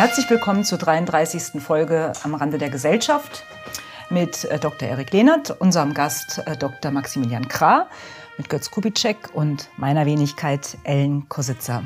Herzlich 0.00 0.30
willkommen 0.30 0.64
zur 0.64 0.78
33. 0.78 1.60
Folge 1.60 2.14
am 2.22 2.34
Rande 2.34 2.56
der 2.56 2.70
Gesellschaft 2.70 3.44
mit 4.08 4.46
äh, 4.46 4.58
Dr. 4.58 4.88
Erik 4.88 5.12
Lehnert, 5.12 5.50
unserem 5.50 5.92
Gast 5.92 6.40
äh, 6.46 6.56
Dr. 6.56 6.90
Maximilian 6.90 7.48
Krah, 7.48 7.86
mit 8.38 8.48
Götz 8.48 8.70
Kubitschek 8.70 9.28
und 9.34 9.68
meiner 9.76 10.06
Wenigkeit 10.06 10.78
Ellen 10.84 11.28
Kositzer. 11.28 11.82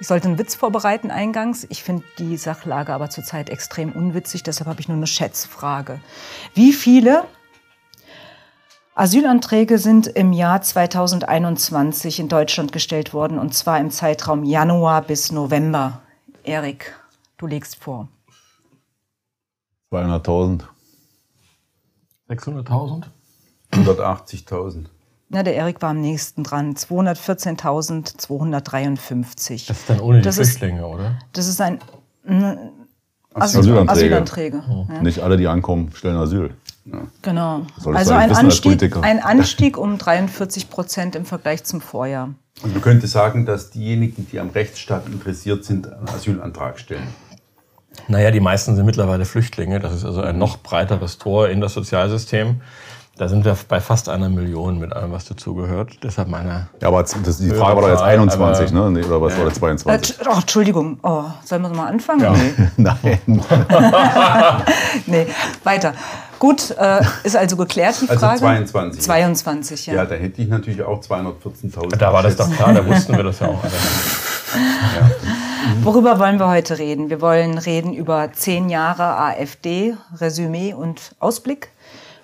Ich 0.00 0.06
sollte 0.06 0.28
einen 0.28 0.38
Witz 0.38 0.54
vorbereiten 0.54 1.10
eingangs. 1.10 1.66
Ich 1.68 1.82
finde 1.82 2.04
die 2.16 2.38
Sachlage 2.38 2.94
aber 2.94 3.10
zurzeit 3.10 3.50
extrem 3.50 3.92
unwitzig, 3.92 4.42
deshalb 4.42 4.66
habe 4.66 4.80
ich 4.80 4.88
nur 4.88 4.96
eine 4.96 5.06
Schätzfrage. 5.06 6.00
Wie 6.54 6.72
viele 6.72 7.24
Asylanträge 8.94 9.76
sind 9.76 10.06
im 10.06 10.32
Jahr 10.32 10.62
2021 10.62 12.20
in 12.20 12.30
Deutschland 12.30 12.72
gestellt 12.72 13.12
worden, 13.12 13.38
und 13.38 13.52
zwar 13.52 13.80
im 13.80 13.90
Zeitraum 13.90 14.44
Januar 14.44 15.02
bis 15.02 15.30
November? 15.30 16.00
Erik, 16.42 16.94
Du 17.36 17.46
legst 17.46 17.76
vor. 17.76 18.08
200.000. 19.92 20.62
600.000? 22.28 23.04
180.000. 23.72 24.86
Na, 25.28 25.42
der 25.42 25.56
Erik 25.56 25.82
war 25.82 25.90
am 25.90 26.00
nächsten 26.00 26.44
dran. 26.44 26.74
214.253. 26.74 29.66
Das 29.66 29.80
ist 29.80 29.90
dann 29.90 30.00
ohne 30.00 30.18
die 30.18 30.24
das 30.24 30.36
Flüchtlinge, 30.36 30.80
ist, 30.80 30.86
oder? 30.86 31.18
Das 31.32 31.48
ist 31.48 31.60
ein 31.60 31.80
Asyl 32.24 32.70
Asylanträge. 33.34 33.90
Asylanträge. 33.90 34.62
Oh. 34.70 34.86
Ja. 34.88 35.02
Nicht 35.02 35.18
alle, 35.20 35.36
die 35.36 35.48
ankommen, 35.48 35.90
stellen 35.92 36.16
Asyl. 36.16 36.54
Ja. 36.84 37.02
Genau. 37.22 37.66
Also 37.84 38.14
ein 38.14 38.32
Anstieg, 38.32 38.96
ein 38.96 39.20
Anstieg 39.22 39.76
um 39.76 39.98
43 39.98 40.70
Prozent 40.70 41.16
im 41.16 41.24
Vergleich 41.24 41.64
zum 41.64 41.80
Vorjahr. 41.80 42.34
Und 42.62 42.72
man 42.72 42.82
könnte 42.82 43.08
sagen, 43.08 43.46
dass 43.46 43.70
diejenigen, 43.70 44.28
die 44.30 44.38
am 44.38 44.50
Rechtsstaat 44.50 45.08
interessiert 45.08 45.64
sind, 45.64 45.92
einen 45.92 46.08
Asylantrag 46.08 46.78
stellen. 46.78 47.08
Naja, 48.08 48.30
die 48.30 48.40
meisten 48.40 48.76
sind 48.76 48.86
mittlerweile 48.86 49.24
Flüchtlinge. 49.24 49.80
Das 49.80 49.94
ist 49.94 50.04
also 50.04 50.20
ein 50.20 50.38
noch 50.38 50.58
breiteres 50.58 51.18
Tor 51.18 51.48
in 51.48 51.60
das 51.60 51.74
Sozialsystem. 51.74 52.60
Da 53.16 53.28
sind 53.28 53.44
wir 53.44 53.56
bei 53.68 53.80
fast 53.80 54.08
einer 54.08 54.28
Million 54.28 54.80
mit 54.80 54.92
allem, 54.92 55.12
was 55.12 55.24
dazugehört. 55.26 55.98
Deshalb 56.02 56.26
meine. 56.28 56.66
Ja, 56.80 56.88
aber 56.88 57.04
das, 57.04 57.38
die 57.38 57.48
Frage 57.50 57.76
war 57.76 57.82
doch 57.82 57.88
jetzt 57.88 58.02
21, 58.02 58.72
ne? 58.72 58.90
Nee, 58.90 59.04
oder 59.04 59.22
was 59.22 59.34
ja. 59.34 59.38
war 59.38 59.44
das 59.46 59.54
22? 59.54 60.18
Äh, 60.18 60.24
oh, 60.28 60.34
Entschuldigung. 60.34 60.98
Oh, 61.00 61.22
sollen 61.44 61.62
wir 61.62 61.68
mal 61.68 61.86
anfangen? 61.86 62.22
Ja. 62.22 62.32
Nee. 62.32 62.52
Nein. 62.76 63.20
nee, 65.06 65.26
weiter. 65.62 65.94
Gut, 66.40 66.74
äh, 66.76 67.02
ist 67.22 67.36
also 67.36 67.56
geklärt 67.56 67.94
die 68.02 68.08
also 68.08 68.18
Frage. 68.20 68.32
Also 68.32 68.72
22. 68.72 69.02
22, 69.02 69.86
ja. 69.86 69.94
Ja, 69.94 70.06
da 70.06 70.16
hätte 70.16 70.42
ich 70.42 70.48
natürlich 70.48 70.82
auch 70.82 71.00
214.000. 71.00 71.96
Da 71.96 72.12
war 72.12 72.24
das 72.24 72.34
doch 72.34 72.50
klar, 72.50 72.74
da 72.74 72.84
wussten 72.84 73.16
wir 73.16 73.22
das 73.22 73.38
ja 73.38 73.46
auch. 73.46 73.62
ja. 73.64 75.10
Worüber 75.82 76.18
wollen 76.18 76.38
wir 76.38 76.48
heute 76.48 76.78
reden? 76.78 77.10
Wir 77.10 77.20
wollen 77.20 77.58
reden 77.58 77.94
über 77.94 78.32
zehn 78.32 78.68
Jahre 78.68 79.16
AfD, 79.16 79.94
Resümee 80.16 80.74
und 80.74 81.14
Ausblick. 81.20 81.70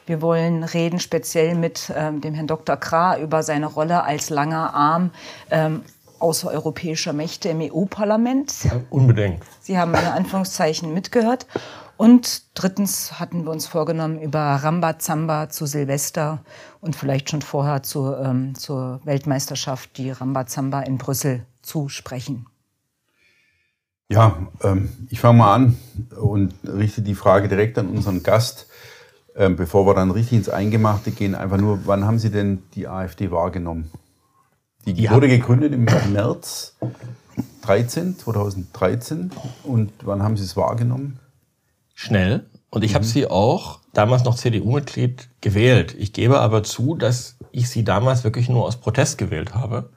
Wir 0.07 0.23
wollen 0.23 0.65
reden 0.65 0.99
speziell 0.99 1.55
mit 1.55 1.93
ähm, 1.95 2.21
dem 2.21 2.35
Herrn 2.35 2.47
Dr. 2.47 2.77
Krah 2.77 3.19
über 3.19 3.43
seine 3.43 3.67
Rolle 3.67 4.03
als 4.03 4.31
langer 4.31 4.75
Arm 4.75 5.11
ähm, 5.51 5.83
außereuropäischer 6.19 7.13
Mächte 7.13 7.49
im 7.49 7.61
EU-Parlament. 7.61 8.53
Unbedingt. 8.91 9.43
Sie 9.61 9.79
haben 9.79 9.95
in 9.95 10.07
Anführungszeichen 10.07 10.93
mitgehört. 10.93 11.47
Und 11.97 12.59
drittens 12.59 13.21
hatten 13.21 13.45
wir 13.45 13.51
uns 13.51 13.67
vorgenommen, 13.67 14.21
über 14.21 14.41
Rambazamba 14.41 15.51
zu 15.51 15.67
Silvester 15.67 16.41
und 16.81 16.97
vielleicht 16.97 17.31
schon 17.31 17.43
vorher 17.43 17.83
zu, 17.83 18.15
ähm, 18.15 18.55
zur 18.55 19.01
Weltmeisterschaft, 19.05 19.97
die 19.99 20.11
Rambazamba 20.11 20.81
in 20.81 20.99
Brüssel, 20.99 21.45
zu 21.63 21.89
sprechen. 21.89 22.47
Ja, 24.11 24.37
ähm, 24.65 24.91
ich 25.09 25.21
fange 25.21 25.39
mal 25.39 25.55
an 25.55 25.77
und 26.21 26.53
richte 26.65 27.01
die 27.01 27.15
Frage 27.15 27.49
direkt 27.49 27.79
an 27.79 27.89
unseren 27.89 28.23
Gast. 28.23 28.67
Ähm, 29.37 29.55
bevor 29.55 29.87
wir 29.87 29.95
dann 29.95 30.11
richtig 30.11 30.39
ins 30.39 30.49
Eingemachte 30.49 31.13
gehen, 31.13 31.37
einfach 31.37 31.59
nur, 31.59 31.87
wann 31.87 32.05
haben 32.05 32.19
Sie 32.19 32.31
denn 32.31 32.65
die 32.75 32.89
AfD 32.89 33.31
wahrgenommen? 33.31 33.91
Die 34.85 35.03
ja. 35.03 35.13
wurde 35.13 35.29
gegründet 35.29 35.73
im 35.73 35.85
März 36.13 36.77
13, 37.63 38.19
2013. 38.19 39.31
Und 39.63 39.93
wann 40.03 40.25
haben 40.25 40.37
Sie 40.37 40.43
es 40.43 40.57
wahrgenommen? 40.57 41.21
Schnell. 41.95 42.47
Und 42.71 42.83
ich 42.83 42.93
mhm. 42.93 42.95
habe 42.97 43.05
sie 43.05 43.29
auch 43.29 43.79
damals 43.93 44.25
noch 44.25 44.35
CDU-Mitglied 44.35 45.29
gewählt. 45.41 45.95
Ich 45.97 46.13
gebe 46.13 46.41
aber 46.41 46.65
zu, 46.65 46.97
dass 46.97 47.37
ich 47.53 47.69
sie 47.69 47.85
damals 47.85 48.25
wirklich 48.25 48.49
nur 48.49 48.65
aus 48.65 48.77
Protest 48.77 49.19
gewählt 49.19 49.55
habe, 49.55 49.91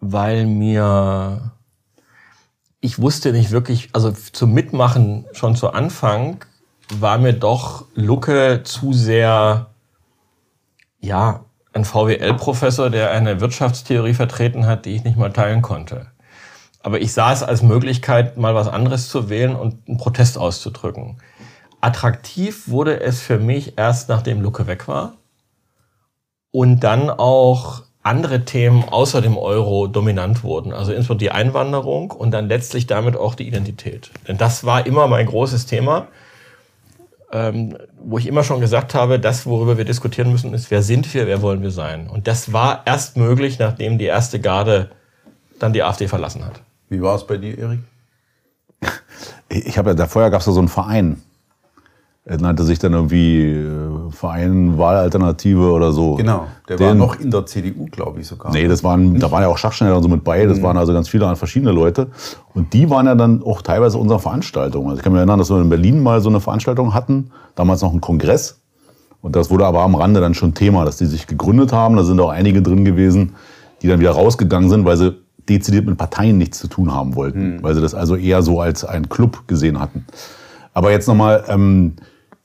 weil 0.00 0.46
mir 0.46 1.52
ich 2.80 3.00
wusste 3.00 3.32
nicht 3.32 3.50
wirklich, 3.50 3.90
also 3.92 4.12
zum 4.12 4.52
Mitmachen 4.52 5.26
schon 5.32 5.56
zu 5.56 5.70
Anfang 5.70 6.44
war 6.94 7.18
mir 7.18 7.32
doch 7.32 7.86
Lucke 7.94 8.62
zu 8.64 8.92
sehr, 8.92 9.70
ja, 11.00 11.44
ein 11.72 11.84
VWL-Professor, 11.84 12.90
der 12.90 13.10
eine 13.10 13.40
Wirtschaftstheorie 13.40 14.14
vertreten 14.14 14.66
hat, 14.66 14.86
die 14.86 14.94
ich 14.94 15.04
nicht 15.04 15.18
mal 15.18 15.32
teilen 15.32 15.62
konnte. 15.62 16.06
Aber 16.82 17.00
ich 17.00 17.12
sah 17.12 17.32
es 17.32 17.42
als 17.42 17.62
Möglichkeit, 17.62 18.36
mal 18.36 18.54
was 18.54 18.68
anderes 18.68 19.08
zu 19.08 19.28
wählen 19.28 19.54
und 19.54 19.86
einen 19.86 19.98
Protest 19.98 20.38
auszudrücken. 20.38 21.18
Attraktiv 21.80 22.68
wurde 22.68 23.00
es 23.00 23.20
für 23.20 23.38
mich 23.38 23.76
erst, 23.76 24.08
nachdem 24.08 24.40
Lucke 24.40 24.66
weg 24.66 24.88
war. 24.88 25.14
Und 26.50 26.80
dann 26.80 27.10
auch 27.10 27.82
andere 28.02 28.44
Themen 28.44 28.84
außer 28.84 29.20
dem 29.20 29.36
Euro 29.36 29.86
dominant 29.86 30.42
wurden. 30.42 30.72
Also 30.72 30.92
insbesondere 30.92 31.18
die 31.18 31.30
Einwanderung 31.30 32.10
und 32.10 32.30
dann 32.30 32.48
letztlich 32.48 32.86
damit 32.86 33.16
auch 33.16 33.34
die 33.34 33.46
Identität. 33.46 34.10
Denn 34.26 34.38
das 34.38 34.64
war 34.64 34.86
immer 34.86 35.08
mein 35.08 35.26
großes 35.26 35.66
Thema 35.66 36.08
ähm, 37.30 37.76
wo 38.00 38.18
ich 38.18 38.26
immer 38.26 38.42
schon 38.42 38.60
gesagt 38.60 38.94
habe, 38.94 39.20
das, 39.20 39.46
worüber 39.46 39.76
wir 39.76 39.84
diskutieren 39.84 40.32
müssen, 40.32 40.54
ist, 40.54 40.70
wer 40.70 40.82
sind 40.82 41.12
wir, 41.12 41.26
wer 41.26 41.42
wollen 41.42 41.62
wir 41.62 41.70
sein? 41.70 42.08
Und 42.08 42.26
das 42.26 42.52
war 42.52 42.82
erst 42.86 43.16
möglich, 43.16 43.58
nachdem 43.58 43.98
die 43.98 44.06
erste 44.06 44.40
Garde 44.40 44.90
dann 45.58 45.72
die 45.72 45.82
AfD 45.82 46.08
verlassen 46.08 46.44
hat. 46.44 46.62
Wie 46.88 47.02
war 47.02 47.16
es 47.16 47.26
bei 47.26 47.36
dir, 47.36 47.58
Erik? 47.58 47.80
Ich 49.50 49.78
habe 49.78 49.90
ja, 49.90 49.94
da 49.94 50.06
vorher 50.06 50.30
gab 50.30 50.42
es 50.42 50.46
ja 50.46 50.52
so 50.52 50.58
einen 50.58 50.68
Verein, 50.68 51.22
er 52.28 52.38
nannte 52.38 52.62
sich 52.62 52.78
dann 52.78 52.92
irgendwie 52.92 53.52
äh, 53.52 54.10
Verein 54.10 54.76
Wahlalternative 54.76 55.72
oder 55.72 55.92
so. 55.92 56.16
Genau, 56.16 56.46
der 56.68 56.76
Den, 56.76 56.86
war 56.86 56.94
noch 56.94 57.18
in 57.18 57.30
der 57.30 57.46
CDU, 57.46 57.86
glaube 57.86 58.20
ich 58.20 58.26
sogar. 58.26 58.52
Nee, 58.52 58.68
das 58.68 58.84
waren, 58.84 59.18
da 59.18 59.30
waren 59.30 59.42
ja 59.42 59.48
auch 59.48 59.56
Schachschneider 59.56 59.96
und 59.96 60.02
so 60.02 60.10
mit 60.10 60.24
bei. 60.24 60.44
Das 60.44 60.58
mhm. 60.58 60.62
waren 60.62 60.76
also 60.76 60.92
ganz 60.92 61.08
viele 61.08 61.34
verschiedene 61.36 61.72
Leute. 61.72 62.08
Und 62.54 62.74
die 62.74 62.90
waren 62.90 63.06
ja 63.06 63.14
dann 63.14 63.42
auch 63.42 63.62
teilweise 63.62 63.96
unserer 63.96 64.18
Veranstaltung. 64.18 64.84
Also 64.86 64.98
ich 64.98 65.02
kann 65.02 65.12
mich 65.12 65.20
erinnern, 65.20 65.38
dass 65.38 65.48
wir 65.48 65.58
in 65.58 65.70
Berlin 65.70 66.02
mal 66.02 66.20
so 66.20 66.28
eine 66.28 66.40
Veranstaltung 66.40 66.92
hatten. 66.92 67.30
Damals 67.54 67.80
noch 67.80 67.94
ein 67.94 68.02
Kongress. 68.02 68.60
Und 69.22 69.34
das 69.34 69.50
wurde 69.50 69.64
aber 69.64 69.80
am 69.80 69.94
Rande 69.94 70.20
dann 70.20 70.34
schon 70.34 70.52
Thema, 70.52 70.84
dass 70.84 70.98
die 70.98 71.06
sich 71.06 71.26
gegründet 71.26 71.72
haben. 71.72 71.96
Da 71.96 72.04
sind 72.04 72.20
auch 72.20 72.30
einige 72.30 72.60
drin 72.60 72.84
gewesen, 72.84 73.36
die 73.80 73.88
dann 73.88 74.00
wieder 74.00 74.10
rausgegangen 74.10 74.68
sind, 74.68 74.84
weil 74.84 74.98
sie 74.98 75.16
dezidiert 75.48 75.86
mit 75.86 75.96
Parteien 75.96 76.36
nichts 76.36 76.58
zu 76.58 76.68
tun 76.68 76.92
haben 76.92 77.14
wollten. 77.16 77.56
Mhm. 77.56 77.62
Weil 77.62 77.74
sie 77.74 77.80
das 77.80 77.94
also 77.94 78.16
eher 78.16 78.42
so 78.42 78.60
als 78.60 78.84
einen 78.84 79.08
Club 79.08 79.48
gesehen 79.48 79.80
hatten. 79.80 80.04
Aber 80.74 80.90
jetzt 80.90 81.08
nochmal, 81.08 81.44
ähm, 81.48 81.94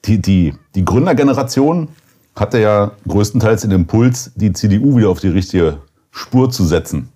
die, 0.05 0.21
die, 0.21 0.53
die 0.75 0.85
Gründergeneration 0.85 1.89
hatte 2.35 2.59
ja 2.59 2.91
größtenteils 3.07 3.61
den 3.61 3.71
Impuls, 3.71 4.31
die 4.35 4.53
CDU 4.53 4.97
wieder 4.97 5.09
auf 5.09 5.19
die 5.19 5.29
richtige 5.29 5.77
Spur 6.11 6.49
zu 6.49 6.65
setzen. 6.65 7.09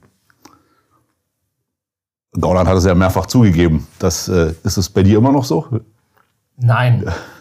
Gauland 2.39 2.69
hat 2.69 2.77
es 2.77 2.85
ja 2.85 2.93
mehrfach 2.93 3.25
zugegeben. 3.25 3.87
Das, 3.99 4.27
äh, 4.27 4.53
ist 4.63 4.77
es 4.77 4.89
bei 4.89 5.03
dir 5.03 5.17
immer 5.17 5.31
noch 5.31 5.43
so? 5.43 5.67
Nein. 6.57 7.05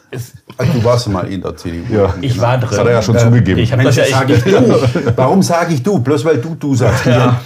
Also 0.58 0.72
du 0.72 0.84
warst 0.84 1.08
mal 1.08 1.30
in 1.30 1.42
der 1.42 1.56
CDU. 1.56 1.92
Ja. 1.92 2.14
Ich 2.20 2.40
war 2.40 2.56
drin. 2.58 2.68
Das 2.70 2.78
hat 2.78 2.86
er 2.86 2.92
ja 2.92 3.02
schon 3.02 3.16
äh, 3.16 3.18
zugegeben. 3.18 3.60
Ich 3.60 3.76
Mensch, 3.76 3.96
das 3.96 4.10
ja 4.10 4.18
sag 4.18 4.30
ich 4.30 4.42
du. 4.42 4.52
Warum 5.16 5.42
sage 5.42 5.74
ich 5.74 5.82
du? 5.82 5.98
Bloß 5.98 6.24
weil 6.24 6.38
du 6.38 6.54
du 6.54 6.74
sagst. 6.74 7.06
Ja. 7.06 7.41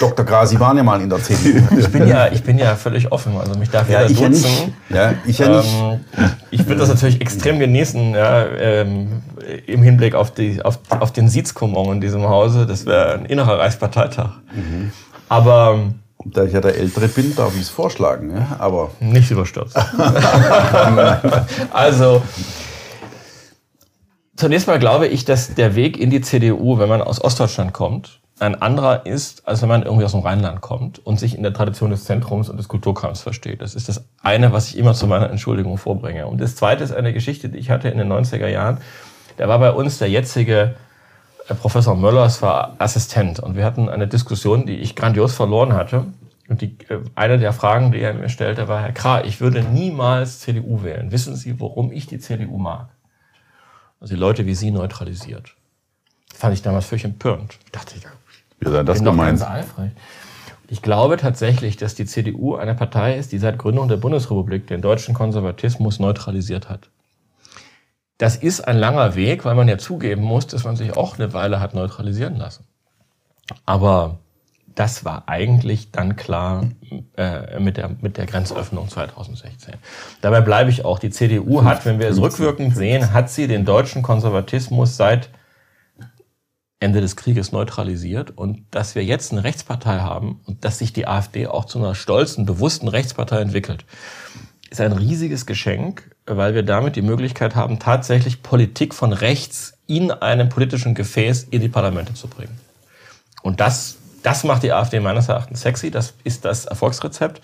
Dr. 0.00 0.24
Grasi 0.24 0.58
waren 0.58 0.76
ja 0.76 0.82
mal 0.82 1.00
in 1.00 1.10
der 1.10 1.20
CDU. 1.20 1.60
Ich 1.76 1.88
bin 1.88 2.06
ja, 2.06 2.28
ich 2.30 2.42
bin 2.42 2.58
ja 2.58 2.76
völlig 2.76 3.10
offen. 3.10 3.36
Also 3.36 3.58
mich 3.58 3.70
darf 3.70 3.90
ja, 3.90 4.02
jeder 4.02 4.10
ich 4.10 4.28
duzen. 4.28 4.74
Ja, 4.88 5.10
nicht. 5.10 5.14
Ja, 5.14 5.14
ich 5.26 5.38
ja 5.38 5.48
nicht. 5.48 5.74
Ähm, 6.16 6.30
ich 6.50 6.66
würde 6.66 6.80
das 6.80 6.88
natürlich 6.88 7.20
extrem 7.20 7.58
genießen, 7.58 8.14
ja, 8.14 8.46
ähm, 8.46 9.22
im 9.66 9.82
Hinblick 9.82 10.14
auf, 10.14 10.32
die, 10.32 10.62
auf, 10.62 10.78
auf 10.88 11.12
den 11.12 11.28
Sitzkummer 11.28 11.92
in 11.92 12.00
diesem 12.00 12.28
Hause. 12.28 12.66
Das 12.66 12.86
wäre 12.86 13.14
ein 13.14 13.26
innerer 13.26 13.58
Reichsparteitag. 13.58 14.30
Mhm. 14.54 14.92
Aber 15.28 15.78
da 16.36 16.44
ich 16.44 16.52
ja 16.52 16.60
der 16.60 16.76
Ältere 16.76 17.08
bin, 17.08 17.34
darf 17.34 17.54
ich 17.54 17.62
es 17.62 17.68
vorschlagen, 17.68 18.34
ja? 18.34 18.56
aber... 18.58 18.90
Nicht 19.00 19.30
überstürzt. 19.30 19.76
also, 21.72 22.22
zunächst 24.36 24.66
mal 24.66 24.78
glaube 24.78 25.06
ich, 25.06 25.24
dass 25.24 25.54
der 25.54 25.74
Weg 25.74 25.98
in 25.98 26.10
die 26.10 26.20
CDU, 26.20 26.78
wenn 26.78 26.88
man 26.88 27.02
aus 27.02 27.22
Ostdeutschland 27.22 27.72
kommt, 27.72 28.20
ein 28.40 28.60
anderer 28.60 29.04
ist, 29.06 29.46
als 29.48 29.62
wenn 29.62 29.68
man 29.68 29.82
irgendwie 29.82 30.04
aus 30.04 30.12
dem 30.12 30.20
Rheinland 30.20 30.60
kommt 30.60 31.04
und 31.04 31.18
sich 31.18 31.36
in 31.36 31.42
der 31.42 31.52
Tradition 31.52 31.90
des 31.90 32.04
Zentrums 32.04 32.48
und 32.48 32.56
des 32.56 32.68
Kulturkrams 32.68 33.20
versteht. 33.20 33.60
Das 33.60 33.74
ist 33.74 33.88
das 33.88 34.04
eine, 34.22 34.52
was 34.52 34.68
ich 34.68 34.78
immer 34.78 34.94
zu 34.94 35.06
meiner 35.06 35.28
Entschuldigung 35.30 35.76
vorbringe. 35.76 36.26
Und 36.26 36.40
das 36.40 36.54
zweite 36.54 36.84
ist 36.84 36.92
eine 36.92 37.12
Geschichte, 37.12 37.48
die 37.48 37.58
ich 37.58 37.70
hatte 37.70 37.88
in 37.88 37.98
den 37.98 38.12
90er 38.12 38.46
Jahren. 38.46 38.78
Da 39.36 39.48
war 39.48 39.58
bei 39.58 39.72
uns 39.72 39.98
der 39.98 40.08
jetzige 40.08 40.76
Professor 41.54 41.96
Möllers 41.96 42.42
war 42.42 42.76
Assistent 42.78 43.40
und 43.40 43.56
wir 43.56 43.64
hatten 43.64 43.88
eine 43.88 44.06
Diskussion, 44.06 44.66
die 44.66 44.76
ich 44.76 44.94
grandios 44.94 45.34
verloren 45.34 45.72
hatte, 45.72 46.04
Und 46.48 46.62
die, 46.62 46.78
äh, 46.88 47.00
eine 47.14 47.38
der 47.38 47.52
Fragen, 47.52 47.92
die 47.92 48.00
er 48.00 48.14
mir 48.14 48.28
stellte, 48.28 48.68
war, 48.68 48.80
Herr 48.80 48.92
Krah, 48.92 49.24
ich 49.24 49.40
würde 49.40 49.62
niemals 49.62 50.40
CDU 50.40 50.82
wählen. 50.82 51.12
Wissen 51.12 51.36
Sie, 51.36 51.60
warum 51.60 51.92
ich 51.92 52.06
die 52.06 52.18
CDU 52.18 52.58
mag? 52.58 52.88
Also 54.00 54.14
die 54.14 54.20
Leute 54.20 54.46
wie 54.46 54.54
Sie 54.54 54.70
neutralisiert. 54.70 55.54
Das 56.30 56.38
fand 56.38 56.54
ich 56.54 56.62
damals 56.62 56.86
völlig 56.86 57.04
empörend. 57.04 57.58
Ich 57.66 57.72
dachte, 57.72 57.96
ja, 57.98 58.10
Wie 58.60 58.70
sei 58.70 58.82
das 58.82 59.04
gemeint? 59.04 59.44
Ich 60.70 60.82
glaube 60.82 61.16
tatsächlich, 61.16 61.76
dass 61.76 61.94
die 61.94 62.04
CDU 62.04 62.56
eine 62.56 62.74
Partei 62.74 63.16
ist, 63.16 63.32
die 63.32 63.38
seit 63.38 63.58
Gründung 63.58 63.88
der 63.88 63.96
Bundesrepublik 63.96 64.66
den 64.66 64.82
deutschen 64.82 65.14
Konservatismus 65.14 65.98
neutralisiert 65.98 66.68
hat. 66.68 66.90
Das 68.18 68.36
ist 68.36 68.60
ein 68.60 68.76
langer 68.76 69.14
Weg, 69.14 69.44
weil 69.44 69.54
man 69.54 69.68
ja 69.68 69.78
zugeben 69.78 70.22
muss, 70.22 70.46
dass 70.46 70.64
man 70.64 70.76
sich 70.76 70.96
auch 70.96 71.18
eine 71.18 71.32
Weile 71.32 71.60
hat 71.60 71.74
neutralisieren 71.74 72.36
lassen. 72.36 72.64
Aber 73.64 74.18
das 74.78 75.04
war 75.04 75.24
eigentlich 75.26 75.90
dann 75.90 76.14
klar 76.14 76.68
äh, 77.16 77.58
mit, 77.58 77.76
der, 77.76 77.96
mit 78.00 78.16
der 78.16 78.26
Grenzöffnung 78.26 78.88
2016. 78.88 79.74
Dabei 80.20 80.40
bleibe 80.40 80.70
ich 80.70 80.84
auch. 80.84 81.00
Die 81.00 81.10
CDU 81.10 81.64
hat, 81.64 81.84
wenn 81.84 81.98
wir 81.98 82.08
es 82.08 82.20
rückwirkend 82.20 82.76
sehen, 82.76 83.12
hat 83.12 83.28
sie 83.28 83.48
den 83.48 83.64
deutschen 83.64 84.02
Konservatismus 84.02 84.96
seit 84.96 85.30
Ende 86.78 87.00
des 87.00 87.16
Krieges 87.16 87.50
neutralisiert 87.50 88.30
und 88.38 88.66
dass 88.70 88.94
wir 88.94 89.04
jetzt 89.04 89.32
eine 89.32 89.42
Rechtspartei 89.42 89.98
haben 89.98 90.42
und 90.46 90.64
dass 90.64 90.78
sich 90.78 90.92
die 90.92 91.08
AfD 91.08 91.48
auch 91.48 91.64
zu 91.64 91.80
einer 91.80 91.96
stolzen, 91.96 92.46
bewussten 92.46 92.86
Rechtspartei 92.86 93.40
entwickelt, 93.40 93.84
ist 94.70 94.80
ein 94.80 94.92
riesiges 94.92 95.44
Geschenk, 95.44 96.08
weil 96.24 96.54
wir 96.54 96.62
damit 96.62 96.94
die 96.94 97.02
Möglichkeit 97.02 97.56
haben, 97.56 97.80
tatsächlich 97.80 98.44
Politik 98.44 98.94
von 98.94 99.12
rechts 99.12 99.74
in 99.88 100.12
einem 100.12 100.50
politischen 100.50 100.94
Gefäß 100.94 101.48
in 101.50 101.62
die 101.62 101.68
Parlamente 101.68 102.14
zu 102.14 102.28
bringen. 102.28 102.60
Und 103.42 103.60
das, 103.60 103.97
das 104.28 104.44
macht 104.44 104.62
die 104.62 104.72
AfD 104.72 105.00
meines 105.00 105.30
Erachtens 105.30 105.62
sexy, 105.62 105.90
das 105.90 106.12
ist 106.22 106.44
das 106.44 106.66
Erfolgsrezept. 106.66 107.40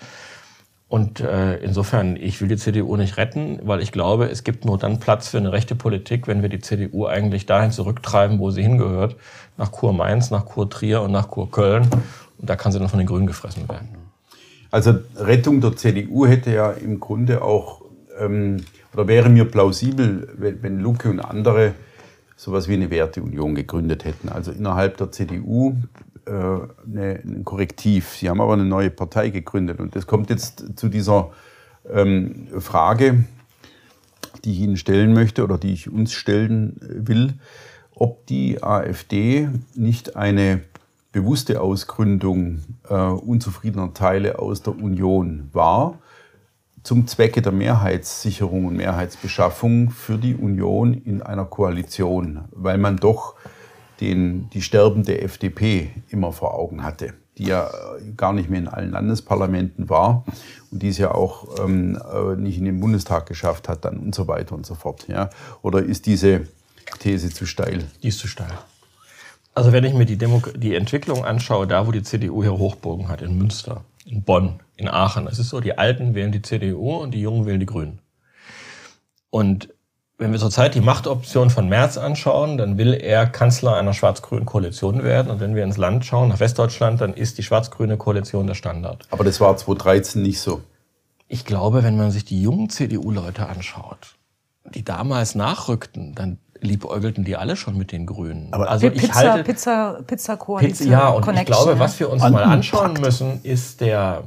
Und 0.87 1.19
äh, 1.19 1.57
insofern, 1.57 2.15
ich 2.15 2.39
will 2.41 2.47
die 2.47 2.57
CDU 2.57 2.95
nicht 2.95 3.17
retten, 3.17 3.59
weil 3.63 3.81
ich 3.81 3.91
glaube, 3.91 4.25
es 4.25 4.43
gibt 4.43 4.65
nur 4.65 4.77
dann 4.77 4.99
Platz 4.99 5.29
für 5.29 5.39
eine 5.39 5.51
rechte 5.51 5.73
Politik, 5.73 6.27
wenn 6.27 6.43
wir 6.43 6.49
die 6.49 6.59
CDU 6.59 7.07
eigentlich 7.07 7.47
dahin 7.47 7.71
zurücktreiben, 7.71 8.37
wo 8.37 8.51
sie 8.51 8.61
hingehört, 8.61 9.15
nach 9.57 9.71
Kur-Mainz, 9.71 10.29
nach 10.29 10.45
Kur-Trier 10.45 11.01
und 11.01 11.11
nach 11.11 11.31
Kur-Köln. 11.31 11.89
Und 12.37 12.47
da 12.47 12.55
kann 12.55 12.71
sie 12.71 12.77
dann 12.77 12.87
von 12.87 12.99
den 12.99 13.07
Grünen 13.07 13.25
gefressen 13.25 13.67
werden. 13.67 13.89
Also 14.69 14.93
Rettung 15.15 15.61
der 15.61 15.75
CDU 15.75 16.27
hätte 16.27 16.53
ja 16.53 16.69
im 16.69 16.99
Grunde 16.99 17.41
auch, 17.41 17.81
ähm, 18.19 18.63
oder 18.93 19.07
wäre 19.07 19.29
mir 19.29 19.45
plausibel, 19.45 20.31
wenn, 20.37 20.61
wenn 20.61 20.79
Lucke 20.79 21.09
und 21.09 21.19
andere 21.19 21.73
sowas 22.35 22.67
wie 22.67 22.73
eine 22.73 22.91
Werteunion 22.91 23.55
gegründet 23.55 24.05
hätten. 24.05 24.29
Also 24.29 24.51
innerhalb 24.51 24.97
der 24.97 25.11
CDU 25.11 25.77
eine, 26.27 27.21
ein 27.23 27.43
Korrektiv. 27.43 28.15
Sie 28.15 28.29
haben 28.29 28.41
aber 28.41 28.53
eine 28.53 28.65
neue 28.65 28.89
Partei 28.89 29.29
gegründet. 29.29 29.79
Und 29.79 29.95
das 29.95 30.07
kommt 30.07 30.29
jetzt 30.29 30.77
zu 30.77 30.89
dieser 30.89 31.31
ähm, 31.91 32.47
Frage, 32.59 33.25
die 34.43 34.51
ich 34.51 34.59
Ihnen 34.59 34.77
stellen 34.77 35.13
möchte 35.13 35.43
oder 35.43 35.57
die 35.57 35.73
ich 35.73 35.91
uns 35.91 36.13
stellen 36.13 36.77
will, 36.81 37.33
ob 37.93 38.25
die 38.27 38.61
AfD 38.61 39.49
nicht 39.75 40.15
eine 40.15 40.61
bewusste 41.11 41.61
Ausgründung 41.61 42.59
äh, 42.89 42.93
unzufriedener 42.93 43.93
Teile 43.93 44.39
aus 44.39 44.61
der 44.61 44.77
Union 44.77 45.49
war, 45.53 45.99
zum 46.83 47.07
Zwecke 47.07 47.41
der 47.41 47.53
Mehrheitssicherung 47.53 48.65
und 48.65 48.75
Mehrheitsbeschaffung 48.75 49.89
für 49.89 50.17
die 50.17 50.35
Union 50.35 50.93
in 50.93 51.21
einer 51.21 51.45
Koalition, 51.45 52.41
weil 52.51 52.77
man 52.77 52.97
doch 52.97 53.35
den, 54.01 54.49
die 54.51 54.61
sterbende 54.61 55.21
FDP 55.21 55.91
immer 56.09 56.31
vor 56.31 56.53
Augen 56.55 56.83
hatte, 56.83 57.13
die 57.37 57.45
ja 57.45 57.67
äh, 57.67 58.11
gar 58.15 58.33
nicht 58.33 58.49
mehr 58.49 58.59
in 58.59 58.67
allen 58.67 58.91
Landesparlamenten 58.91 59.89
war 59.89 60.25
und 60.71 60.83
die 60.83 60.89
es 60.89 60.97
ja 60.97 61.11
auch 61.11 61.59
ähm, 61.63 61.99
äh, 62.13 62.35
nicht 62.35 62.57
in 62.57 62.65
den 62.65 62.79
Bundestag 62.79 63.25
geschafft 63.25 63.69
hat 63.69 63.85
dann 63.85 63.97
und 63.97 64.15
so 64.15 64.27
weiter 64.27 64.55
und 64.55 64.65
so 64.65 64.75
fort. 64.75 65.07
Ja? 65.07 65.29
Oder 65.61 65.83
ist 65.83 66.05
diese 66.05 66.47
These 66.99 67.29
zu 67.29 67.45
steil? 67.45 67.85
Die 68.03 68.09
ist 68.09 68.19
zu 68.19 68.27
steil. 68.27 68.51
Also 69.53 69.71
wenn 69.71 69.85
ich 69.85 69.93
mir 69.93 70.05
die, 70.05 70.17
Demo 70.17 70.41
die 70.55 70.75
Entwicklung 70.75 71.23
anschaue, 71.23 71.65
da 71.65 71.87
wo 71.87 71.91
die 71.91 72.03
CDU 72.03 72.43
ihre 72.43 72.57
Hochburgen 72.57 73.07
hat, 73.07 73.21
in 73.21 73.37
Münster, 73.37 73.85
in 74.05 74.21
Bonn, 74.21 74.59
in 74.75 74.89
Aachen, 74.89 75.27
es 75.27 75.39
ist 75.39 75.49
so, 75.49 75.61
die 75.61 75.77
Alten 75.77 76.13
wählen 76.13 76.33
die 76.33 76.41
CDU 76.41 76.97
und 76.97 77.11
die 77.11 77.21
Jungen 77.21 77.45
wählen 77.45 77.61
die 77.61 77.65
Grünen. 77.65 77.99
Und 79.29 79.69
wenn 80.17 80.31
wir 80.31 80.39
zurzeit 80.39 80.75
die 80.75 80.81
Machtoption 80.81 81.49
von 81.49 81.67
Merz 81.67 81.97
anschauen, 81.97 82.57
dann 82.57 82.77
will 82.77 82.93
er 82.93 83.27
Kanzler 83.27 83.75
einer 83.75 83.93
schwarz-grünen 83.93 84.45
Koalition 84.45 85.03
werden. 85.03 85.29
Und 85.29 85.41
wenn 85.41 85.55
wir 85.55 85.63
ins 85.63 85.77
Land 85.77 86.05
schauen, 86.05 86.29
nach 86.29 86.39
Westdeutschland, 86.39 87.01
dann 87.01 87.13
ist 87.13 87.37
die 87.37 87.43
schwarz-grüne 87.43 87.97
Koalition 87.97 88.47
der 88.47 88.53
Standard. 88.53 89.05
Aber 89.11 89.25
das 89.25 89.41
war 89.41 89.55
2013 89.57 90.21
nicht 90.21 90.39
so. 90.39 90.61
Ich 91.27 91.43
glaube, 91.43 91.83
wenn 91.83 91.97
man 91.97 92.11
sich 92.11 92.23
die 92.23 92.41
jungen 92.41 92.69
CDU-Leute 92.69 93.47
anschaut, 93.47 94.15
die 94.73 94.85
damals 94.85 95.35
nachrückten, 95.35 96.15
dann 96.15 96.37
liebäugelten 96.61 97.25
die 97.25 97.35
alle 97.35 97.57
schon 97.57 97.77
mit 97.77 97.91
den 97.91 98.05
Grünen. 98.05 98.53
Aber 98.53 98.69
also 98.69 98.87
ich 98.87 99.01
Pizza, 99.01 99.13
halte 99.15 99.43
Pizza, 99.43 99.93
Pizza 99.93 100.03
Pizza, 100.07 100.37
Koalition. 100.37 100.91
ja, 100.91 101.09
und 101.09 101.19
ich 101.19 101.25
Connection, 101.25 101.55
glaube, 101.55 101.71
ja. 101.73 101.79
was 101.79 101.99
wir 101.99 102.09
uns 102.09 102.21
mal 102.21 102.43
an 102.43 102.51
anschauen 102.51 102.93
Pakt. 102.93 103.01
müssen, 103.01 103.41
ist 103.43 103.81
der, 103.81 104.23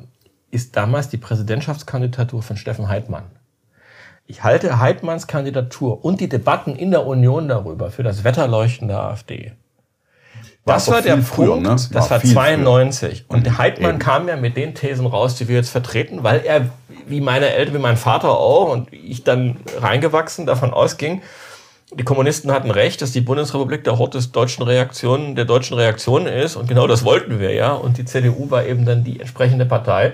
ist 0.50 0.76
damals 0.76 1.08
die 1.08 1.16
Präsidentschaftskandidatur 1.16 2.42
von 2.42 2.56
Steffen 2.58 2.88
Heidmann. 2.88 3.24
Ich 4.30 4.44
halte 4.44 4.78
Heidmanns 4.78 5.26
Kandidatur 5.26 6.04
und 6.04 6.20
die 6.20 6.28
Debatten 6.28 6.76
in 6.76 6.90
der 6.90 7.06
Union 7.06 7.48
darüber 7.48 7.90
für 7.90 8.02
das 8.02 8.24
Wetterleuchten 8.24 8.86
der 8.86 9.00
AfD. 9.00 9.52
Das 10.66 10.86
War 10.86 10.96
war 10.96 11.02
der 11.02 11.14
viel 11.14 11.24
früher, 11.24 11.46
Punkt, 11.52 11.62
ne? 11.62 11.70
das 11.70 11.94
War 11.94 12.10
war 12.10 12.20
viel 12.20 12.30
früher. 12.32 12.42
92. 12.42 13.24
Und 13.28 13.46
der 13.46 13.56
Heidmann 13.56 13.92
Eben. 13.92 13.98
kam 13.98 14.28
ja 14.28 14.36
mit 14.36 14.58
den 14.58 14.74
Thesen 14.74 15.06
raus, 15.06 15.36
die 15.36 15.48
wir 15.48 15.56
jetzt 15.56 15.70
vertreten, 15.70 16.24
weil 16.24 16.42
er, 16.44 16.66
wie 17.06 17.22
meine 17.22 17.48
Eltern, 17.54 17.76
wie 17.76 17.78
mein 17.78 17.96
Vater 17.96 18.28
auch 18.38 18.70
und 18.70 18.92
ich 18.92 19.24
dann 19.24 19.56
reingewachsen 19.80 20.44
davon 20.44 20.74
ausging, 20.74 21.22
die 21.94 22.04
Kommunisten 22.04 22.52
hatten 22.52 22.70
recht, 22.70 23.00
dass 23.00 23.12
die 23.12 23.22
Bundesrepublik 23.22 23.82
der 23.84 23.96
Hort 23.98 24.12
des 24.12 24.30
deutschen 24.30 24.62
Reaktionen, 24.62 25.36
der 25.36 25.46
deutschen 25.46 25.78
Reaktion 25.78 26.26
ist. 26.26 26.56
Und 26.56 26.68
genau 26.68 26.86
das 26.86 27.02
wollten 27.02 27.40
wir 27.40 27.54
ja. 27.54 27.72
Und 27.72 27.96
die 27.96 28.04
CDU 28.04 28.50
war 28.50 28.66
eben 28.66 28.84
dann 28.84 29.04
die 29.04 29.20
entsprechende 29.20 29.64
Partei. 29.64 30.12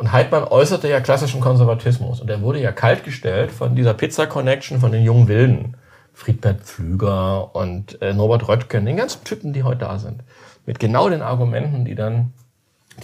Und 0.00 0.12
Heidmann 0.12 0.44
äußerte 0.44 0.88
ja 0.88 0.98
klassischen 0.98 1.42
Konservatismus. 1.42 2.22
Und 2.22 2.30
er 2.30 2.40
wurde 2.40 2.58
ja 2.58 2.72
kaltgestellt 2.72 3.52
von 3.52 3.76
dieser 3.76 3.92
Pizza-Connection 3.92 4.80
von 4.80 4.92
den 4.92 5.04
jungen 5.04 5.28
Wilden. 5.28 5.76
Friedbert 6.14 6.62
Pflüger 6.62 7.54
und 7.54 8.00
äh, 8.00 8.14
Norbert 8.14 8.48
Röttgen, 8.48 8.86
den 8.86 8.96
ganzen 8.96 9.24
Typen, 9.24 9.52
die 9.52 9.62
heute 9.62 9.80
da 9.80 9.98
sind. 9.98 10.22
Mit 10.64 10.80
genau 10.80 11.10
den 11.10 11.20
Argumenten, 11.20 11.84
die 11.84 11.94
dann 11.96 12.32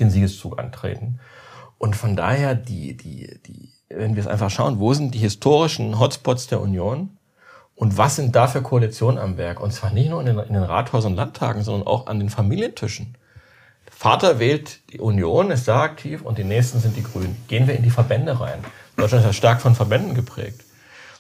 den 0.01 0.09
Siegeszug 0.09 0.59
antreten. 0.59 1.21
Und 1.77 1.97
von 1.97 2.17
daher, 2.17 2.55
die, 2.55 2.97
die, 2.97 3.41
die, 3.47 3.69
wenn 3.91 4.17
wir 4.17 4.23
es 4.23 4.27
einfach 4.27 4.49
schauen, 4.49 4.81
wo 4.81 4.95
sind 4.95 5.15
die 5.15 5.19
historischen 5.19 6.01
Hotspots 6.01 6.47
der 6.47 6.63
Union? 6.63 7.11
Und 7.75 7.99
was 7.99 8.17
sind 8.17 8.35
da 8.35 8.47
für 8.47 8.63
Koalitionen 8.63 9.19
am 9.19 9.37
Werk? 9.37 9.61
Und 9.61 9.75
zwar 9.75 9.93
nicht 9.93 10.09
nur 10.09 10.21
in 10.21 10.27
den, 10.29 10.39
in 10.39 10.55
den 10.55 10.63
Rathäusern 10.63 11.13
und 11.13 11.19
Landtagen, 11.19 11.63
sondern 11.63 11.87
auch 11.87 12.07
an 12.07 12.21
den 12.21 12.31
Familientischen. 12.31 13.19
Vater 13.99 14.39
wählt 14.39 14.81
die 14.93 15.01
Union, 15.01 15.51
ist 15.51 15.67
da 15.69 15.81
aktiv 15.81 16.21
und 16.21 16.37
die 16.37 16.45
nächsten 16.45 16.81
sind 16.81 16.99
die 16.99 17.03
Grünen. 17.03 17.35
Gehen 17.49 17.67
wir 17.67 17.75
in 17.75 17.83
die 17.83 17.89
Verbände 17.89 18.39
rein. 18.39 18.63
Deutschland 18.99 19.25
ist 19.25 19.29
ja 19.29 19.33
stark 19.33 19.63
von 19.63 19.75
Verbänden 19.75 20.15
geprägt. 20.15 20.61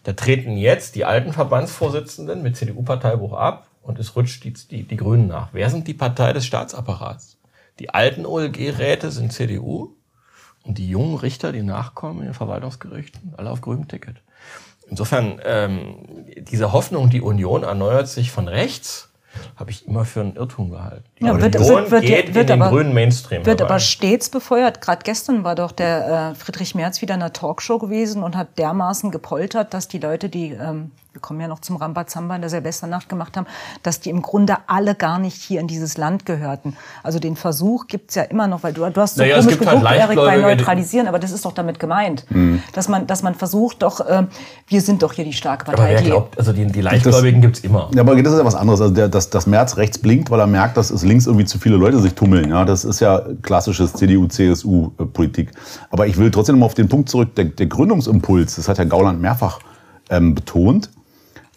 Da 0.04 0.12
treten 0.12 0.58
jetzt 0.58 0.94
die 0.94 1.06
alten 1.06 1.32
Verbandsvorsitzenden 1.32 2.42
mit 2.42 2.54
CDU-Parteibuch 2.54 3.32
ab 3.32 3.66
und 3.80 3.98
es 3.98 4.14
rutscht 4.14 4.44
die, 4.44 4.52
die, 4.52 4.82
die 4.82 4.96
Grünen 4.98 5.26
nach. 5.26 5.48
Wer 5.52 5.70
sind 5.70 5.88
die 5.88 5.94
Partei 5.94 6.34
des 6.34 6.44
Staatsapparats? 6.44 7.38
Die 7.78 7.94
alten 7.94 8.26
OLG-Räte 8.26 9.10
sind 9.10 9.32
CDU 9.32 9.94
und 10.62 10.76
die 10.76 10.90
jungen 10.90 11.16
Richter, 11.16 11.52
die 11.52 11.62
nachkommen 11.62 12.20
in 12.20 12.24
den 12.26 12.34
Verwaltungsgerichten, 12.34 13.32
alle 13.38 13.50
auf 13.50 13.62
grünem 13.62 13.88
Ticket. 13.88 14.16
Insofern, 14.90 15.40
ähm, 15.46 16.26
diese 16.36 16.72
Hoffnung, 16.72 17.08
die 17.08 17.22
Union 17.22 17.62
erneuert 17.62 18.08
sich 18.08 18.30
von 18.30 18.48
rechts, 18.48 19.08
habe 19.56 19.70
ich 19.70 19.86
immer 19.86 20.04
für 20.04 20.20
einen 20.20 20.36
Irrtum 20.36 20.70
gehalten. 20.70 21.04
Ja, 21.20 21.32
Union 21.32 21.42
wird- 21.52 21.54
wird- 21.68 21.90
wird- 21.90 22.02
geht 22.02 22.34
wird 22.34 22.50
in 22.50 22.56
den 22.56 22.62
aber- 22.62 22.70
grünen 22.70 22.94
Mainstream 22.94 23.44
Wird 23.46 23.60
herein. 23.60 23.70
aber 23.70 23.78
stets 23.80 24.28
befeuert. 24.28 24.80
Gerade 24.80 25.02
gestern 25.04 25.44
war 25.44 25.54
doch 25.54 25.72
der 25.72 26.32
äh, 26.32 26.34
Friedrich 26.34 26.74
Merz 26.74 27.00
wieder 27.02 27.14
in 27.14 27.22
einer 27.22 27.32
Talkshow 27.32 27.78
gewesen 27.78 28.22
und 28.22 28.36
hat 28.36 28.58
dermaßen 28.58 29.10
gepoltert, 29.10 29.74
dass 29.74 29.88
die 29.88 29.98
Leute, 29.98 30.28
die, 30.28 30.50
ähm, 30.52 30.90
wir 31.16 31.20
kommen 31.22 31.40
ja 31.40 31.48
noch 31.48 31.60
zum 31.60 31.76
Rambazamba 31.76 32.34
in 32.36 32.42
der 32.42 32.50
Silvesternacht 32.50 33.08
gemacht 33.08 33.38
haben, 33.38 33.46
dass 33.82 34.00
die 34.00 34.10
im 34.10 34.20
Grunde 34.20 34.58
alle 34.66 34.94
gar 34.94 35.18
nicht 35.18 35.40
hier 35.40 35.60
in 35.60 35.66
dieses 35.66 35.96
Land 35.96 36.26
gehörten. 36.26 36.76
Also 37.02 37.18
den 37.18 37.36
Versuch 37.36 37.86
gibt's 37.86 38.16
ja 38.16 38.22
immer 38.24 38.46
noch, 38.48 38.62
weil 38.62 38.74
du, 38.74 38.86
du 38.90 39.00
hast 39.00 39.14
so 39.14 39.22
Naja, 39.22 39.38
es 39.38 39.46
komisch 39.46 39.58
gibt 39.58 39.70
halt 39.70 39.80
geguckt, 39.80 39.98
Erik, 39.98 40.16
bei 40.18 40.36
Neutralisieren, 40.36 41.08
aber 41.08 41.18
das 41.18 41.30
ist 41.30 41.46
doch 41.46 41.52
damit 41.54 41.80
gemeint, 41.80 42.26
Mhm. 42.28 42.62
dass, 42.74 42.88
man, 42.88 43.06
dass 43.06 43.22
man 43.22 43.34
versucht 43.34 43.80
doch, 43.82 44.00
äh, 44.00 44.24
wir 44.68 44.80
sind 44.82 45.02
doch 45.02 45.14
hier 45.14 45.24
die 45.24 45.32
starke 45.32 45.66
aber 45.68 45.76
Partei. 45.78 45.92
wer 45.94 46.00
die- 46.02 46.06
glaubt, 46.06 46.38
also 46.38 46.52
die, 46.52 46.66
die 46.66 46.80
Leichtgläubigen 46.82 47.40
gibt's 47.40 47.60
immer. 47.60 47.88
Ja, 47.94 48.02
aber 48.02 48.22
das 48.22 48.34
ist 48.34 48.38
ja 48.38 48.44
was 48.44 48.54
anderes. 48.54 48.82
Also 48.82 48.92
der, 48.92 49.08
dass, 49.08 49.30
dass 49.30 49.46
Merz 49.46 49.78
rechts 49.78 49.96
blinkt, 49.96 50.30
weil 50.30 50.40
er 50.40 50.46
merkt, 50.46 50.76
dass 50.76 50.90
es 50.90 51.02
links 51.02 51.26
irgendwie 51.26 51.46
zu 51.46 51.58
viele 51.58 51.76
Leute 51.76 51.98
sich 52.00 52.12
tummeln. 52.12 52.50
Ja, 52.50 52.66
das 52.66 52.84
ist 52.84 53.00
ja 53.00 53.22
klassisches 53.40 53.94
CDU-CSU-Politik. 53.94 55.52
Aber 55.90 56.06
ich 56.06 56.18
will 56.18 56.30
trotzdem 56.30 56.56
noch 56.56 56.60
mal 56.60 56.66
auf 56.66 56.74
den 56.74 56.90
Punkt 56.90 57.08
zurück. 57.08 57.34
Der, 57.36 57.46
der 57.46 57.66
Gründungsimpuls, 57.66 58.56
das 58.56 58.68
hat 58.68 58.76
Herr 58.78 58.86
Gauland 58.86 59.20
mehrfach 59.20 59.60
ähm, 60.10 60.34
betont. 60.34 60.90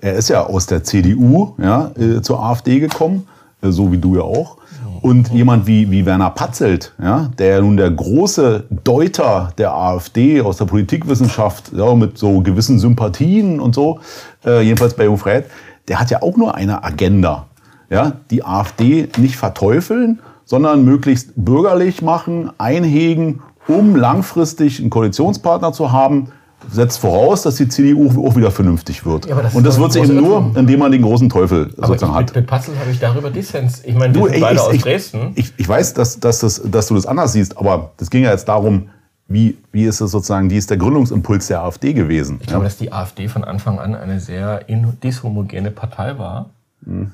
Er 0.02 0.14
ist 0.14 0.30
ja 0.30 0.46
aus 0.46 0.66
der 0.66 0.84
CDU 0.84 1.56
ja, 1.58 1.92
äh, 1.98 2.22
zur 2.22 2.42
AfD 2.42 2.80
gekommen, 2.80 3.28
äh, 3.62 3.72
so 3.72 3.92
wie 3.92 3.98
du 3.98 4.16
ja 4.16 4.22
auch. 4.22 4.58
Und 5.02 5.30
jemand 5.30 5.66
wie, 5.66 5.90
wie 5.92 6.06
Werner 6.06 6.30
Patzelt, 6.30 6.94
ja, 7.02 7.30
der 7.38 7.62
nun 7.62 7.78
der 7.78 7.90
große 7.90 8.66
Deuter 8.84 9.54
der 9.58 9.74
AfD 9.74 10.42
aus 10.42 10.58
der 10.58 10.66
Politikwissenschaft, 10.66 11.72
ja, 11.74 11.96
mit 11.96 12.18
so 12.18 12.42
gewissen 12.42 12.80
Sympathien 12.80 13.62
und 13.62 13.76
so, 13.76 14.00
äh, 14.46 14.62
jedenfalls 14.62 14.96
bei 14.96 15.06
Jungfreiheit, 15.06 15.46
der 15.88 16.02
hat 16.02 16.12
ja 16.12 16.22
auch 16.22 16.36
nur 16.36 16.56
eine 16.56 16.84
Agenda. 16.84 17.46
Ja, 17.90 18.14
die 18.30 18.44
AfD 18.44 19.10
nicht 19.18 19.36
verteufeln, 19.38 20.20
sondern 20.46 20.84
möglichst 20.84 21.32
bürgerlich 21.36 22.02
machen, 22.02 22.52
einhegen, 22.58 23.42
um 23.68 23.96
langfristig 23.96 24.80
einen 24.80 24.90
Koalitionspartner 24.90 25.74
zu 25.74 25.92
haben, 25.92 26.28
setzt 26.72 27.00
voraus, 27.00 27.42
dass 27.44 27.56
die 27.56 27.68
CDU 27.68 28.28
auch 28.28 28.36
wieder 28.36 28.52
vernünftig 28.52 29.06
wird. 29.06 29.26
Ja, 29.26 29.42
das 29.42 29.54
und 29.54 29.66
das 29.66 29.80
wird 29.80 29.94
sie 29.94 30.00
eben 30.00 30.16
nur, 30.16 30.52
indem 30.56 30.80
man 30.80 30.92
den 30.92 31.02
großen 31.02 31.30
Teufel 31.30 31.74
aber 31.78 31.88
sozusagen 31.88 32.14
ich, 32.14 32.18
hat. 32.18 32.36
Mit 32.36 32.48
Patzel 32.48 32.78
habe 32.80 32.92
ich 32.92 33.00
darüber 33.00 33.30
Dissens. 33.30 33.84
Ich 33.84 33.96
meine, 33.96 34.14
wir 34.14 34.22
du, 34.22 34.28
sind 34.28 34.36
ey, 34.36 34.42
beide 34.42 34.56
ich, 34.56 34.62
aus 34.62 34.74
ich, 34.74 34.82
Dresden. 34.82 35.32
Ich, 35.36 35.54
ich 35.58 35.68
weiß, 35.68 35.94
dass, 35.94 36.20
dass, 36.20 36.40
das, 36.40 36.62
dass 36.64 36.88
du 36.88 36.96
das 36.96 37.06
anders 37.06 37.34
siehst, 37.34 37.58
aber 37.58 37.92
das 37.98 38.10
ging 38.10 38.24
ja 38.24 38.32
jetzt 38.32 38.48
darum, 38.48 38.90
wie, 39.28 39.58
wie 39.72 39.86
ist 39.86 40.02
es 40.02 40.12
sozusagen, 40.12 40.50
wie 40.50 40.58
ist 40.58 40.70
der 40.70 40.78
Gründungsimpuls 40.78 41.48
der 41.48 41.62
AfD 41.62 41.94
gewesen? 41.94 42.38
Ich 42.42 42.48
glaube, 42.48 42.64
dass 42.64 42.78
die 42.78 42.92
AfD 42.92 43.28
von 43.28 43.44
Anfang 43.44 43.80
an 43.80 43.96
eine 43.96 44.20
sehr 44.20 44.66
dishomogene 45.04 45.70
Partei 45.70 46.18
war. 46.18 46.50
Hm. 46.84 47.12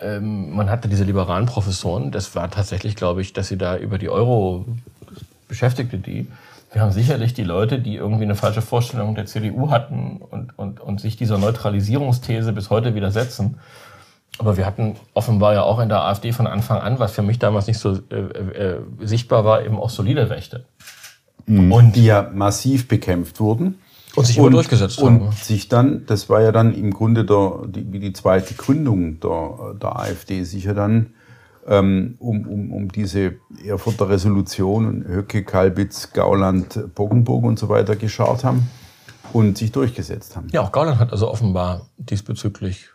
Ähm, 0.00 0.54
man 0.54 0.68
hatte 0.68 0.88
diese 0.88 1.04
liberalen 1.04 1.46
Professoren, 1.46 2.10
das 2.10 2.34
war 2.34 2.50
tatsächlich, 2.50 2.96
glaube 2.96 3.22
ich, 3.22 3.32
dass 3.32 3.46
sie 3.46 3.56
da 3.56 3.76
über 3.76 3.98
die 3.98 4.08
Euro 4.08 4.64
beschäftigte 5.46 5.98
die. 5.98 6.26
Wir 6.72 6.80
haben 6.80 6.92
sicherlich 6.92 7.34
die 7.34 7.44
Leute, 7.44 7.78
die 7.78 7.96
irgendwie 7.96 8.24
eine 8.24 8.34
falsche 8.34 8.62
Vorstellung 8.62 9.14
der 9.14 9.26
CDU 9.26 9.70
hatten 9.70 10.22
und, 10.30 10.58
und, 10.58 10.80
und 10.80 11.00
sich 11.00 11.16
dieser 11.16 11.36
Neutralisierungsthese 11.36 12.52
bis 12.52 12.70
heute 12.70 12.94
widersetzen. 12.94 13.58
Aber 14.38 14.56
wir 14.56 14.64
hatten 14.64 14.96
offenbar 15.12 15.52
ja 15.52 15.62
auch 15.62 15.78
in 15.80 15.90
der 15.90 16.02
AfD 16.02 16.32
von 16.32 16.46
Anfang 16.46 16.78
an, 16.78 16.98
was 16.98 17.12
für 17.12 17.22
mich 17.22 17.38
damals 17.38 17.66
nicht 17.66 17.78
so 17.78 17.98
äh, 18.10 18.16
äh, 18.16 18.78
sichtbar 19.02 19.44
war, 19.44 19.64
eben 19.64 19.78
auch 19.78 19.90
solide 19.90 20.30
Rechte. 20.30 20.64
Mhm. 21.46 21.70
Und 21.70 21.96
die 21.96 22.06
ja 22.06 22.30
massiv 22.32 22.88
bekämpft 22.88 23.38
wurden. 23.40 23.78
Und 24.14 24.26
sich 24.26 24.38
immer 24.38 24.46
und, 24.46 24.52
durchgesetzt 24.52 24.98
haben. 25.02 25.20
Und 25.20 25.34
sich 25.34 25.68
dann, 25.68 26.06
das 26.06 26.30
war 26.30 26.40
ja 26.40 26.52
dann 26.52 26.74
im 26.74 26.92
Grunde 26.92 27.26
der, 27.26 27.64
die, 27.66 27.92
wie 27.92 27.98
die 27.98 28.14
zweite 28.14 28.54
Gründung 28.54 29.20
der, 29.20 29.74
der 29.80 29.98
AfD, 29.98 30.44
sich 30.44 30.64
ja 30.64 30.72
dann 30.72 31.12
um, 31.66 32.16
um, 32.18 32.72
um 32.72 32.88
diese 32.90 33.34
Erfurter 33.64 34.08
Resolution, 34.08 35.04
Höcke, 35.06 35.44
Kalbitz, 35.44 36.12
Gauland, 36.12 36.94
Boggenburg 36.94 37.44
und 37.44 37.58
so 37.58 37.68
weiter 37.68 37.96
geschart 37.96 38.44
haben 38.44 38.68
und 39.32 39.58
sich 39.58 39.72
durchgesetzt 39.72 40.36
haben. 40.36 40.48
Ja, 40.50 40.62
auch 40.62 40.72
Gauland 40.72 40.98
hat 40.98 41.12
also 41.12 41.30
offenbar 41.30 41.86
diesbezüglich 41.96 42.88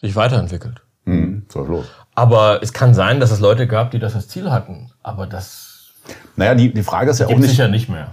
sich 0.00 0.16
weiterentwickelt. 0.16 0.82
Mhm, 1.04 1.46
los. 1.54 1.86
Aber 2.14 2.62
es 2.62 2.72
kann 2.72 2.94
sein, 2.94 3.20
dass 3.20 3.30
es 3.30 3.40
Leute 3.40 3.66
gab, 3.66 3.90
die 3.90 3.98
das 3.98 4.14
als 4.14 4.28
Ziel 4.28 4.50
hatten. 4.50 4.90
Aber 5.02 5.26
das. 5.26 5.92
Naja, 6.36 6.54
die, 6.54 6.72
die 6.72 6.82
Frage 6.82 7.10
ist 7.10 7.20
ja 7.20 7.26
auch 7.26 7.36
nicht. 7.36 7.50
sicher 7.50 7.68
nicht 7.68 7.88
mehr. 7.88 8.10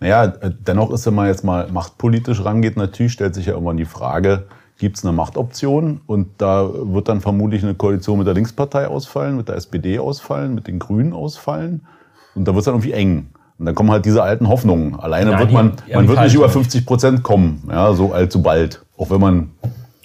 Naja, 0.00 0.26
dennoch 0.26 0.90
ist, 0.90 1.06
wenn 1.06 1.14
man 1.14 1.28
jetzt 1.28 1.44
mal 1.44 1.70
machtpolitisch 1.70 2.44
rangeht, 2.44 2.76
natürlich 2.76 3.12
stellt 3.12 3.34
sich 3.34 3.46
ja 3.46 3.52
irgendwann 3.52 3.76
die 3.76 3.84
Frage, 3.84 4.46
gibt 4.78 4.98
es 4.98 5.04
eine 5.04 5.12
Machtoption 5.12 6.00
und 6.06 6.28
da 6.38 6.68
wird 6.72 7.08
dann 7.08 7.20
vermutlich 7.20 7.62
eine 7.62 7.74
Koalition 7.74 8.18
mit 8.18 8.26
der 8.26 8.34
Linkspartei 8.34 8.88
ausfallen, 8.88 9.36
mit 9.36 9.48
der 9.48 9.56
SPD 9.56 9.98
ausfallen, 9.98 10.54
mit 10.54 10.66
den 10.66 10.78
Grünen 10.78 11.12
ausfallen 11.12 11.86
und 12.34 12.46
da 12.46 12.52
wird 12.52 12.60
es 12.60 12.64
dann 12.64 12.74
irgendwie 12.74 12.92
eng. 12.92 13.28
Und 13.58 13.66
dann 13.66 13.74
kommen 13.74 13.92
halt 13.92 14.04
diese 14.04 14.22
alten 14.22 14.48
Hoffnungen. 14.48 14.98
Alleine 14.98 15.32
ja, 15.32 15.38
wird 15.38 15.52
man, 15.52 15.76
die, 15.86 15.94
man 15.94 16.08
wird 16.08 16.20
nicht 16.20 16.34
über 16.34 16.48
50 16.48 16.84
Prozent 16.84 17.22
kommen, 17.22 17.62
ja, 17.70 17.92
so 17.92 18.12
allzu 18.12 18.42
bald. 18.42 18.82
Auch 18.96 19.10
wenn 19.10 19.20
man. 19.20 19.50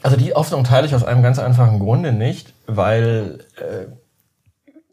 Also 0.04 0.16
die 0.16 0.34
Hoffnung 0.34 0.64
teile 0.64 0.86
ich 0.86 0.94
aus 0.94 1.04
einem 1.04 1.24
ganz 1.24 1.40
einfachen 1.40 1.80
Grunde 1.80 2.14
nicht, 2.14 2.54
weil 2.68 3.40
äh, 3.56 3.88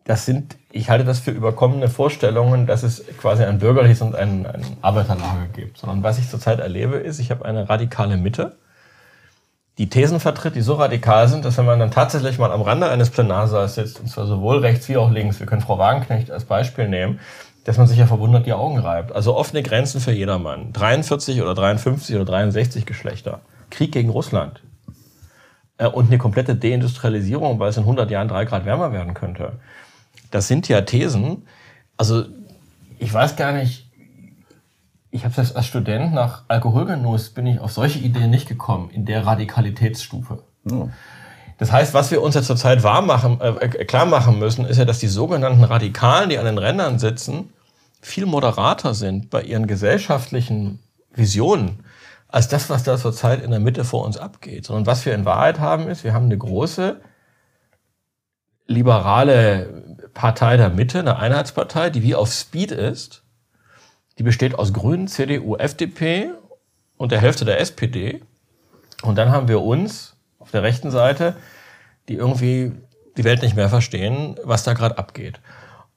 das 0.04 0.25
sind, 0.26 0.57
ich 0.71 0.90
halte 0.90 1.04
das 1.04 1.19
für 1.19 1.31
überkommene 1.31 1.88
Vorstellungen, 1.88 2.66
dass 2.66 2.83
es 2.83 3.04
quasi 3.19 3.45
ein 3.45 3.59
bürgerliches 3.59 4.02
und 4.02 4.14
ein, 4.14 4.47
ein 4.47 4.62
Arbeiterlager 4.83 5.47
gibt. 5.52 5.78
Sondern 5.78 6.02
was 6.02 6.19
ich 6.19 6.31
zurzeit 6.31 6.61
erlebe, 6.61 6.97
ist, 6.97 7.19
ich 7.19 7.31
habe 7.31 7.45
eine 7.45 7.69
radikale 7.69 8.16
Mitte 8.16 8.57
die 9.78 9.88
Thesen 9.88 10.21
vertritt, 10.21 10.54
die 10.54 10.61
so 10.61 10.75
radikal 10.75 11.28
sind, 11.28 11.45
dass 11.45 11.59
wenn 11.59 11.64
man 11.64 11.81
dann 11.81 11.90
tatsächlich 11.90 12.38
mal 12.38 12.52
am 12.52 12.62
Rande 12.62 12.88
eines 12.88 13.11
Plenarsaals 13.11 13.75
sitzt, 13.75 14.00
und 14.00 14.09
zwar 14.09 14.26
sowohl 14.26 14.59
rechts 14.59 14.88
wie 14.88 14.97
auch 14.97 15.11
links, 15.11 15.40
wir 15.40 15.47
können 15.47 15.62
Frau 15.62 15.78
Wagenknecht 15.78 16.31
als 16.31 16.45
Beispiel 16.45 16.88
nehmen, 16.88 17.19
dass 17.64 17.78
man 17.78 17.87
sich 17.87 17.99
ja 17.99 18.07
verwundert 18.07 18.47
die 18.47 18.52
Augen 18.52 18.78
reibt. 18.78 19.12
Also 19.12 19.35
offene 19.35 19.62
Grenzen 19.62 20.00
für 20.00 20.12
jedermann. 20.12 20.73
43 20.73 21.43
oder 21.43 21.54
53 21.54 22.14
oder 22.14 22.25
63 22.25 22.87
Geschlechter. 22.87 23.40
Krieg 23.71 23.90
gegen 23.90 24.11
Russland. 24.11 24.62
Äh, 25.78 25.88
und 25.88 26.07
eine 26.07 26.19
komplette 26.19 26.54
Deindustrialisierung, 26.54 27.59
weil 27.59 27.71
es 27.71 27.76
in 27.76 27.83
100 27.83 28.11
Jahren 28.11 28.28
drei 28.28 28.45
Grad 28.45 28.66
wärmer 28.66 28.93
werden 28.93 29.14
könnte. 29.14 29.54
Das 30.31 30.47
sind 30.47 30.69
ja 30.69 30.83
Thesen. 30.83 31.47
Also 31.97 32.25
ich 32.99 33.12
weiß 33.12 33.37
gar 33.37 33.52
nicht, 33.52 33.84
ich 35.14 35.25
habe 35.25 35.33
selbst 35.33 35.54
als 35.54 35.66
Student 35.66 36.12
nach 36.12 36.42
Alkoholgenuss 36.49 37.30
bin 37.30 37.47
ich 37.47 37.61
auf 37.61 37.71
solche 37.71 38.00
Ideen 38.00 38.30
nicht 38.30 38.49
gekommen, 38.49 38.90
in 38.90 39.06
der 39.06 39.25
Radikalitätsstufe. 39.25 40.42
Oh. 40.68 40.88
Das 41.59 41.71
heißt, 41.71 41.94
was 41.94 42.11
wir 42.11 42.21
uns 42.21 42.35
jetzt 42.35 42.49
zurzeit 42.49 42.83
wahr 42.83 43.00
machen, 43.00 43.40
äh, 43.40 43.50
äh, 43.50 43.85
klar 43.85 44.06
machen 44.06 44.40
müssen, 44.40 44.66
ist 44.66 44.76
ja, 44.76 44.85
dass 44.85 44.99
die 44.99 45.06
sogenannten 45.06 45.62
Radikalen, 45.62 46.30
die 46.30 46.38
an 46.38 46.47
den 46.47 46.59
Rändern 46.59 46.99
sitzen, 46.99 47.52
viel 48.00 48.26
moderater 48.26 48.92
sind 48.92 49.30
bei 49.30 49.42
ihren 49.42 49.68
gesellschaftlichen 49.68 50.80
Visionen 51.14 51.85
als 52.26 52.49
das, 52.49 52.68
was 52.68 52.83
da 52.83 52.99
zurzeit 52.99 53.40
in 53.40 53.52
der 53.52 53.61
Mitte 53.61 53.85
vor 53.85 54.04
uns 54.04 54.16
abgeht. 54.16 54.66
Sondern 54.66 54.87
was 54.87 55.06
wir 55.06 55.14
in 55.14 55.25
Wahrheit 55.25 55.61
haben, 55.61 55.87
ist, 55.87 56.02
wir 56.02 56.12
haben 56.12 56.25
eine 56.25 56.38
große 56.38 57.00
liberale 58.66 59.94
Partei 60.12 60.56
der 60.56 60.71
Mitte, 60.71 60.99
eine 60.99 61.18
Einheitspartei, 61.18 61.90
die 61.90 62.02
wie 62.02 62.16
auf 62.16 62.33
Speed 62.33 62.73
ist 62.73 63.24
die 64.18 64.23
besteht 64.23 64.54
aus 64.54 64.73
Grünen, 64.73 65.09
CDU, 65.09 65.56
FDP 65.56 66.30
und 66.97 67.12
der 67.12 67.21
Hälfte 67.21 67.44
der 67.44 67.61
SPD. 67.61 68.21
Und 69.02 69.16
dann 69.16 69.30
haben 69.30 69.49
wir 69.49 69.61
uns 69.61 70.16
auf 70.38 70.50
der 70.50 70.62
rechten 70.62 70.90
Seite, 70.90 71.37
die 72.09 72.14
irgendwie 72.14 72.73
die 73.16 73.25
Welt 73.25 73.42
nicht 73.42 73.56
mehr 73.56 73.68
verstehen, 73.68 74.37
was 74.44 74.64
da 74.64 74.73
gerade 74.73 74.99
abgeht. 74.99 75.40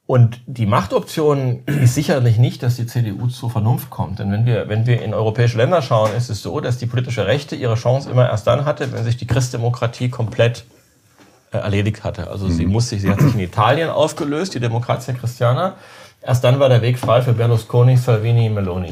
Und 0.07 0.39
die 0.45 0.65
Machtoption 0.65 1.63
ist 1.65 1.93
sicherlich 1.93 2.37
nicht, 2.37 2.63
dass 2.63 2.77
die 2.77 2.87
CDU 2.87 3.27
zur 3.27 3.49
Vernunft 3.49 3.89
kommt. 3.89 4.19
Denn 4.19 4.31
wenn 4.31 4.45
wir, 4.45 4.69
wenn 4.69 4.85
wir 4.85 5.01
in 5.01 5.13
europäische 5.13 5.57
Länder 5.57 5.81
schauen, 5.81 6.13
ist 6.15 6.29
es 6.29 6.41
so, 6.41 6.61
dass 6.61 6.77
die 6.77 6.85
politische 6.85 7.25
Rechte 7.25 7.57
ihre 7.57 7.75
Chance 7.75 8.09
immer 8.09 8.29
erst 8.29 8.47
dann 8.47 8.63
hatte, 8.63 8.93
wenn 8.93 9.03
sich 9.03 9.17
die 9.17 9.27
Christdemokratie 9.27 10.07
komplett 10.09 10.63
äh, 11.51 11.57
erledigt 11.57 12.05
hatte. 12.05 12.29
Also 12.29 12.45
mhm. 12.45 12.51
sie 12.51 12.65
muss 12.65 12.87
sich, 12.87 13.01
sie 13.01 13.09
hat 13.09 13.19
sich 13.19 13.33
in 13.33 13.41
Italien 13.41 13.89
aufgelöst, 13.89 14.53
die 14.53 14.61
Demokratia 14.61 15.13
Christiana. 15.13 15.75
Erst 16.27 16.43
dann 16.43 16.59
war 16.59 16.67
der 16.67 16.81
Weg 16.81 16.99
frei 16.99 17.21
für 17.21 17.31
Berlusconi, 17.31 17.95
Salvini, 17.95 18.49
Meloni. 18.49 18.91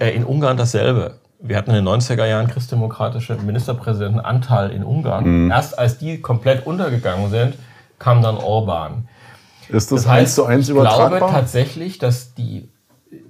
Äh, 0.00 0.16
in 0.16 0.24
Ungarn 0.24 0.56
dasselbe. 0.56 1.20
Wir 1.38 1.56
hatten 1.56 1.70
in 1.70 1.84
den 1.84 1.88
90er 1.88 2.26
Jahren 2.26 2.48
christdemokratische 2.48 3.36
Ministerpräsidentenanteil 3.36 4.70
in 4.70 4.82
Ungarn. 4.82 5.44
Mhm. 5.44 5.50
Erst 5.52 5.78
als 5.78 5.98
die 5.98 6.20
komplett 6.20 6.66
untergegangen 6.66 7.30
sind, 7.30 7.54
kam 8.00 8.20
dann 8.20 8.36
Orban. 8.36 9.06
Ist 9.68 9.92
das, 9.92 10.02
das 10.02 10.08
heißt, 10.10 10.20
eins 10.20 10.34
zu 10.34 10.44
eins 10.44 10.68
übertragbar? 10.68 11.12
Ich 11.12 11.18
glaube 11.18 11.32
tatsächlich, 11.32 11.98
dass 11.98 12.34
die, 12.34 12.68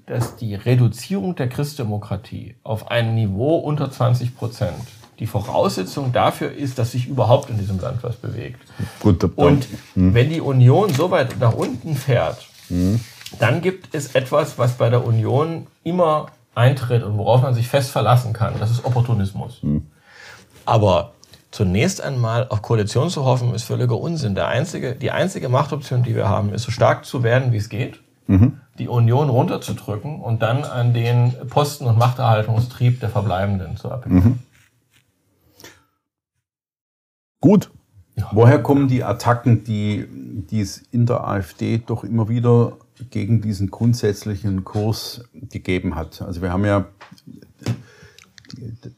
dass 0.06 0.36
die 0.36 0.54
Reduzierung 0.54 1.36
der 1.36 1.50
Christdemokratie 1.50 2.56
auf 2.62 2.90
ein 2.90 3.14
Niveau 3.14 3.58
unter 3.58 3.90
20 3.90 4.34
Prozent 4.34 4.72
die 5.18 5.26
Voraussetzung 5.26 6.12
dafür 6.14 6.50
ist, 6.50 6.78
dass 6.78 6.92
sich 6.92 7.06
überhaupt 7.06 7.50
in 7.50 7.58
diesem 7.58 7.78
Land 7.78 8.02
was 8.02 8.16
bewegt. 8.16 8.60
Gut, 9.00 9.22
Und 9.36 9.66
hm. 9.92 10.14
wenn 10.14 10.30
die 10.30 10.40
Union 10.40 10.88
so 10.94 11.10
weit 11.10 11.38
nach 11.38 11.52
unten 11.52 11.94
fährt, 11.94 12.49
dann 13.38 13.60
gibt 13.60 13.94
es 13.94 14.14
etwas, 14.14 14.58
was 14.58 14.72
bei 14.74 14.90
der 14.90 15.04
Union 15.04 15.66
immer 15.82 16.26
eintritt 16.54 17.02
und 17.02 17.16
worauf 17.16 17.42
man 17.42 17.54
sich 17.54 17.68
fest 17.68 17.90
verlassen 17.90 18.32
kann. 18.32 18.54
Das 18.58 18.70
ist 18.70 18.84
Opportunismus. 18.84 19.62
Mhm. 19.62 19.86
Aber 20.66 21.12
zunächst 21.50 22.00
einmal 22.00 22.48
auf 22.48 22.62
Koalition 22.62 23.10
zu 23.10 23.24
hoffen, 23.24 23.54
ist 23.54 23.64
völliger 23.64 23.98
Unsinn. 23.98 24.34
Der 24.34 24.48
einzige, 24.48 24.94
die 24.94 25.10
einzige 25.10 25.48
Machtoption, 25.48 26.02
die 26.02 26.14
wir 26.14 26.28
haben, 26.28 26.52
ist 26.52 26.64
so 26.64 26.70
stark 26.70 27.04
zu 27.04 27.22
werden, 27.22 27.52
wie 27.52 27.56
es 27.56 27.68
geht, 27.68 28.00
mhm. 28.26 28.60
die 28.78 28.88
Union 28.88 29.28
runterzudrücken 29.28 30.20
und 30.20 30.42
dann 30.42 30.64
an 30.64 30.92
den 30.92 31.34
Posten- 31.48 31.86
und 31.86 31.98
Machterhaltungstrieb 31.98 33.00
der 33.00 33.08
Verbleibenden 33.08 33.76
zu 33.76 33.90
appellieren. 33.90 34.24
Mhm. 34.24 34.38
Gut, 37.40 37.70
Woher 38.32 38.62
kommen 38.62 38.88
die 38.88 39.02
Attacken, 39.02 39.64
die, 39.64 40.06
die 40.08 40.60
es 40.60 40.82
in 40.90 41.06
der 41.06 41.26
AfD 41.26 41.78
doch 41.84 42.04
immer 42.04 42.28
wieder 42.28 42.76
gegen 43.10 43.40
diesen 43.40 43.70
grundsätzlichen 43.70 44.64
Kurs 44.64 45.24
gegeben 45.32 45.96
hat? 45.96 46.22
Also 46.22 46.42
wir 46.42 46.52
haben 46.52 46.64
ja 46.64 46.86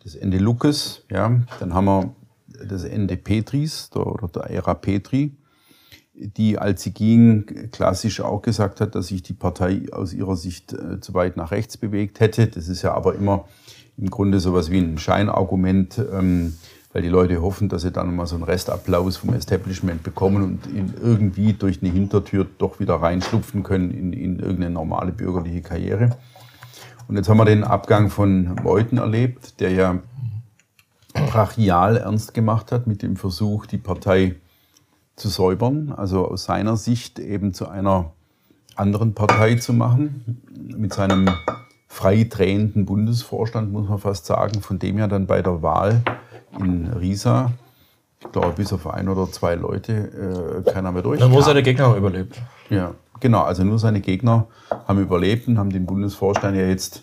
das 0.04 0.14
Ende 0.14 0.38
Lukas, 0.38 1.04
ja, 1.10 1.40
dann 1.60 1.74
haben 1.74 1.84
wir 1.84 2.14
das 2.66 2.84
Ende 2.84 3.16
Petris 3.16 3.90
der, 3.90 4.06
oder 4.06 4.28
der 4.28 4.50
Ära 4.50 4.74
Petri, 4.74 5.36
die, 6.14 6.58
als 6.58 6.82
sie 6.82 6.92
ging, 6.92 7.70
klassisch 7.70 8.20
auch 8.20 8.42
gesagt 8.42 8.80
hat, 8.80 8.94
dass 8.94 9.08
sich 9.08 9.22
die 9.22 9.32
Partei 9.32 9.82
aus 9.92 10.12
ihrer 10.12 10.36
Sicht 10.36 10.72
äh, 10.72 11.00
zu 11.00 11.14
weit 11.14 11.36
nach 11.36 11.50
rechts 11.50 11.76
bewegt 11.76 12.20
hätte. 12.20 12.48
Das 12.48 12.68
ist 12.68 12.82
ja 12.82 12.92
aber 12.92 13.14
immer 13.14 13.46
im 13.96 14.10
Grunde 14.10 14.40
sowas 14.40 14.70
wie 14.70 14.78
ein 14.78 14.98
Scheinargument. 14.98 15.98
Ähm, 16.12 16.54
weil 16.92 17.02
die 17.02 17.08
Leute 17.08 17.40
hoffen, 17.40 17.68
dass 17.68 17.82
sie 17.82 17.90
dann 17.90 18.14
mal 18.14 18.26
so 18.26 18.34
einen 18.34 18.44
Restapplaus 18.44 19.16
vom 19.16 19.32
Establishment 19.34 20.02
bekommen 20.02 20.42
und 20.42 20.66
in 20.66 20.92
irgendwie 21.02 21.54
durch 21.54 21.82
eine 21.82 21.90
Hintertür 21.90 22.46
doch 22.58 22.80
wieder 22.80 22.96
reinschlupfen 22.96 23.62
können 23.62 23.90
in, 23.90 24.12
in 24.12 24.38
irgendeine 24.38 24.70
normale 24.70 25.12
bürgerliche 25.12 25.62
Karriere. 25.62 26.16
Und 27.08 27.16
jetzt 27.16 27.28
haben 27.28 27.38
wir 27.38 27.44
den 27.44 27.64
Abgang 27.64 28.10
von 28.10 28.54
Meuthen 28.62 28.98
erlebt, 28.98 29.60
der 29.60 29.72
ja 29.72 29.98
brachial 31.14 31.96
ernst 31.96 32.34
gemacht 32.34 32.72
hat 32.72 32.86
mit 32.86 33.02
dem 33.02 33.16
Versuch, 33.16 33.66
die 33.66 33.78
Partei 33.78 34.36
zu 35.16 35.28
säubern, 35.28 35.92
also 35.92 36.26
aus 36.28 36.44
seiner 36.44 36.76
Sicht 36.76 37.18
eben 37.18 37.54
zu 37.54 37.68
einer 37.68 38.12
anderen 38.76 39.14
Partei 39.14 39.56
zu 39.56 39.72
machen, 39.72 40.42
mit 40.76 40.94
seinem 40.94 41.28
frei 41.86 42.26
drehenden 42.28 42.86
Bundesvorstand, 42.86 43.70
muss 43.72 43.88
man 43.88 43.98
fast 43.98 44.24
sagen, 44.24 44.62
von 44.62 44.78
dem 44.78 44.98
ja 44.98 45.06
dann 45.06 45.26
bei 45.26 45.42
der 45.42 45.62
Wahl 45.62 46.02
in 46.58 46.86
Riesa, 46.92 47.52
ich 48.20 48.32
glaube, 48.32 48.52
bis 48.52 48.72
auf 48.72 48.86
ein 48.86 49.08
oder 49.08 49.30
zwei 49.30 49.54
Leute 49.54 50.62
äh, 50.66 50.70
keiner 50.70 50.92
mehr 50.92 51.02
durch. 51.02 51.20
Nur 51.20 51.42
seine 51.42 51.62
Gegner 51.62 51.86
haben 51.86 51.96
überlebt. 51.96 52.40
Ja, 52.70 52.92
genau. 53.20 53.42
Also 53.42 53.64
nur 53.64 53.78
seine 53.78 54.00
Gegner 54.00 54.46
haben 54.86 55.00
überlebt 55.00 55.48
und 55.48 55.58
haben 55.58 55.70
den 55.70 55.86
Bundesvorstand 55.86 56.56
ja 56.56 56.64
jetzt 56.64 57.02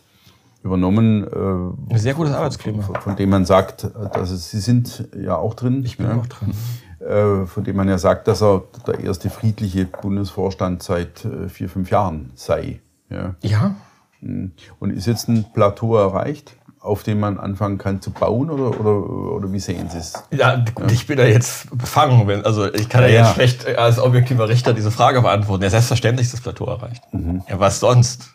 übernommen. 0.63 1.24
Äh, 1.24 1.94
Ein 1.94 2.00
sehr 2.00 2.13
gutes 2.13 2.34
Arbeitsklima. 2.34 2.84
Von, 2.84 2.96
von, 2.96 3.15
dem 3.15 3.29
man 3.29 3.46
sagt, 3.46 3.89
dass 4.13 4.32
es, 4.32 4.51
Sie 4.51 4.60
sind 4.60 5.08
ja 5.15 5.36
auch 5.36 5.53
drin. 5.53 5.84
Ich 5.84 5.98
bin 5.98 6.08
ja, 6.08 6.15
auch 6.18 6.27
drin. 6.27 6.53
Äh, 7.00 7.46
von 7.46 7.63
dem 7.63 7.75
man 7.75 7.88
ja 7.88 7.98
sagt, 7.98 8.27
dass 8.27 8.41
er 8.41 8.63
der 8.86 9.00
erste 9.00 9.29
friedliche 9.29 9.86
Bundesvorstand 9.86 10.84
seit 10.84 11.25
äh, 11.25 11.50
vier, 11.50 11.70
fünf 11.70 11.89
Jahren 11.91 12.32
sei. 12.36 12.82
Ja. 13.10 13.36
ja. 13.41 13.75
Hm. 14.20 14.51
Und 14.79 14.91
ist 14.91 15.08
jetzt 15.08 15.29
ein 15.29 15.46
Plateau 15.53 15.96
erreicht? 15.96 16.56
Auf 16.81 17.03
dem 17.03 17.19
man 17.19 17.39
anfangen 17.39 17.77
kann 17.77 18.01
zu 18.01 18.12
bauen 18.12 18.50
oder, 18.50 18.79
oder, 18.79 19.09
oder 19.36 19.51
wie 19.51 19.59
sehen 19.59 19.89
Sie 19.89 19.98
es? 19.98 20.13
Ja, 20.31 20.55
ja, 20.55 20.65
ich 20.91 21.05
bin 21.07 21.17
da 21.17 21.25
jetzt 21.25 21.75
befangen. 21.77 22.45
Also 22.45 22.74
ich 22.74 22.88
kann 22.88 23.03
ja, 23.03 23.09
ja 23.09 23.24
jetzt 23.24 23.33
schlecht 23.33 23.77
als 23.77 24.00
objektiver 24.00 24.48
Richter 24.48 24.74
diese 24.74 24.91
Frage 24.91 25.21
beantworten. 25.21 25.63
Ja, 25.63 25.69
selbstverständlich 25.69 26.27
ist 26.27 26.33
das 26.33 26.41
Plateau 26.41 26.65
erreicht. 26.65 27.03
Mhm. 27.12 27.43
Ja, 27.50 27.59
was 27.59 27.79
sonst? 27.79 28.29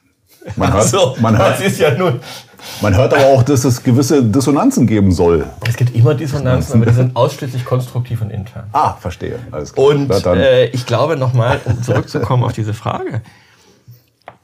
Man 0.57 0.69
hört, 0.73 0.83
also, 0.83 1.17
man 1.21 1.39
hört, 1.39 1.79
ja. 1.79 1.91
Man 2.81 2.97
hört 2.97 3.15
aber 3.15 3.27
auch, 3.27 3.43
dass 3.43 3.65
es 3.65 3.83
gewisse 3.83 4.23
Dissonanzen 4.23 4.87
geben 4.87 5.13
soll. 5.13 5.47
Es 5.67 5.77
gibt 5.77 5.95
immer 5.95 6.15
Dissonanzen, 6.15 6.81
aber 6.81 6.91
die 6.91 6.97
sind 6.97 7.15
ausschließlich 7.17 7.65
konstruktiv 7.65 8.23
und 8.23 8.31
intern. 8.31 8.65
Ah, 8.73 8.95
verstehe. 8.95 9.39
Alles 9.51 9.73
klar. 9.73 9.87
Und 9.87 10.11
äh, 10.11 10.67
ich 10.67 10.87
glaube 10.87 11.17
nochmal, 11.17 11.61
um 11.65 11.83
zurückzukommen 11.83 12.43
auf 12.43 12.53
diese 12.53 12.75
Frage, 12.75 13.23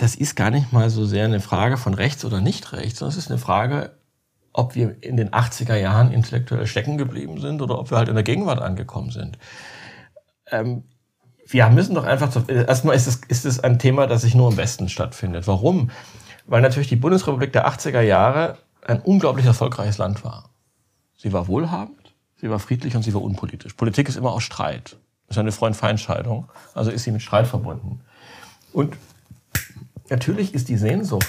das 0.01 0.15
ist 0.15 0.35
gar 0.35 0.51
nicht 0.51 0.73
mal 0.73 0.89
so 0.89 1.05
sehr 1.05 1.27
eine 1.27 1.41
Frage 1.41 1.77
von 1.77 1.93
rechts 1.93 2.25
oder 2.25 2.41
nicht 2.41 2.73
rechts, 2.73 3.01
sondern 3.01 3.19
es 3.19 3.23
ist 3.23 3.31
eine 3.31 3.39
Frage, 3.39 3.91
ob 4.55 4.75
wir 4.75 4.97
in 5.03 5.19
den 5.19 5.31
80er 5.31 5.77
Jahren 5.77 6.11
intellektuell 6.11 6.67
stecken 6.67 6.97
geblieben 6.97 7.39
sind 7.39 7.61
oder 7.61 7.79
ob 7.79 7.91
wir 7.91 7.99
halt 7.99 8.09
in 8.09 8.15
der 8.15 8.25
Gegenwart 8.25 8.63
angekommen 8.63 9.11
sind. 9.11 9.39
Ähm, 10.51 10.85
wir 11.47 11.69
müssen 11.69 11.95
doch 11.95 12.05
einfach, 12.05 12.31
zu, 12.31 12.41
erstmal 12.49 12.97
ist 12.97 13.09
es, 13.09 13.21
ist 13.29 13.45
es 13.45 13.61
ein 13.61 13.79
Thema, 13.79 14.07
das 14.07 14.23
sich 14.23 14.35
nur 14.35 14.51
im 14.51 14.57
Westen 14.57 14.89
stattfindet. 14.89 15.47
Warum? 15.47 15.91
Weil 16.47 16.63
natürlich 16.63 16.89
die 16.89 16.97
Bundesrepublik 16.97 17.53
der 17.53 17.69
80er 17.69 18.01
Jahre 18.01 18.57
ein 18.87 19.01
unglaublich 19.01 19.45
erfolgreiches 19.45 19.99
Land 19.99 20.25
war. 20.25 20.49
Sie 21.19 21.35
war 21.35 21.47
wohlhabend, 21.47 22.15
sie 22.37 22.49
war 22.49 22.59
friedlich 22.59 22.97
und 22.97 23.03
sie 23.03 23.13
war 23.13 23.23
unpolitisch. 23.23 23.75
Politik 23.75 24.09
ist 24.09 24.17
immer 24.17 24.33
auch 24.33 24.41
Streit. 24.41 24.97
Das 25.27 25.37
ist 25.37 25.39
eine 25.39 25.53
Freund-Feind-Scheidung. 25.53 26.49
Also 26.75 26.91
ist 26.91 27.05
sie 27.05 27.13
mit 27.13 27.21
Streit 27.21 27.47
verbunden. 27.47 28.01
Und 28.73 28.97
natürlich 30.11 30.55
ist 30.55 30.69
die 30.69 30.77
Sehnsucht, 30.77 31.29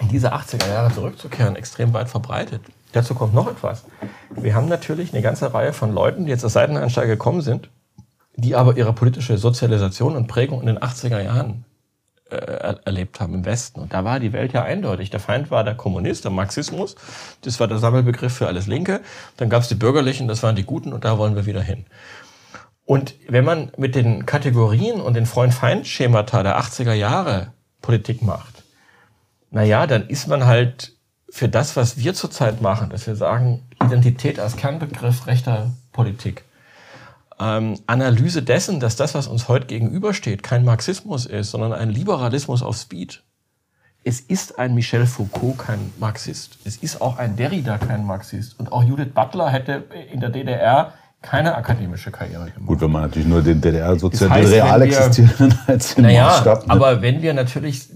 in 0.00 0.08
diese 0.08 0.34
80er 0.34 0.68
Jahre 0.68 0.92
zurückzukehren, 0.92 1.56
extrem 1.56 1.92
weit 1.92 2.08
verbreitet. 2.08 2.62
Dazu 2.92 3.14
kommt 3.14 3.34
noch 3.34 3.48
etwas. 3.48 3.84
Wir 4.30 4.54
haben 4.54 4.68
natürlich 4.68 5.12
eine 5.12 5.22
ganze 5.22 5.52
Reihe 5.54 5.72
von 5.72 5.92
Leuten, 5.92 6.24
die 6.24 6.30
jetzt 6.30 6.44
als 6.44 6.52
Seiteneinsteiger 6.54 7.08
gekommen 7.08 7.40
sind, 7.40 7.70
die 8.36 8.54
aber 8.54 8.76
ihre 8.76 8.92
politische 8.92 9.38
Sozialisation 9.38 10.16
und 10.16 10.26
Prägung 10.26 10.60
in 10.60 10.66
den 10.66 10.78
80er 10.78 11.20
Jahren 11.20 11.64
äh, 12.30 12.36
erlebt 12.84 13.20
haben 13.20 13.34
im 13.34 13.44
Westen. 13.44 13.80
Und 13.80 13.92
da 13.92 14.04
war 14.04 14.20
die 14.20 14.32
Welt 14.32 14.52
ja 14.52 14.62
eindeutig. 14.62 15.10
Der 15.10 15.20
Feind 15.20 15.50
war 15.50 15.64
der 15.64 15.74
Kommunist, 15.74 16.24
der 16.24 16.30
Marxismus. 16.30 16.96
Das 17.42 17.60
war 17.60 17.68
der 17.68 17.78
Sammelbegriff 17.78 18.32
für 18.34 18.46
alles 18.46 18.66
Linke. 18.66 19.00
Dann 19.36 19.50
gab 19.50 19.62
es 19.62 19.68
die 19.68 19.74
Bürgerlichen, 19.74 20.28
das 20.28 20.42
waren 20.42 20.56
die 20.56 20.64
Guten 20.64 20.92
und 20.92 21.04
da 21.04 21.18
wollen 21.18 21.36
wir 21.36 21.46
wieder 21.46 21.62
hin. 21.62 21.86
Und 22.84 23.14
wenn 23.28 23.44
man 23.44 23.70
mit 23.76 23.94
den 23.94 24.26
Kategorien 24.26 25.00
und 25.00 25.14
den 25.14 25.26
Freund-Feind-Schemata 25.26 26.42
der 26.42 26.58
80er 26.60 26.94
Jahre 26.94 27.52
Politik 27.82 28.22
macht, 28.22 28.62
naja, 29.50 29.86
dann 29.86 30.08
ist 30.08 30.28
man 30.28 30.46
halt 30.46 30.92
für 31.28 31.48
das, 31.48 31.76
was 31.76 31.98
wir 31.98 32.14
zurzeit 32.14 32.62
machen, 32.62 32.90
dass 32.90 33.06
wir 33.06 33.16
sagen, 33.16 33.62
Identität 33.84 34.38
als 34.38 34.56
Kernbegriff 34.56 35.26
rechter 35.26 35.70
Politik, 35.92 36.44
ähm, 37.38 37.78
Analyse 37.86 38.42
dessen, 38.42 38.80
dass 38.80 38.96
das, 38.96 39.14
was 39.14 39.26
uns 39.26 39.48
heute 39.48 39.66
gegenübersteht, 39.66 40.42
kein 40.42 40.64
Marxismus 40.64 41.26
ist, 41.26 41.50
sondern 41.50 41.72
ein 41.72 41.90
Liberalismus 41.90 42.62
auf 42.62 42.76
Speed. 42.76 43.22
Es 44.04 44.20
ist 44.20 44.58
ein 44.58 44.74
Michel 44.74 45.06
Foucault 45.06 45.58
kein 45.58 45.92
Marxist. 45.98 46.58
Es 46.64 46.76
ist 46.76 47.00
auch 47.00 47.18
ein 47.18 47.36
Derrida 47.36 47.78
kein 47.78 48.04
Marxist. 48.04 48.58
Und 48.58 48.72
auch 48.72 48.82
Judith 48.82 49.12
Butler 49.14 49.48
hätte 49.50 49.84
in 50.12 50.20
der 50.20 50.30
DDR 50.30 50.94
keine 51.22 51.54
akademische 51.54 52.10
Karriere 52.10 52.50
gemacht. 52.50 52.66
Gut, 52.66 52.80
wenn 52.80 52.90
man 52.90 53.02
natürlich 53.02 53.28
nur 53.28 53.42
den 53.42 53.60
DDR 53.60 53.98
sozial 53.98 54.28
das 54.28 54.38
heißt, 54.38 54.52
real 54.52 54.82
existierenden 54.82 55.58
als 55.66 55.94
den 55.94 56.04
naja, 56.04 56.26
Maßstab. 56.26 56.66
Ne? 56.66 56.72
Aber 56.72 57.00
wenn 57.00 57.22
wir 57.22 57.32
natürlich 57.32 57.88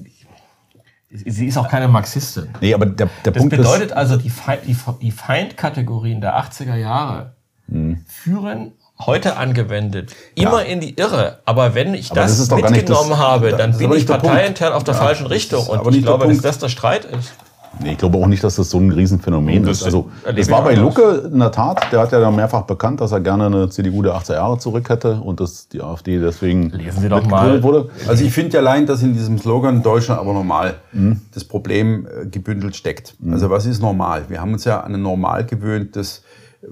Sie 1.08 1.46
ist 1.46 1.56
auch 1.56 1.68
keine 1.68 1.88
Marxistin. 1.88 2.48
Nee, 2.60 2.74
aber 2.74 2.84
der, 2.84 3.08
der 3.24 3.32
das 3.32 3.40
Punkt 3.40 3.56
bedeutet 3.56 3.92
also, 3.92 4.16
die, 4.16 4.28
Feind, 4.28 4.62
die, 4.66 4.76
die 5.00 5.10
Feindkategorien 5.10 6.20
der 6.20 6.38
80er 6.38 6.74
Jahre 6.74 7.36
hm. 7.68 8.04
führen 8.06 8.72
heute 8.98 9.36
angewendet 9.36 10.14
immer 10.34 10.62
ja. 10.64 10.72
in 10.72 10.80
die 10.80 10.98
Irre. 10.98 11.40
Aber 11.44 11.74
wenn 11.74 11.94
ich 11.94 12.10
aber 12.10 12.22
das, 12.22 12.48
das 12.48 12.70
mitgenommen 12.70 13.10
das, 13.10 13.18
habe, 13.18 13.52
dann 13.52 13.76
bin 13.76 13.92
ich 13.92 14.06
parteiintern 14.06 14.72
auf 14.72 14.84
der 14.84 14.94
ja, 14.94 15.00
falschen 15.00 15.26
Richtung. 15.26 15.66
Und 15.66 15.94
ich 15.94 16.02
glaube, 16.02 16.26
dass 16.26 16.38
das 16.38 16.58
der 16.58 16.68
Streit 16.68 17.04
ist. 17.04 17.34
Nee, 17.80 17.92
ich 17.92 17.98
glaube 17.98 18.18
auch 18.18 18.26
nicht, 18.26 18.42
dass 18.42 18.56
das 18.56 18.70
so 18.70 18.78
ein 18.78 18.90
Riesenphänomen 18.90 19.64
das 19.64 19.78
ist. 19.78 19.84
Also, 19.84 20.10
es 20.24 20.50
war 20.50 20.64
bei 20.64 20.74
Lucke 20.74 21.30
in 21.32 21.38
der 21.38 21.52
Tat, 21.52 21.92
der 21.92 22.00
hat 22.00 22.12
ja 22.12 22.30
mehrfach 22.30 22.62
bekannt, 22.62 23.00
dass 23.00 23.12
er 23.12 23.20
gerne 23.20 23.46
eine 23.46 23.68
CDU 23.68 24.02
der 24.02 24.14
80er 24.14 24.34
Jahre 24.34 24.58
zurück 24.58 24.88
hätte 24.88 25.20
und 25.20 25.40
dass 25.40 25.68
die 25.68 25.82
AfD 25.82 26.18
deswegen 26.18 26.70
Lesen 26.70 27.02
Sie 27.02 27.08
doch 27.08 27.26
mal. 27.26 27.62
wurde. 27.62 27.90
Also 28.08 28.24
ich 28.24 28.32
finde 28.32 28.54
ja 28.54 28.60
allein, 28.60 28.86
dass 28.86 29.02
in 29.02 29.12
diesem 29.12 29.38
Slogan 29.38 29.82
Deutschland 29.82 30.20
aber 30.20 30.32
normal 30.32 30.74
mhm. 30.92 31.20
das 31.34 31.44
Problem 31.44 32.06
äh, 32.06 32.26
gebündelt 32.26 32.76
steckt. 32.76 33.14
Mhm. 33.18 33.34
Also 33.34 33.50
was 33.50 33.66
ist 33.66 33.82
normal? 33.82 34.24
Wir 34.28 34.40
haben 34.40 34.52
uns 34.52 34.64
ja 34.64 34.80
an 34.80 34.94
ein 34.94 35.02
Normal 35.02 35.44
gewöhnt, 35.44 35.96
das 35.96 36.22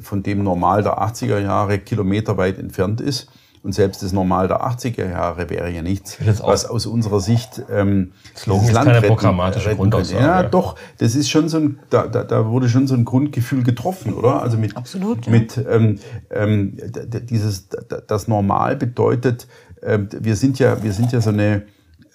von 0.00 0.22
dem 0.22 0.42
Normal 0.42 0.82
der 0.82 0.98
80er 0.98 1.38
Jahre 1.38 1.78
kilometerweit 1.78 2.58
entfernt 2.58 3.00
ist. 3.00 3.28
Und 3.64 3.72
selbst 3.72 4.02
das 4.02 4.12
Normal 4.12 4.46
der 4.46 4.60
80er 4.60 5.08
Jahre 5.08 5.48
wäre 5.48 5.70
ja 5.70 5.80
nichts, 5.80 6.18
was 6.42 6.66
aus 6.66 6.84
unserer 6.84 7.20
Sicht 7.20 7.62
ähm, 7.70 8.12
Slogan 8.36 8.64
ist 8.66 8.72
Land 8.74 8.86
keine 8.88 8.98
retten, 8.98 9.08
programmatische 9.08 9.74
Grundaussage. 9.74 10.22
Ja, 10.22 10.42
doch, 10.42 10.76
das 10.98 11.14
ist 11.14 11.30
schon 11.30 11.48
so 11.48 11.56
ein, 11.56 11.78
da, 11.88 12.06
da, 12.06 12.24
da 12.24 12.46
wurde 12.50 12.68
schon 12.68 12.86
so 12.86 12.94
ein 12.94 13.06
Grundgefühl 13.06 13.62
getroffen, 13.62 14.12
oder? 14.12 14.42
Also 14.42 14.58
mit, 14.58 14.76
Absolut, 14.76 15.24
ja. 15.24 15.32
mit 15.32 15.56
ähm, 15.66 15.98
ähm, 16.30 16.76
dieses, 17.22 17.70
das 18.06 18.28
Normal 18.28 18.76
bedeutet, 18.76 19.48
äh, 19.80 19.98
wir 20.10 20.36
sind 20.36 20.58
ja, 20.58 20.82
wir 20.82 20.92
sind 20.92 21.12
ja 21.12 21.22
so 21.22 21.30
eine, 21.30 21.62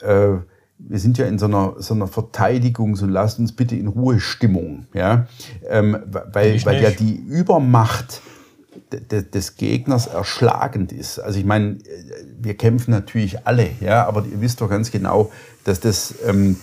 äh, 0.02 0.34
wir 0.78 1.00
sind 1.00 1.18
ja 1.18 1.26
in 1.26 1.40
so 1.40 1.48
einer, 1.48 1.74
so 1.80 1.96
einer 1.96 2.06
Verteidigungs- 2.06 3.02
und 3.02 3.10
lasst 3.10 3.40
uns 3.40 3.56
bitte 3.56 3.76
in 3.76 3.88
Ruhe 3.88 4.20
Stimmung, 4.20 4.86
ja, 4.94 5.26
ähm, 5.68 5.98
weil, 6.32 6.64
weil 6.64 6.84
ja 6.84 6.92
die 6.92 7.16
Übermacht 7.16 8.22
des 8.92 9.56
Gegners 9.56 10.08
erschlagend 10.08 10.92
ist. 10.92 11.20
Also 11.20 11.40
ich 11.40 11.46
meine, 11.46 11.78
wir 12.40 12.56
kämpfen 12.56 12.92
natürlich 12.92 13.46
alle, 13.46 13.70
ja, 13.82 14.08
aber 14.08 14.26
ihr 14.26 14.42
wisst 14.42 14.62
doch 14.62 14.70
ganz 14.70 14.92
genau, 14.92 15.32
dass 15.64 15.80
das, 15.80 16.16
ähm, 16.26 16.58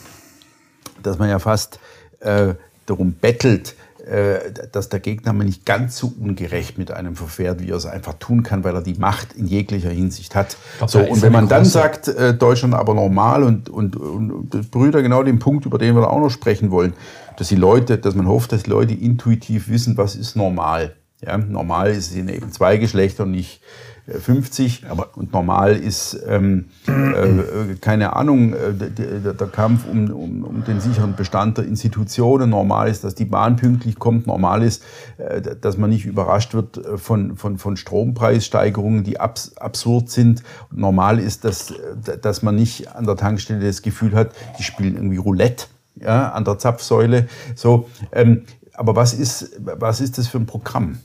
dass 1.03 1.19
man 1.19 1.29
ja 1.29 1.38
fast 1.38 1.79
äh, 2.21 2.55
darum 2.87 3.14
bettelt, 3.21 3.75
äh, 4.07 4.53
dass 4.71 4.88
der 4.88 5.01
Gegner 5.01 5.33
mir 5.33 5.45
nicht 5.45 5.66
ganz 5.66 5.97
so 5.99 6.12
ungerecht 6.21 6.79
mit 6.79 6.92
einem 6.92 7.16
verfährt, 7.16 7.61
wie 7.61 7.71
er 7.71 7.77
es 7.77 7.87
einfach 7.87 8.14
tun 8.14 8.45
kann, 8.45 8.62
weil 8.62 8.75
er 8.75 8.83
die 8.83 8.95
Macht 8.95 9.33
in 9.33 9.47
jeglicher 9.47 9.90
Hinsicht 9.90 10.37
hat. 10.37 10.57
Glaub, 10.79 10.90
so, 10.90 11.01
und 11.01 11.23
wenn 11.23 11.33
man 11.33 11.49
dann 11.49 11.64
sagt, 11.64 12.07
äh, 12.07 12.35
Deutschland 12.35 12.75
aber 12.75 12.95
normal 12.95 13.42
und, 13.42 13.69
und, 13.69 13.97
und 13.97 14.71
Brüder 14.71 15.03
genau 15.03 15.25
den 15.25 15.40
Punkt, 15.40 15.66
über 15.66 15.79
den 15.79 15.97
wir 15.97 16.03
da 16.03 16.09
auch 16.09 16.21
noch 16.21 16.31
sprechen 16.31 16.71
wollen, 16.71 16.92
dass 17.37 17.49
die 17.49 17.57
Leute, 17.57 17.99
dass 17.99 18.14
man 18.14 18.29
hofft, 18.29 18.53
dass 18.53 18.62
die 18.62 18.71
Leute 18.71 18.95
intuitiv 18.95 19.69
wissen, 19.69 19.97
was 19.97 20.14
ist 20.14 20.37
normal. 20.37 20.95
Ja, 21.25 21.39
normal 21.39 21.91
ist 21.91 22.11
es 22.11 22.17
eben 22.17 22.53
zwei 22.53 22.77
Geschlechter 22.77 23.25
und 23.25 23.31
nicht 23.31 23.61
50. 24.09 24.85
Äh, 24.85 24.87
Aber 24.87 25.11
und 25.17 25.33
normal 25.33 25.75
ist, 25.77 26.19
ähm, 26.29 26.67
äh, 26.87 27.75
keine 27.81 28.15
Ahnung, 28.15 28.53
äh, 28.53 28.73
der, 28.73 29.33
der, 29.33 29.47
Kampf 29.49 29.87
um, 29.91 30.11
um, 30.11 30.45
um, 30.45 30.65
den 30.65 30.81
sicheren 30.81 31.17
Bestand 31.17 31.59
der 31.59 31.65
Institutionen. 31.65 32.51
Normal 32.51 32.89
ist, 32.89 33.05
dass 33.05 33.15
die 33.15 33.25
Bahn 33.25 33.57
pünktlich 33.57 33.99
kommt. 33.99 34.27
Normal 34.27 34.63
ist, 34.63 34.85
äh, 35.19 35.41
dass 35.61 35.77
man 35.77 35.91
nicht 35.91 36.07
überrascht 36.07 36.55
wird 36.55 36.79
äh, 36.79 36.99
von, 36.99 37.37
von, 37.37 37.59
von 37.59 37.77
Strompreissteigerungen, 37.77 39.03
die 39.03 39.19
abs 39.19 39.57
absurd 39.57 40.11
sind. 40.11 40.43
Normal 40.71 41.19
ist, 41.19 41.45
dass, 41.45 41.75
dass 42.23 42.43
man 42.43 42.55
nicht 42.55 42.95
an 42.95 43.07
der 43.07 43.17
Tankstelle 43.17 43.67
das 43.67 43.83
Gefühl 43.83 44.15
hat, 44.15 44.33
die 44.59 44.63
spielen 44.63 44.95
irgendwie 44.95 45.17
Roulette 45.17 45.67
ja, 45.97 46.31
an 46.31 46.45
der 46.45 46.59
Zapfsäule. 46.59 47.27
So, 47.55 47.89
ähm, 48.13 48.43
aber 48.77 48.97
was 48.97 49.15
ist, 49.15 49.53
was 49.59 50.01
ist 50.01 50.19
das 50.19 50.29
für 50.29 50.39
ein 50.39 50.47
Programm? 50.47 50.99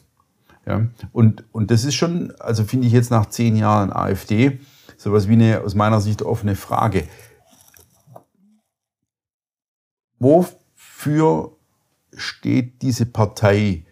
Ja? 0.65 0.87
Und, 1.11 1.43
und 1.51 1.71
das 1.71 1.83
ist 1.83 1.95
schon, 1.95 2.33
also 2.39 2.63
finde 2.63 2.87
ich 2.87 2.93
jetzt 2.93 3.11
nach 3.11 3.27
zehn 3.27 3.55
Jahren 3.55 3.91
AfD, 3.91 4.59
sowas 4.97 5.27
wie 5.27 5.33
eine 5.33 5.61
aus 5.61 5.75
meiner 5.75 6.01
Sicht 6.01 6.21
offene 6.21 6.55
Frage. 6.55 7.07
Wofür 10.19 11.57
steht 12.15 12.81
diese 12.81 13.05
Partei, 13.05 13.85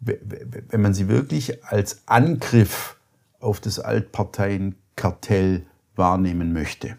wenn 0.00 0.80
man 0.80 0.94
sie 0.94 1.08
wirklich 1.08 1.64
als 1.64 2.02
Angriff 2.06 2.96
auf 3.40 3.60
das 3.60 3.78
Altparteienkartell 3.78 5.66
wahrnehmen 5.94 6.52
möchte? 6.52 6.96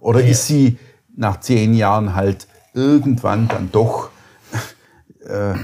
Oder 0.00 0.22
ist 0.22 0.46
sie 0.46 0.78
nach 1.16 1.40
zehn 1.40 1.74
Jahren 1.74 2.14
halt 2.14 2.46
irgendwann 2.74 3.48
dann 3.48 3.72
doch 3.72 4.10
äh, 5.28 5.54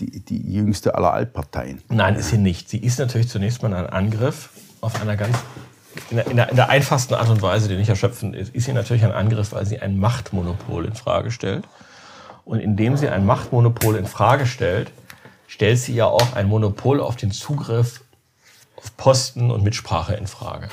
die, 0.00 0.20
die 0.20 0.52
jüngste 0.52 0.94
aller 0.94 1.12
Altparteien? 1.12 1.82
Nein, 1.88 2.16
ist 2.16 2.30
sie 2.30 2.38
nicht. 2.38 2.68
Sie 2.68 2.78
ist 2.78 2.98
natürlich 2.98 3.28
zunächst 3.28 3.62
mal 3.62 3.74
ein 3.74 3.86
Angriff 3.86 4.50
auf 4.80 5.00
einer 5.00 5.16
ganz 5.16 5.36
in 6.10 6.16
der, 6.16 6.26
in, 6.28 6.36
der, 6.36 6.48
in 6.50 6.56
der, 6.56 6.68
einfachsten 6.68 7.14
Art 7.14 7.28
und 7.28 7.42
Weise, 7.42 7.68
die 7.68 7.76
nicht 7.76 7.88
erschöpfend 7.88 8.36
ist, 8.36 8.54
ist 8.54 8.66
sie 8.66 8.72
natürlich 8.72 9.04
ein 9.04 9.12
Angriff, 9.12 9.52
weil 9.52 9.66
sie 9.66 9.80
ein 9.80 9.98
Machtmonopol 9.98 10.84
in 10.84 10.94
Frage 10.94 11.30
stellt. 11.30 11.66
Und 12.44 12.60
indem 12.60 12.96
sie 12.96 13.08
ein 13.08 13.26
Machtmonopol 13.26 13.96
in 13.96 14.06
Frage 14.06 14.46
stellt, 14.46 14.92
stellt 15.46 15.78
sie 15.78 15.94
ja 15.94 16.06
auch 16.06 16.34
ein 16.34 16.46
Monopol 16.46 17.00
auf 17.00 17.16
den 17.16 17.30
Zugriff 17.32 18.02
auf 18.76 18.96
Posten 18.96 19.50
und 19.50 19.64
Mitsprache 19.64 20.14
in 20.14 20.26
Frage. 20.26 20.68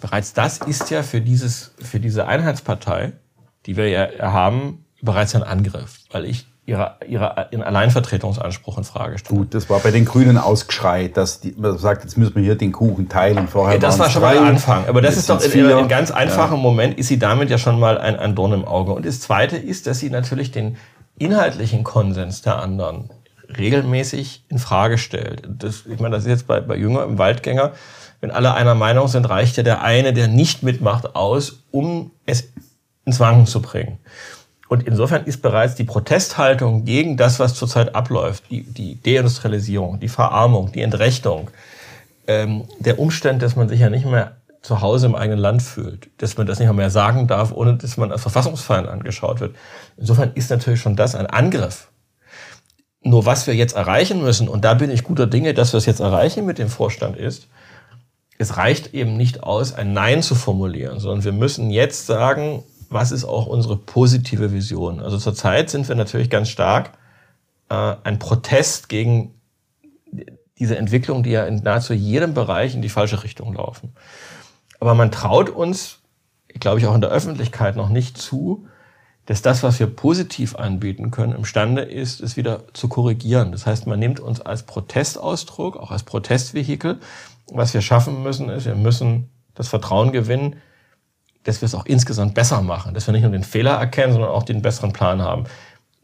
Bereits 0.00 0.32
das 0.32 0.58
ist 0.58 0.90
ja 0.90 1.02
für, 1.02 1.20
dieses, 1.20 1.72
für 1.78 2.00
diese 2.00 2.26
Einheitspartei, 2.26 3.12
die 3.66 3.76
wir 3.76 3.88
ja 3.88 4.08
haben, 4.20 4.84
bereits 5.00 5.34
ein 5.34 5.42
Angriff, 5.42 6.00
weil 6.10 6.24
ich 6.24 6.46
ihre, 6.66 6.96
ihre, 7.06 7.48
ihren 7.50 7.62
Alleinvertretungsanspruch 7.62 8.78
in 8.78 8.84
Frage 8.84 9.18
stelle. 9.18 9.38
Gut, 9.38 9.54
das 9.54 9.68
war 9.68 9.80
bei 9.80 9.90
den 9.90 10.04
Grünen 10.04 10.38
ausgeschreit, 10.38 11.16
dass 11.16 11.40
die, 11.40 11.54
man 11.56 11.76
sagt, 11.76 12.04
jetzt 12.04 12.16
müssen 12.16 12.34
wir 12.36 12.42
hier 12.42 12.56
den 12.56 12.72
Kuchen 12.72 13.08
teilen. 13.08 13.48
Vorher 13.48 13.74
ja, 13.74 13.80
das 13.80 13.98
war 13.98 14.08
schon 14.08 14.22
mal 14.22 14.34
der 14.34 14.44
Anfang. 14.44 14.86
Aber 14.88 15.02
das 15.02 15.16
ist 15.16 15.28
doch 15.28 15.42
in, 15.42 15.68
in 15.68 15.88
ganz 15.88 16.10
einfachem 16.10 16.56
ja. 16.56 16.62
Moment 16.62 16.98
ist 16.98 17.08
sie 17.08 17.18
damit 17.18 17.50
ja 17.50 17.58
schon 17.58 17.78
mal 17.78 17.98
ein, 17.98 18.16
ein 18.16 18.34
Dorn 18.34 18.52
im 18.52 18.64
Auge. 18.64 18.92
Und 18.92 19.04
das 19.04 19.20
Zweite 19.20 19.56
ist, 19.56 19.86
dass 19.86 19.98
sie 19.98 20.10
natürlich 20.10 20.52
den 20.52 20.76
inhaltlichen 21.18 21.84
Konsens 21.84 22.42
der 22.42 22.60
anderen 22.60 23.10
regelmäßig 23.56 24.44
in 24.48 24.58
Frage 24.58 24.96
stellt. 24.96 25.42
Das, 25.46 25.84
ich 25.86 26.00
meine, 26.00 26.16
das 26.16 26.24
ist 26.24 26.30
jetzt 26.30 26.46
bei, 26.46 26.60
bei 26.60 26.76
Jünger 26.76 27.04
im 27.04 27.18
Waldgänger. 27.18 27.72
Wenn 28.20 28.30
alle 28.30 28.54
einer 28.54 28.74
Meinung 28.74 29.08
sind, 29.08 29.28
reicht 29.28 29.58
ja 29.58 29.62
der 29.62 29.82
eine, 29.82 30.14
der 30.14 30.28
nicht 30.28 30.62
mitmacht, 30.62 31.14
aus, 31.14 31.62
um 31.70 32.10
es 32.24 32.52
ins 33.04 33.20
Wanken 33.20 33.46
zu 33.46 33.60
bringen. 33.60 33.98
Und 34.68 34.86
insofern 34.86 35.24
ist 35.24 35.42
bereits 35.42 35.74
die 35.74 35.84
Protesthaltung 35.84 36.84
gegen 36.84 37.16
das, 37.16 37.38
was 37.38 37.54
zurzeit 37.54 37.94
abläuft, 37.94 38.44
die, 38.50 38.62
die 38.62 39.00
Deindustrialisierung, 39.02 40.00
die 40.00 40.08
Verarmung, 40.08 40.72
die 40.72 40.80
Entrechtung, 40.80 41.50
ähm, 42.26 42.64
der 42.78 42.98
Umstand, 42.98 43.42
dass 43.42 43.56
man 43.56 43.68
sich 43.68 43.80
ja 43.80 43.90
nicht 43.90 44.06
mehr 44.06 44.36
zu 44.62 44.80
Hause 44.80 45.06
im 45.06 45.14
eigenen 45.14 45.38
Land 45.38 45.62
fühlt, 45.62 46.08
dass 46.18 46.38
man 46.38 46.46
das 46.46 46.58
nicht 46.58 46.72
mehr 46.72 46.88
sagen 46.88 47.26
darf, 47.26 47.52
ohne 47.52 47.74
dass 47.74 47.98
man 47.98 48.10
als 48.10 48.22
Verfassungsfeind 48.22 48.88
angeschaut 48.88 49.40
wird. 49.40 49.54
Insofern 49.98 50.32
ist 50.34 50.50
natürlich 50.50 50.80
schon 50.80 50.96
das 50.96 51.14
ein 51.14 51.26
Angriff. 51.26 51.88
Nur 53.02 53.26
was 53.26 53.46
wir 53.46 53.54
jetzt 53.54 53.76
erreichen 53.76 54.22
müssen, 54.22 54.48
und 54.48 54.64
da 54.64 54.72
bin 54.72 54.90
ich 54.90 55.04
guter 55.04 55.26
Dinge, 55.26 55.52
dass 55.52 55.74
wir 55.74 55.78
es 55.78 55.84
jetzt 55.84 56.00
erreichen 56.00 56.46
mit 56.46 56.58
dem 56.58 56.70
Vorstand 56.70 57.18
ist, 57.18 57.48
es 58.38 58.56
reicht 58.56 58.94
eben 58.94 59.18
nicht 59.18 59.42
aus, 59.42 59.74
ein 59.74 59.92
Nein 59.92 60.22
zu 60.22 60.34
formulieren, 60.34 60.98
sondern 60.98 61.24
wir 61.24 61.32
müssen 61.32 61.70
jetzt 61.70 62.06
sagen, 62.06 62.64
was 62.94 63.12
ist 63.12 63.24
auch 63.24 63.46
unsere 63.46 63.76
positive 63.76 64.52
Vision? 64.52 65.00
Also 65.00 65.18
zurzeit 65.18 65.68
sind 65.68 65.88
wir 65.88 65.96
natürlich 65.96 66.30
ganz 66.30 66.48
stark 66.48 66.92
äh, 67.68 67.96
ein 68.04 68.18
Protest 68.18 68.88
gegen 68.88 69.34
diese 70.58 70.78
Entwicklung, 70.78 71.24
die 71.24 71.30
ja 71.30 71.44
in 71.44 71.56
nahezu 71.56 71.92
jedem 71.92 72.32
Bereich 72.34 72.74
in 72.74 72.82
die 72.82 72.88
falsche 72.88 73.24
Richtung 73.24 73.52
laufen. 73.52 73.92
Aber 74.78 74.94
man 74.94 75.10
traut 75.10 75.50
uns, 75.50 75.98
glaube 76.60 76.78
ich, 76.78 76.86
auch 76.86 76.94
in 76.94 77.00
der 77.00 77.10
Öffentlichkeit 77.10 77.74
noch 77.74 77.88
nicht 77.88 78.16
zu, 78.16 78.68
dass 79.26 79.42
das, 79.42 79.64
was 79.64 79.80
wir 79.80 79.88
positiv 79.88 80.54
anbieten 80.54 81.10
können, 81.10 81.32
imstande 81.32 81.82
ist, 81.82 82.20
es 82.20 82.36
wieder 82.36 82.62
zu 82.74 82.88
korrigieren. 82.88 83.50
Das 83.50 83.66
heißt, 83.66 83.88
man 83.88 83.98
nimmt 83.98 84.20
uns 84.20 84.40
als 84.40 84.62
Protestausdruck, 84.64 85.76
auch 85.76 85.90
als 85.90 86.04
Protestvehikel. 86.04 87.00
Was 87.50 87.74
wir 87.74 87.80
schaffen 87.80 88.22
müssen, 88.22 88.50
ist, 88.50 88.66
wir 88.66 88.76
müssen 88.76 89.30
das 89.54 89.66
Vertrauen 89.66 90.12
gewinnen, 90.12 90.56
dass 91.44 91.60
wir 91.60 91.66
es 91.66 91.74
auch 91.74 91.86
insgesamt 91.86 92.34
besser 92.34 92.62
machen, 92.62 92.94
dass 92.94 93.06
wir 93.06 93.12
nicht 93.12 93.22
nur 93.22 93.30
den 93.30 93.44
Fehler 93.44 93.72
erkennen, 93.72 94.12
sondern 94.12 94.30
auch 94.30 94.42
den 94.42 94.62
besseren 94.62 94.92
Plan 94.92 95.22
haben. 95.22 95.44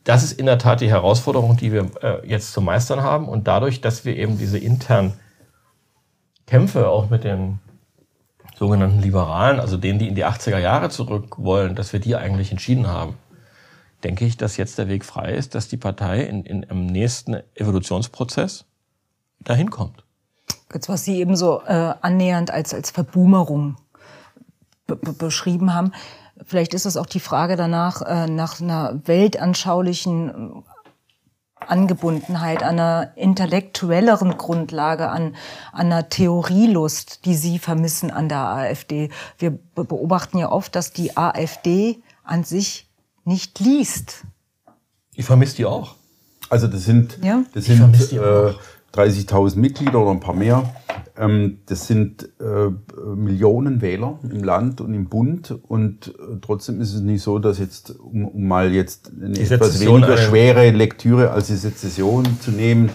Das 0.05 0.22
ist 0.22 0.33
in 0.33 0.46
der 0.46 0.59
Tat 0.59 0.81
die 0.81 0.88
Herausforderung, 0.88 1.57
die 1.57 1.72
wir 1.72 1.90
äh, 2.03 2.26
jetzt 2.26 2.53
zu 2.53 2.61
meistern 2.61 3.03
haben. 3.03 3.29
Und 3.29 3.46
dadurch, 3.46 3.81
dass 3.81 4.05
wir 4.05 4.16
eben 4.16 4.38
diese 4.38 4.59
internen 4.59 5.14
Kämpfe 6.46 6.88
auch 6.88 7.11
mit 7.11 7.24
den 7.24 7.59
sogenannten 8.57 9.00
Liberalen, 9.00 9.61
also 9.61 9.76
denen, 9.76 9.98
die 9.98 10.09
in 10.09 10.14
die 10.14 10.24
80er 10.24 10.59
Jahre 10.59 10.90
zurück 10.90 11.37
wollen, 11.38 11.74
dass 11.74 11.92
wir 11.92 12.00
die 12.00 12.16
eigentlich 12.16 12.50
entschieden 12.50 12.87
haben, 12.87 13.14
denke 14.05 14.24
ich, 14.24 14.37
dass 14.37 14.57
jetzt 14.57 14.79
der 14.79 14.88
Weg 14.88 15.05
frei 15.05 15.33
ist, 15.33 15.55
dass 15.55 15.68
die 15.68 15.76
Partei 15.76 16.22
in, 16.22 16.44
in, 16.44 16.62
im 16.64 16.87
nächsten 16.87 17.42
Evolutionsprozess 17.55 18.64
dahin 19.40 19.70
kommt. 19.70 20.05
Jetzt, 20.72 20.88
was 20.88 21.05
Sie 21.05 21.18
eben 21.18 21.37
so 21.37 21.62
äh, 21.66 21.94
annähernd 22.00 22.50
als, 22.50 22.74
als 22.74 22.90
Verboomerung 22.90 23.76
beschrieben 24.96 25.74
haben. 25.74 25.92
Vielleicht 26.46 26.74
ist 26.74 26.87
es 26.87 26.96
auch 26.96 27.07
die 27.07 27.20
Frage 27.20 27.57
danach, 27.57 28.03
äh, 28.03 28.26
nach 28.26 28.61
einer 28.61 29.00
weltanschaulichen 29.05 30.31
äh, 30.31 30.62
Angebundenheit, 31.66 32.62
einer 32.62 33.12
intellektuelleren 33.16 34.38
Grundlage, 34.38 35.11
an, 35.11 35.37
an 35.72 35.87
einer 35.87 36.09
Theorielust, 36.09 37.26
die 37.26 37.35
Sie 37.35 37.59
vermissen 37.59 38.11
an 38.11 38.29
der 38.29 38.38
AfD. 38.38 39.11
Wir 39.38 39.50
beobachten 39.74 40.38
ja 40.38 40.50
oft, 40.50 40.74
dass 40.74 40.92
die 40.92 41.16
AfD 41.16 42.03
an 42.24 42.44
sich 42.44 42.88
nicht 43.24 43.61
liest. 43.61 44.24
Ich 45.14 45.26
vermisse 45.26 45.57
die 45.57 45.66
auch. 45.66 45.96
Also 46.48 46.66
das 46.66 46.85
sind, 46.85 47.18
ja? 47.22 47.44
das 47.53 47.66
sind 47.66 48.12
äh, 48.12 48.55
30.000 48.94 49.57
Mitglieder 49.57 50.00
oder 50.00 50.11
ein 50.11 50.20
paar 50.20 50.35
mehr. 50.35 50.74
Ähm, 51.16 51.59
das 51.66 51.87
sind 51.87 52.29
äh, 52.40 52.70
Millionen 53.14 53.81
Wähler 53.81 54.18
im 54.22 54.42
Land 54.42 54.81
und 54.81 54.94
im 54.94 55.09
Bund 55.09 55.57
und 55.68 56.09
äh, 56.09 56.38
trotzdem 56.40 56.81
ist 56.81 56.94
es 56.94 57.00
nicht 57.00 57.22
so, 57.22 57.38
dass 57.38 57.59
jetzt, 57.59 57.94
um, 57.98 58.26
um 58.26 58.48
mal 58.48 58.72
jetzt 58.72 59.12
eine 59.16 59.35
die 59.35 59.42
etwas 59.42 59.72
Sezession 59.72 60.03
weniger 60.03 60.16
schwere 60.16 60.70
Lektüre 60.70 61.31
als 61.31 61.46
die 61.46 61.57
Sezession 61.57 62.24
zu 62.40 62.50
nehmen, 62.50 62.90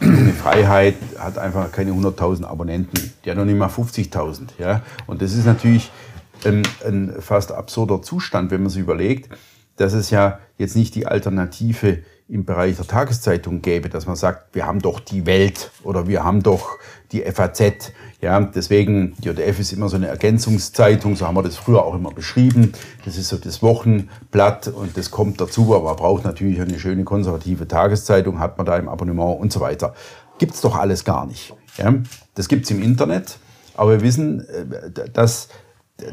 eine 0.00 0.32
Freiheit 0.32 0.96
hat 1.18 1.38
einfach 1.38 1.70
keine 1.70 1.92
100.000 1.92 2.44
Abonnenten, 2.44 3.12
die 3.24 3.30
hat 3.30 3.36
noch 3.36 3.44
nicht 3.44 3.58
mal 3.58 3.68
50.000. 3.68 4.48
Ja? 4.58 4.82
Und 5.06 5.22
das 5.22 5.34
ist 5.34 5.46
natürlich 5.46 5.90
ein, 6.44 6.62
ein 6.86 7.12
fast 7.20 7.52
absurder 7.52 8.02
Zustand, 8.02 8.50
wenn 8.50 8.62
man 8.62 8.70
sich 8.70 8.82
überlegt, 8.82 9.28
dass 9.76 9.92
es 9.92 10.10
ja 10.10 10.40
jetzt 10.56 10.76
nicht 10.76 10.94
die 10.94 11.06
Alternative 11.06 11.98
im 12.28 12.44
Bereich 12.44 12.76
der 12.76 12.86
Tageszeitung 12.86 13.62
gäbe, 13.62 13.88
dass 13.88 14.06
man 14.06 14.14
sagt, 14.14 14.54
wir 14.54 14.66
haben 14.66 14.80
doch 14.80 15.00
die 15.00 15.24
Welt 15.24 15.70
oder 15.82 16.06
wir 16.06 16.24
haben 16.24 16.42
doch 16.42 16.78
die 17.10 17.22
FAZ. 17.22 17.92
Ja, 18.20 18.38
deswegen, 18.40 19.14
die 19.18 19.28
JDF 19.28 19.58
ist 19.58 19.72
immer 19.72 19.88
so 19.88 19.96
eine 19.96 20.08
Ergänzungszeitung, 20.08 21.16
so 21.16 21.26
haben 21.26 21.36
wir 21.36 21.42
das 21.42 21.56
früher 21.56 21.84
auch 21.84 21.94
immer 21.94 22.10
beschrieben. 22.10 22.72
Das 23.06 23.16
ist 23.16 23.28
so 23.28 23.38
das 23.38 23.62
Wochenblatt 23.62 24.68
und 24.68 24.96
das 24.98 25.10
kommt 25.10 25.40
dazu, 25.40 25.74
aber 25.74 25.86
man 25.86 25.96
braucht 25.96 26.24
natürlich 26.24 26.60
eine 26.60 26.78
schöne 26.78 27.04
konservative 27.04 27.66
Tageszeitung, 27.66 28.40
hat 28.40 28.58
man 28.58 28.66
da 28.66 28.76
im 28.76 28.88
Abonnement 28.88 29.40
und 29.40 29.50
so 29.50 29.60
weiter. 29.60 29.94
Gibt's 30.38 30.60
doch 30.60 30.76
alles 30.76 31.04
gar 31.04 31.24
nicht. 31.24 31.54
Ja, 31.78 31.94
das 32.34 32.48
gibt's 32.48 32.70
im 32.70 32.82
Internet, 32.82 33.38
aber 33.74 33.92
wir 33.92 34.00
wissen, 34.02 34.46
äh, 34.48 35.08
dass 35.10 35.48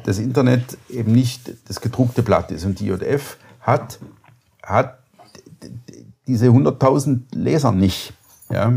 das 0.05 0.17
Internet 0.17 0.77
eben 0.89 1.11
nicht 1.11 1.51
das 1.67 1.81
gedruckte 1.81 2.23
Blatt 2.23 2.51
ist 2.51 2.65
und 2.65 2.79
die 2.79 2.87
JDF 2.87 3.37
hat, 3.59 3.99
hat 4.63 4.99
diese 6.27 6.47
100.000 6.47 7.19
Leser 7.33 7.71
nicht, 7.71 8.13
ja, 8.51 8.73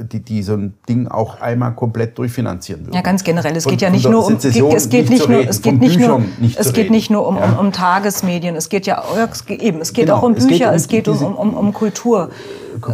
die, 0.00 0.20
die 0.20 0.42
so 0.42 0.54
ein 0.54 0.74
Ding 0.88 1.08
auch 1.08 1.40
einmal 1.40 1.74
komplett 1.74 2.18
durchfinanzieren 2.18 2.86
würden. 2.86 2.94
Ja, 2.94 3.00
ganz 3.00 3.22
generell. 3.22 3.56
Es 3.56 3.64
geht 3.64 3.80
ja 3.80 3.90
nicht 3.90 4.08
nur 4.08 4.26
um, 4.26 4.34
es 4.36 4.42
geht 4.88 5.08
nicht 5.10 5.28
nur, 5.28 5.46
es 5.46 5.62
geht 5.62 5.80
nicht 5.80 5.98
nur, 5.98 6.20
es 6.56 6.72
geht 6.72 6.90
nicht 6.90 7.10
nur 7.10 7.26
um, 7.26 7.36
um, 7.36 7.58
um 7.58 7.72
Tagesmedien. 7.72 8.56
Es 8.56 8.68
geht 8.68 8.86
ja 8.86 9.04
eben, 9.48 9.80
es 9.80 9.92
geht 9.92 10.06
genau, 10.06 10.16
auch 10.16 10.22
um 10.22 10.34
Bücher, 10.34 10.72
es 10.72 10.88
geht, 10.88 11.06
um, 11.06 11.14
es 11.14 11.20
geht 11.20 11.28
um, 11.28 11.34
um, 11.36 11.54
um 11.54 11.72
Kultur. 11.72 12.30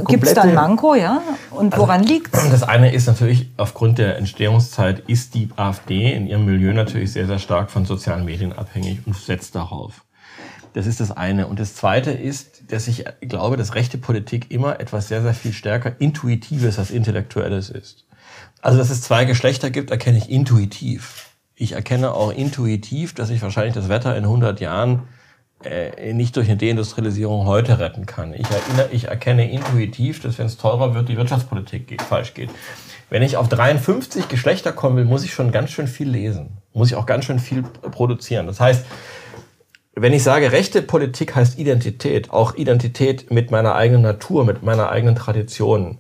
Gibt 0.09 0.25
es 0.25 0.35
da 0.35 0.43
ein 0.43 0.55
Manko, 0.55 0.95
ja? 0.95 1.23
Und 1.51 1.73
also 1.73 1.85
woran 1.85 2.01
also, 2.03 2.13
liegt? 2.13 2.37
Das 2.51 2.63
eine 2.63 2.93
ist 2.93 3.07
natürlich, 3.07 3.51
aufgrund 3.57 3.99
der 3.99 4.19
Entstehungszeit 4.19 5.01
ist 5.07 5.35
die 5.35 5.49
AfD 5.57 6.13
in 6.13 6.27
ihrem 6.27 6.45
Milieu 6.45 6.75
natürlich 6.75 7.13
sehr, 7.13 7.27
sehr 7.27 7.39
stark 7.39 7.71
von 7.71 7.87
sozialen 7.87 8.25
Medien 8.25 8.53
abhängig 8.53 9.01
und 9.07 9.17
setzt 9.17 9.55
darauf. 9.55 10.05
Das 10.75 10.87
ist 10.87 11.01
das 11.01 11.11
eine. 11.11 11.47
Und 11.47 11.59
das 11.59 11.75
zweite 11.75 12.11
ist, 12.11 12.60
dass 12.71 12.89
ich 12.89 13.05
glaube, 13.21 13.57
dass 13.57 13.75
rechte 13.75 13.99
Politik 13.99 14.51
immer 14.51 14.81
etwas 14.81 15.09
sehr, 15.09 15.23
sehr 15.23 15.35
viel 15.35 15.53
stärker 15.53 16.01
Intuitives 16.01 16.79
als 16.79 16.91
Intellektuelles 16.91 17.71
ist. 17.71 18.07
Also, 18.63 18.79
dass 18.79 18.91
es 18.91 19.03
zwei 19.03 19.25
Geschlechter 19.25 19.71
gibt, 19.71 19.91
erkenne 19.91 20.19
ich 20.19 20.31
intuitiv. 20.31 21.31
Ich 21.55 21.73
erkenne 21.73 22.13
auch 22.15 22.33
intuitiv, 22.33 23.15
dass 23.15 23.29
sich 23.29 23.43
wahrscheinlich 23.43 23.75
das 23.75 23.89
Wetter 23.89 24.17
in 24.17 24.25
100 24.25 24.61
Jahren 24.61 25.03
äh, 25.65 26.13
nicht 26.15 26.37
durch 26.37 26.49
eine 26.49 26.57
Deindustrialisierung 26.57 27.47
heute 27.47 27.79
retten 27.79 28.07
kann. 28.07 28.33
Ich, 28.33 28.47
erinnere, 28.51 28.89
ich 28.93 29.09
erkenne 29.09 29.51
intuitiv, 29.51 30.21
dass 30.21 30.39
wenn 30.39 30.47
es 30.47 30.57
teurer 30.57 30.95
wird, 30.95 31.09
die 31.09 31.17
Wirtschaftspolitik 31.17 31.87
geht, 31.87 32.03
falsch 32.03 32.35
geht. 32.35 32.51
Wenn 33.11 33.23
ich 33.23 33.37
auf 33.37 33.49
53 33.49 34.29
Geschlechter 34.29 34.73
kommen 34.73 34.97
will, 34.97 35.05
muss 35.05 35.25
ich 35.25 35.35
schon 35.35 35.53
ganz 35.53 35.71
schön 35.71 35.89
viel 35.89 36.09
lesen. 36.09 36.59
Muss 36.73 36.89
ich 36.89 36.97
auch 36.97 37.07
ganz 37.07 37.25
schön 37.25 37.41
viel 37.41 37.63
produzieren. 37.63 38.47
Das 38.47 38.61
heißt, 38.61 38.87
wenn 39.95 40.13
ich 40.13 40.23
sage, 40.23 40.53
rechte 40.53 40.83
Politik 40.83 41.35
heißt 41.35 41.59
Identität, 41.59 42.31
auch 42.31 42.55
Identität 42.55 43.31
mit 43.31 43.51
meiner 43.51 43.75
eigenen 43.75 44.03
Natur, 44.03 44.45
mit 44.45 44.63
meiner 44.63 44.91
eigenen 44.91 45.17
Tradition, 45.17 45.99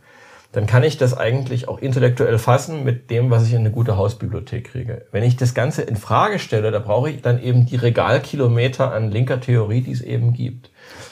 dann 0.53 0.66
kann 0.66 0.83
ich 0.83 0.98
das 0.98 1.16
eigentlich 1.16 1.68
auch 1.68 1.79
intellektuell 1.79 2.38
fassen 2.38 2.83
mit 2.83 3.11
dem, 3.11 3.31
was 3.31 3.46
ich 3.46 3.53
in 3.53 3.61
eine 3.61 3.70
gute 3.70 3.96
Hausbibliothek 3.96 4.72
kriege. 4.72 5.07
Wenn 5.12 5.22
ich 5.22 5.37
das 5.37 5.55
Ganze 5.55 5.83
in 5.83 5.96
Frage 5.96 6.40
stelle, 6.40 6.72
da 6.72 6.81
brauche 6.81 7.11
ich 7.11 7.22
dann 7.22 7.40
eben 7.40 7.66
die 7.66 7.76
Regalkilometer 7.76 8.92
an 8.92 9.12
linker 9.12 9.40
Theorie, 9.40 9.81
die 9.81 9.92
es 9.92 10.00
eben 10.00 10.33
gibt. 10.33 10.70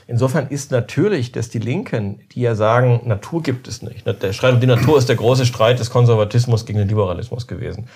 Insofern 0.09 0.49
ist 0.49 0.73
natürlich, 0.73 1.31
dass 1.31 1.51
die 1.51 1.61
Linken, 1.61 2.21
die 2.33 2.41
ja 2.41 2.57
sagen, 2.57 3.03
Natur 3.05 3.43
gibt 3.43 3.69
es 3.69 3.83
nicht. 3.83 4.07
Der 4.07 4.33
Streit 4.33 4.55
um 4.55 4.61
die 4.61 4.67
Natur 4.67 4.99
ist 4.99 5.09
der 5.09 5.17
große 5.17 5.47
Streit 5.47 5.79
des 5.79 5.91
Konservatismus 5.91 6.67
gegen 6.67 6.79
den 6.81 6.89
Liberalismus 6.89 7.47
gewesen. 7.47 7.87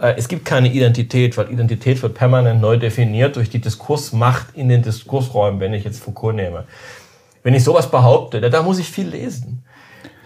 Äh, 0.00 0.14
es 0.16 0.28
gibt 0.28 0.44
keine 0.44 0.68
Identität, 0.68 1.36
weil 1.36 1.50
Identität 1.50 2.02
wird 2.02 2.14
permanent 2.14 2.60
neu 2.60 2.76
definiert 2.76 3.36
durch 3.36 3.50
die 3.50 3.60
Diskursmacht 3.60 4.48
in 4.54 4.68
den 4.68 4.82
Diskursräumen, 4.82 5.60
wenn 5.60 5.74
ich 5.74 5.84
jetzt 5.84 6.02
Foucault 6.02 6.34
nehme. 6.34 6.64
Wenn 7.42 7.54
ich 7.54 7.64
sowas 7.64 7.90
behaupte, 7.90 8.40
da, 8.40 8.48
da 8.48 8.62
muss 8.62 8.78
ich 8.78 8.88
viel 8.88 9.08
lesen. 9.08 9.62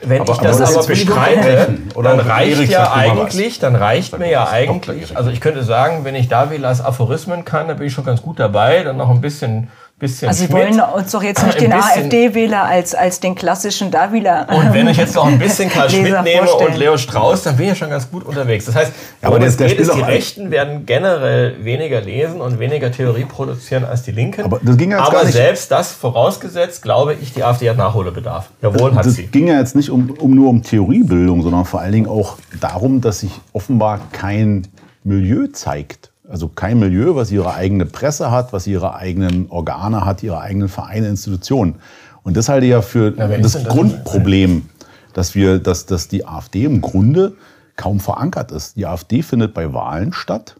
Wenn 0.02 0.22
aber, 0.22 0.32
ich 0.32 0.38
das 0.38 0.60
aber, 0.62 0.78
aber 0.78 0.86
bestreite, 0.86 1.78
dann 2.02 2.20
reicht 2.20 2.70
ja 2.70 2.92
eigentlich, 2.94 3.58
dann 3.58 3.76
reicht 3.76 4.18
mir 4.18 4.30
ja 4.30 4.48
eigentlich, 4.48 5.14
also 5.14 5.28
ich 5.28 5.42
könnte 5.42 5.62
sagen, 5.62 6.04
wenn 6.04 6.14
ich 6.14 6.28
Davilas 6.28 6.82
Aphorismen 6.82 7.44
kann, 7.44 7.68
dann 7.68 7.76
bin 7.76 7.86
ich 7.86 7.92
schon 7.92 8.06
ganz 8.06 8.22
gut 8.22 8.40
dabei, 8.40 8.82
dann 8.82 8.96
noch 8.96 9.10
ein 9.10 9.20
bisschen 9.20 9.68
bisschen 10.00 10.28
Also 10.28 10.44
Sie 10.44 10.52
wollen 10.52 10.80
uns 10.80 11.12
doch 11.12 11.22
jetzt 11.22 11.44
nicht 11.46 11.60
den 11.60 11.72
AfD-Wähler 11.72 12.64
als, 12.64 12.94
als 12.94 13.20
den 13.20 13.36
klassischen 13.36 13.90
Davila 13.92 14.46
Und 14.52 14.72
wenn 14.72 14.88
ich 14.88 14.96
jetzt 14.96 15.14
noch 15.14 15.26
ein 15.26 15.38
bisschen 15.38 15.70
Karl 15.70 15.88
Schmidt 15.88 16.22
nehme 16.24 16.46
vorstellen. 16.46 16.72
und 16.72 16.78
Leo 16.78 16.96
Strauss, 16.96 17.44
dann 17.44 17.56
bin 17.56 17.66
ich 17.66 17.68
ja 17.70 17.74
schon 17.76 17.90
ganz 17.90 18.10
gut 18.10 18.24
unterwegs. 18.24 18.64
Das 18.64 18.74
heißt, 18.74 18.92
ja, 19.22 19.28
aber 19.28 19.38
das, 19.38 19.56
geht, 19.56 19.78
ist, 19.78 19.94
die 19.94 20.00
Rechten 20.00 20.50
werden 20.50 20.86
generell 20.86 21.64
weniger 21.64 22.00
lesen 22.00 22.40
und 22.40 22.58
weniger 22.58 22.90
Theorie 22.90 23.26
produzieren 23.26 23.84
als 23.84 24.02
die 24.02 24.12
Linken. 24.12 24.42
Aber, 24.42 24.58
das 24.62 24.76
ging 24.76 24.90
jetzt 24.90 25.00
aber 25.00 25.12
gar 25.12 25.24
nicht 25.24 25.34
selbst 25.34 25.70
das 25.70 25.92
vorausgesetzt, 25.92 26.82
glaube 26.82 27.14
ich, 27.14 27.32
die 27.32 27.44
AfD 27.44 27.70
hat 27.70 27.76
Nachholbedarf. 27.76 28.50
Jawohl, 28.62 28.94
hat 28.94 29.04
das 29.04 29.14
sie. 29.14 29.24
Das 29.24 29.30
ging 29.30 29.46
ja 29.46 29.58
jetzt 29.58 29.76
nicht 29.76 29.90
um, 29.90 30.10
um 30.18 30.34
nur 30.34 30.50
um 30.50 30.62
Theoriebildung, 30.62 31.42
sondern 31.42 31.64
vor 31.66 31.80
allen 31.80 31.92
Dingen 31.92 32.08
auch 32.08 32.38
darum, 32.60 33.00
dass 33.00 33.20
sich 33.20 33.32
offenbar 33.52 34.00
kein 34.12 34.66
Milieu 35.04 35.46
zeigt 35.46 36.09
also 36.30 36.48
kein 36.48 36.78
Milieu, 36.78 37.16
was 37.16 37.30
ihre 37.30 37.54
eigene 37.54 37.86
Presse 37.86 38.30
hat, 38.30 38.52
was 38.52 38.66
ihre 38.66 38.94
eigenen 38.94 39.50
Organe 39.50 40.04
hat, 40.04 40.22
ihre 40.22 40.40
eigenen 40.40 40.68
Vereine, 40.68 41.08
Institutionen. 41.08 41.76
Und 42.22 42.36
das 42.36 42.48
halte 42.48 42.66
ich 42.66 42.70
ja 42.70 42.82
für 42.82 43.16
ja, 43.16 43.28
das, 43.38 43.64
Grundproblem, 43.64 44.68
dass 45.12 45.34
wir, 45.34 45.58
dass, 45.58 45.86
dass 45.86 46.08
die 46.08 46.26
AfD 46.26 46.64
im 46.64 46.80
Grunde 46.80 47.34
kaum 47.76 47.98
verankert 47.98 48.52
ist. 48.52 48.76
Die 48.76 48.86
AfD 48.86 49.22
findet 49.22 49.54
bei 49.54 49.72
Wahlen 49.72 50.12
statt, 50.12 50.56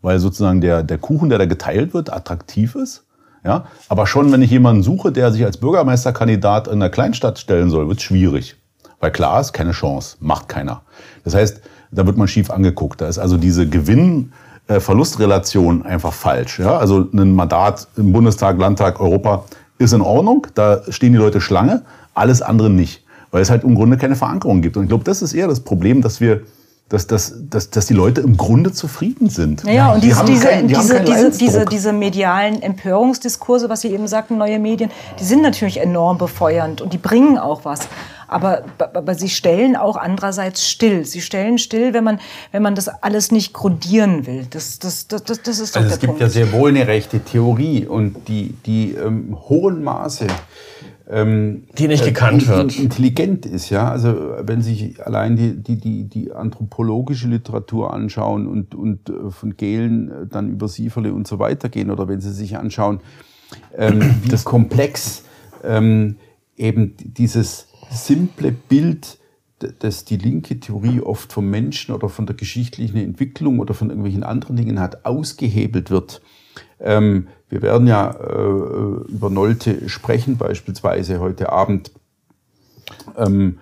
weil 0.00 0.18
sozusagen 0.18 0.60
der, 0.60 0.82
der 0.82 0.98
Kuchen, 0.98 1.28
der 1.28 1.38
da 1.38 1.46
geteilt 1.46 1.94
wird, 1.94 2.12
attraktiv 2.12 2.74
ist. 2.74 3.04
Ja, 3.44 3.66
aber 3.88 4.06
schon, 4.06 4.30
wenn 4.30 4.40
ich 4.40 4.50
jemanden 4.50 4.84
suche, 4.84 5.10
der 5.10 5.32
sich 5.32 5.44
als 5.44 5.56
Bürgermeisterkandidat 5.56 6.68
in 6.68 6.74
einer 6.74 6.90
Kleinstadt 6.90 7.40
stellen 7.40 7.70
soll, 7.70 7.88
wird 7.88 7.98
es 7.98 8.04
schwierig. 8.04 8.56
Weil 9.00 9.10
klar 9.10 9.40
ist, 9.40 9.52
keine 9.52 9.72
Chance, 9.72 10.16
macht 10.20 10.48
keiner. 10.48 10.82
Das 11.24 11.34
heißt, 11.34 11.60
da 11.90 12.06
wird 12.06 12.16
man 12.16 12.28
schief 12.28 12.50
angeguckt. 12.50 13.00
Da 13.00 13.08
ist 13.08 13.18
also 13.18 13.36
diese 13.36 13.68
Gewinn, 13.68 14.32
äh, 14.68 14.80
Verlustrelation 14.80 15.84
einfach 15.84 16.12
falsch. 16.12 16.58
Ja? 16.58 16.76
Also 16.78 17.08
ein 17.12 17.34
Mandat 17.34 17.88
im 17.96 18.12
Bundestag, 18.12 18.58
Landtag, 18.58 19.00
Europa 19.00 19.44
ist 19.78 19.92
in 19.92 20.00
Ordnung, 20.00 20.46
da 20.54 20.82
stehen 20.88 21.12
die 21.12 21.18
Leute 21.18 21.40
Schlange, 21.40 21.82
alles 22.14 22.42
andere 22.42 22.70
nicht, 22.70 23.04
weil 23.30 23.42
es 23.42 23.50
halt 23.50 23.64
im 23.64 23.74
Grunde 23.74 23.96
keine 23.96 24.16
Verankerung 24.16 24.62
gibt. 24.62 24.76
Und 24.76 24.84
ich 24.84 24.88
glaube, 24.88 25.04
das 25.04 25.22
ist 25.22 25.32
eher 25.32 25.48
das 25.48 25.60
Problem, 25.60 26.02
dass 26.02 26.20
wir 26.20 26.42
dass, 26.92 27.06
dass, 27.06 27.34
dass, 27.48 27.70
dass 27.70 27.86
die 27.86 27.94
Leute 27.94 28.20
im 28.20 28.36
Grunde 28.36 28.72
zufrieden 28.72 29.30
sind. 29.30 29.64
Naja, 29.64 29.92
und 29.92 30.02
die 30.02 30.08
diese, 30.08 30.24
diese, 30.24 30.46
kein, 30.46 30.68
die 30.68 30.74
diese, 30.74 31.00
diese, 31.00 31.30
diese, 31.30 31.64
diese 31.64 31.92
medialen 31.92 32.60
Empörungsdiskurse, 32.60 33.68
was 33.68 33.80
Sie 33.80 33.88
eben 33.88 34.06
sagten, 34.08 34.36
neue 34.36 34.58
Medien, 34.58 34.90
die 35.18 35.24
sind 35.24 35.42
natürlich 35.42 35.78
enorm 35.80 36.18
befeuernd 36.18 36.80
und 36.80 36.92
die 36.92 36.98
bringen 36.98 37.38
auch 37.38 37.64
was 37.64 37.88
aber, 38.32 38.64
aber 38.78 39.14
sie 39.14 39.28
stellen 39.28 39.76
auch 39.76 39.96
andererseits 39.96 40.66
still. 40.66 41.04
Sie 41.04 41.20
stellen 41.20 41.58
still, 41.58 41.92
wenn 41.92 42.02
man, 42.04 42.18
wenn 42.50 42.62
man 42.62 42.74
das 42.74 42.88
alles 42.88 43.30
nicht 43.30 43.52
grundieren 43.52 44.26
will. 44.26 44.46
Das, 44.50 44.78
das, 44.78 45.06
das, 45.06 45.22
das, 45.24 45.42
das 45.42 45.58
ist 45.58 45.76
doch 45.76 45.82
also 45.82 45.88
der 45.88 45.94
Es 45.94 46.00
gibt 46.00 46.12
Punkt. 46.12 46.22
ja 46.22 46.28
sehr 46.28 46.52
wohl 46.52 46.70
eine 46.70 46.86
rechte 46.86 47.20
Theorie 47.20 47.86
und 47.86 48.28
die, 48.28 48.54
die 48.64 48.92
ähm, 48.94 49.36
hohen 49.48 49.84
Maße 49.84 50.26
ähm, 51.12 51.64
die 51.76 51.88
nicht 51.88 52.04
gekannt 52.04 52.44
äh, 52.44 52.48
wird. 52.48 52.78
Intelligent 52.78 53.44
ist, 53.44 53.68
ja. 53.68 53.90
Also 53.90 54.34
wenn 54.40 54.62
sich 54.62 55.04
allein 55.04 55.36
die, 55.36 55.62
die, 55.62 55.76
die, 55.76 56.04
die 56.04 56.32
anthropologische 56.32 57.28
Literatur 57.28 57.92
anschauen 57.92 58.46
und, 58.46 58.74
und 58.74 59.10
äh, 59.10 59.30
von 59.30 59.56
Gehlen 59.58 60.10
äh, 60.10 60.26
dann 60.26 60.48
über 60.48 60.68
Sieferle 60.68 61.12
und 61.12 61.28
so 61.28 61.38
weiter 61.38 61.68
gehen, 61.68 61.90
oder 61.90 62.08
wenn 62.08 62.22
sie 62.22 62.32
sich 62.32 62.56
anschauen, 62.56 63.00
ähm, 63.76 64.00
wie 64.22 64.28
das 64.28 64.44
komplex 64.44 65.24
ähm, 65.62 66.16
eben 66.56 66.94
dieses 66.98 67.68
simple 67.90 68.50
Bild, 68.50 69.18
das 69.80 70.06
die 70.06 70.16
linke 70.16 70.60
Theorie 70.60 71.00
oft 71.00 71.30
vom 71.30 71.50
Menschen 71.50 71.94
oder 71.94 72.08
von 72.08 72.24
der 72.24 72.36
geschichtlichen 72.36 72.96
Entwicklung 72.96 73.60
oder 73.60 73.74
von 73.74 73.90
irgendwelchen 73.90 74.24
anderen 74.24 74.56
Dingen 74.56 74.80
hat, 74.80 75.04
ausgehebelt 75.04 75.90
wird. 75.90 76.22
Ähm, 76.80 77.28
wir 77.52 77.60
werden 77.60 77.86
ja 77.86 78.12
äh, 78.12 79.10
über 79.12 79.28
Nolte 79.28 79.90
sprechen, 79.90 80.38
beispielsweise 80.38 81.20
heute 81.20 81.52
Abend. 81.52 81.92
Ähm, 83.14 83.58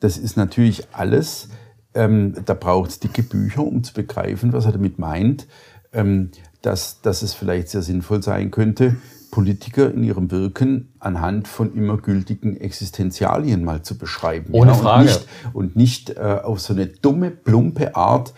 das 0.00 0.18
ist 0.18 0.36
natürlich 0.36 0.88
alles, 0.90 1.48
ähm, 1.94 2.34
da 2.44 2.54
braucht 2.54 2.90
es 2.90 2.98
dicke 2.98 3.22
Bücher, 3.22 3.62
um 3.62 3.84
zu 3.84 3.94
begreifen, 3.94 4.52
was 4.52 4.64
er 4.66 4.72
damit 4.72 4.98
meint, 4.98 5.46
ähm, 5.92 6.32
dass, 6.62 7.02
dass 7.02 7.22
es 7.22 7.34
vielleicht 7.34 7.68
sehr 7.68 7.82
sinnvoll 7.82 8.20
sein 8.20 8.50
könnte, 8.50 8.96
Politiker 9.30 9.94
in 9.94 10.02
ihrem 10.02 10.32
Wirken 10.32 10.92
anhand 10.98 11.46
von 11.46 11.72
immer 11.72 11.98
gültigen 11.98 12.56
Existenzialien 12.56 13.62
mal 13.62 13.82
zu 13.82 13.96
beschreiben. 13.96 14.52
Ohne 14.52 14.72
ja, 14.72 14.76
Frage. 14.76 15.02
Und 15.02 15.06
nicht, 15.06 15.28
und 15.52 15.76
nicht 15.76 16.10
äh, 16.10 16.40
auf 16.42 16.60
so 16.60 16.74
eine 16.74 16.88
dumme, 16.88 17.30
plumpe 17.30 17.94
Art 17.94 18.30
äh, 18.30 18.32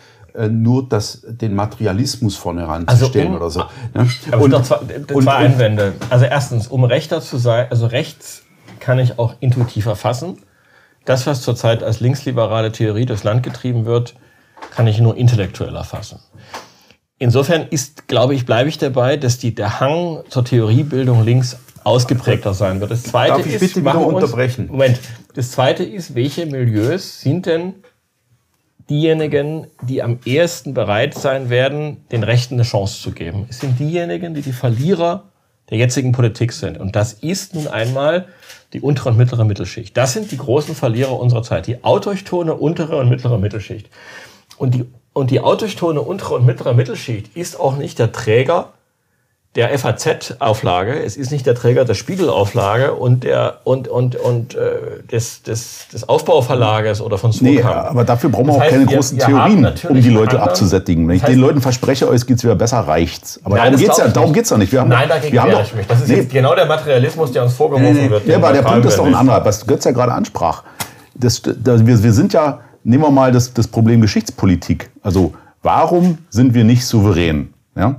nur 0.49 0.89
das, 0.89 1.23
den 1.27 1.55
Materialismus 1.55 2.37
vorne 2.37 2.67
ranzustellen 2.69 3.35
also 3.35 3.37
um, 3.37 3.37
oder 3.37 3.51
so. 3.51 3.61
Ne? 3.95 4.09
Aber 4.33 4.43
und, 4.43 4.67
zwei, 4.67 4.79
zwei 5.07 5.15
und, 5.15 5.29
Einwände. 5.29 5.95
Also 6.11 6.25
erstens, 6.27 6.69
um 6.69 6.85
rechter 6.85 7.21
zu 7.21 7.39
sein, 7.39 7.67
also 7.71 7.87
rechts 7.87 8.43
kann 8.81 8.99
ich 8.99 9.19
auch 9.19 9.35
intuitiv 9.41 9.87
erfassen. 9.87 10.39
Das, 11.05 11.27
was 11.27 11.43
zurzeit 11.43 11.83
als 11.83 12.01
linksliberale 12.01 12.73
Theorie 12.73 13.07
durchs 13.07 13.25
Land 13.25 13.43
getrieben 13.43 13.85
wird, 13.85 14.15
kann 14.71 14.87
ich 14.87 15.01
nur 15.01 15.17
intellektuell 15.17 15.75
erfassen. 15.75 16.21
Insofern 17.19 17.67
ist, 17.69 18.09
glaube 18.09 18.35
ich, 18.35 18.45
bleibe 18.45 18.69
ich 18.69 18.77
dabei, 18.79 19.17
dass 19.17 19.39
die, 19.39 19.55
der 19.55 19.81
Hang 19.81 20.23
zur 20.29 20.45
Theoriebildung 20.45 21.25
links 21.25 21.57
ausgeprägter 21.85 22.53
sein 22.53 22.81
wird. 22.81 22.91
Das 22.91 23.05
zweite 23.05 23.39
Darf 23.39 23.47
ich 23.47 23.55
ist, 23.55 23.61
bitte 23.61 23.81
wieder 23.81 24.07
unterbrechen? 24.07 24.69
Moment. 24.71 24.99
Das 25.35 25.53
zweite 25.53 25.85
ist, 25.85 26.15
welche 26.15 26.45
Milieus 26.45 27.21
sind 27.21 27.47
denn 27.47 27.75
diejenigen, 28.89 29.67
die 29.83 30.03
am 30.03 30.19
ehesten 30.25 30.75
bereit 30.75 31.15
sein 31.15 31.51
werden, 31.51 32.05
den 32.13 32.23
Rechten 32.23 32.55
eine 32.55 32.63
Chance 32.63 33.01
zu 33.01 33.13
geben? 33.13 33.47
Es 33.49 33.61
sind 33.61 33.79
diejenigen, 33.79 34.35
die 34.35 34.43
die 34.43 34.53
Verlierer 34.53 35.25
der 35.71 35.79
jetzigen 35.79 36.13
Politik 36.13 36.53
sind. 36.53 36.79
Und 36.79 36.95
das 36.95 37.13
ist 37.13 37.55
nun 37.55 37.67
einmal 37.67 38.27
die 38.73 38.81
untere 38.81 39.09
und 39.11 39.17
mittlere 39.17 39.45
Mittelschicht. 39.45 39.97
Das 39.97 40.13
sind 40.13 40.31
die 40.31 40.37
großen 40.37 40.75
Verlierer 40.75 41.19
unserer 41.19 41.43
Zeit. 41.43 41.67
Die 41.67 41.83
autochtone 41.83 42.55
untere 42.55 42.97
und 42.99 43.09
mittlere 43.09 43.39
Mittelschicht. 43.39 43.89
Und 44.59 44.75
die 44.75 44.87
und 45.13 45.31
die 45.31 45.41
autochtone 45.41 46.03
untere 46.03 46.35
und 46.35 46.45
mittlere 46.45 46.75
Mittelschicht 46.75 47.35
ist 47.35 47.59
auch 47.59 47.79
nicht 47.79 47.99
der 47.99 48.13
Träger 48.13 48.75
der 49.57 49.77
FAZ-Auflage, 49.77 51.03
es 51.03 51.17
ist 51.17 51.33
nicht 51.33 51.47
der 51.47 51.55
Träger 51.55 51.85
der 51.85 51.95
Spiegel-Auflage 51.95 52.93
und 52.93 53.25
der 53.25 53.59
und 53.65 53.89
und 53.89 54.15
und 54.15 54.55
äh, 54.55 55.03
des, 55.11 55.43
des, 55.43 55.89
des 55.93 56.09
Aufbauverlages 56.09 57.01
oder 57.01 57.19
von 57.19 57.33
Surkamp. 57.33 57.55
Nee, 57.57 57.63
aber 57.63 58.05
dafür 58.05 58.31
brauchen 58.31 58.47
wir 58.47 58.53
auch 58.53 58.61
heißt, 58.61 58.71
keine 58.71 58.89
wir, 58.89 58.97
großen 58.97 59.19
wir 59.19 59.27
Theorien, 59.27 59.73
um 59.89 60.01
die 60.01 60.11
Leute 60.11 60.41
abzusättigen. 60.41 61.09
Wenn 61.09 61.17
ich 61.17 61.23
den 61.23 61.41
Leuten 61.41 61.61
verspreche, 61.61 62.09
euch 62.09 62.27
geht's 62.27 62.45
wieder 62.45 62.55
besser, 62.55 62.81
reicht's. 62.81 63.41
Aber 63.43 63.57
Nein, 63.57 63.73
darum 63.73 63.85
geht's 63.85 63.99
ja, 63.99 64.09
darum 64.09 64.33
geht's 64.33 64.51
ja 64.51 64.59
nicht. 64.59 64.73
Wir 64.73 64.81
haben, 64.81 64.89
Nein, 64.91 65.09
dagegen 65.09 65.33
wir 65.33 65.43
haben 65.43 65.51
doch, 65.51 65.63
ich 65.63 65.75
mich. 65.75 65.87
Das 65.87 66.03
ist 66.03 66.09
nee, 66.09 66.25
genau 66.25 66.55
der 66.55 66.67
Materialismus, 66.67 67.33
der 67.33 67.43
uns 67.43 67.55
vorgeworfen 67.55 67.95
nee, 67.95 68.11
wird. 68.11 68.27
Ja, 68.27 68.37
aber 68.37 68.53
der 68.53 68.63
Punkt 68.63 68.85
ist 68.85 68.99
doch 68.99 69.07
ein 69.07 69.15
anderer, 69.15 69.45
was 69.45 69.67
Götz 69.67 69.85
ja 69.85 69.91
gerade 69.91 70.13
ansprach. 70.13 70.63
Das, 71.15 71.41
das, 71.43 71.87
wir, 71.87 72.03
wir 72.03 72.13
sind 72.13 72.35
ja 72.35 72.61
nehmen 72.87 73.03
wir 73.03 73.11
mal 73.11 73.33
das, 73.33 73.53
das 73.53 73.67
Problem 73.67 74.01
Geschichtspolitik. 74.01 74.91
Also 75.03 75.35
warum 75.63 76.19
sind 76.31 76.55
wir 76.55 76.65
nicht 76.65 76.87
souverän? 76.87 77.53
Ja? 77.75 77.97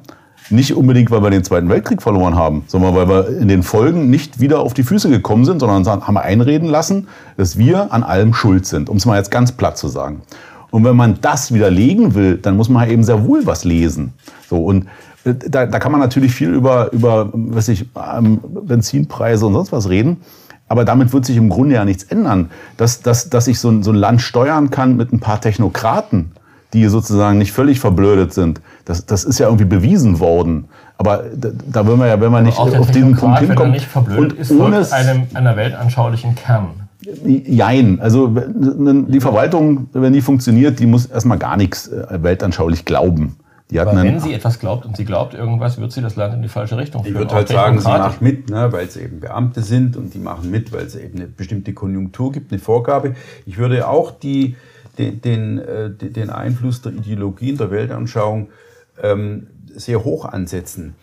Nicht 0.50 0.74
unbedingt, 0.74 1.12
weil 1.12 1.22
wir 1.22 1.30
den 1.30 1.44
Zweiten 1.44 1.68
Weltkrieg 1.70 2.02
verloren 2.02 2.36
haben, 2.36 2.64
sondern 2.68 2.96
weil 2.96 3.10
wir 3.10 3.38
in 3.38 3.48
den 3.48 3.64
Folgen 3.64 4.10
nicht 4.10 4.40
wieder 4.40 4.60
auf 4.60 4.74
die 4.74 4.84
Füße 4.84 5.10
gekommen 5.10 5.44
sind, 5.44 5.60
sondern 5.60 5.86
haben 5.86 6.14
wir 6.14 6.22
einreden 6.22 6.70
lassen, 6.70 7.08
dass 7.36 7.58
wir 7.58 7.92
an 7.92 8.04
allem 8.04 8.34
schuld 8.34 8.66
sind, 8.66 8.90
um 8.90 8.98
es 8.98 9.06
mal 9.06 9.18
jetzt 9.18 9.32
ganz 9.32 9.52
platt 9.52 9.78
zu 9.78 9.90
sagen. 9.90 10.22
Und 10.72 10.84
wenn 10.84 10.96
man 10.96 11.20
das 11.22 11.54
widerlegen 11.54 12.14
will, 12.14 12.38
dann 12.38 12.56
muss 12.56 12.70
man 12.70 12.90
eben 12.90 13.04
sehr 13.04 13.26
wohl 13.26 13.46
was 13.46 13.64
lesen. 13.64 14.14
So, 14.50 14.64
und, 14.64 14.88
äh, 15.24 15.34
da, 15.34 15.66
da 15.66 15.80
kann 15.80 15.92
man 15.92 16.02
natürlich 16.02 16.34
viel 16.34 16.54
über, 16.54 16.92
über 16.94 17.30
weiß 17.34 17.70
ich, 17.70 17.86
ähm, 17.96 18.40
Benzinpreise 18.64 19.46
und 19.46 19.54
sonst 19.54 19.72
was 19.72 19.90
reden. 19.90 20.18
Aber 20.70 20.84
damit 20.84 21.14
wird 21.14 21.26
sich 21.26 21.38
im 21.38 21.50
Grunde 21.50 21.76
ja 21.76 21.86
nichts 21.86 22.04
ändern. 22.04 22.50
Dass, 22.76 23.02
dass, 23.02 23.30
dass 23.30 23.48
ich 23.48 23.60
so 23.60 23.70
ein, 23.70 23.84
so 23.84 23.92
ein 23.92 23.96
Land 23.96 24.22
steuern 24.22 24.70
kann 24.70 24.98
mit 24.98 25.14
ein 25.14 25.20
paar 25.20 25.40
Technokraten, 25.40 26.32
die 26.74 26.86
sozusagen 26.88 27.38
nicht 27.38 27.54
völlig 27.54 27.80
verblödet 27.80 28.34
sind, 28.34 28.62
das, 28.88 29.06
das 29.06 29.26
ist 29.26 29.38
ja 29.38 29.48
irgendwie 29.48 29.66
bewiesen 29.66 30.20
worden. 30.20 30.70
Aber 30.98 31.26
da, 31.36 31.50
da 31.72 31.86
will 31.86 31.98
man 31.98 32.08
ja, 32.08 32.20
wenn 32.22 32.32
man 32.32 32.46
nicht 32.46 32.58
auf 32.58 32.90
diesen 32.90 33.18
Punkt 33.18 33.40
hinkommt. 33.40 33.72
nicht 33.72 33.86
verblödet 33.86 34.40
ist, 34.40 34.52
ohne 34.52 34.90
einem, 34.92 35.24
einer 35.34 35.58
weltanschaulichen 35.58 36.36
Kern. 36.36 36.88
Jein. 37.26 38.00
Also 38.00 38.28
die 38.30 39.20
Verwaltung, 39.20 39.88
wenn 39.92 40.14
die 40.14 40.22
funktioniert, 40.22 40.80
die 40.80 40.86
muss 40.86 41.06
erstmal 41.06 41.38
gar 41.38 41.58
nichts 41.58 41.90
äh, 41.90 42.24
weltanschaulich 42.24 42.86
glauben. 42.86 43.36
Die 43.70 43.80
hat 43.80 43.90
Aber 43.90 44.00
einen, 44.00 44.14
wenn 44.14 44.20
sie 44.22 44.34
etwas 44.34 44.60
glaubt 44.60 44.86
und 44.86 44.96
sie 44.96 45.04
glaubt 45.04 45.34
irgendwas, 45.34 45.78
wird 45.78 45.92
sie 45.92 46.02
das 46.02 46.16
Land 46.16 46.34
in 46.34 46.42
die 46.42 46.48
falsche 46.48 46.78
Richtung 46.78 47.02
Ich 47.02 47.08
führen. 47.12 47.20
würde 47.20 47.32
Auch 47.32 47.36
halt 47.36 47.50
sagen, 47.50 47.80
sie 47.82 47.90
macht 47.90 48.22
mit, 48.22 48.50
ne, 48.50 48.72
weil 48.72 48.90
sie 48.90 49.02
eben 49.02 49.20
Beamte 49.20 49.62
sind 49.62 49.98
und 49.98 50.14
die 50.14 50.20
machen 50.20 50.50
mit, 50.50 50.72
weil 50.72 50.86
es 50.86 50.96
eben 50.96 51.18
eine 51.18 51.28
bestimmte 51.28 51.74
Konjunktur 51.74 52.32
gibt, 52.32 52.54
eine 52.54 52.60
Vorgabe. 52.60 53.16
Ich 53.46 53.58
würde 53.58 53.86
auch 53.90 54.12
die, 54.12 54.56
den, 54.98 55.22
den, 55.22 55.60
äh, 55.60 55.90
den 55.90 56.14
den 56.14 56.30
Einfluss 56.30 56.82
der 56.82 56.94
Ideologien, 56.94 57.58
der 57.58 57.70
Weltanschauung 57.70 58.48
ähm, 59.02 59.48
sehr 59.68 60.04
hoch 60.04 60.26
ansetzen. 60.26 60.96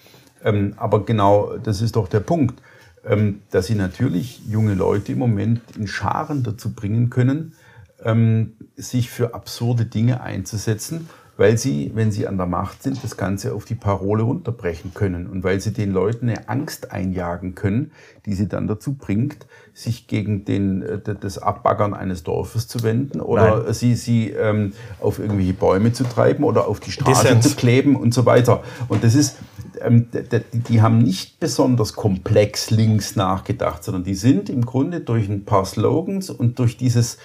Ähm, 0.42 0.74
aber 0.76 1.04
genau 1.04 1.56
das 1.56 1.80
ist 1.80 1.96
doch 1.96 2.08
der 2.08 2.20
Punkt, 2.20 2.60
ähm, 3.04 3.42
dass 3.50 3.66
sie 3.66 3.74
natürlich 3.74 4.42
junge 4.48 4.74
Leute 4.74 5.12
im 5.12 5.18
Moment 5.18 5.60
in 5.76 5.86
Scharen 5.86 6.42
dazu 6.42 6.74
bringen 6.74 7.10
können, 7.10 7.54
ähm, 8.02 8.54
sich 8.76 9.10
für 9.10 9.34
absurde 9.34 9.86
Dinge 9.86 10.20
einzusetzen, 10.20 11.08
weil 11.36 11.58
sie, 11.58 11.90
wenn 11.94 12.12
sie 12.12 12.26
an 12.26 12.36
der 12.36 12.46
Macht 12.46 12.82
sind, 12.82 13.02
das 13.02 13.16
Ganze 13.16 13.54
auf 13.54 13.64
die 13.64 13.74
Parole 13.74 14.22
runterbrechen 14.22 14.94
können 14.94 15.26
und 15.26 15.42
weil 15.42 15.60
sie 15.60 15.72
den 15.72 15.90
Leuten 15.90 16.28
eine 16.28 16.48
Angst 16.48 16.92
einjagen 16.92 17.54
können, 17.54 17.92
die 18.26 18.34
sie 18.34 18.48
dann 18.48 18.68
dazu 18.68 18.94
bringt, 18.94 19.46
sich 19.76 20.06
gegen 20.06 20.44
den, 20.44 20.82
äh, 20.82 21.00
das 21.20 21.38
Abbaggern 21.38 21.94
eines 21.94 22.22
Dorfes 22.22 22.68
zu 22.68 22.82
wenden 22.84 23.20
oder 23.20 23.74
sie, 23.74 23.96
sie 23.96 24.30
ähm, 24.30 24.72
auf 25.00 25.18
irgendwelche 25.18 25.52
Bäume 25.52 25.92
zu 25.92 26.04
treiben 26.04 26.44
oder 26.44 26.68
auf 26.68 26.78
die 26.78 26.92
Straße 26.92 27.24
Dissens. 27.26 27.50
zu 27.50 27.56
kleben 27.56 27.96
und 27.96 28.14
so 28.14 28.24
weiter. 28.24 28.62
Und 28.88 29.02
das 29.02 29.16
ist, 29.16 29.36
ähm, 29.80 30.10
d- 30.12 30.22
d- 30.22 30.42
die 30.52 30.80
haben 30.80 30.98
nicht 30.98 31.40
besonders 31.40 31.94
komplex 31.94 32.70
links 32.70 33.16
nachgedacht, 33.16 33.82
sondern 33.82 34.04
die 34.04 34.14
sind 34.14 34.48
im 34.48 34.64
Grunde 34.64 35.00
durch 35.00 35.28
ein 35.28 35.44
paar 35.44 35.64
Slogans 35.64 36.30
und 36.30 36.60
durch 36.60 36.76
dieses, 36.76 37.18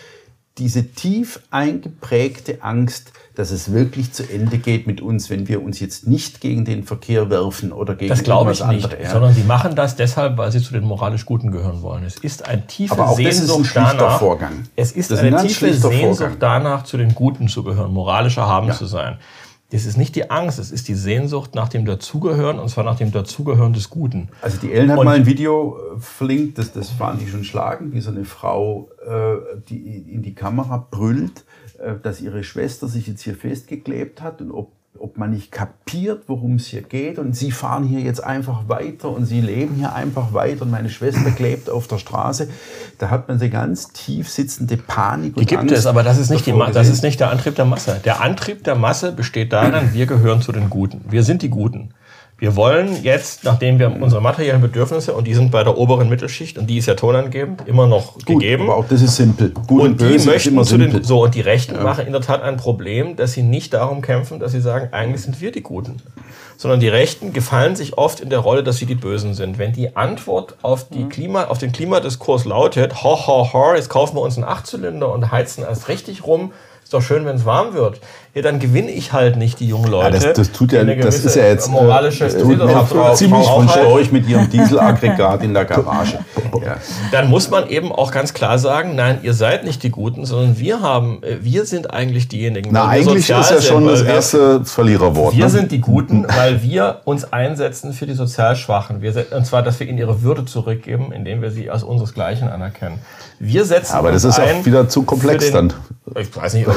diese 0.59 0.91
tief 0.91 1.39
eingeprägte 1.51 2.61
Angst, 2.61 3.11
dass 3.35 3.51
es 3.51 3.71
wirklich 3.71 4.11
zu 4.11 4.23
Ende 4.29 4.57
geht 4.57 4.85
mit 4.85 4.99
uns, 4.99 5.29
wenn 5.29 5.47
wir 5.47 5.63
uns 5.63 5.79
jetzt 5.79 6.05
nicht 6.07 6.41
gegen 6.41 6.65
den 6.65 6.83
Verkehr 6.83 7.29
werfen 7.29 7.71
oder 7.71 7.95
gegen 7.95 8.09
Das 8.09 8.23
glaube 8.23 8.51
ich 8.51 8.65
nicht, 8.65 8.83
andere, 8.85 9.01
ja. 9.01 9.11
sondern 9.11 9.33
sie 9.33 9.43
machen 9.43 9.75
das 9.75 9.95
deshalb, 9.95 10.37
weil 10.37 10.51
sie 10.51 10.61
zu 10.61 10.73
den 10.73 10.83
moralisch 10.83 11.25
Guten 11.25 11.49
gehören 11.51 11.81
wollen. 11.81 12.03
Es 12.03 12.17
ist 12.17 12.45
ein 12.45 12.67
tiefe 12.67 12.93
Aber 12.93 13.07
auch 13.09 13.17
das 13.17 13.19
ist 13.19 13.41
ein 13.41 13.47
Sehnsucht 13.47 13.65
schlichter 13.67 13.93
danach. 13.97 14.19
Vorgang. 14.19 14.51
Es 14.75 14.91
ist 14.91 15.09
Das 15.09 15.19
ist 15.19 15.23
ein 15.23 15.33
eine 15.33 15.37
ganz 15.37 15.47
tiefe 15.47 15.73
Sehnsucht 15.73 16.19
Vorgang. 16.19 16.37
danach, 16.39 16.83
zu 16.83 16.97
den 16.97 17.15
Guten 17.15 17.47
zu 17.47 17.63
gehören, 17.63 17.93
moralischer 17.93 18.45
haben 18.45 18.73
zu 18.73 18.85
sein. 18.85 19.17
Das 19.71 19.85
ist 19.85 19.97
nicht 19.97 20.15
die 20.15 20.31
Angst, 20.31 20.57
es 20.57 20.71
ist 20.71 20.87
die 20.87 20.95
Sehnsucht 20.95 21.53
nach 21.53 21.69
dem 21.69 21.85
Dazugehören 21.85 22.57
und 22.57 22.69
zwar 22.69 22.83
nach 22.83 22.97
dem 22.97 23.11
Dazugehören 23.11 23.73
des 23.73 23.89
Guten. 23.91 24.29
Also 24.41 24.57
die 24.59 24.73
Ellen 24.73 24.91
hat 24.91 24.97
Und- 24.97 25.05
mal 25.05 25.15
ein 25.15 25.25
Video 25.27 25.77
äh, 25.95 25.99
verlinkt, 25.99 26.57
das, 26.57 26.71
das 26.73 26.89
fand 26.89 27.21
ich 27.21 27.29
schon 27.29 27.43
schlagend, 27.43 27.93
wie 27.93 28.01
so 28.01 28.09
eine 28.09 28.25
Frau, 28.25 28.89
äh, 29.07 29.35
die 29.69 29.77
in 30.11 30.23
die 30.23 30.33
Kamera 30.33 30.87
brüllt, 30.89 31.45
äh, 31.77 31.93
dass 32.01 32.19
ihre 32.19 32.43
Schwester 32.43 32.87
sich 32.87 33.05
jetzt 33.05 33.21
hier 33.21 33.35
festgeklebt 33.35 34.23
hat 34.23 34.41
und 34.41 34.51
ob, 34.51 34.71
ob 34.97 35.17
man 35.17 35.29
nicht 35.29 35.51
kapiert, 35.51 36.23
worum 36.27 36.55
es 36.55 36.67
hier 36.67 36.81
geht. 36.81 37.19
Und 37.19 37.35
sie 37.35 37.51
fahren 37.51 37.83
hier 37.83 37.99
jetzt 38.01 38.23
einfach 38.23 38.67
weiter 38.67 39.09
und 39.09 39.25
sie 39.25 39.41
leben 39.41 39.75
hier 39.75 39.93
einfach 39.93 40.33
weiter 40.33 40.63
und 40.63 40.71
meine 40.71 40.89
Schwester 40.89 41.31
klebt 41.31 41.69
auf 41.69 41.87
der 41.87 41.97
Straße. 41.97 42.49
Da 42.97 43.09
hat 43.09 43.27
man 43.27 43.39
eine 43.39 43.49
ganz 43.49 43.89
tief 43.93 44.29
sitzende 44.29 44.77
Panik 44.77 45.37
und 45.37 45.41
Die 45.41 45.45
gibt 45.45 45.61
Angst 45.61 45.75
es, 45.75 45.85
aber 45.85 46.03
das 46.03 46.17
ist 46.17 46.29
nicht 46.29 46.45
die 46.45 46.53
Ma 46.53 46.71
das 46.71 46.89
ist 46.89 47.03
nicht 47.03 47.19
der 47.19 47.31
Antrieb 47.31 47.55
der 47.55 47.65
Masse. 47.65 47.99
Der 48.03 48.21
Antrieb 48.21 48.63
der 48.63 48.75
Masse 48.75 49.11
besteht 49.11 49.53
darin, 49.53 49.93
wir 49.93 50.05
gehören 50.05 50.41
zu 50.41 50.51
den 50.51 50.69
Guten. 50.69 51.01
Wir 51.09 51.23
sind 51.23 51.41
die 51.41 51.49
Guten. 51.49 51.93
Wir 52.39 52.55
wollen 52.55 53.03
jetzt, 53.03 53.43
nachdem 53.43 53.79
wir 53.79 53.91
unsere 54.01 54.21
materiellen 54.21 54.61
Bedürfnisse, 54.61 55.13
und 55.13 55.27
die 55.27 55.33
sind 55.33 55.51
bei 55.51 55.63
der 55.63 55.77
oberen 55.77 56.07
Mittelschicht, 56.07 56.57
und 56.57 56.67
die 56.67 56.77
ist 56.77 56.85
ja 56.85 56.95
tonangebend, 56.95 57.67
immer 57.67 57.85
noch 57.85 58.13
Gut, 58.13 58.25
gegeben. 58.27 58.63
aber 58.63 58.77
auch 58.77 58.85
das 58.87 59.01
ist 59.01 59.17
simpel. 59.17 59.49
Gut 59.67 59.81
Und 59.81 59.99
die 60.01 60.05
böse 60.05 60.15
ist 60.15 60.25
möchten 60.25 60.63
zu 60.63 60.77
den, 60.77 61.03
so, 61.03 61.23
und 61.23 61.35
die 61.35 61.41
Rechten 61.41 61.81
machen 61.83 62.07
in 62.07 62.13
der 62.13 62.21
Tat 62.21 62.41
ein 62.41 62.55
Problem, 62.55 63.17
dass 63.17 63.33
sie 63.33 63.43
nicht 63.43 63.73
darum 63.73 64.01
kämpfen, 64.01 64.39
dass 64.39 64.53
sie 64.53 64.61
sagen, 64.61 64.87
eigentlich 64.93 65.21
sind 65.21 65.41
wir 65.41 65.51
die 65.51 65.61
Guten. 65.61 65.97
Sondern 66.55 66.79
die 66.79 66.87
Rechten 66.89 67.33
gefallen 67.33 67.75
sich 67.75 67.97
oft 67.97 68.19
in 68.21 68.29
der 68.29 68.39
Rolle, 68.39 68.63
dass 68.63 68.77
sie 68.77 68.85
die 68.85 68.95
Bösen 68.95 69.33
sind. 69.33 69.57
Wenn 69.57 69.71
die 69.73 69.95
Antwort 69.97 70.55
auf, 70.61 70.87
die 70.89 70.99
Mhm. 71.05 71.09
Klima, 71.09 71.43
auf 71.45 71.57
den 71.57 71.71
Klimadiskurs 71.71 72.45
lautet, 72.45 73.03
ho, 73.03 73.15
ho, 73.27 73.53
ho, 73.53 73.73
jetzt 73.75 73.89
kaufen 73.89 74.15
wir 74.15 74.21
uns 74.21 74.35
einen 74.37 74.45
Achtzylinder 74.45 75.11
und 75.13 75.31
heizen 75.31 75.63
erst 75.63 75.87
richtig 75.89 76.25
rum, 76.25 76.51
ist 76.89 76.93
doch 76.95 77.03
schön, 77.03 77.23
wenn 77.27 77.35
es 77.35 77.45
warm 77.45 77.75
wird. 77.75 77.99
Ja, 78.33 78.41
dann 78.41 78.59
gewinne 78.59 78.89
ich 78.89 79.13
halt 79.13 79.35
nicht 79.37 79.59
die 79.59 79.67
jungen 79.67 79.91
Leute. 79.91 80.11
das- 80.19 80.33
das 80.33 80.51
tut 80.51 80.71
ja- 80.71 80.83
die 80.83 80.97
das 80.97 81.23
ist 81.23 81.35
ja 81.35 81.45
jetzt, 81.45 81.67
äh, 81.67 81.71
moralische 81.71 82.23
das 82.25 82.37
Tut 82.37 82.57
mir 82.57 82.67
Frau, 82.67 83.13
ziemlich 83.13 83.45
Frau 83.45 83.59
von 83.59 83.69
Storch 83.69 84.11
mit 84.11 84.27
ihrem 84.27 84.49
Dieselaggregat 84.49 85.43
in 85.43 85.53
der 85.53 85.65
Garage. 85.71 86.19
Ja. 86.65 86.77
dann 87.11 87.29
muss 87.29 87.49
man 87.51 87.69
eben 87.69 87.91
auch 87.91 88.11
ganz 88.11 88.33
klar 88.33 88.57
sagen, 88.57 88.95
nein, 88.95 89.19
ihr 89.21 89.33
seid 89.35 89.65
nicht 89.65 89.83
die 89.83 89.91
Guten, 89.91 90.25
sondern 90.25 90.57
wir 90.57 90.81
haben, 90.81 91.21
äh, 91.21 91.37
wir 91.41 91.65
sind 91.65 91.91
eigentlich 91.93 92.27
diejenigen. 92.27 92.69
na, 92.71 92.87
weil 92.87 93.01
wir 93.05 93.11
eigentlich 93.11 93.29
ist 93.29 93.51
ja 93.51 93.61
schon 93.61 93.85
das 93.87 94.01
erste 94.01 94.65
Verliererwort. 94.65 95.35
Wir 95.35 95.45
ne? 95.45 95.49
sind 95.51 95.71
die 95.71 95.81
Guten, 95.81 96.25
weil 96.37 96.63
wir 96.63 97.01
uns 97.05 97.31
einsetzen 97.31 97.93
für 97.93 98.07
die 98.07 98.13
sozial 98.13 98.55
Schwachen. 98.55 99.01
Wir, 99.03 99.13
und 99.35 99.45
zwar, 99.45 99.61
dass 99.61 99.79
wir 99.79 99.87
ihnen 99.87 99.99
ihre 99.99 100.23
Würde 100.23 100.45
zurückgeben, 100.45 101.11
indem 101.11 101.41
wir 101.43 101.51
sie 101.51 101.69
als 101.69 101.83
unseresgleichen 101.83 102.47
anerkennen. 102.49 102.99
Wir 103.39 103.63
setzen 103.65 103.93
Aber 103.95 104.11
das 104.11 104.23
ist 104.23 104.39
auch 104.39 104.65
wieder 104.65 104.89
zu 104.89 105.03
komplex 105.03 105.45
den, 105.45 105.53
dann. 105.53 105.73
Ich 106.19 106.35
weiß 106.35 106.55
nicht, 106.55 106.67
ob. 106.67 106.75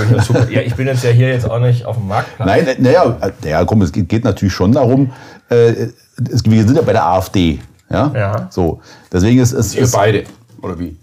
Ja, 0.51 0.61
ich 0.61 0.75
bin 0.75 0.87
jetzt 0.87 1.05
ja 1.05 1.11
hier 1.11 1.29
jetzt 1.29 1.49
auch 1.49 1.59
nicht 1.59 1.85
auf 1.85 1.97
dem 1.97 2.09
Marktplatz. 2.09 2.47
Nein, 2.47 2.67
naja, 2.79 3.17
ja, 3.45 3.65
komm, 3.65 3.83
es 3.83 3.93
geht, 3.93 4.09
geht 4.09 4.25
natürlich 4.25 4.55
schon 4.55 4.73
darum, 4.73 5.11
äh, 5.51 5.89
es, 6.31 6.45
wir 6.45 6.65
sind 6.65 6.77
ja 6.77 6.83
bei 6.83 6.93
der 6.93 7.07
AfD. 7.07 7.61
Ja? 7.91 8.11
Ja. 8.15 8.47
So, 8.51 8.81
deswegen 9.13 9.41
ist 9.41 9.53
es 9.53 9.75
ist, 9.75 9.93
beide, 9.93 10.25
oder 10.61 10.79
wie? 10.79 10.97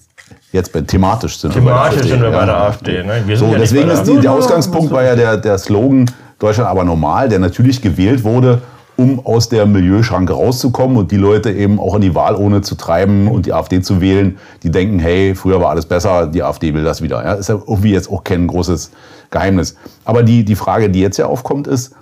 jetzt 0.51 0.73
bei, 0.73 0.81
thematisch 0.81 1.37
sind 1.37 1.53
Thematisch 1.53 2.03
wir 2.03 2.09
sind 2.09 2.21
wir 2.21 2.31
bei 2.31 2.45
der. 2.45 2.57
AfD. 2.57 3.03
Ne? 3.03 3.23
Wir 3.25 3.37
sind 3.37 3.47
So, 3.47 3.53
ja 3.53 3.59
deswegen 3.59 3.87
bei 3.87 3.93
der 3.93 4.01
ist 4.01 4.09
die, 4.09 4.19
der 4.19 4.31
Ausgangspunkt 4.31 4.91
war 4.91 5.03
ja 5.03 5.15
der, 5.15 5.37
der 5.37 5.57
Slogan 5.57 6.09
Deutschland 6.39 6.69
aber 6.69 6.83
normal, 6.83 7.29
der 7.29 7.39
natürlich 7.39 7.81
gewählt 7.81 8.23
wurde, 8.23 8.61
um 8.99 9.25
aus 9.25 9.47
der 9.47 9.65
Milieuschranke 9.65 10.33
rauszukommen 10.33 10.97
und 10.97 11.11
die 11.11 11.17
Leute 11.17 11.51
eben 11.53 11.79
auch 11.79 11.95
in 11.95 12.01
die 12.01 12.15
Wahlurne 12.15 12.61
zu 12.61 12.75
treiben 12.75 13.29
und 13.29 13.45
die 13.45 13.53
AfD 13.53 13.81
zu 13.81 14.01
wählen, 14.01 14.37
die 14.61 14.71
denken, 14.71 14.99
hey, 14.99 15.35
früher 15.35 15.61
war 15.61 15.69
alles 15.69 15.85
besser, 15.85 16.27
die 16.27 16.43
AfD 16.43 16.73
will 16.73 16.83
das 16.83 17.01
wieder. 17.01 17.23
Ja, 17.23 17.33
ist 17.33 17.47
ja 17.47 17.55
irgendwie 17.55 17.93
jetzt 17.93 18.11
auch 18.11 18.25
kein 18.25 18.45
großes 18.45 18.91
Geheimnis. 19.31 19.77
Aber 20.03 20.21
die, 20.21 20.43
die 20.43 20.55
Frage, 20.55 20.89
die 20.89 20.99
jetzt 20.99 21.15
ja 21.15 21.27
aufkommt, 21.27 21.65
ist, 21.65 21.95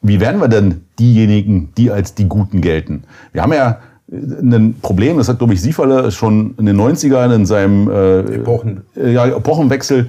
wie 0.00 0.18
werden 0.18 0.40
wir 0.40 0.48
denn 0.48 0.86
diejenigen, 0.98 1.74
die 1.76 1.90
als 1.90 2.14
die 2.14 2.26
Guten 2.26 2.62
gelten? 2.62 3.04
Wir 3.34 3.42
haben 3.42 3.52
ja 3.52 3.80
äh, 4.10 4.14
ein 4.16 4.76
Problem, 4.80 5.18
das 5.18 5.28
hat, 5.28 5.40
glaube 5.40 5.52
ich, 5.52 5.60
Sieferle 5.60 6.10
schon 6.10 6.54
in 6.56 6.64
den 6.64 6.80
90ern 6.80 7.34
in 7.34 7.44
seinem 7.44 7.90
äh, 7.90 8.20
Epochen. 8.36 8.80
ja, 8.96 9.26
Epochenwechsel. 9.26 10.08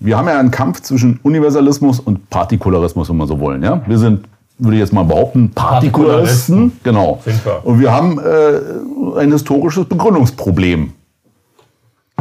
Wir 0.00 0.16
haben 0.16 0.26
ja 0.26 0.38
einen 0.38 0.50
Kampf 0.50 0.80
zwischen 0.80 1.20
Universalismus 1.22 2.00
und 2.00 2.30
Partikularismus, 2.30 3.10
wenn 3.10 3.16
wir 3.18 3.26
so 3.26 3.40
wollen. 3.40 3.62
Ja? 3.62 3.82
Wir 3.86 3.98
sind, 3.98 4.26
würde 4.58 4.76
ich 4.76 4.80
jetzt 4.80 4.92
mal 4.92 5.04
behaupten, 5.04 5.50
Partikularisten. 5.50 6.72
Genau. 6.82 7.22
Und 7.64 7.80
wir 7.80 7.92
haben 7.92 8.18
äh, 8.18 9.20
ein 9.20 9.32
historisches 9.32 9.86
Begründungsproblem. 9.86 10.92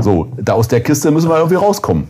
So, 0.02 0.28
da 0.38 0.54
aus 0.54 0.68
der 0.68 0.82
Kiste 0.82 1.12
müssen 1.12 1.30
wir 1.30 1.38
irgendwie 1.38 1.56
rauskommen. 1.56 2.10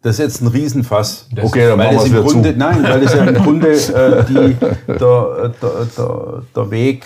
Das 0.00 0.14
ist 0.14 0.18
jetzt 0.18 0.40
ein 0.40 0.48
Riesenfass. 0.48 1.28
Okay, 1.40 1.68
dann 1.68 1.78
weil 1.78 1.94
machen 1.94 1.96
wir 1.96 2.00
es 2.00 2.04
im 2.06 2.12
wieder 2.12 2.22
Grunde, 2.22 2.52
zu. 2.52 2.58
Nein, 2.58 2.82
weil 2.82 3.02
es 3.02 3.14
ja 3.14 3.24
im 3.24 3.34
Grunde 3.34 3.68
äh, 3.70 4.24
die, 4.24 4.54
der, 4.88 4.96
der, 4.98 5.86
der, 5.96 6.42
der 6.56 6.70
Weg 6.70 7.04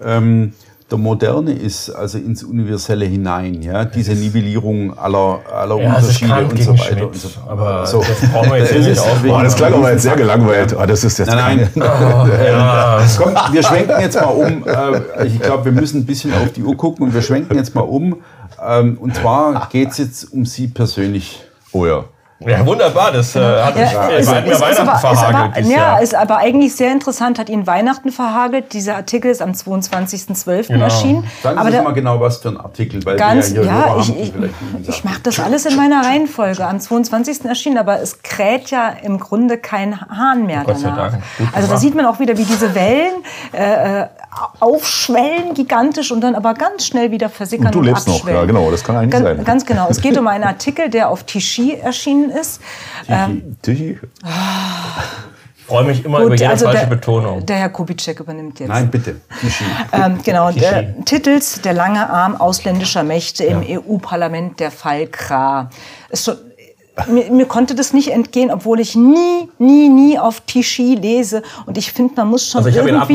ähm, 0.00 0.52
der 0.90 0.98
Moderne 0.98 1.52
ist, 1.52 1.90
also 1.90 2.16
ins 2.16 2.44
Universelle 2.44 3.06
hinein. 3.06 3.60
Ja? 3.60 3.84
Diese 3.84 4.12
Nivellierung 4.12 4.96
aller, 4.96 5.40
aller 5.52 5.80
Ja, 5.80 5.96
Unterschiede 5.96 6.44
und 6.44 6.62
so 6.62 6.72
weiter. 6.72 6.84
Schmidt, 6.84 7.02
Und 7.02 7.16
so. 7.16 7.28
aber 7.48 7.86
so. 7.86 7.98
das 8.00 8.30
brauchen 8.30 8.50
wir 8.50 8.58
jetzt 8.58 8.72
Das 8.76 8.86
nicht 8.86 8.98
aufmachen. 9.00 9.28
Boah, 9.28 9.42
das 9.42 9.56
klang 9.56 9.74
aber 9.74 9.92
jetzt 9.92 10.02
sehr 10.02 10.16
gelangweilt. 10.16 10.76
Ah, 10.78 10.86
das 10.86 11.02
ist 11.02 11.18
jetzt 11.18 11.28
Nein, 11.28 11.68
nein. 11.74 11.88
Ja, 12.46 13.00
Komm, 13.18 13.34
wir 13.52 13.62
schwenken 13.64 14.00
jetzt 14.00 14.14
mal 14.14 14.26
um. 14.26 14.64
Äh, 14.66 15.26
ich 15.26 15.40
glaube, 15.40 15.64
wir 15.64 15.72
müssen 15.72 16.02
ein 16.02 16.06
bisschen 16.06 16.32
auf 16.34 16.52
die 16.52 16.62
Uhr 16.62 16.76
gucken 16.76 17.06
und 17.06 17.14
wir 17.14 17.22
schwenken 17.22 17.56
jetzt 17.56 17.74
mal 17.74 17.80
um. 17.82 18.22
Ähm, 18.64 18.96
und 18.98 19.14
zwar 19.16 19.68
geht 19.72 19.90
es 19.90 19.98
jetzt 19.98 20.32
um 20.32 20.46
Sie 20.46 20.68
persönlich. 20.68 21.42
Oh 21.72 21.84
ja. 21.84 22.04
Ja, 22.38 22.66
wunderbar. 22.66 23.12
Das 23.12 23.34
äh, 23.34 23.40
hat, 23.40 23.76
mich, 23.76 23.90
Ja, 23.90 24.08
äh, 24.08 24.20
ist, 24.20 24.34
hat 24.34 24.44
mir 24.44 24.52
ist, 24.52 24.60
Weihnachten 24.60 24.88
aber, 24.88 24.98
verhagelt 24.98 25.56
aber, 25.56 25.66
ja, 25.66 25.96
ist 25.98 26.14
aber 26.14 26.36
eigentlich 26.36 26.76
sehr 26.76 26.92
interessant, 26.92 27.38
hat 27.38 27.48
ihn 27.48 27.66
Weihnachten 27.66 28.12
verhagelt. 28.12 28.74
Dieser 28.74 28.96
Artikel 28.96 29.30
ist 29.30 29.40
am 29.40 29.52
22.12. 29.52 30.66
Genau. 30.68 30.84
erschienen. 30.84 31.24
Sagen 31.42 31.56
aber 31.58 31.66
Sie 31.68 31.72
der- 31.72 31.80
uns 31.80 31.88
mal 31.88 31.94
genau, 31.94 32.20
was 32.20 32.36
für 32.38 32.48
ein 32.50 32.58
Artikel, 32.58 33.04
weil 33.06 33.16
Ganz, 33.16 33.52
ja, 33.52 33.62
Hörer 33.62 34.00
ich, 34.00 34.10
ich, 34.20 34.32
ich 34.86 35.04
mache 35.04 35.20
das 35.22 35.40
alles 35.40 35.64
in 35.64 35.76
meiner 35.76 36.04
Reihenfolge. 36.04 36.66
Am 36.66 36.78
22. 36.78 37.46
erschienen, 37.46 37.78
aber 37.78 38.00
es 38.00 38.22
kräht 38.22 38.70
ja 38.70 38.88
im 39.02 39.18
Grunde 39.18 39.56
kein 39.56 39.98
Hahn 39.98 40.44
mehr 40.44 40.62
Gott 40.64 40.78
sei 40.78 40.88
danach. 40.90 41.14
Also 41.54 41.68
da 41.68 41.78
sieht 41.78 41.94
man 41.94 42.04
auch 42.04 42.18
wieder, 42.20 42.36
wie 42.36 42.44
diese 42.44 42.74
Wellen 42.74 43.14
äh, 43.54 44.02
äh, 44.02 44.06
aufschwellen, 44.60 45.54
gigantisch 45.54 46.10
und 46.12 46.20
dann 46.20 46.34
aber 46.34 46.54
ganz 46.54 46.86
schnell 46.86 47.10
wieder 47.10 47.28
versickern 47.28 47.66
Und 47.66 47.74
du 47.74 47.78
und 47.80 47.84
lebst 47.86 48.06
noch, 48.08 48.16
abschwellen. 48.16 48.40
ja, 48.40 48.44
genau, 48.46 48.70
das 48.70 48.84
kann 48.84 48.96
eigentlich 48.96 49.10
ganz, 49.10 49.24
sein. 49.24 49.44
Ganz 49.44 49.66
genau. 49.66 49.88
Es 49.88 50.00
geht 50.00 50.16
um 50.18 50.26
einen 50.26 50.44
Artikel, 50.56 50.88
der 50.90 51.08
auf 51.10 51.24
Tichy 51.24 51.74
erschienen 51.74 52.30
ist. 52.30 52.60
Ähm, 53.08 53.56
Tichy? 53.62 53.98
Ich 55.58 55.64
freue 55.64 55.84
mich 55.84 56.04
immer 56.04 56.20
über 56.20 56.30
gut, 56.30 56.38
jede 56.38 56.50
also 56.50 56.66
falsche 56.66 56.86
der, 56.86 56.86
Betonung. 56.94 57.44
der 57.44 57.56
Herr 57.56 57.70
Kubitschek 57.70 58.20
übernimmt 58.20 58.60
jetzt. 58.60 58.68
Nein, 58.68 58.88
bitte. 58.88 59.16
Tichy. 59.40 59.64
Ähm, 59.92 60.20
genau, 60.22 60.52
der. 60.52 61.04
Titels 61.04 61.60
Der 61.62 61.72
lange 61.72 62.08
Arm 62.08 62.36
ausländischer 62.36 63.02
Mächte 63.02 63.44
im 63.44 63.64
EU-Parlament, 63.66 64.60
der 64.60 64.70
Fall 64.70 65.08
Kra. 65.08 65.70
Ist 66.10 66.24
schon, 66.26 66.36
mir, 67.06 67.30
mir 67.30 67.46
konnte 67.46 67.74
das 67.74 67.92
nicht 67.92 68.10
entgehen, 68.10 68.50
obwohl 68.50 68.80
ich 68.80 68.96
nie, 68.96 69.48
nie, 69.58 69.88
nie 69.88 70.18
auf 70.18 70.40
Tichy 70.40 70.94
lese. 70.94 71.42
Und 71.66 71.76
ich 71.76 71.92
finde, 71.92 72.14
man 72.16 72.28
muss 72.28 72.48
schon 72.48 72.64
Also 72.64 72.78
irgendwie, 72.78 73.14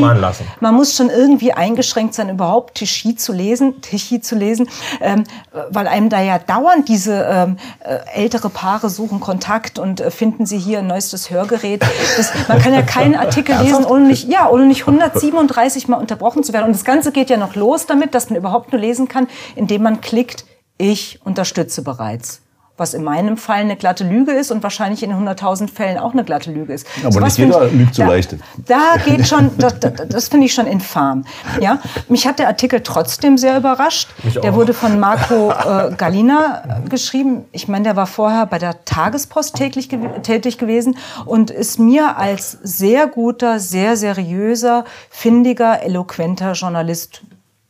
man 0.60 0.74
muss 0.74 0.96
schon 0.96 1.10
irgendwie 1.10 1.52
eingeschränkt 1.52 2.14
sein, 2.14 2.30
überhaupt 2.30 2.76
Tichy 2.76 3.16
zu 3.16 3.32
lesen, 3.32 3.80
Tichy 3.80 4.20
zu 4.20 4.36
lesen, 4.36 4.68
ähm, 5.00 5.24
weil 5.70 5.88
einem 5.88 6.08
da 6.08 6.20
ja 6.20 6.38
dauernd 6.38 6.88
diese 6.88 7.26
ähm, 7.28 7.56
äh, 7.80 7.98
ältere 8.14 8.50
Paare 8.50 8.88
suchen 8.88 9.20
Kontakt 9.20 9.78
und 9.78 10.00
äh, 10.00 10.10
finden 10.10 10.46
sie 10.46 10.58
hier 10.58 10.78
ein 10.78 10.86
neuestes 10.86 11.30
Hörgerät. 11.30 11.82
Das, 12.16 12.32
man 12.48 12.60
kann 12.60 12.72
ja 12.72 12.82
keinen 12.82 13.16
Artikel 13.16 13.56
lesen, 13.58 13.84
ohne 13.84 14.06
nicht, 14.06 14.28
ja, 14.28 14.48
ohne 14.48 14.66
nicht 14.66 14.82
137 14.82 15.88
Mal 15.88 15.96
unterbrochen 15.96 16.44
zu 16.44 16.52
werden. 16.52 16.66
Und 16.66 16.74
das 16.74 16.84
Ganze 16.84 17.10
geht 17.10 17.30
ja 17.30 17.36
noch 17.36 17.56
los 17.56 17.86
damit, 17.86 18.14
dass 18.14 18.30
man 18.30 18.38
überhaupt 18.38 18.72
nur 18.72 18.80
lesen 18.80 19.08
kann, 19.08 19.26
indem 19.56 19.82
man 19.82 20.00
klickt, 20.00 20.44
ich 20.78 21.20
unterstütze 21.24 21.82
bereits. 21.82 22.42
Was 22.82 22.94
in 22.94 23.04
meinem 23.04 23.36
Fall 23.36 23.58
eine 23.60 23.76
glatte 23.76 24.02
Lüge 24.02 24.32
ist 24.32 24.50
und 24.50 24.64
wahrscheinlich 24.64 25.04
in 25.04 25.12
100.000 25.12 25.72
Fällen 25.72 25.98
auch 25.98 26.12
eine 26.14 26.24
glatte 26.24 26.50
Lüge 26.50 26.72
ist. 26.72 26.84
Aber 27.04 27.12
Sowas 27.12 27.38
nicht 27.38 27.46
jeder 27.46 27.66
ich- 27.66 27.72
lügt 27.72 27.94
so 27.94 28.02
da, 28.02 28.08
leicht. 28.08 28.36
Da 28.66 28.94
geht 29.04 29.28
schon, 29.28 29.50
das, 29.56 29.78
das, 29.78 29.92
das 30.08 30.28
finde 30.28 30.46
ich 30.46 30.52
schon 30.54 30.66
infam. 30.66 31.24
Ja? 31.60 31.78
Mich 32.08 32.26
hat 32.26 32.40
der 32.40 32.48
Artikel 32.48 32.80
trotzdem 32.80 33.38
sehr 33.38 33.56
überrascht. 33.56 34.08
Mich 34.24 34.34
Der 34.34 34.50
auch. 34.50 34.56
wurde 34.56 34.74
von 34.74 34.98
Marco 34.98 35.52
äh, 35.52 35.94
Galina 35.96 36.80
äh, 36.84 36.88
geschrieben. 36.88 37.44
Ich 37.52 37.68
meine, 37.68 37.84
der 37.84 37.94
war 37.94 38.08
vorher 38.08 38.46
bei 38.46 38.58
der 38.58 38.84
Tagespost 38.84 39.54
täglich 39.54 39.88
gew 39.88 40.08
tätig 40.24 40.58
gewesen 40.58 40.96
und 41.24 41.52
ist 41.52 41.78
mir 41.78 42.16
als 42.16 42.58
sehr 42.62 43.06
guter, 43.06 43.60
sehr 43.60 43.96
seriöser, 43.96 44.84
findiger, 45.08 45.82
eloquenter 45.84 46.52
Journalist, 46.54 47.22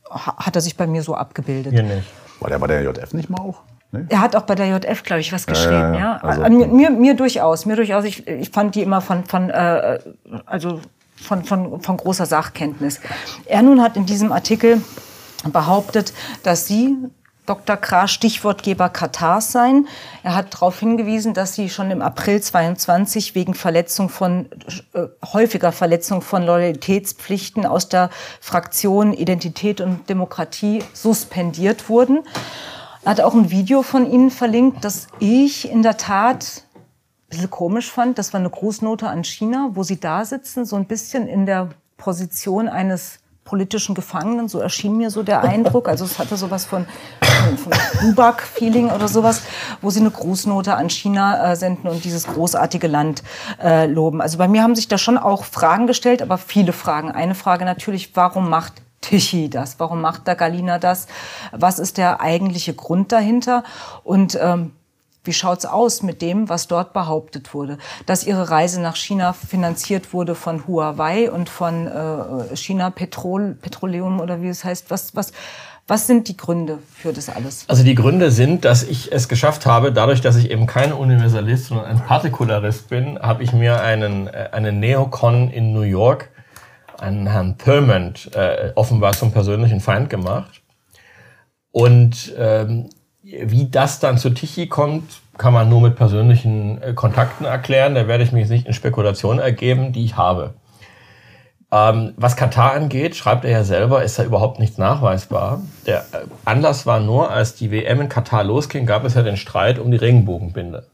ha- 0.09 0.37
hat 0.39 0.57
er 0.57 0.63
sich 0.63 0.77
bei 0.79 0.87
mir 0.87 1.03
so 1.03 1.15
abgebildet. 1.15 1.75
Hier 1.75 1.83
nicht. 1.83 2.05
War 2.41 2.49
der 2.49 2.59
bei 2.59 2.67
der 2.67 2.83
JF 2.83 3.13
nicht 3.13 3.29
mal 3.29 3.41
auch? 3.43 3.61
Nee? 3.93 4.07
Er 4.09 4.21
hat 4.21 4.35
auch 4.35 4.43
bei 4.43 4.55
der 4.55 4.67
JF, 4.67 5.03
glaube 5.03 5.21
ich, 5.21 5.33
was 5.33 5.47
geschrieben. 5.47 5.95
ja, 5.95 5.99
Ja, 5.99 5.99
ja. 5.99 6.17
Also- 6.23 6.43
mir, 6.49 6.67
mir, 6.67 6.91
mir 6.91 7.15
durchaus, 7.15 7.67
mir 7.67 7.77
durchaus. 7.77 8.05
Ich, 8.05 8.27
ich 8.27 8.51
fand 8.51 8.75
die 8.75 8.83
immer 8.83 9.01
von, 9.01 9.25
von 9.25 9.51
äh, 9.51 9.99
also 10.47 10.81
von, 11.17 11.45
von, 11.45 11.81
von 11.83 11.97
großer 11.99 12.27
Sachkenntnis. 12.27 13.01
Er 13.47 13.63
nun 13.63 13.81
hat 13.83 13.97
in 13.97 14.07
diesem 14.07 14.33
Artikel 14.33 14.83
behauptet, 15.53 16.13
dass 16.43 16.67
Sie 16.67 16.97
Dr. 17.45 17.77
Krah 17.77 18.07
Stichwortgeber 18.07 18.89
Katars 18.89 19.51
seien. 19.51 19.89
Er 20.23 20.37
hat 20.37 20.55
darauf 20.55 20.79
hingewiesen, 20.79 21.35
dass 21.35 21.57
sie 21.57 21.69
schon 21.71 21.91
im 21.91 22.01
April 22.01 22.41
22 22.41 23.35
wegen 23.35 23.55
Verletzung 23.55 24.09
von 24.09 24.47
äh, 24.95 25.07
häufiger 25.33 25.73
Verletzung 25.73 26.23
von 26.23 26.45
Loyalitätspflichten 26.45 27.67
aus 27.67 27.89
der 27.89 28.11
Fraktion 28.41 29.13
Identität 29.13 29.81
und 29.81 30.09
Demokratie 30.09 30.85
suspendiert 30.93 31.89
wurden. 31.89 32.21
Er 33.05 33.11
hat 33.11 33.21
auch 33.21 33.35
ein 33.35 33.51
Video 33.51 33.83
von 33.83 34.09
Ihnen 34.09 34.31
verlinkt, 34.31 34.85
das 34.85 35.09
ich 35.19 35.69
in 35.69 35.83
der 35.83 35.97
Tat 35.97 36.63
ein 36.77 37.31
bisschen 37.31 37.51
komisch 37.51 37.91
fand. 37.91 38.17
Das 38.17 38.33
war 38.33 38.39
eine 38.39 38.51
Grußnote 38.51 39.09
an 39.09 39.25
China, 39.25 39.71
wo 39.73 39.83
Sie 39.83 39.99
da 39.99 40.25
sitzen, 40.25 40.65
so 40.65 40.77
ein 40.77 40.85
bisschen 40.87 41.27
in 41.27 41.45
der 41.45 41.71
Position 41.97 42.69
eines 42.69 43.19
politischen 43.43 43.97
Gefangenen. 43.97 44.47
So 44.47 44.61
erschien 44.61 44.97
mir 44.97 45.11
so 45.11 45.25
der 45.25 45.43
Eindruck. 45.43 45.89
Also 45.89 46.05
es 46.05 46.21
hatte 46.21 46.37
sowas 46.37 46.65
von, 46.65 46.87
von, 47.21 47.73
von 47.73 47.73
Bubak-Feeling 48.01 48.91
oder 48.91 49.09
sowas, 49.09 49.43
wo 49.81 49.91
Sie 49.91 49.99
eine 49.99 50.13
Grußnote 50.13 50.77
an 50.77 50.89
China 50.89 51.51
äh, 51.51 51.57
senden 51.57 51.91
und 51.91 52.05
dieses 52.05 52.29
großartige 52.29 52.87
Land 52.87 53.25
äh, 53.61 53.87
loben. 53.87 54.21
Also 54.21 54.39
bei 54.39 54.47
mir 54.47 54.63
haben 54.63 54.77
sich 54.77 54.87
da 54.87 54.97
schon 54.97 55.19
auch 55.19 55.43
Fragen 55.43 55.89
gestellt, 55.89 56.23
aber 56.23 56.39
viele 56.39 56.73
Fragen. 56.73 57.11
Eine 57.11 57.35
Frage 57.35 57.65
natürlich, 57.65 58.15
warum 58.15 58.49
macht 58.49 58.75
Tichy 59.03 59.51
das? 59.51 59.79
Warum 59.79 60.01
macht 60.01 60.27
da 60.27 60.35
Galina 60.35 60.79
das? 60.79 61.07
Was 61.53 61.79
ist 61.79 61.99
der 61.99 62.23
eigentliche 62.23 62.73
Grund 62.73 63.13
dahinter? 63.13 63.65
Und 64.03 64.39
ähm, 64.41 64.73
wie 65.25 65.33
schaut's 65.33 65.67
aus 65.67 66.03
mit 66.03 66.21
dem, 66.21 66.49
was 66.49 66.67
dort 66.67 66.93
behauptet 66.93 67.55
wurde? 67.55 67.79
Dass 68.07 68.27
ihre 68.27 68.51
Reise 68.51 68.81
nach 68.81 68.97
China 68.97 69.33
finanziert 69.33 70.13
wurde 70.13 70.35
von 70.35 70.67
Huawei 70.67 71.31
und 71.31 71.49
von 71.49 71.87
äh, 71.87 72.57
China 72.57 72.91
Petrol, 72.91 73.57
Petroleum 73.61 74.21
oder 74.21 74.43
wie 74.43 74.49
es 74.49 74.65
heißt. 74.65 74.91
Was, 74.91 75.15
was, 75.15 75.33
was 75.87 76.09
sind 76.09 76.27
die 76.27 76.37
Gründe 76.37 76.79
für 76.93 77.13
das 77.13 77.29
alles? 77.29 77.67
Also 77.69 77.85
die 77.85 77.95
Gründe 77.95 78.33
sind, 78.33 78.65
dass 78.65 78.83
ich 78.83 79.13
es 79.13 79.29
geschafft 79.29 79.65
habe, 79.65 79.93
dadurch, 79.93 80.21
dass 80.21 80.35
ich 80.37 80.51
eben 80.51 80.67
kein 80.67 80.93
Universalist, 80.93 81.67
sondern 81.67 81.87
ein 81.87 82.01
Partikularist 82.01 82.89
bin, 82.89 83.19
habe 83.21 83.45
ich 83.45 83.53
mir 83.53 83.81
einen, 83.81 84.27
äh, 84.27 84.49
einen 84.51 84.81
Neocon 84.81 85.51
in 85.51 85.73
New 85.73 85.83
York, 85.83 86.31
einen 87.03 87.27
Herrn 87.27 87.57
Permont, 87.57 88.35
äh, 88.35 88.73
offenbar 88.75 89.13
zum 89.13 89.33
persönlichen 89.33 89.81
Feind 89.81 90.09
gemacht. 90.09 90.63
Und 91.71 92.33
ähm, 92.39 92.91
wie 93.23 93.71
das 93.71 94.01
dann 94.01 94.19
zu 94.19 94.31
Tichy 94.31 94.69
kommt, 94.69 95.21
kann 95.39 95.53
man 95.53 95.69
nur 95.69 95.81
mit 95.81 95.97
persönlichen 95.97 96.81
äh, 96.83 96.93
Kontakten 96.93 97.45
erklären. 97.45 97.95
Da 97.95 98.07
werde 98.07 98.25
ich 98.25 98.33
mich 98.33 98.49
nicht 98.49 98.67
in 98.67 98.73
Spekulationen 98.73 99.39
ergeben, 99.39 99.93
die 99.93 100.05
ich 100.05 100.17
habe. 100.17 100.55
Ähm, 101.73 102.13
was 102.17 102.37
Katar 102.37 102.75
angeht, 102.75 103.17
schreibt 103.17 103.45
er 103.47 103.51
ja 103.51 103.65
selber, 103.65 104.03
ist 104.03 104.19
da 104.19 104.25
überhaupt 104.25 104.59
nichts 104.59 104.77
nachweisbar. 104.77 105.63
Der 105.87 106.01
äh, 106.13 106.27
Anlass 106.45 106.85
war 106.85 107.01
nur, 107.01 107.31
als 107.31 107.55
die 107.55 107.71
WM 107.71 108.03
in 108.03 108.09
Katar 108.11 108.45
losging, 108.45 108.85
gab 108.85 109.05
es 109.05 109.15
ja 109.15 109.23
den 109.23 109.39
Streit 109.39 109.79
um 109.79 109.91
die 109.91 109.97
Regenbogenbinde. 109.97 110.87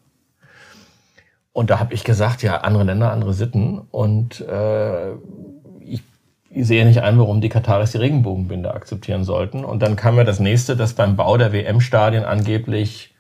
Und 1.53 1.71
da 1.71 1.81
habe 1.81 1.93
ich 1.95 2.05
gesagt, 2.05 2.45
ja, 2.45 2.59
andere 2.59 2.85
Länder, 2.85 3.11
andere 3.11 3.33
Sitten. 3.33 3.81
Und 3.91 4.41
äh, 4.43 5.15
sehe 6.67 6.85
nicht 6.85 7.03
ein, 7.03 7.19
warum 7.19 7.41
die 7.41 7.49
Kataris 7.49 7.93
die 7.93 7.99
Regenbogenbinde 7.99 8.73
akzeptieren 8.73 9.25
sollten. 9.25 9.65
Und 9.65 9.81
dann 9.83 9.97
kam 9.97 10.17
ja 10.17 10.25
das 10.25 10.41
nächste, 10.41 10.77
dass 10.77 10.95
beim 10.95 11.17
Bau 11.17 11.37
der 11.37 11.53
WM-Stadien 11.53 12.25
angeblich 12.25 13.15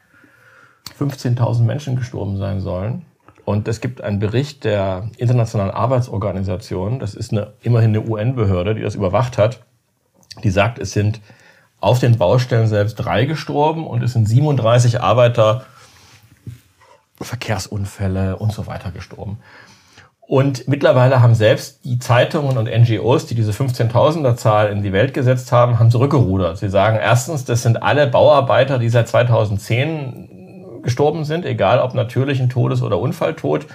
15.000 0.99 1.63
Menschen 1.63 1.97
gestorben 1.97 2.37
sein 2.37 2.61
sollen. 2.61 3.05
Und 3.45 3.67
es 3.67 3.81
gibt 3.81 4.03
einen 4.03 4.19
Bericht 4.19 4.65
der 4.65 5.11
Internationalen 5.17 5.71
Arbeitsorganisation, 5.71 6.99
das 6.99 7.15
ist 7.15 7.33
eine, 7.33 7.55
immerhin 7.63 7.97
eine 7.97 8.07
UN-Behörde, 8.07 8.75
die 8.75 8.83
das 8.83 8.95
überwacht 8.95 9.39
hat, 9.39 9.65
die 10.45 10.51
sagt, 10.51 10.79
es 10.79 10.93
sind 10.93 11.21
auf 11.81 11.99
den 11.99 12.19
Baustellen 12.19 12.67
selbst 12.67 12.97
drei 12.97 13.25
gestorben 13.25 13.87
und 13.87 14.03
es 14.03 14.13
sind 14.13 14.29
37 14.29 15.01
Arbeiter, 15.01 15.65
Verkehrsunfälle 17.21 18.37
und 18.37 18.53
so 18.53 18.67
weiter 18.67 18.91
gestorben. 18.91 19.39
Und 20.29 20.69
mittlerweile 20.69 21.23
haben 21.23 21.35
selbst 21.35 21.87
die 21.87 21.99
Zeitungen 21.99 22.59
und 22.59 22.69
NGOs, 22.69 23.25
die 23.25 23.35
diese 23.35 23.53
15.000er 23.53 24.37
Zahl 24.37 24.71
in 24.71 24.83
die 24.83 24.93
Welt 24.93 25.15
gesetzt 25.15 25.53
haben, 25.53 25.79
haben 25.79 25.91
zurückgerudert. 25.91 26.59
Sie 26.59 26.69
sagen 26.69 26.99
erstens, 27.01 27.47
das 27.47 27.63
sind 27.63 27.83
alle 27.83 28.07
Bauarbeiter, 28.07 28.79
die 28.79 28.91
seit 28.91 29.09
2010 29.09 30.83
gestorben 30.83 31.25
sind, 31.25 31.47
egal 31.47 31.81
ob 31.81 31.95
natürlichen 31.95 32.51
Todes- 32.51 32.83
oder 32.83 32.99
Unfalltod. 32.99 33.69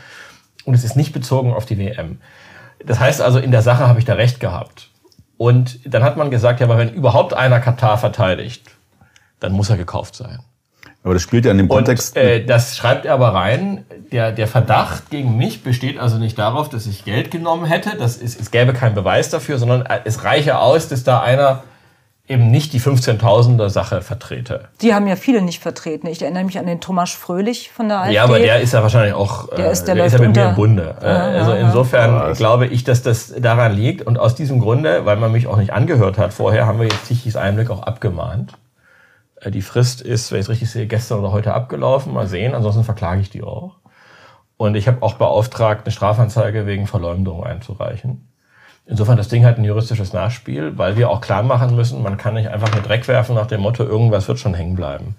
Und 0.63 0.75
es 0.75 0.83
ist 0.83 0.95
nicht 0.95 1.11
bezogen 1.11 1.51
auf 1.51 1.65
die 1.65 1.79
WM. 1.79 2.19
Das 2.85 2.99
heißt 2.99 3.19
also, 3.19 3.39
in 3.39 3.49
der 3.49 3.63
Sache 3.63 3.87
habe 3.87 3.97
ich 3.97 4.05
da 4.05 4.13
recht 4.13 4.39
gehabt. 4.39 4.91
Und 5.37 5.79
dann 5.91 6.03
hat 6.03 6.17
man 6.17 6.29
gesagt, 6.29 6.59
ja, 6.59 6.67
aber 6.67 6.77
wenn 6.77 6.93
überhaupt 6.93 7.33
einer 7.33 7.61
Katar 7.61 7.97
verteidigt, 7.97 8.69
dann 9.39 9.53
muss 9.53 9.71
er 9.71 9.77
gekauft 9.77 10.13
sein. 10.13 10.37
Aber 11.03 11.13
das 11.13 11.21
spielt 11.23 11.43
ja 11.45 11.51
in 11.51 11.57
dem 11.57 11.67
Kontext. 11.67 12.15
Und 12.15 12.21
äh, 12.23 12.45
das 12.45 12.77
schreibt 12.77 13.05
er 13.05 13.13
aber 13.13 13.29
rein. 13.33 13.83
Der, 14.11 14.31
der 14.31 14.47
Verdacht 14.47 15.09
gegen 15.09 15.35
mich 15.37 15.61
besteht 15.63 15.99
also 15.99 16.17
nicht 16.17 16.37
darauf, 16.39 16.69
dass 16.69 16.85
ich 16.87 17.03
Geld 17.03 17.29
genommen 17.31 17.65
hätte. 17.65 17.97
Das 17.97 18.15
ist, 18.17 18.39
es 18.39 18.51
gäbe 18.51 18.73
keinen 18.73 18.95
Beweis 18.95 19.29
dafür, 19.29 19.57
sondern 19.57 19.83
es 20.05 20.23
reiche 20.23 20.59
aus, 20.59 20.87
dass 20.87 21.03
da 21.03 21.21
einer 21.21 21.63
eben 22.25 22.49
nicht 22.51 22.71
die 22.71 22.79
15.000er 22.79 23.69
Sache 23.69 24.01
vertrete. 24.01 24.69
Die 24.81 24.93
haben 24.93 25.07
ja 25.07 25.17
viele 25.17 25.41
nicht 25.41 25.61
vertreten. 25.61 26.07
Ich 26.07 26.21
erinnere 26.21 26.45
mich 26.45 26.57
an 26.57 26.65
den 26.67 26.79
Thomas 26.79 27.11
Fröhlich 27.11 27.69
von 27.75 27.89
der 27.89 27.99
AfD. 27.99 28.13
Ja, 28.13 28.23
aber 28.23 28.39
der 28.39 28.61
ist 28.61 28.71
ja 28.71 28.81
wahrscheinlich 28.81 29.13
auch, 29.13 29.49
Der 29.53 29.71
ist- 29.71 29.83
der 29.83 29.95
der 29.95 30.05
ist 30.05 30.13
ja 30.13 30.19
mit 30.19 30.29
mir 30.29 30.41
unter- 30.43 30.49
im 30.51 30.55
Bunde. 30.55 30.95
Äh, 31.01 31.05
also 31.05 31.51
insofern 31.51 32.33
glaube 32.33 32.67
ich, 32.67 32.85
dass 32.85 33.01
das 33.03 33.33
daran 33.37 33.73
liegt. 33.75 34.03
Und 34.07 34.17
aus 34.17 34.35
diesem 34.35 34.61
Grunde, 34.61 35.05
weil 35.05 35.17
man 35.17 35.33
mich 35.33 35.47
auch 35.47 35.57
nicht 35.57 35.73
angehört 35.73 36.17
hat 36.17 36.33
vorher, 36.33 36.65
haben 36.65 36.79
wir 36.79 36.85
jetzt 36.87 37.09
Tichys 37.09 37.35
Einblick 37.35 37.69
auch 37.69 37.83
abgemahnt. 37.83 38.53
Äh, 39.43 39.51
die 39.51 39.61
Frist 39.61 40.01
ist, 40.01 40.31
wenn 40.31 40.39
ich 40.39 40.45
es 40.45 40.49
richtig 40.49 40.71
sehe, 40.71 40.87
gestern 40.87 41.19
oder 41.19 41.31
heute 41.31 41.53
abgelaufen. 41.53 42.13
Mal 42.13 42.27
sehen, 42.27 42.55
ansonsten 42.55 42.83
verklage 42.83 43.21
ich 43.21 43.29
die 43.29 43.43
auch. 43.43 43.77
Und 44.57 44.75
ich 44.75 44.87
habe 44.87 45.01
auch 45.01 45.15
beauftragt, 45.15 45.85
eine 45.85 45.91
Strafanzeige 45.91 46.65
wegen 46.65 46.87
Verleumdung 46.87 47.43
einzureichen. 47.43 48.27
Insofern, 48.85 49.17
das 49.17 49.29
Ding 49.29 49.45
hat 49.45 49.57
ein 49.57 49.63
juristisches 49.63 50.13
Nachspiel, 50.13 50.77
weil 50.77 50.97
wir 50.97 51.09
auch 51.09 51.21
klar 51.21 51.41
machen 51.41 51.75
müssen, 51.75 52.03
man 52.03 52.17
kann 52.17 52.33
nicht 52.33 52.49
einfach 52.49 52.71
einen 52.73 52.83
Dreck 52.83 53.07
werfen 53.07 53.35
nach 53.35 53.47
dem 53.47 53.61
Motto, 53.61 53.83
irgendwas 53.83 54.27
wird 54.27 54.39
schon 54.39 54.53
hängen 54.53 54.75
bleiben. 54.75 55.15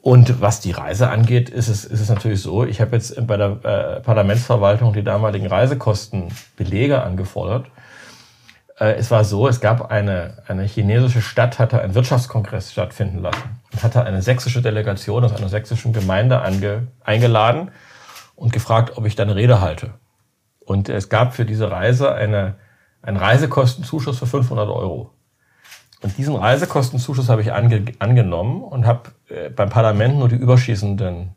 Und 0.00 0.40
was 0.40 0.60
die 0.60 0.70
Reise 0.70 1.10
angeht, 1.10 1.50
ist 1.50 1.68
es, 1.68 1.84
ist 1.84 2.00
es 2.00 2.08
natürlich 2.08 2.40
so, 2.40 2.64
ich 2.64 2.80
habe 2.80 2.96
jetzt 2.96 3.26
bei 3.26 3.36
der 3.36 3.58
äh, 3.64 4.00
Parlamentsverwaltung 4.00 4.92
die 4.92 5.02
damaligen 5.02 5.46
Reisekostenbelege 5.46 7.02
angefordert. 7.02 7.66
Äh, 8.78 8.94
es 8.94 9.10
war 9.10 9.24
so, 9.24 9.48
es 9.48 9.60
gab 9.60 9.90
eine, 9.90 10.42
eine 10.46 10.64
chinesische 10.64 11.22
Stadt, 11.22 11.58
hatte 11.58 11.80
einen 11.80 11.94
Wirtschaftskongress 11.94 12.72
stattfinden 12.72 13.18
lassen 13.18 13.60
und 13.72 13.82
hatte 13.82 14.04
eine 14.04 14.22
sächsische 14.22 14.62
Delegation 14.62 15.24
aus 15.24 15.34
einer 15.34 15.48
sächsischen 15.48 15.92
Gemeinde 15.92 16.40
ange, 16.42 16.88
eingeladen 17.04 17.70
und 18.34 18.52
gefragt, 18.52 18.96
ob 18.96 19.06
ich 19.06 19.16
da 19.16 19.22
eine 19.22 19.36
Rede 19.36 19.60
halte. 19.60 19.94
Und 20.60 20.88
es 20.88 21.08
gab 21.08 21.34
für 21.34 21.44
diese 21.44 21.70
Reise 21.70 22.12
eine, 22.12 22.56
einen 23.02 23.16
Reisekostenzuschuss 23.16 24.18
für 24.18 24.26
500 24.26 24.68
Euro. 24.68 25.12
Und 26.02 26.18
diesen 26.18 26.36
Reisekostenzuschuss 26.36 27.28
habe 27.28 27.40
ich 27.40 27.52
ange, 27.52 27.84
angenommen 27.98 28.62
und 28.62 28.86
habe 28.86 29.10
äh, 29.28 29.48
beim 29.48 29.70
Parlament 29.70 30.18
nur 30.18 30.28
die 30.28 30.36
überschießenden 30.36 31.34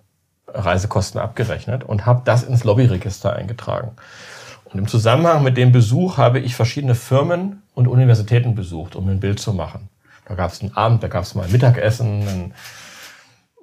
Reisekosten 0.48 1.22
abgerechnet 1.22 1.84
und 1.84 2.06
habe 2.06 2.22
das 2.26 2.44
ins 2.44 2.64
Lobbyregister 2.64 3.34
eingetragen. 3.34 3.92
Und 4.72 4.80
im 4.80 4.88
Zusammenhang 4.88 5.44
mit 5.44 5.58
dem 5.58 5.72
Besuch 5.72 6.18
habe 6.18 6.40
ich 6.40 6.56
verschiedene 6.56 6.96
Firmen 6.96 7.64
und 7.74 7.88
Universitäten 7.88 8.56
besucht, 8.56 8.96
um 8.96 9.08
ein 9.10 9.20
Bild 9.20 9.40
zu 9.40 9.54
machen. 9.54 9.90
Da 10.28 10.36
gab 10.36 10.52
es 10.52 10.62
einen 10.62 10.76
Abend, 10.76 11.02
da 11.02 11.08
gab 11.08 11.24
es 11.24 11.34
mal 11.34 11.48
Mittagessen, 11.48 12.54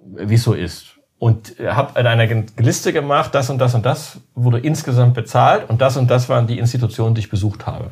wie 0.02 0.34
es 0.34 0.42
so 0.42 0.52
ist. 0.52 0.96
Und 1.18 1.54
habe 1.64 1.96
eine 1.96 2.46
Liste 2.58 2.92
gemacht, 2.92 3.34
das 3.34 3.48
und 3.50 3.58
das 3.58 3.74
und 3.74 3.86
das 3.86 4.18
wurde 4.34 4.58
insgesamt 4.58 5.14
bezahlt 5.14 5.70
und 5.70 5.80
das 5.80 5.96
und 5.96 6.10
das 6.10 6.28
waren 6.28 6.46
die 6.46 6.58
Institutionen, 6.58 7.14
die 7.14 7.20
ich 7.20 7.30
besucht 7.30 7.66
habe. 7.66 7.90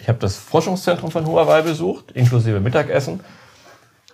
Ich 0.00 0.08
habe 0.08 0.18
das 0.18 0.36
Forschungszentrum 0.36 1.10
von 1.10 1.26
Huawei 1.26 1.62
besucht, 1.62 2.12
inklusive 2.12 2.60
Mittagessen. 2.60 3.20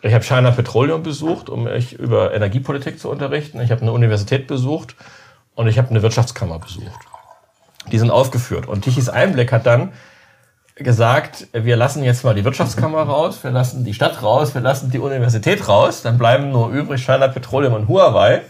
Ich 0.02 0.12
habe 0.12 0.24
China 0.24 0.50
Petroleum 0.50 1.02
besucht, 1.02 1.48
um 1.48 1.64
mich 1.64 1.94
über 1.94 2.34
Energiepolitik 2.34 2.98
zu 2.98 3.08
unterrichten. 3.08 3.60
Ich 3.60 3.70
habe 3.70 3.80
eine 3.80 3.92
Universität 3.92 4.46
besucht 4.46 4.96
und 5.54 5.68
ich 5.68 5.78
habe 5.78 5.88
eine 5.90 6.02
Wirtschaftskammer 6.02 6.58
besucht. 6.58 7.00
Die 7.92 7.98
sind 7.98 8.10
aufgeführt. 8.10 8.66
Und 8.66 8.82
Tichys 8.82 9.08
Einblick 9.08 9.52
hat 9.52 9.66
dann 9.66 9.92
gesagt, 10.76 11.46
wir 11.52 11.76
lassen 11.76 12.02
jetzt 12.02 12.24
mal 12.24 12.34
die 12.34 12.44
Wirtschaftskammer 12.44 13.02
raus, 13.02 13.44
wir 13.44 13.50
lassen 13.52 13.84
die 13.84 13.94
Stadt 13.94 14.22
raus, 14.22 14.54
wir 14.54 14.60
lassen 14.60 14.90
die 14.90 14.98
Universität 14.98 15.68
raus, 15.68 16.02
dann 16.02 16.18
bleiben 16.18 16.50
nur 16.50 16.70
übrig 16.70 17.04
China 17.04 17.28
Petroleum 17.28 17.74
und 17.74 17.88
Huawei. 17.88 18.42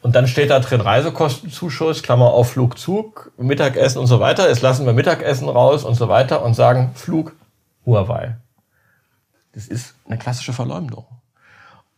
Und 0.00 0.16
dann 0.16 0.26
steht 0.26 0.50
da 0.50 0.58
drin 0.58 0.80
Reisekostenzuschuss, 0.80 2.02
Klammer 2.02 2.32
auf 2.32 2.50
Flugzug, 2.50 3.30
Mittagessen 3.36 4.00
und 4.00 4.08
so 4.08 4.18
weiter. 4.18 4.48
Jetzt 4.48 4.62
lassen 4.62 4.84
wir 4.84 4.92
Mittagessen 4.92 5.48
raus 5.48 5.84
und 5.84 5.94
so 5.94 6.08
weiter 6.08 6.42
und 6.44 6.54
sagen 6.54 6.90
Flug 6.94 7.36
Huawei. 7.86 8.36
Das 9.52 9.68
ist 9.68 9.94
eine 10.06 10.18
klassische 10.18 10.52
Verleumdung. 10.52 11.04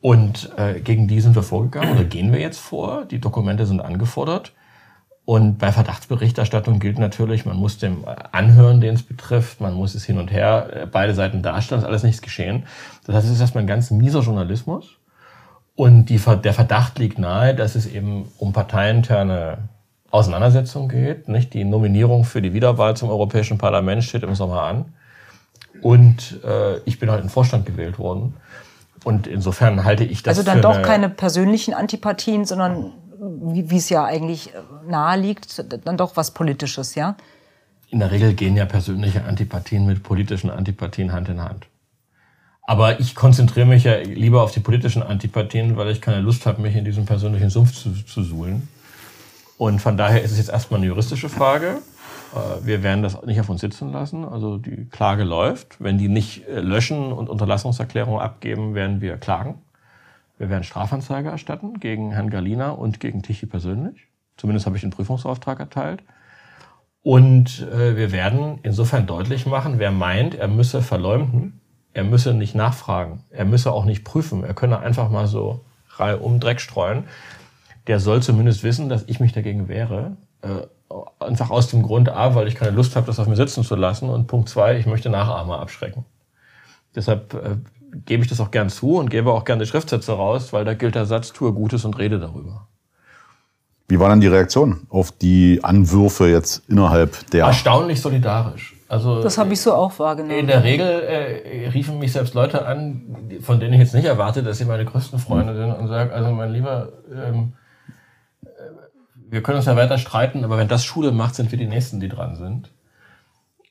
Und 0.02 0.52
äh, 0.58 0.80
gegen 0.80 1.08
die 1.08 1.22
sind 1.22 1.34
wir 1.34 1.42
vorgegangen 1.42 1.92
oder 1.92 2.04
gehen 2.04 2.30
wir 2.30 2.40
jetzt 2.40 2.60
vor. 2.60 3.06
Die 3.06 3.20
Dokumente 3.20 3.64
sind 3.64 3.80
angefordert. 3.80 4.52
Und 5.26 5.56
bei 5.58 5.72
Verdachtsberichterstattung 5.72 6.80
gilt 6.80 6.98
natürlich, 6.98 7.46
man 7.46 7.56
muss 7.56 7.78
dem 7.78 8.04
anhören, 8.32 8.82
den 8.82 8.94
es 8.94 9.02
betrifft, 9.02 9.60
man 9.60 9.72
muss 9.72 9.94
es 9.94 10.04
hin 10.04 10.18
und 10.18 10.30
her, 10.30 10.68
äh, 10.72 10.86
beide 10.86 11.14
Seiten 11.14 11.42
darstellen, 11.42 11.80
ist 11.80 11.86
alles 11.86 12.02
nichts 12.02 12.20
geschehen. 12.20 12.64
Das 13.06 13.16
heißt, 13.16 13.26
es 13.26 13.32
ist 13.32 13.40
erstmal 13.40 13.64
ein 13.64 13.68
ganz 13.68 13.90
mieser 13.90 14.20
Journalismus. 14.20 14.98
Und 15.76 16.06
die, 16.06 16.18
der 16.18 16.52
Verdacht 16.52 16.98
liegt 16.98 17.18
nahe, 17.18 17.54
dass 17.54 17.74
es 17.74 17.86
eben 17.86 18.28
um 18.38 18.52
parteiinterne 18.52 19.58
Auseinandersetzung 20.10 20.88
geht. 20.88 21.26
Nicht? 21.28 21.54
Die 21.54 21.64
Nominierung 21.64 22.24
für 22.24 22.40
die 22.40 22.52
Wiederwahl 22.52 22.94
zum 22.96 23.08
Europäischen 23.08 23.58
Parlament 23.58 24.04
steht 24.04 24.22
im 24.22 24.34
Sommer 24.34 24.62
an. 24.62 24.92
Und 25.82 26.40
äh, 26.44 26.78
ich 26.84 27.00
bin 27.00 27.10
halt 27.10 27.24
in 27.24 27.30
Vorstand 27.30 27.66
gewählt 27.66 27.98
worden. 27.98 28.34
Und 29.04 29.26
insofern 29.26 29.84
halte 29.84 30.04
ich 30.04 30.22
das. 30.22 30.38
Also 30.38 30.48
dann 30.48 30.62
doch 30.62 30.82
keine 30.82 31.08
persönlichen 31.08 31.74
Antipathien, 31.74 32.44
sondern 32.44 32.92
wie, 33.24 33.76
es 33.76 33.88
ja 33.88 34.04
eigentlich 34.04 34.54
äh, 34.54 34.58
nahe 34.88 35.18
liegt, 35.18 35.64
dann 35.86 35.96
doch 35.96 36.16
was 36.16 36.32
Politisches, 36.32 36.94
ja? 36.94 37.16
In 37.90 38.00
der 38.00 38.10
Regel 38.10 38.34
gehen 38.34 38.56
ja 38.56 38.64
persönliche 38.64 39.24
Antipathien 39.24 39.86
mit 39.86 40.02
politischen 40.02 40.50
Antipathien 40.50 41.12
Hand 41.12 41.28
in 41.28 41.40
Hand. 41.40 41.66
Aber 42.66 42.98
ich 42.98 43.14
konzentriere 43.14 43.66
mich 43.66 43.84
ja 43.84 43.98
lieber 43.98 44.42
auf 44.42 44.52
die 44.52 44.60
politischen 44.60 45.02
Antipathien, 45.02 45.76
weil 45.76 45.90
ich 45.90 46.00
keine 46.00 46.20
Lust 46.20 46.46
habe, 46.46 46.62
mich 46.62 46.74
in 46.74 46.84
diesem 46.84 47.04
persönlichen 47.04 47.50
Sumpf 47.50 47.72
zu, 47.72 47.92
zu 48.04 48.22
suhlen. 48.22 48.68
Und 49.58 49.80
von 49.80 49.96
daher 49.96 50.22
ist 50.22 50.32
es 50.32 50.38
jetzt 50.38 50.50
erstmal 50.50 50.78
eine 50.78 50.86
juristische 50.86 51.28
Frage. 51.28 51.78
Äh, 52.34 52.66
wir 52.66 52.82
werden 52.82 53.02
das 53.02 53.22
nicht 53.22 53.38
auf 53.38 53.48
uns 53.48 53.60
sitzen 53.60 53.92
lassen. 53.92 54.24
Also 54.24 54.58
die 54.58 54.86
Klage 54.86 55.24
läuft. 55.24 55.76
Wenn 55.78 55.98
die 55.98 56.08
nicht 56.08 56.48
äh, 56.48 56.60
löschen 56.60 57.12
und 57.12 57.28
Unterlassungserklärungen 57.28 58.20
abgeben, 58.20 58.74
werden 58.74 59.00
wir 59.00 59.18
klagen. 59.18 59.56
Wir 60.38 60.50
werden 60.50 60.64
Strafanzeige 60.64 61.28
erstatten 61.28 61.78
gegen 61.80 62.12
Herrn 62.12 62.30
Galina 62.30 62.70
und 62.70 63.00
gegen 63.00 63.22
Tichy 63.22 63.46
persönlich. 63.46 64.08
Zumindest 64.36 64.66
habe 64.66 64.76
ich 64.76 64.82
den 64.82 64.90
Prüfungsauftrag 64.90 65.60
erteilt. 65.60 66.02
Und 67.02 67.60
äh, 67.60 67.96
wir 67.96 68.12
werden 68.12 68.58
insofern 68.62 69.06
deutlich 69.06 69.46
machen, 69.46 69.78
wer 69.78 69.90
meint, 69.90 70.34
er 70.34 70.48
müsse 70.48 70.82
verleumden, 70.82 71.60
er 71.92 72.04
müsse 72.04 72.32
nicht 72.34 72.54
nachfragen, 72.54 73.22
er 73.30 73.44
müsse 73.44 73.70
auch 73.70 73.84
nicht 73.84 74.04
prüfen, 74.04 74.42
er 74.42 74.54
könne 74.54 74.80
einfach 74.80 75.10
mal 75.10 75.26
so 75.26 75.60
um 76.20 76.40
Dreck 76.40 76.60
streuen, 76.60 77.04
der 77.86 78.00
soll 78.00 78.20
zumindest 78.20 78.64
wissen, 78.64 78.88
dass 78.88 79.04
ich 79.06 79.20
mich 79.20 79.32
dagegen 79.32 79.68
wehre. 79.68 80.16
Äh, 80.42 80.66
einfach 81.20 81.50
aus 81.50 81.68
dem 81.68 81.82
Grund 81.82 82.08
A, 82.08 82.34
weil 82.34 82.48
ich 82.48 82.56
keine 82.56 82.72
Lust 82.72 82.96
habe, 82.96 83.06
das 83.06 83.20
auf 83.20 83.26
mir 83.26 83.36
sitzen 83.36 83.64
zu 83.64 83.76
lassen 83.76 84.08
und 84.08 84.26
Punkt 84.26 84.48
zwei, 84.48 84.76
ich 84.76 84.86
möchte 84.86 85.10
Nachahmer 85.10 85.60
abschrecken. 85.60 86.04
Deshalb 86.94 87.34
äh, 87.34 87.56
gebe 88.06 88.22
ich 88.22 88.28
das 88.28 88.40
auch 88.40 88.50
gern 88.50 88.68
zu 88.68 88.96
und 88.96 89.10
gebe 89.10 89.32
auch 89.32 89.44
gerne 89.44 89.66
Schriftsätze 89.66 90.12
raus, 90.12 90.52
weil 90.52 90.64
da 90.64 90.74
gilt 90.74 90.94
der 90.94 91.06
Satz, 91.06 91.32
tue 91.32 91.52
Gutes 91.52 91.84
und 91.84 91.98
rede 91.98 92.18
darüber. 92.18 92.68
Wie 93.88 94.00
war 94.00 94.08
dann 94.08 94.20
die 94.20 94.28
Reaktion 94.28 94.86
auf 94.88 95.12
die 95.12 95.60
Anwürfe 95.62 96.28
jetzt 96.28 96.68
innerhalb 96.68 97.30
der... 97.30 97.44
Erstaunlich 97.44 98.00
solidarisch. 98.00 98.74
Also, 98.88 99.22
das 99.22 99.38
habe 99.38 99.52
ich 99.52 99.60
so 99.60 99.74
auch 99.74 99.98
wahrgenommen. 99.98 100.38
In 100.38 100.46
der 100.46 100.62
Regel 100.62 100.86
äh, 100.86 101.68
riefen 101.68 101.98
mich 101.98 102.12
selbst 102.12 102.34
Leute 102.34 102.66
an, 102.66 103.02
von 103.40 103.58
denen 103.58 103.74
ich 103.74 103.80
jetzt 103.80 103.94
nicht 103.94 104.04
erwarte, 104.04 104.42
dass 104.42 104.58
sie 104.58 104.64
meine 104.64 104.84
größten 104.84 105.18
Freunde 105.18 105.56
sind 105.56 105.72
und 105.72 105.88
sagen, 105.88 106.12
also 106.12 106.30
mein 106.30 106.52
Lieber, 106.52 106.92
ähm, 107.12 107.54
äh, 108.44 108.48
wir 109.30 109.42
können 109.42 109.56
uns 109.56 109.66
ja 109.66 109.76
weiter 109.76 109.98
streiten, 109.98 110.44
aber 110.44 110.58
wenn 110.58 110.68
das 110.68 110.84
Schule 110.84 111.12
macht, 111.12 111.34
sind 111.34 111.50
wir 111.50 111.58
die 111.58 111.66
Nächsten, 111.66 111.98
die 111.98 112.08
dran 112.08 112.36
sind. 112.36 112.70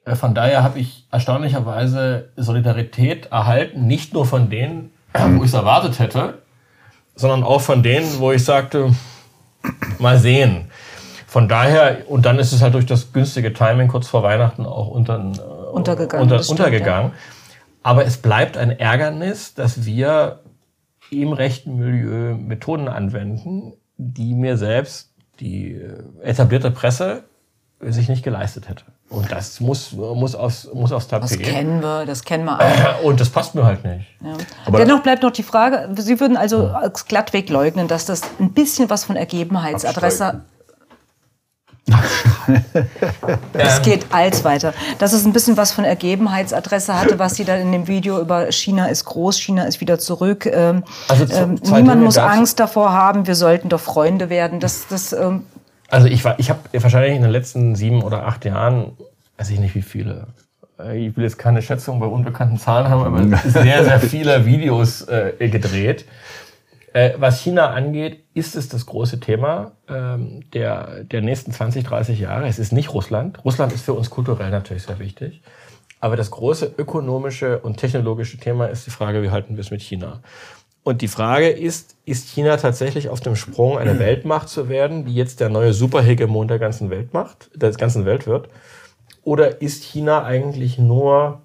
Äh, 0.06 0.16
von 0.16 0.36
daher 0.36 0.64
habe 0.64 0.80
ich 0.80 1.08
erstaunlicherweise 1.12 2.30
Solidarität 2.36 3.28
erhalten, 3.28 3.88
nicht 3.88 4.14
nur 4.14 4.26
von 4.26 4.50
denen, 4.50 4.92
wo 5.14 5.44
ich 5.44 5.50
es 5.50 5.54
erwartet 5.54 6.00
hätte, 6.00 6.40
sondern 7.16 7.44
auch 7.44 7.62
von 7.62 7.84
denen, 7.84 8.20
wo 8.20 8.32
ich 8.32 8.44
sagte, 8.44 8.94
mal 10.00 10.18
sehen. 10.18 10.70
Von 11.28 11.48
daher, 11.48 12.10
und 12.10 12.26
dann 12.26 12.38
ist 12.38 12.52
es 12.52 12.62
halt 12.62 12.74
durch 12.76 12.86
das 12.86 13.12
günstige 13.12 13.54
Timing 13.54 13.88
kurz 13.88 14.08
vor 14.08 14.24
Weihnachten 14.24 14.66
auch 14.66 14.88
unter, 14.88 15.18
äh, 15.18 15.72
untergegangen. 15.72 16.24
Unter, 16.24 16.44
stimmt, 16.44 16.60
untergegangen. 16.60 17.12
Ja. 17.12 17.18
Aber 17.82 18.06
es 18.06 18.18
bleibt 18.18 18.58
ein 18.58 18.72
Ärgernis, 18.72 19.54
dass 19.54 19.86
wir 19.86 20.42
im 21.10 21.34
rechten 21.34 21.78
Milieu 21.78 22.36
Methoden 22.36 22.88
anwenden, 22.88 23.74
die 23.98 24.34
mir 24.34 24.58
selbst 24.58 25.14
die 25.40 25.74
äh, 25.74 26.04
etablierte 26.22 26.72
Presse 26.72 27.24
sich 27.80 28.10
nicht 28.10 28.24
geleistet 28.24 28.70
hätte. 28.70 28.86
Und 29.14 29.32
das 29.32 29.60
muss, 29.60 29.92
muss, 29.92 30.34
aufs, 30.34 30.68
muss 30.74 30.92
aufs 30.92 31.08
Tapet. 31.08 31.30
Das 31.30 31.38
kennen 31.38 31.82
wir, 31.82 32.06
das 32.06 32.24
kennen 32.24 32.46
wir 32.46 32.60
auch. 32.60 33.04
Und 33.04 33.20
das 33.20 33.30
passt 33.30 33.54
mir 33.54 33.64
halt 33.64 33.84
nicht. 33.86 34.08
Ja. 34.22 34.34
Aber 34.66 34.80
Dennoch 34.80 35.04
bleibt 35.04 35.22
noch 35.22 35.32
die 35.32 35.44
Frage, 35.44 35.90
Sie 35.98 36.20
würden 36.20 36.36
also 36.36 36.72
glattweg 37.08 37.50
leugnen, 37.50 37.88
dass 37.88 38.06
das 38.06 38.24
ein 38.40 38.54
bisschen 38.54 38.90
was 38.90 39.04
von 39.04 39.16
Ergebenheitsadresse 39.16 40.42
es 43.54 43.82
geht 43.82 44.06
als 44.12 44.44
weiter. 44.44 44.74
Dass 45.00 45.14
es 45.14 45.26
ein 45.26 45.34
bisschen 45.34 45.58
was 45.58 45.74
von 45.74 45.84
Ergebenheitsadresse 45.84 46.98
hatte, 46.98 47.20
was 47.20 47.36
sie 47.36 47.44
dann 47.44 47.60
in 47.60 47.72
dem 47.72 47.88
Video 47.88 48.20
über 48.20 48.52
China 48.52 48.88
ist 48.88 49.06
groß, 49.06 49.38
China 49.38 49.66
ist 49.66 49.82
wieder 49.82 50.00
zurück. 50.00 50.46
Ähm, 50.46 50.84
also 51.10 51.26
ähm, 51.34 51.60
niemand 51.62 52.02
muss 52.02 52.18
Angst 52.18 52.60
davor 52.60 52.94
haben, 52.94 53.28
wir 53.28 53.36
sollten 53.36 53.70
doch 53.70 53.82
Freunde 53.82 54.30
werden. 54.30 54.60
Das, 54.60 54.88
das 54.90 55.14
ähm, 55.14 55.46
also 55.94 56.08
ich 56.08 56.26
war, 56.26 56.40
ich 56.40 56.50
habe 56.50 56.60
wahrscheinlich 56.74 57.16
in 57.16 57.22
den 57.22 57.32
letzten 57.32 57.76
sieben 57.76 58.02
oder 58.02 58.26
acht 58.26 58.46
Jahren, 58.46 58.98
weiß 59.38 59.52
ich 59.52 59.60
nicht 59.60 59.76
wie 59.76 59.84
viele, 59.84 60.28
äh, 60.80 60.98
ich 60.98 61.16
will 61.16 61.24
jetzt 61.24 61.38
keine 61.38 61.62
Schätzung 61.62 62.00
bei 62.00 62.08
unbekannten 62.08 62.58
Zahlen 62.58 62.90
haben, 62.90 63.04
aber 63.04 63.38
sehr, 63.48 63.84
sehr 63.84 64.00
viele 64.00 64.44
Videos 64.46 65.04
äh, 65.08 65.50
gedreht. 65.50 66.06
Äh, 66.94 67.12
was 67.18 67.42
China 67.42 67.70
angeht, 67.70 68.24
ist 68.34 68.56
es 68.56 68.70
das 68.70 68.88
große 68.88 69.20
Thema 69.20 69.74
ähm, 69.88 70.42
der, 70.52 71.04
der 71.04 71.22
nächsten 71.22 71.52
20, 71.52 71.84
30 71.84 72.20
Jahre. 72.20 72.48
Es 72.48 72.58
ist 72.58 72.72
nicht 72.72 72.92
Russland. 72.92 73.46
Russland 73.46 73.72
ist 73.72 73.86
für 73.86 73.94
uns 73.94 74.10
kulturell 74.10 74.50
natürlich 74.50 74.84
sehr 74.84 74.98
wichtig. 74.98 75.44
Aber 76.00 76.16
das 76.16 76.32
große 76.32 76.74
ökonomische 76.76 77.60
und 77.60 77.78
technologische 77.78 78.38
Thema 78.38 78.66
ist 78.66 78.88
die 78.88 78.92
Frage, 78.92 79.22
wie 79.22 79.30
halten 79.30 79.56
wir 79.56 79.62
es 79.62 79.70
mit 79.70 79.82
China? 79.82 80.22
Und 80.84 81.02
die 81.02 81.08
Frage 81.08 81.48
ist, 81.50 81.96
ist 82.06 82.28
China 82.30 82.58
tatsächlich 82.58 83.08
auf 83.10 83.22
dem 83.22 83.36
Sprung, 83.38 83.78
eine 83.78 84.00
Weltmacht 84.00 84.50
zu 84.50 84.68
werden, 84.68 85.06
die 85.06 85.16
jetzt 85.16 85.40
der 85.40 85.48
neue 85.50 85.72
Superhegemon 85.74 86.48
der 86.50 86.60
ganzen 86.60 86.90
Welt 86.90 87.14
macht, 87.14 87.50
der 87.56 87.72
ganzen 87.72 88.06
Welt 88.06 88.28
wird? 88.28 88.50
Oder 89.24 89.62
ist 89.62 89.84
China 89.86 90.26
eigentlich 90.26 90.78
nur 90.78 91.40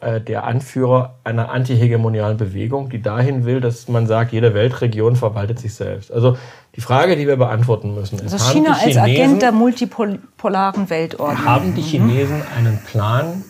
äh, 0.00 0.20
der 0.20 0.44
Anführer 0.44 1.18
einer 1.24 1.50
antihegemonialen 1.50 2.36
Bewegung, 2.36 2.90
die 2.90 3.00
dahin 3.00 3.46
will, 3.46 3.62
dass 3.62 3.88
man 3.88 4.06
sagt, 4.06 4.32
jede 4.32 4.52
Weltregion 4.52 5.16
verwaltet 5.16 5.58
sich 5.58 5.72
selbst? 5.74 6.12
Also 6.12 6.36
die 6.76 6.82
Frage, 6.82 7.16
die 7.16 7.26
wir 7.26 7.36
beantworten 7.38 7.94
müssen, 7.94 8.18
ist, 8.18 8.34
Also 8.34 8.44
haben 8.44 8.52
China 8.52 8.76
die 8.78 8.86
als 8.88 8.96
Agent 8.98 9.16
Chinesen- 9.16 9.38
der 9.40 9.52
multipolaren 9.52 10.90
Weltordnung. 10.90 11.44
haben 11.46 11.74
die 11.74 11.80
Chinesen 11.82 12.42
einen 12.58 12.78
Plan, 12.84 13.42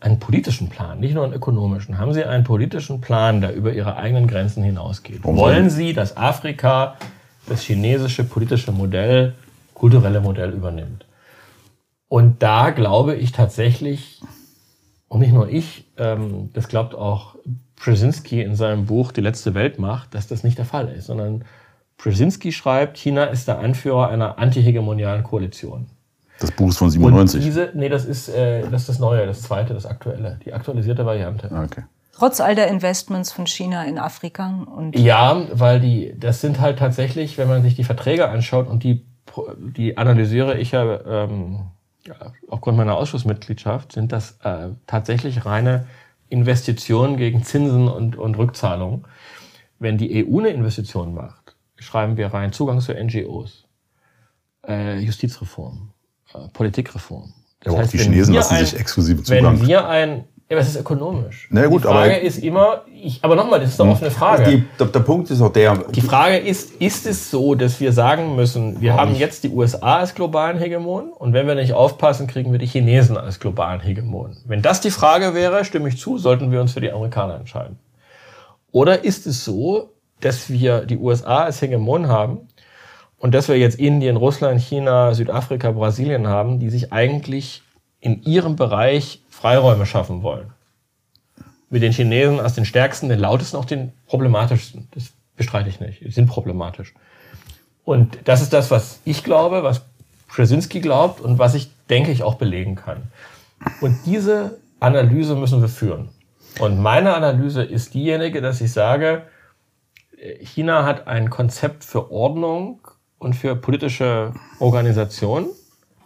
einen 0.00 0.18
politischen 0.18 0.68
Plan, 0.68 1.00
nicht 1.00 1.14
nur 1.14 1.24
einen 1.24 1.32
ökonomischen? 1.32 1.98
Haben 1.98 2.12
sie 2.12 2.24
einen 2.24 2.44
politischen 2.44 3.00
Plan, 3.00 3.40
der 3.40 3.54
über 3.54 3.72
ihre 3.72 3.96
eigenen 3.96 4.26
Grenzen 4.26 4.62
hinausgeht? 4.62 5.20
Warum 5.22 5.36
Wollen 5.36 5.70
sie, 5.70 5.92
dass 5.92 6.16
Afrika 6.16 6.96
das 7.46 7.62
chinesische 7.62 8.24
politische 8.24 8.72
Modell, 8.72 9.34
kulturelle 9.74 10.20
Modell 10.20 10.50
übernimmt? 10.50 11.06
Und 12.08 12.42
da 12.42 12.70
glaube 12.70 13.14
ich 13.16 13.32
tatsächlich, 13.32 14.20
und 15.08 15.20
nicht 15.20 15.32
nur 15.32 15.48
ich, 15.48 15.86
ähm, 15.96 16.50
das 16.52 16.68
glaubt 16.68 16.94
auch 16.94 17.36
Brzezinski 17.76 18.42
in 18.42 18.54
seinem 18.54 18.86
Buch 18.86 19.12
Die 19.12 19.20
letzte 19.20 19.54
Weltmacht, 19.54 20.14
dass 20.14 20.28
das 20.28 20.44
nicht 20.44 20.58
der 20.58 20.64
Fall 20.64 20.88
ist, 20.88 21.06
sondern 21.06 21.44
Brzezinski 21.98 22.52
schreibt, 22.52 22.98
China 22.98 23.24
ist 23.24 23.48
der 23.48 23.58
Anführer 23.58 24.08
einer 24.08 24.38
antihegemonialen 24.38 25.22
Koalition. 25.22 25.86
Das 26.38 26.50
Buch 26.50 26.68
ist 26.68 26.78
von 26.78 26.86
Und 26.86 26.92
97. 26.92 27.42
diese, 27.42 27.70
nee, 27.74 27.88
das 27.88 28.04
ist, 28.04 28.28
äh, 28.28 28.62
das 28.68 28.82
ist 28.82 28.88
das 28.88 28.98
Neue, 28.98 29.26
das 29.26 29.42
zweite, 29.42 29.74
das 29.74 29.86
aktuelle, 29.86 30.38
die 30.44 30.52
aktualisierte 30.52 31.06
Variante. 31.06 31.50
Ah, 31.50 31.64
okay. 31.64 31.84
Trotz 32.12 32.40
all 32.40 32.54
der 32.54 32.68
Investments 32.68 33.30
von 33.30 33.46
China 33.46 33.84
in 33.84 33.98
Afrika 33.98 34.66
und 34.74 34.98
Ja, 34.98 35.46
weil 35.52 35.80
die, 35.80 36.14
das 36.18 36.40
sind 36.40 36.60
halt 36.60 36.78
tatsächlich, 36.78 37.36
wenn 37.36 37.48
man 37.48 37.62
sich 37.62 37.74
die 37.74 37.84
Verträge 37.84 38.28
anschaut 38.28 38.68
und 38.68 38.84
die, 38.84 39.04
die 39.58 39.98
analysiere 39.98 40.56
ich 40.56 40.72
ja, 40.72 41.00
ähm, 41.04 41.66
ja 42.06 42.14
aufgrund 42.48 42.78
meiner 42.78 42.96
Ausschussmitgliedschaft, 42.96 43.92
sind 43.92 44.12
das 44.12 44.38
äh, 44.42 44.68
tatsächlich 44.86 45.44
reine 45.44 45.86
Investitionen 46.28 47.18
gegen 47.18 47.44
Zinsen 47.44 47.88
und, 47.88 48.16
und 48.16 48.38
Rückzahlungen. 48.38 49.04
Wenn 49.78 49.98
die 49.98 50.26
EU 50.26 50.38
eine 50.38 50.48
Investition 50.48 51.14
macht, 51.14 51.54
schreiben 51.76 52.16
wir 52.16 52.28
rein 52.28 52.52
Zugang 52.52 52.80
zu 52.80 52.94
NGOs, 52.94 53.66
äh, 54.66 54.98
Justizreform, 55.00 55.90
Politikreform. 56.52 57.32
Das 57.60 57.68
Aber 57.72 57.78
auch 57.78 57.82
heißt, 57.82 57.92
die 57.94 57.98
Chinesen 57.98 58.34
lassen 58.34 58.54
ein- 58.54 58.64
sich 58.64 58.78
exklusive 58.78 59.22
Zugang. 59.22 59.60
Wenn 59.60 59.66
wir 59.66 59.88
ein, 59.88 60.24
ja, 60.48 60.56
aber 60.56 60.60
es 60.60 60.68
ist 60.68 60.76
ökonomisch. 60.80 61.48
Na 61.50 61.62
ja, 61.62 61.66
gut, 61.66 61.82
die 61.82 61.88
Frage 61.88 62.14
aber- 62.14 62.20
ist 62.20 62.38
immer, 62.38 62.82
ich, 63.02 63.18
aber 63.24 63.34
nochmal, 63.34 63.58
das 63.60 63.70
ist 63.70 63.80
eine 63.80 63.90
offene 63.90 64.10
Frage. 64.12 64.44
Die, 64.44 64.64
der, 64.78 64.86
der 64.86 65.00
Punkt 65.00 65.28
ist 65.30 65.40
auch 65.40 65.52
der, 65.52 65.74
Die 65.90 66.00
Frage 66.00 66.36
ist, 66.36 66.70
ist 66.80 67.06
es 67.06 67.30
so, 67.30 67.56
dass 67.56 67.80
wir 67.80 67.92
sagen 67.92 68.36
müssen, 68.36 68.80
wir 68.80 68.94
haben 68.94 69.16
jetzt 69.16 69.42
die 69.42 69.48
USA 69.50 69.96
als 69.98 70.14
globalen 70.14 70.58
Hegemon 70.58 71.10
und 71.12 71.32
wenn 71.32 71.48
wir 71.48 71.56
nicht 71.56 71.72
aufpassen, 71.72 72.28
kriegen 72.28 72.52
wir 72.52 72.60
die 72.60 72.66
Chinesen 72.66 73.16
als 73.16 73.40
globalen 73.40 73.80
Hegemon? 73.80 74.36
Wenn 74.46 74.62
das 74.62 74.80
die 74.80 74.90
Frage 74.92 75.34
wäre, 75.34 75.64
stimme 75.64 75.88
ich 75.88 75.98
zu, 75.98 76.18
sollten 76.18 76.52
wir 76.52 76.60
uns 76.60 76.72
für 76.74 76.80
die 76.80 76.92
Amerikaner 76.92 77.34
entscheiden. 77.36 77.78
Oder 78.70 79.04
ist 79.04 79.26
es 79.26 79.44
so, 79.44 79.90
dass 80.20 80.48
wir 80.48 80.82
die 80.86 80.96
USA 80.98 81.44
als 81.44 81.60
Hegemon 81.60 82.06
haben 82.08 82.48
und 83.18 83.34
dass 83.34 83.48
wir 83.48 83.58
jetzt 83.58 83.78
Indien, 83.78 84.16
Russland, 84.16 84.60
China, 84.60 85.14
Südafrika, 85.14 85.72
Brasilien 85.72 86.26
haben, 86.26 86.58
die 86.58 86.70
sich 86.70 86.92
eigentlich 86.92 87.62
in 88.00 88.22
ihrem 88.22 88.56
Bereich 88.56 89.22
Freiräume 89.28 89.86
schaffen 89.86 90.22
wollen? 90.22 90.52
mit 91.68 91.82
den 91.82 91.92
Chinesen 91.92 92.40
als 92.40 92.54
den 92.54 92.64
stärksten, 92.64 93.08
den 93.08 93.18
lautesten, 93.18 93.56
auch 93.56 93.64
den 93.64 93.92
problematischsten. 94.06 94.88
Das 94.92 95.12
bestreite 95.36 95.68
ich 95.68 95.80
nicht. 95.80 96.00
Die 96.00 96.10
sind 96.10 96.28
problematisch. 96.28 96.94
Und 97.84 98.18
das 98.24 98.42
ist 98.42 98.52
das, 98.52 98.70
was 98.70 99.00
ich 99.04 99.24
glaube, 99.24 99.62
was 99.62 99.82
Brzezinski 100.28 100.80
glaubt 100.80 101.20
und 101.20 101.38
was 101.38 101.54
ich 101.54 101.70
denke 101.88 102.10
ich 102.10 102.22
auch 102.22 102.34
belegen 102.34 102.74
kann. 102.74 103.04
Und 103.80 103.98
diese 104.06 104.58
Analyse 104.80 105.36
müssen 105.36 105.60
wir 105.60 105.68
führen. 105.68 106.08
Und 106.58 106.80
meine 106.80 107.14
Analyse 107.14 107.62
ist 107.62 107.94
diejenige, 107.94 108.40
dass 108.40 108.60
ich 108.60 108.72
sage, 108.72 109.22
China 110.40 110.84
hat 110.84 111.06
ein 111.06 111.30
Konzept 111.30 111.84
für 111.84 112.10
Ordnung 112.10 112.80
und 113.26 113.34
für 113.34 113.56
politische 113.56 114.32
Organisation, 114.60 115.46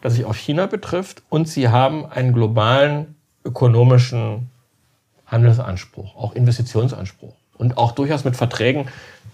das 0.01 0.15
sich 0.15 0.25
auf 0.25 0.37
China 0.37 0.65
betrifft, 0.67 1.23
und 1.29 1.47
sie 1.49 1.69
haben 1.69 2.07
einen 2.07 2.33
globalen 2.33 3.15
ökonomischen 3.45 4.49
Handelsanspruch, 5.27 6.17
auch 6.17 6.35
Investitionsanspruch 6.35 7.35
und 7.59 7.77
auch 7.77 7.93
durchaus 7.93 8.25
mit 8.25 8.37
Verträgen, 8.37 8.87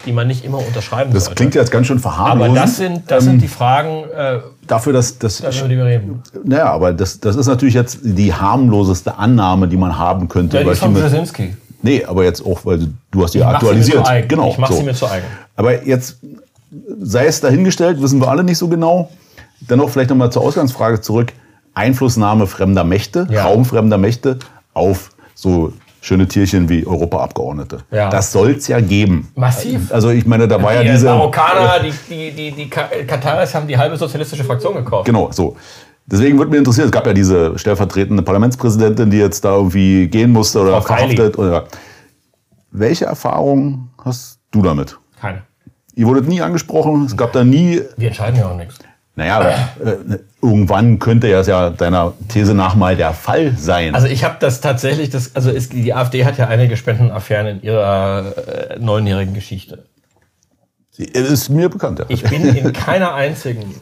die 0.05 0.11
man 0.12 0.26
nicht 0.26 0.45
immer 0.45 0.59
unterschreiben 0.59 1.12
Das 1.14 1.26
sollte. 1.26 1.37
klingt 1.37 1.55
jetzt 1.55 1.70
ganz 1.70 1.87
schön 1.87 1.99
aber 1.99 2.03
verharmlosend. 2.03 2.57
das 2.57 2.76
sind, 2.76 3.11
das 3.11 3.24
sind 3.24 3.41
die 3.41 3.49
Fragen, 3.49 4.11
äh, 4.11 4.41
dafür, 4.66 4.93
dass 4.93 5.16
das. 5.16 5.41
über 5.41 5.68
die 5.68 5.76
wir 5.76 5.84
reden. 5.84 6.22
Naja, 6.45 6.66
aber 6.66 6.93
das, 6.93 7.20
das 7.20 7.37
ist 7.37 7.47
natürlich 7.47 7.74
jetzt 7.74 8.01
die 8.03 8.34
harmloseste 8.34 9.16
Annahme, 9.16 9.68
die 9.68 9.76
man 9.76 9.97
haben 9.97 10.28
könnte. 10.28 10.59
Ja, 10.61 10.64
die 10.68 10.74
von 10.74 10.93
Brzezinski. 10.93 11.57
nee, 11.82 12.05
aber 12.05 12.24
jetzt 12.24 12.45
auch, 12.45 12.64
weil 12.64 12.89
du, 13.12 13.22
hast 13.22 13.34
die 13.34 13.39
mir 13.39 13.47
aktualisiert. 13.47 14.05
Genau. 14.28 14.51
Ich 14.51 14.59
mache 14.59 14.72
so. 14.72 14.80
sie 14.80 14.84
mir 14.84 14.95
zu 14.95 15.07
eigen. 15.07 15.26
Aber 15.55 15.87
jetzt 15.87 16.18
sei 17.00 17.26
es 17.26 17.40
dahingestellt, 17.40 18.00
wissen 18.02 18.20
wir 18.20 18.28
alle 18.28 18.44
nicht 18.44 18.58
so 18.58 18.68
genau. 18.68 19.10
Dennoch 19.60 19.90
vielleicht 19.90 20.10
nochmal 20.10 20.30
zur 20.32 20.42
Ausgangsfrage 20.42 21.00
zurück. 21.00 21.32
Einflussnahme 21.74 22.46
fremder 22.46 22.84
Mächte, 22.84 23.26
Ja. 23.30 23.44
raumfremder 23.44 23.98
Mächte 23.98 24.38
auf 24.74 25.10
so 25.34 25.72
schöne 26.00 26.26
Tierchen 26.28 26.68
wie 26.68 26.86
Europaabgeordnete. 26.86 27.78
Ja. 27.90 28.08
Das 28.10 28.32
soll 28.32 28.52
es 28.52 28.68
ja 28.68 28.80
geben. 28.80 29.28
Massiv. 29.34 29.92
Also 29.92 30.10
ich 30.10 30.24
meine, 30.26 30.46
da 30.48 30.62
war 30.62 30.72
ja 30.74 30.82
die 30.82 30.90
diese... 30.90 31.06
Marokkaner, 31.06 31.80
die, 31.80 31.92
die, 32.08 32.30
die, 32.32 32.52
die 32.52 32.70
Ka- 32.70 32.88
Kataris 33.06 33.54
haben 33.54 33.66
die 33.66 33.76
halbe 33.76 33.96
sozialistische 33.96 34.44
Fraktion 34.44 34.74
gekauft. 34.74 35.04
Genau, 35.06 35.30
so. 35.32 35.56
Deswegen 36.06 36.38
würde 36.38 36.50
mich 36.52 36.58
interessieren, 36.58 36.86
es 36.86 36.92
gab 36.92 37.04
ja 37.06 37.12
diese 37.12 37.58
stellvertretende 37.58 38.22
Parlamentspräsidentin, 38.22 39.10
die 39.10 39.18
jetzt 39.18 39.44
da 39.44 39.56
irgendwie 39.56 40.06
gehen 40.06 40.30
musste 40.30 40.60
oder 40.60 40.80
Frau 40.80 40.94
verhaftet. 40.94 41.36
Oder 41.36 41.64
Welche 42.70 43.06
Erfahrungen 43.06 43.90
hast 44.04 44.38
du 44.52 44.62
damit? 44.62 44.96
Keine. 45.20 45.42
Ihr 45.97 46.07
wurdet 46.07 46.28
nie 46.28 46.42
angesprochen, 46.42 47.07
es 47.07 47.16
gab 47.16 47.32
da 47.32 47.42
nie 47.42 47.80
Wir 47.97 48.09
entscheiden 48.09 48.38
ja 48.38 48.51
auch 48.51 48.57
nichts. 48.57 48.78
Naja, 49.18 49.38
aber, 49.38 49.51
äh, 49.51 50.18
irgendwann 50.42 50.99
könnte 50.99 51.26
ja, 51.28 51.40
ja 51.40 51.70
deiner 51.70 52.12
These 52.28 52.53
nach 52.53 52.74
mal 52.74 52.97
der 52.97 53.14
Fall 53.14 53.55
sein. 53.57 53.94
Also 53.94 54.07
ich 54.07 54.22
habe 54.22 54.36
das 54.38 54.61
tatsächlich, 54.61 55.09
das, 55.09 55.34
also 55.34 55.51
es, 55.51 55.70
die 55.70 55.94
AfD 55.94 56.26
hat 56.26 56.36
ja 56.36 56.49
einige 56.49 56.76
Spendenaffären 56.76 57.47
in 57.47 57.62
ihrer 57.62 58.34
äh, 58.72 58.78
neunjährigen 58.78 59.32
Geschichte. 59.32 59.86
ist 60.99 61.49
mir 61.49 61.70
bekannt. 61.70 61.99
Ja. 62.01 62.05
Ich 62.09 62.22
bin 62.24 62.44
in 62.55 62.74
keiner 62.74 63.14
einzigen 63.14 63.74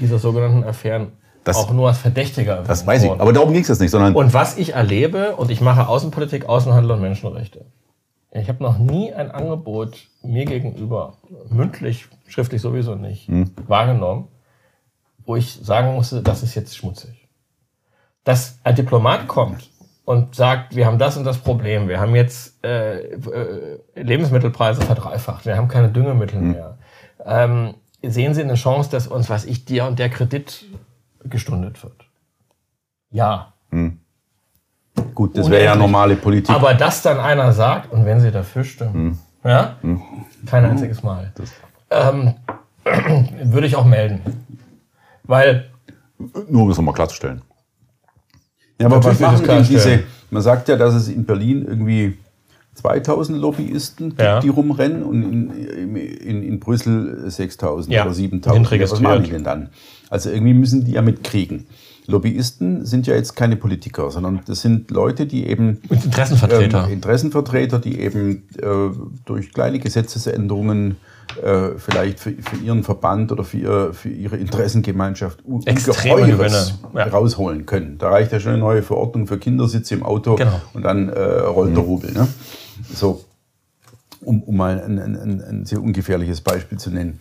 dieser 0.00 0.20
sogenannten 0.20 0.62
Affären 0.62 1.08
Das- 1.42 1.56
auch 1.56 1.72
nur 1.72 1.88
als 1.88 1.98
Verdächtiger. 1.98 2.62
das 2.64 2.86
weiß 2.86 3.02
ich. 3.02 3.08
worden. 3.08 3.20
Aber 3.20 3.32
darum 3.32 3.52
ging 3.52 3.62
es 3.62 3.68
jetzt 3.68 3.80
nicht, 3.80 3.90
sondern 3.90 4.14
Und 4.14 4.32
was 4.32 4.56
ich 4.58 4.74
erlebe, 4.74 5.34
und 5.34 5.50
ich 5.50 5.60
mache 5.60 5.88
Außenpolitik, 5.88 6.48
Außenhandel 6.48 6.92
und 6.92 7.00
Menschenrechte. 7.00 7.64
Ich 8.40 8.48
habe 8.48 8.62
noch 8.62 8.78
nie 8.78 9.12
ein 9.12 9.30
Angebot 9.30 10.08
mir 10.22 10.44
gegenüber, 10.44 11.14
mündlich, 11.50 12.08
schriftlich 12.26 12.62
sowieso 12.62 12.94
nicht, 12.94 13.28
wahrgenommen, 13.66 14.28
wo 15.24 15.36
ich 15.36 15.52
sagen 15.52 15.94
musste, 15.94 16.22
das 16.22 16.42
ist 16.42 16.54
jetzt 16.54 16.76
schmutzig. 16.76 17.28
Dass 18.24 18.58
ein 18.64 18.74
Diplomat 18.74 19.28
kommt 19.28 19.70
und 20.04 20.34
sagt, 20.34 20.74
wir 20.74 20.86
haben 20.86 20.98
das 20.98 21.16
und 21.16 21.24
das 21.24 21.38
Problem, 21.38 21.88
wir 21.88 22.00
haben 22.00 22.14
jetzt 22.14 22.64
äh, 22.64 23.12
äh, 23.12 23.78
Lebensmittelpreise 23.94 24.80
verdreifacht, 24.82 25.44
wir 25.44 25.56
haben 25.56 25.68
keine 25.68 25.90
Düngemittel 25.90 26.40
mehr. 26.40 26.78
Ähm, 27.24 27.74
sehen 28.02 28.34
Sie 28.34 28.42
eine 28.42 28.54
Chance, 28.54 28.90
dass 28.90 29.06
uns, 29.06 29.28
was 29.28 29.44
ich, 29.44 29.64
dir 29.64 29.84
und 29.84 29.98
der 29.98 30.08
Kredit 30.08 30.64
gestundet 31.24 31.82
wird? 31.82 32.06
Ja. 33.10 33.54
Gut, 35.14 35.36
das 35.36 35.50
wäre 35.50 35.64
ja 35.64 35.76
normale 35.76 36.16
Politik. 36.16 36.54
Aber 36.54 36.74
dass 36.74 37.02
dann 37.02 37.18
einer 37.18 37.52
sagt, 37.52 37.92
und 37.92 38.04
wenn 38.04 38.20
sie 38.20 38.30
dafür 38.30 38.64
stimmen, 38.64 39.18
ja, 39.44 39.76
kein 40.46 40.64
einziges 40.64 41.02
Mal, 41.02 41.32
ähm, 41.90 42.34
würde 43.44 43.66
ich 43.66 43.76
auch 43.76 43.84
melden. 43.84 44.20
Weil, 45.24 45.70
nur 46.48 46.62
um 46.62 46.70
es 46.70 46.76
nochmal 46.76 46.94
klarzustellen. 46.94 47.42
Ja, 48.80 48.86
aber 48.86 49.02
was 49.04 49.18
machen 49.20 49.44
denn 49.44 49.64
diese, 49.64 50.04
man 50.30 50.42
sagt 50.42 50.68
ja, 50.68 50.76
dass 50.76 50.94
es 50.94 51.08
in 51.08 51.24
Berlin 51.24 51.64
irgendwie 51.66 52.16
2000 52.74 53.38
Lobbyisten 53.38 54.10
gibt, 54.10 54.20
Ja. 54.22 54.40
die 54.40 54.48
rumrennen 54.48 55.02
und 55.02 55.22
in, 55.22 55.96
in, 55.96 56.42
in 56.42 56.60
Brüssel 56.60 57.28
6000 57.28 57.92
Ja, 57.92 58.04
oder 58.04 58.14
sind 58.14 58.44
7000. 58.44 58.70
Ja, 58.70 58.90
was 58.90 59.00
machen 59.00 59.24
die 59.24 59.30
denn 59.30 59.44
dann? 59.44 59.70
Also 60.10 60.30
irgendwie 60.30 60.54
müssen 60.54 60.84
die 60.84 60.92
ja 60.92 61.02
mitkriegen. 61.02 61.66
Lobbyisten 62.10 62.86
sind 62.86 63.06
ja 63.06 63.14
jetzt 63.14 63.36
keine 63.36 63.56
Politiker, 63.56 64.10
sondern 64.10 64.40
das 64.46 64.62
sind 64.62 64.90
Leute, 64.90 65.26
die 65.26 65.46
eben 65.46 65.78
Interessenvertreter. 65.90 66.86
ähm, 66.86 66.92
Interessenvertreter, 66.94 67.78
die 67.78 68.00
eben 68.00 68.48
äh, 68.58 68.64
durch 69.26 69.52
kleine 69.52 69.78
Gesetzesänderungen 69.78 70.96
äh, 71.44 71.72
vielleicht 71.76 72.18
für, 72.18 72.32
für 72.32 72.56
ihren 72.64 72.82
Verband 72.82 73.30
oder 73.30 73.44
für, 73.44 73.58
ihr, 73.58 73.92
für 73.92 74.08
ihre 74.08 74.38
Interessengemeinschaft 74.38 75.44
Ungeheures 75.44 76.74
ja. 76.94 77.04
rausholen 77.08 77.66
können. 77.66 77.98
Da 77.98 78.08
reicht 78.08 78.32
ja 78.32 78.40
schon 78.40 78.52
eine 78.52 78.60
neue 78.60 78.82
Verordnung 78.82 79.26
für 79.26 79.38
Kindersitze 79.38 79.94
im 79.94 80.02
Auto 80.02 80.36
Genau. 80.36 80.60
und 80.72 80.82
dann 80.84 81.10
äh, 81.10 81.20
rollt 81.20 81.76
der 81.76 81.82
Rubel. 81.84 82.12
Ne? 82.12 82.26
So. 82.94 83.22
um, 84.22 84.42
um 84.42 84.56
mal 84.56 84.80
ein, 84.80 84.98
ein, 84.98 85.42
ein 85.42 85.64
sehr 85.66 85.82
ungefährliches 85.82 86.40
Beispiel 86.40 86.78
zu 86.78 86.90
nennen. 86.90 87.20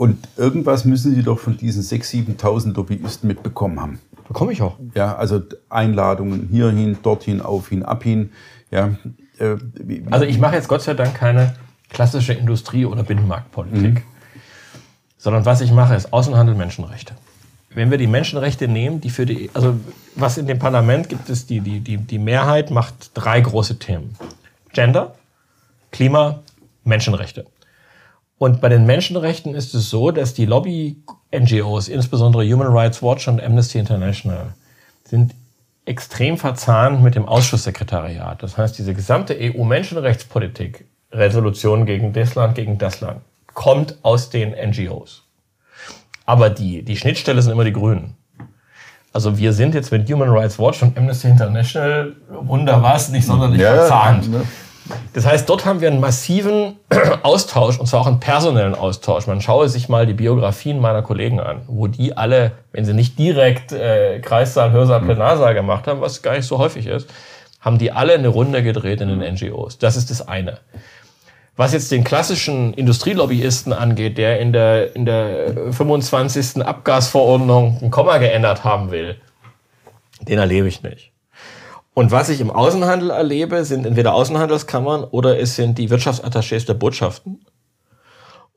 Und 0.00 0.16
irgendwas 0.38 0.86
müssen 0.86 1.14
Sie 1.14 1.22
doch 1.22 1.38
von 1.38 1.58
diesen 1.58 1.82
6.000, 1.82 2.38
7.000 2.38 2.74
Lobbyisten 2.74 3.28
mitbekommen 3.28 3.78
haben. 3.78 3.98
Bekomme 4.26 4.50
ich 4.50 4.62
auch. 4.62 4.78
Ja, 4.94 5.14
also 5.14 5.42
Einladungen 5.68 6.48
hierhin, 6.50 6.96
dorthin, 7.02 7.42
aufhin, 7.42 7.82
abhin. 7.82 8.32
Ja, 8.70 8.96
äh, 9.38 9.56
also 10.10 10.24
ich 10.24 10.38
mache 10.38 10.54
jetzt 10.54 10.68
Gott 10.68 10.80
sei 10.80 10.94
Dank 10.94 11.16
keine 11.16 11.54
klassische 11.90 12.32
Industrie- 12.32 12.86
oder 12.86 13.02
Binnenmarktpolitik, 13.02 13.96
mhm. 13.96 14.02
sondern 15.18 15.44
was 15.44 15.60
ich 15.60 15.70
mache, 15.70 15.94
ist 15.94 16.14
Außenhandel, 16.14 16.54
Menschenrechte. 16.54 17.14
Wenn 17.68 17.90
wir 17.90 17.98
die 17.98 18.06
Menschenrechte 18.06 18.68
nehmen, 18.68 19.02
die 19.02 19.10
für 19.10 19.26
die, 19.26 19.50
also 19.52 19.74
was 20.16 20.38
in 20.38 20.46
dem 20.46 20.58
Parlament 20.58 21.10
gibt 21.10 21.28
es, 21.28 21.44
die, 21.44 21.60
die, 21.60 21.80
die, 21.80 21.98
die 21.98 22.18
Mehrheit 22.18 22.70
macht 22.70 23.10
drei 23.12 23.42
große 23.42 23.78
Themen. 23.78 24.16
Gender, 24.72 25.14
Klima, 25.90 26.40
Menschenrechte. 26.84 27.44
Und 28.40 28.62
bei 28.62 28.70
den 28.70 28.86
Menschenrechten 28.86 29.54
ist 29.54 29.74
es 29.74 29.90
so, 29.90 30.12
dass 30.12 30.32
die 30.32 30.46
Lobby-NGOs, 30.46 31.88
insbesondere 31.88 32.42
Human 32.50 32.68
Rights 32.68 33.02
Watch 33.02 33.28
und 33.28 33.38
Amnesty 33.38 33.78
International, 33.78 34.54
sind 35.04 35.34
extrem 35.84 36.38
verzahnt 36.38 37.02
mit 37.02 37.16
dem 37.16 37.28
Ausschusssekretariat. 37.28 38.42
Das 38.42 38.56
heißt, 38.56 38.78
diese 38.78 38.94
gesamte 38.94 39.36
EU-Menschenrechtspolitik, 39.38 40.86
Resolution 41.12 41.84
gegen 41.84 42.14
das 42.14 42.34
Land, 42.34 42.54
gegen 42.54 42.78
das 42.78 43.02
Land, 43.02 43.20
kommt 43.52 43.98
aus 44.00 44.30
den 44.30 44.52
NGOs. 44.52 45.22
Aber 46.24 46.48
die, 46.48 46.82
die 46.82 46.96
Schnittstelle 46.96 47.42
sind 47.42 47.52
immer 47.52 47.64
die 47.64 47.74
Grünen. 47.74 48.16
Also 49.12 49.36
wir 49.36 49.52
sind 49.52 49.74
jetzt 49.74 49.92
mit 49.92 50.10
Human 50.10 50.30
Rights 50.30 50.58
Watch 50.58 50.82
und 50.82 50.96
Amnesty 50.96 51.28
International, 51.28 52.16
Wunder 52.30 52.82
was, 52.82 53.10
nicht 53.10 53.26
sonderlich 53.26 53.60
ja, 53.60 53.74
verzahnt. 53.74 54.32
Ja. 54.32 54.40
Das 55.12 55.26
heißt, 55.26 55.48
dort 55.48 55.64
haben 55.64 55.80
wir 55.80 55.88
einen 55.88 56.00
massiven 56.00 56.76
Austausch, 57.22 57.78
und 57.78 57.86
zwar 57.86 58.00
auch 58.00 58.06
einen 58.06 58.20
personellen 58.20 58.74
Austausch. 58.74 59.26
Man 59.26 59.40
schaue 59.40 59.68
sich 59.68 59.88
mal 59.88 60.06
die 60.06 60.14
Biografien 60.14 60.80
meiner 60.80 61.02
Kollegen 61.02 61.40
an, 61.40 61.62
wo 61.66 61.86
die 61.86 62.16
alle, 62.16 62.52
wenn 62.72 62.84
sie 62.84 62.94
nicht 62.94 63.18
direkt 63.18 63.72
äh, 63.72 64.20
Kreissaal, 64.20 64.72
Hörsaal, 64.72 65.00
Plenarsaal 65.00 65.54
gemacht 65.54 65.86
haben, 65.86 66.00
was 66.00 66.22
gar 66.22 66.36
nicht 66.36 66.46
so 66.46 66.58
häufig 66.58 66.86
ist, 66.86 67.08
haben 67.60 67.78
die 67.78 67.92
alle 67.92 68.14
eine 68.14 68.28
Runde 68.28 68.62
gedreht 68.62 69.00
in 69.00 69.08
den 69.08 69.34
NGOs. 69.34 69.78
Das 69.78 69.96
ist 69.96 70.10
das 70.10 70.26
eine. 70.26 70.58
Was 71.56 71.72
jetzt 71.74 71.92
den 71.92 72.04
klassischen 72.04 72.72
Industrielobbyisten 72.72 73.72
angeht, 73.72 74.16
der 74.16 74.40
in 74.40 74.52
der, 74.52 74.96
in 74.96 75.04
der 75.04 75.72
25. 75.72 76.64
Abgasverordnung 76.64 77.78
ein 77.82 77.90
Komma 77.90 78.16
geändert 78.18 78.64
haben 78.64 78.90
will, 78.90 79.16
den 80.22 80.38
erlebe 80.38 80.68
ich 80.68 80.82
nicht. 80.82 81.09
Und 81.94 82.12
was 82.12 82.28
ich 82.28 82.40
im 82.40 82.50
Außenhandel 82.50 83.10
erlebe, 83.10 83.64
sind 83.64 83.84
entweder 83.84 84.14
Außenhandelskammern 84.14 85.04
oder 85.04 85.38
es 85.38 85.56
sind 85.56 85.78
die 85.78 85.90
Wirtschaftsattachés 85.90 86.66
der 86.66 86.74
Botschaften. 86.74 87.44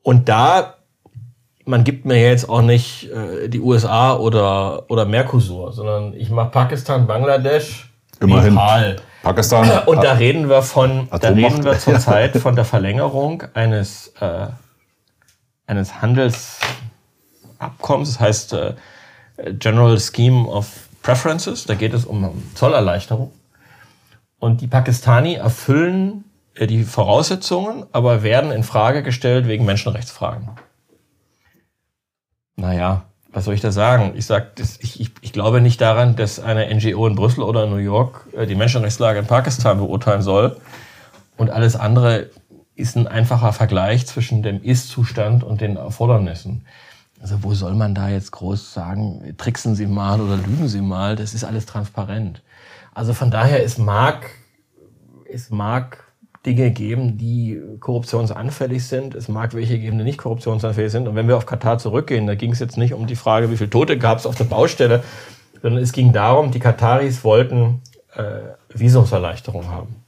Und 0.02 0.28
da, 0.28 0.74
man 1.64 1.82
gibt 1.82 2.04
mir 2.04 2.20
jetzt 2.20 2.48
auch 2.48 2.62
nicht 2.62 3.10
äh, 3.10 3.48
die 3.48 3.60
USA 3.60 4.16
oder, 4.16 4.88
oder 4.90 5.04
Mercosur, 5.04 5.72
sondern 5.72 6.14
ich 6.14 6.30
mache 6.30 6.50
Pakistan, 6.50 7.06
Bangladesch, 7.06 7.90
Immerhin. 8.20 8.54
Nepal. 8.54 8.96
Pakistan. 9.22 9.68
Und 9.86 10.04
da 10.04 10.12
reden 10.12 10.48
wir 10.48 10.62
von, 10.62 11.08
da 11.10 11.28
reden 11.28 11.64
wir 11.64 11.78
zurzeit 11.78 12.36
von 12.36 12.54
der 12.54 12.64
Verlängerung 12.64 13.42
eines, 13.54 14.12
äh, 14.20 14.46
eines 15.66 16.00
Handelsabkommens, 16.00 18.12
das 18.12 18.20
heißt 18.20 18.52
äh, 18.52 18.74
General 19.58 19.98
Scheme 19.98 20.46
of 20.46 20.83
Preferences, 21.04 21.66
da 21.66 21.74
geht 21.74 21.92
es 21.92 22.06
um 22.06 22.42
Zollerleichterung. 22.54 23.30
Und 24.38 24.62
die 24.62 24.66
Pakistani 24.66 25.34
erfüllen 25.34 26.24
äh, 26.54 26.66
die 26.66 26.82
Voraussetzungen, 26.82 27.84
aber 27.92 28.22
werden 28.22 28.50
in 28.50 28.64
Frage 28.64 29.02
gestellt 29.02 29.46
wegen 29.46 29.66
Menschenrechtsfragen. 29.66 30.50
Naja, 32.56 33.04
was 33.32 33.44
soll 33.44 33.54
ich 33.54 33.60
da 33.60 33.70
sagen? 33.70 34.14
Ich, 34.16 34.24
sag, 34.24 34.58
ich, 34.80 34.98
ich, 35.00 35.10
ich 35.20 35.32
glaube 35.32 35.60
nicht 35.60 35.80
daran, 35.80 36.16
dass 36.16 36.40
eine 36.40 36.74
NGO 36.74 37.06
in 37.06 37.16
Brüssel 37.16 37.42
oder 37.42 37.64
in 37.64 37.70
New 37.70 37.76
York 37.76 38.26
äh, 38.34 38.46
die 38.46 38.54
Menschenrechtslage 38.54 39.18
in 39.18 39.26
Pakistan 39.26 39.76
beurteilen 39.76 40.22
soll. 40.22 40.56
Und 41.36 41.50
alles 41.50 41.76
andere 41.76 42.30
ist 42.76 42.96
ein 42.96 43.06
einfacher 43.06 43.52
Vergleich 43.52 44.06
zwischen 44.06 44.42
dem 44.42 44.62
Ist-Zustand 44.62 45.44
und 45.44 45.60
den 45.60 45.76
Erfordernissen. 45.76 46.64
Also 47.24 47.42
wo 47.42 47.54
soll 47.54 47.72
man 47.72 47.94
da 47.94 48.10
jetzt 48.10 48.32
groß 48.32 48.74
sagen, 48.74 49.34
tricksen 49.38 49.74
Sie 49.74 49.86
mal 49.86 50.20
oder 50.20 50.36
lügen 50.36 50.68
Sie 50.68 50.82
mal? 50.82 51.16
Das 51.16 51.32
ist 51.32 51.42
alles 51.42 51.64
transparent. 51.64 52.42
Also 52.92 53.14
von 53.14 53.30
daher, 53.30 53.64
es 53.64 53.78
mag, 53.78 54.28
es 55.32 55.48
mag 55.48 56.04
Dinge 56.44 56.70
geben, 56.70 57.16
die 57.16 57.58
korruptionsanfällig 57.80 58.86
sind. 58.86 59.14
Es 59.14 59.28
mag 59.28 59.54
welche 59.54 59.78
geben, 59.78 59.96
die 59.96 60.04
nicht 60.04 60.18
korruptionsanfällig 60.18 60.92
sind. 60.92 61.08
Und 61.08 61.14
wenn 61.14 61.26
wir 61.26 61.38
auf 61.38 61.46
Katar 61.46 61.78
zurückgehen, 61.78 62.26
da 62.26 62.34
ging 62.34 62.52
es 62.52 62.58
jetzt 62.58 62.76
nicht 62.76 62.92
um 62.92 63.06
die 63.06 63.16
Frage, 63.16 63.50
wie 63.50 63.56
viele 63.56 63.70
Tote 63.70 63.96
gab 63.96 64.18
es 64.18 64.26
auf 64.26 64.34
der 64.34 64.44
Baustelle, 64.44 65.02
sondern 65.62 65.82
es 65.82 65.92
ging 65.92 66.12
darum, 66.12 66.50
die 66.50 66.60
Kataris 66.60 67.24
wollten 67.24 67.80
äh, 68.16 68.52
Visumserleichterung 68.68 69.70
haben, 69.70 70.04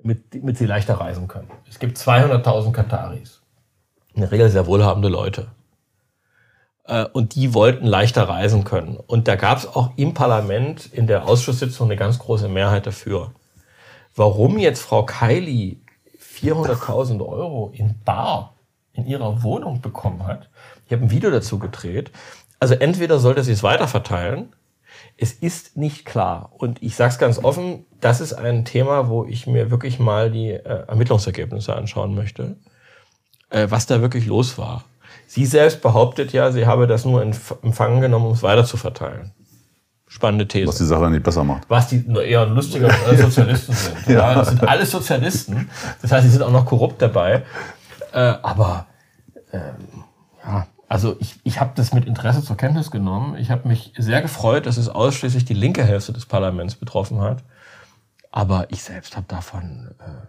mit, 0.00 0.44
mit 0.44 0.58
sie 0.58 0.66
leichter 0.66 0.94
reisen 0.94 1.26
können. 1.26 1.50
Es 1.68 1.80
gibt 1.80 1.98
200.000 1.98 2.70
Kataris, 2.70 3.35
in 4.16 4.22
der 4.22 4.32
Regel 4.32 4.50
sehr 4.50 4.66
wohlhabende 4.66 5.08
Leute. 5.08 5.48
Äh, 6.84 7.04
und 7.12 7.34
die 7.34 7.54
wollten 7.54 7.86
leichter 7.86 8.28
reisen 8.28 8.64
können. 8.64 8.96
Und 8.96 9.28
da 9.28 9.36
gab 9.36 9.58
es 9.58 9.66
auch 9.66 9.90
im 9.96 10.14
Parlament 10.14 10.86
in 10.86 11.06
der 11.06 11.28
Ausschusssitzung 11.28 11.88
eine 11.88 11.96
ganz 11.96 12.18
große 12.18 12.48
Mehrheit 12.48 12.86
dafür. 12.86 13.32
Warum 14.14 14.58
jetzt 14.58 14.80
Frau 14.80 15.04
Kylie 15.04 15.76
400.000 16.20 17.24
Euro 17.24 17.70
in 17.74 17.94
Bar 18.04 18.54
in 18.94 19.06
ihrer 19.06 19.42
Wohnung 19.42 19.82
bekommen 19.82 20.26
hat, 20.26 20.48
ich 20.86 20.92
habe 20.92 21.04
ein 21.04 21.10
Video 21.10 21.30
dazu 21.30 21.58
gedreht. 21.58 22.10
Also 22.58 22.74
entweder 22.74 23.18
sollte 23.18 23.44
sie 23.44 23.52
es 23.52 23.62
weiterverteilen, 23.62 24.54
es 25.18 25.32
ist 25.32 25.76
nicht 25.76 26.06
klar. 26.06 26.52
Und 26.56 26.82
ich 26.82 26.96
sage 26.96 27.10
es 27.10 27.18
ganz 27.18 27.38
offen, 27.38 27.84
das 28.00 28.22
ist 28.22 28.32
ein 28.32 28.64
Thema, 28.64 29.08
wo 29.08 29.24
ich 29.24 29.46
mir 29.46 29.70
wirklich 29.70 29.98
mal 29.98 30.30
die 30.30 30.50
äh, 30.50 30.86
Ermittlungsergebnisse 30.86 31.74
anschauen 31.74 32.14
möchte, 32.14 32.56
äh, 33.50 33.66
was 33.70 33.86
da 33.86 34.00
wirklich 34.00 34.26
los 34.26 34.58
war. 34.58 34.84
Sie 35.26 35.46
selbst 35.46 35.82
behauptet 35.82 36.32
ja, 36.32 36.52
sie 36.52 36.66
habe 36.66 36.86
das 36.86 37.04
nur 37.04 37.22
in 37.22 37.34
Empfang 37.62 38.00
genommen, 38.00 38.26
um 38.26 38.32
es 38.32 38.42
weiter 38.42 38.64
zu 38.64 38.76
verteilen. 38.76 39.32
Spannende 40.08 40.46
These. 40.46 40.68
Was 40.68 40.76
die 40.76 40.84
Sache 40.84 41.10
nicht 41.10 41.24
besser 41.24 41.42
macht. 41.42 41.68
Was 41.68 41.88
die 41.88 42.04
nur 42.06 42.22
eher 42.22 42.46
lustiger 42.46 42.88
als 43.06 43.20
Sozialisten 43.22 43.74
sind. 43.74 44.06
ja. 44.06 44.34
Das 44.34 44.48
sind 44.48 44.62
alles 44.66 44.90
Sozialisten. 44.92 45.68
Das 46.00 46.12
heißt, 46.12 46.24
sie 46.24 46.30
sind 46.30 46.42
auch 46.42 46.52
noch 46.52 46.64
korrupt 46.64 47.02
dabei. 47.02 47.42
Äh, 48.12 48.34
aber 48.42 48.86
ähm, 49.52 50.04
ja, 50.44 50.66
also 50.88 51.16
ich, 51.18 51.34
ich 51.42 51.60
habe 51.60 51.72
das 51.74 51.92
mit 51.92 52.06
Interesse 52.06 52.42
zur 52.42 52.56
Kenntnis 52.56 52.92
genommen. 52.92 53.36
Ich 53.36 53.50
habe 53.50 53.66
mich 53.66 53.92
sehr 53.98 54.22
gefreut, 54.22 54.66
dass 54.66 54.76
es 54.76 54.88
ausschließlich 54.88 55.44
die 55.44 55.54
linke 55.54 55.82
Hälfte 55.82 56.12
des 56.12 56.24
Parlaments 56.24 56.76
betroffen 56.76 57.20
hat. 57.20 57.42
Aber 58.30 58.66
ich 58.70 58.84
selbst 58.84 59.16
habe 59.16 59.26
davon 59.28 59.90
äh, 59.98 60.26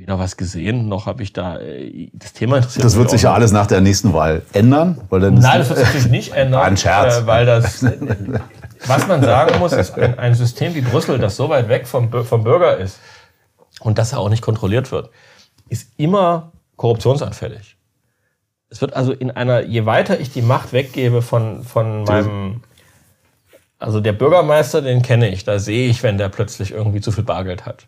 weder 0.00 0.18
was 0.18 0.38
gesehen, 0.38 0.88
noch 0.88 1.04
habe 1.04 1.22
ich 1.22 1.34
da 1.34 1.58
äh, 1.58 2.08
das 2.14 2.32
Thema 2.32 2.56
interessiert. 2.56 2.84
Das 2.84 2.96
wird 2.96 3.10
sich 3.10 3.22
ja 3.22 3.34
alles 3.34 3.52
nach 3.52 3.66
der 3.66 3.82
nächsten 3.82 4.14
Wahl 4.14 4.42
ändern? 4.54 4.98
Weil 5.10 5.20
dann 5.20 5.34
Nein, 5.34 5.58
das 5.58 5.68
wird 5.68 5.78
sich 5.78 5.88
natürlich 5.88 6.10
nicht 6.10 6.32
ändern. 6.34 6.62
Ein 6.62 6.76
Scherz. 6.78 7.18
Äh, 7.18 7.26
weil 7.26 7.44
das, 7.44 7.84
was 8.86 9.06
man 9.06 9.22
sagen 9.22 9.58
muss, 9.58 9.72
ist 9.72 9.98
ein, 9.98 10.18
ein, 10.18 10.34
System 10.34 10.74
wie 10.74 10.80
Brüssel, 10.80 11.18
das 11.18 11.36
so 11.36 11.50
weit 11.50 11.68
weg 11.68 11.86
vom, 11.86 12.10
vom 12.24 12.44
Bürger 12.44 12.78
ist 12.78 12.98
und 13.80 13.98
das 13.98 14.12
ja 14.12 14.18
auch 14.18 14.30
nicht 14.30 14.42
kontrolliert 14.42 14.90
wird, 14.90 15.10
ist 15.68 15.90
immer 15.98 16.52
korruptionsanfällig. 16.76 17.76
Es 18.70 18.80
wird 18.80 18.94
also 18.94 19.12
in 19.12 19.30
einer, 19.30 19.60
je 19.60 19.84
weiter 19.84 20.18
ich 20.18 20.32
die 20.32 20.42
Macht 20.42 20.72
weggebe 20.72 21.20
von, 21.20 21.62
von 21.62 22.04
meinem, 22.04 22.62
also 23.78 24.00
der 24.00 24.14
Bürgermeister, 24.14 24.80
den 24.80 25.02
kenne 25.02 25.28
ich, 25.28 25.44
da 25.44 25.58
sehe 25.58 25.90
ich, 25.90 26.02
wenn 26.02 26.16
der 26.16 26.30
plötzlich 26.30 26.70
irgendwie 26.70 27.02
zu 27.02 27.12
viel 27.12 27.24
Bargeld 27.24 27.66
hat. 27.66 27.86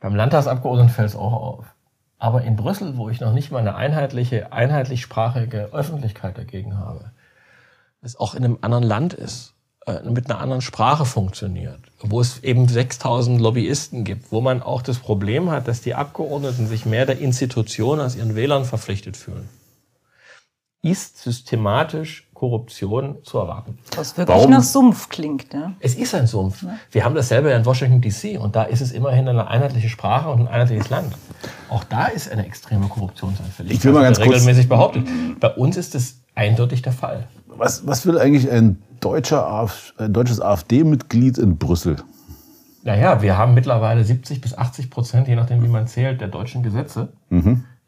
Beim 0.00 0.14
Landtagsabgeordneten 0.14 0.92
fällt 0.92 1.10
es 1.10 1.16
auch 1.16 1.32
auf. 1.32 1.64
Aber 2.18 2.42
in 2.42 2.56
Brüssel, 2.56 2.96
wo 2.96 3.08
ich 3.08 3.20
noch 3.20 3.32
nicht 3.32 3.50
mal 3.50 3.60
eine 3.60 3.76
einheitliche, 3.76 4.52
einheitlichsprachige 4.52 5.70
Öffentlichkeit 5.72 6.36
dagegen 6.36 6.78
habe, 6.78 7.12
es 8.02 8.18
auch 8.18 8.34
in 8.34 8.44
einem 8.44 8.58
anderen 8.60 8.84
Land 8.84 9.14
ist, 9.14 9.54
äh, 9.86 10.02
mit 10.02 10.30
einer 10.30 10.40
anderen 10.40 10.62
Sprache 10.62 11.04
funktioniert, 11.04 11.80
wo 12.00 12.20
es 12.20 12.42
eben 12.42 12.68
6000 12.68 13.40
Lobbyisten 13.40 14.04
gibt, 14.04 14.30
wo 14.30 14.40
man 14.40 14.62
auch 14.62 14.82
das 14.82 14.98
Problem 14.98 15.50
hat, 15.50 15.68
dass 15.68 15.80
die 15.80 15.94
Abgeordneten 15.94 16.66
sich 16.66 16.86
mehr 16.86 17.06
der 17.06 17.18
Institution 17.18 18.00
als 18.00 18.14
ihren 18.16 18.34
Wählern 18.34 18.64
verpflichtet 18.64 19.16
fühlen, 19.16 19.48
ist 20.82 21.18
systematisch 21.18 22.27
Korruption 22.38 23.16
zu 23.24 23.38
erwarten. 23.38 23.78
Was 23.96 24.16
wirklich 24.16 24.36
Warum? 24.36 24.52
nach 24.52 24.62
Sumpf 24.62 25.08
klingt. 25.08 25.52
Ja? 25.52 25.72
Es 25.80 25.96
ist 25.96 26.14
ein 26.14 26.28
Sumpf. 26.28 26.62
Ja. 26.62 26.78
Wir 26.92 27.04
haben 27.04 27.16
dasselbe 27.16 27.50
in 27.50 27.66
Washington 27.66 28.00
DC 28.00 28.40
und 28.40 28.54
da 28.54 28.62
ist 28.62 28.80
es 28.80 28.92
immerhin 28.92 29.28
eine 29.28 29.48
einheitliche 29.48 29.88
Sprache 29.88 30.28
und 30.28 30.42
ein 30.42 30.48
einheitliches 30.48 30.88
Land. 30.88 31.14
Auch 31.68 31.82
da 31.82 32.06
ist 32.06 32.30
eine 32.30 32.46
extreme 32.46 32.86
Korruptionsanfälligkeit. 32.86 33.78
Ich 33.78 33.84
will 33.84 33.92
mal 33.92 34.04
ganz 34.04 34.20
regelmäßig 34.20 34.68
kurz 34.68 34.78
behauptet. 34.78 35.08
Bei 35.40 35.50
uns 35.50 35.76
ist 35.76 35.96
es 35.96 36.20
eindeutig 36.36 36.82
der 36.82 36.92
Fall. 36.92 37.26
Was, 37.48 37.86
was 37.88 38.06
will 38.06 38.18
eigentlich 38.18 38.48
ein, 38.48 38.80
deutscher 39.00 39.68
ein 39.98 40.12
deutsches 40.12 40.40
AfD-Mitglied 40.40 41.38
in 41.38 41.58
Brüssel? 41.58 41.96
Naja, 42.84 43.20
wir 43.20 43.36
haben 43.36 43.54
mittlerweile 43.54 44.04
70 44.04 44.40
bis 44.40 44.56
80 44.56 44.90
Prozent, 44.90 45.26
je 45.26 45.34
nachdem 45.34 45.64
wie 45.64 45.68
man 45.68 45.88
zählt, 45.88 46.20
der 46.20 46.28
deutschen 46.28 46.62
Gesetze, 46.62 47.08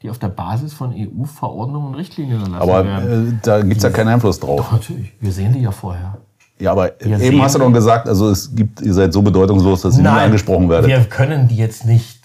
die 0.03 0.11
auf 0.11 0.19
der 0.19 0.29
Basis 0.29 0.73
von 0.73 0.95
EU-Verordnungen 0.95 1.89
und 1.89 1.95
Richtlinien 1.95 2.41
erlassen 2.41 2.55
Aber 2.63 2.85
werden. 2.85 3.33
äh, 3.35 3.39
da 3.43 3.61
gibt's 3.61 3.83
ja 3.83 3.91
keinen 3.91 4.09
Einfluss 4.09 4.41
drauf. 4.41 4.61
Doch, 4.61 4.73
natürlich. 4.73 5.13
Wir 5.21 5.33
sehen 5.33 5.53
die 5.53 5.61
ja 5.61 5.71
vorher. 5.71 6.19
Ja, 6.59 6.73
aber 6.73 6.93
Wir 7.01 7.19
eben 7.21 7.43
hast 7.43 7.55
du 7.55 7.59
doch 7.59 7.73
gesagt, 7.73 8.07
also 8.07 8.31
es 8.31 8.55
gibt, 8.55 8.83
ihr 8.83 8.93
seid 8.93 9.13
so 9.13 9.23
bedeutungslos, 9.23 9.83
dass 9.83 9.97
ihr 9.97 10.03
nie 10.03 10.09
angesprochen 10.09 10.69
werdet. 10.69 10.89
Wir 10.89 11.05
können 11.05 11.49
die 11.49 11.57
jetzt 11.57 11.87
nicht 11.87 12.21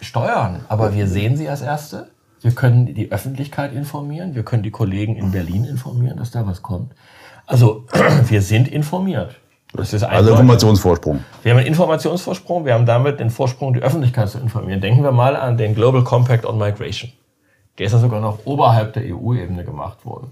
steuern, 0.00 0.60
aber 0.68 0.94
wir 0.94 1.06
sehen 1.06 1.36
sie 1.36 1.48
als 1.48 1.60
Erste. 1.60 2.08
Wir 2.40 2.52
können 2.52 2.94
die 2.94 3.10
Öffentlichkeit 3.10 3.72
informieren. 3.72 4.34
Wir 4.34 4.42
können 4.42 4.62
die 4.62 4.70
Kollegen 4.70 5.16
in 5.16 5.30
Berlin 5.32 5.64
informieren, 5.64 6.18
dass 6.18 6.30
da 6.30 6.46
was 6.46 6.62
kommt. 6.62 6.92
Also, 7.46 7.86
wir 8.28 8.42
sind 8.42 8.68
informiert. 8.68 9.36
Also. 9.76 10.30
Informationsvorsprung. 10.30 11.24
Wir 11.42 11.52
haben 11.52 11.58
einen 11.58 11.66
Informationsvorsprung, 11.66 12.64
wir 12.64 12.74
haben 12.74 12.86
damit 12.86 13.20
den 13.20 13.30
Vorsprung, 13.30 13.74
die 13.74 13.80
Öffentlichkeit 13.80 14.28
zu 14.28 14.38
informieren. 14.38 14.80
Denken 14.80 15.02
wir 15.02 15.12
mal 15.12 15.36
an 15.36 15.56
den 15.56 15.74
Global 15.74 16.04
Compact 16.04 16.46
on 16.46 16.58
Migration. 16.58 17.12
Der 17.78 17.86
ist 17.86 17.92
ja 17.92 17.98
sogar 17.98 18.20
noch 18.20 18.38
oberhalb 18.44 18.92
der 18.92 19.02
EU-Ebene 19.04 19.64
gemacht 19.64 20.04
worden. 20.04 20.30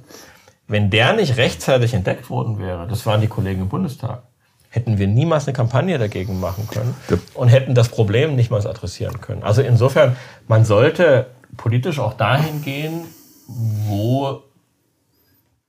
Wenn 0.68 0.90
der 0.90 1.12
nicht 1.12 1.36
rechtzeitig 1.36 1.92
entdeckt 1.92 2.30
worden 2.30 2.58
wäre, 2.58 2.86
das 2.86 3.04
waren 3.04 3.20
die 3.20 3.26
Kollegen 3.26 3.62
im 3.62 3.68
Bundestag, 3.68 4.22
hätten 4.70 4.98
wir 4.98 5.06
niemals 5.06 5.46
eine 5.46 5.52
Kampagne 5.52 5.98
dagegen 5.98 6.40
machen 6.40 6.68
können 6.68 6.94
und 7.34 7.48
hätten 7.48 7.74
das 7.74 7.88
Problem 7.88 8.36
nicht 8.36 8.50
mal 8.50 8.66
adressieren 8.66 9.20
können. 9.20 9.42
Also 9.42 9.60
insofern, 9.60 10.16
man 10.48 10.64
sollte 10.64 11.26
politisch 11.56 11.98
auch 11.98 12.14
dahin 12.14 12.62
gehen, 12.62 13.04
wo 13.48 14.42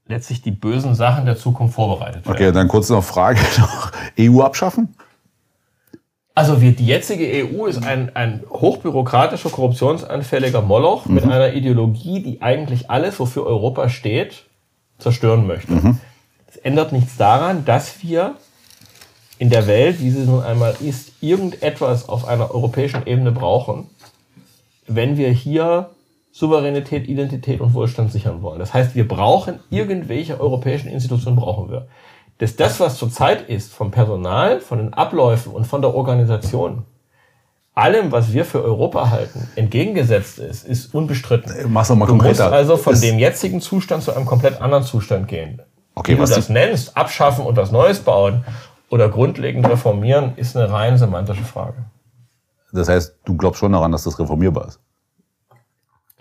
letztlich 0.07 0.41
die 0.41 0.51
bösen 0.51 0.95
Sachen 0.95 1.25
der 1.25 1.37
Zukunft 1.37 1.75
vorbereitet 1.75 2.25
werden. 2.25 2.35
Okay, 2.35 2.51
dann 2.51 2.67
kurz 2.67 2.89
noch 2.89 3.03
Frage 3.03 3.39
noch. 3.57 3.91
EU 4.19 4.41
abschaffen? 4.41 4.95
Also 6.35 6.61
wir, 6.61 6.71
die 6.71 6.87
jetzige 6.87 7.25
EU 7.45 7.67
ist 7.67 7.83
ein, 7.85 8.15
ein 8.15 8.43
hochbürokratischer, 8.49 9.49
korruptionsanfälliger 9.49 10.63
Moloch 10.63 11.05
mit 11.05 11.23
einer 11.23 11.53
Ideologie, 11.53 12.23
die 12.23 12.41
eigentlich 12.41 12.89
alles, 12.89 13.19
wofür 13.19 13.45
Europa 13.45 13.87
steht, 13.89 14.45
zerstören 14.97 15.45
möchte. 15.45 15.95
Es 16.47 16.57
ändert 16.57 16.91
nichts 16.91 17.17
daran, 17.17 17.65
dass 17.65 18.01
wir 18.01 18.35
in 19.37 19.51
der 19.51 19.67
Welt, 19.67 19.99
wie 19.99 20.09
sie 20.09 20.25
nun 20.25 20.41
einmal 20.41 20.75
ist, 20.79 21.11
irgendetwas 21.21 22.09
auf 22.09 22.27
einer 22.27 22.49
europäischen 22.51 23.05
Ebene 23.05 23.31
brauchen, 23.31 23.89
wenn 24.87 25.17
wir 25.17 25.29
hier 25.29 25.89
Souveränität, 26.35 27.07
Identität 27.07 27.61
und 27.61 27.75
Wohlstand 27.75 28.11
sichern 28.11 28.41
wollen. 28.41 28.57
Das 28.57 28.73
heißt, 28.73 28.95
wir 28.95 29.07
brauchen 29.07 29.59
irgendwelche 29.69 30.41
europäischen 30.41 30.87
Institutionen, 30.89 31.35
brauchen 31.35 31.69
wir. 31.69 31.87
Dass 32.39 32.55
das, 32.55 32.79
was 32.79 32.97
zurzeit 32.97 33.47
ist, 33.49 33.71
vom 33.71 33.91
Personal, 33.91 34.59
von 34.59 34.79
den 34.79 34.93
Abläufen 34.95 35.51
und 35.53 35.67
von 35.67 35.83
der 35.83 35.93
Organisation, 35.93 36.85
allem, 37.75 38.11
was 38.11 38.33
wir 38.33 38.45
für 38.45 38.63
Europa 38.63 39.11
halten, 39.11 39.47
entgegengesetzt 39.55 40.39
ist, 40.39 40.65
ist 40.67 40.95
unbestritten. 40.95 41.53
Mach's 41.71 41.89
doch 41.89 41.95
mal 41.95 42.07
Du 42.07 42.15
musst 42.15 42.41
also 42.41 42.77
von 42.77 42.99
dem 42.99 43.19
jetzigen 43.19 43.61
Zustand 43.61 44.01
zu 44.01 44.11
einem 44.15 44.25
komplett 44.25 44.59
anderen 44.59 44.83
Zustand 44.83 45.27
gehen. 45.27 45.61
Okay, 45.93 46.13
Wie 46.13 46.15
du 46.15 46.23
was 46.23 46.31
das 46.31 46.47
die- 46.47 46.53
nennst, 46.53 46.97
abschaffen 46.97 47.45
und 47.45 47.55
was 47.57 47.71
Neues 47.71 47.99
bauen 47.99 48.43
oder 48.89 49.07
grundlegend 49.07 49.69
reformieren, 49.69 50.33
ist 50.35 50.57
eine 50.57 50.71
rein 50.71 50.97
semantische 50.97 51.43
Frage. 51.43 51.85
Das 52.71 52.89
heißt, 52.89 53.17
du 53.23 53.37
glaubst 53.37 53.59
schon 53.59 53.71
daran, 53.71 53.91
dass 53.91 54.03
das 54.05 54.17
reformierbar 54.19 54.69
ist? 54.69 54.79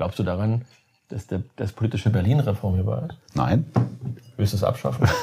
Glaubst 0.02 0.18
du 0.18 0.24
daran, 0.24 0.62
dass 1.10 1.28
der, 1.28 1.42
das 1.54 1.70
politische 1.70 2.10
Berlin 2.10 2.40
reformierbar 2.40 3.04
ist? 3.08 3.36
Nein? 3.36 3.66
Willst 4.36 4.52
du 4.52 4.56
es 4.56 4.64
abschaffen? 4.64 5.06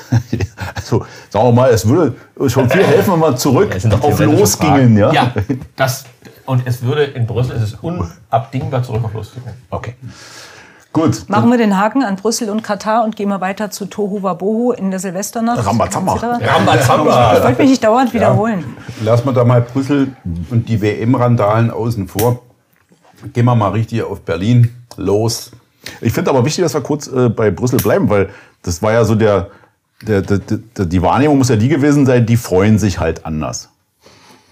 Also, 0.76 1.06
sagen 1.30 1.48
wir 1.48 1.52
mal, 1.52 1.70
es 1.70 1.86
würde 1.86 2.16
schon 2.48 2.70
viel 2.70 2.84
helfen, 2.84 3.14
wenn 3.14 3.20
wir 3.20 3.36
zurück 3.36 3.76
auf 4.02 4.20
losgingen. 4.20 4.98
Ja? 4.98 5.12
Ja, 5.12 5.34
das, 5.76 6.06
und 6.46 6.66
es 6.66 6.82
würde 6.82 7.04
in 7.04 7.28
Brüssel, 7.28 7.58
es 7.58 7.64
ist 7.64 7.84
unabdingbar 7.84 8.82
zurück 8.84 9.04
auf 9.04 9.14
losgingen. 9.14 9.54
Okay. 9.70 9.96
Gut. 10.94 11.28
Machen 11.28 11.52
wir 11.52 11.58
den 11.58 11.78
Haken 11.78 12.04
an 12.04 12.16
Brüssel 12.16 12.50
und 12.50 12.64
Katar 12.64 13.04
und 13.04 13.18
gehen 13.18 13.28
wir 13.28 13.42
weiter 13.42 13.70
zu 13.70 13.86
Tohu 13.86 14.24
Wabohu 14.24 14.72
in 14.72 14.92
der 14.92 15.02
Silvesternacht. 15.02 15.66
Rambazamba. 15.66 16.16
etc. 16.16 16.24
Ich 16.42 16.48
Rambazamba! 16.48 17.44
wollte 17.44 17.62
mich 17.62 17.72
nicht 17.72 17.84
dauernd 17.84 18.14
wiederholen. 18.14 18.64
Lassen 19.04 19.26
wir 19.26 19.34
da 19.34 19.44
mal 19.44 19.62
Brüssel 19.62 20.16
und 20.50 20.70
die 20.70 20.82
WM-Randalen 20.82 21.70
außen 21.70 22.08
vor. 22.08 22.44
Gehen 23.34 23.46
wir 23.46 23.56
mal 23.56 23.70
richtig 23.70 24.04
auf 24.04 24.22
Berlin 24.22 24.74
los. 24.98 25.52
Ich 26.02 26.14
finde 26.14 26.32
aber 26.32 26.46
wichtig, 26.46 26.64
dass 26.64 26.74
wir 26.74 26.82
kurz 26.82 27.08
äh, 27.08 27.30
bei 27.30 27.52
Brüssel 27.52 27.80
bleiben, 27.80 28.10
weil 28.10 28.30
das 28.62 28.82
war 28.82 28.92
ja 28.92 29.04
so 29.06 29.16
der, 29.16 29.50
der, 30.06 30.22
der, 30.22 30.40
der, 30.40 30.86
die 30.86 31.02
Wahrnehmung 31.02 31.38
muss 31.38 31.50
ja 31.50 31.56
die 31.56 31.70
gewesen 31.70 32.06
sein, 32.06 32.26
die 32.26 32.38
freuen 32.38 32.78
sich 32.78 33.00
halt 33.00 33.26
anders. 33.26 33.70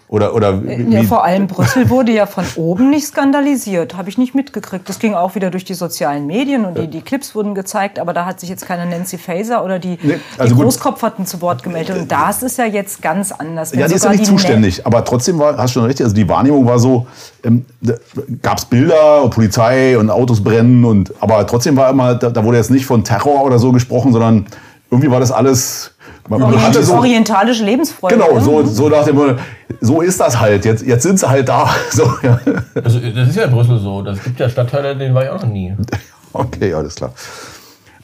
Oder, 0.10 0.34
oder 0.34 0.64
wie, 0.64 0.96
Ja, 0.96 1.04
vor 1.04 1.26
allem 1.26 1.48
Brüssel 1.48 1.90
wurde 1.90 2.14
ja 2.14 2.28
von 2.28 2.46
oben 2.56 2.90
nicht 2.90 3.08
skandalisiert, 3.08 3.98
habe 3.98 4.08
ich 4.08 4.18
nicht 4.18 4.34
mitgekriegt. 4.34 4.88
Das 4.88 5.00
ging 5.00 5.14
auch 5.14 5.36
wieder 5.36 5.52
durch 5.52 5.66
die 5.66 5.74
sozialen 5.74 6.26
Medien 6.28 6.64
und 6.64 6.78
die, 6.78 6.88
die 6.88 7.02
Clips 7.02 7.36
wurden 7.36 7.54
gezeigt, 7.54 8.00
aber 8.00 8.14
da 8.14 8.26
hat 8.26 8.40
sich 8.40 8.48
jetzt 8.48 8.66
keine 8.66 8.86
Nancy 8.86 9.18
Faeser 9.18 9.66
oder 9.66 9.80
die, 9.80 10.00
Nee, 10.02 10.20
also 10.38 10.56
die. 10.56 10.62
Großkopferten 10.62 11.26
zu 11.26 11.42
Wort 11.42 11.62
gemeldet. 11.62 11.98
Und 11.98 12.10
das 12.10 12.42
ist 12.42 12.58
ja 12.58 12.66
jetzt 12.66 13.02
ganz 13.02 13.34
anders. 13.34 13.74
Wenn 13.74 13.82
Ja, 13.82 13.88
die 13.90 13.96
ist 13.96 14.06
ja 14.06 14.12
nicht 14.12 14.26
zuständig, 14.26 14.86
aber 14.86 15.04
trotzdem 15.04 15.40
war, 15.40 15.58
hast 15.58 15.76
du 15.76 15.80
schon 15.80 15.88
recht, 15.88 16.02
also 16.02 16.16
die 16.16 16.30
Wahrnehmung 16.30 16.66
war 16.66 16.80
so, 16.80 17.06
ähm, 17.44 17.66
gab 18.42 18.60
es 18.60 18.66
Bilder, 18.66 19.28
Polizei 19.30 19.98
und 19.98 20.10
Autos 20.10 20.42
brennen, 20.42 20.86
und, 20.86 21.14
aber 21.20 21.46
trotzdem 21.46 21.76
war 21.76 21.90
immer, 21.90 22.16
da, 22.16 22.30
da 22.30 22.46
wurde 22.46 22.56
jetzt 22.56 22.72
nicht 22.72 22.86
von 22.86 23.04
Terror 23.04 23.44
oder 23.44 23.60
so 23.60 23.74
gesprochen, 23.74 24.14
sondern 24.14 24.46
irgendwie 24.90 25.12
war 25.12 25.20
das 25.20 25.34
alles, 25.34 25.96
man, 26.28 26.42
man 26.42 26.62
hatte 26.62 26.84
so, 26.84 26.96
orientalische 26.96 27.64
Lebensfreude. 27.64 28.16
genau, 28.16 28.34
ne? 28.34 28.42
so, 28.42 28.66
so 28.66 28.90
nach 28.90 29.06
dem 29.06 29.38
so 29.82 30.02
ist 30.02 30.20
das 30.20 30.40
halt, 30.40 30.66
jetzt, 30.66 30.86
jetzt 30.86 31.04
sind 31.04 31.20
sie 31.20 31.30
halt 31.30 31.48
da. 31.50 31.70
So, 31.92 32.04
ja. 32.22 32.40
Also, 32.76 33.00
das 33.00 33.30
ist 33.30 33.36
ja 33.36 33.44
in 33.44 33.52
Brüssel 33.52 33.80
so. 33.80 34.02
Das 34.02 34.22
gibt 34.24 34.40
ja 34.40 34.50
Stadtteile, 34.50 34.96
denen 34.96 35.16
war 35.16 35.24
ich 35.24 35.30
auch 35.30 35.42
noch 35.42 35.50
nie. 35.50 35.76
Okay, 36.34 36.72
alles 36.74 36.94
klar. 36.94 37.14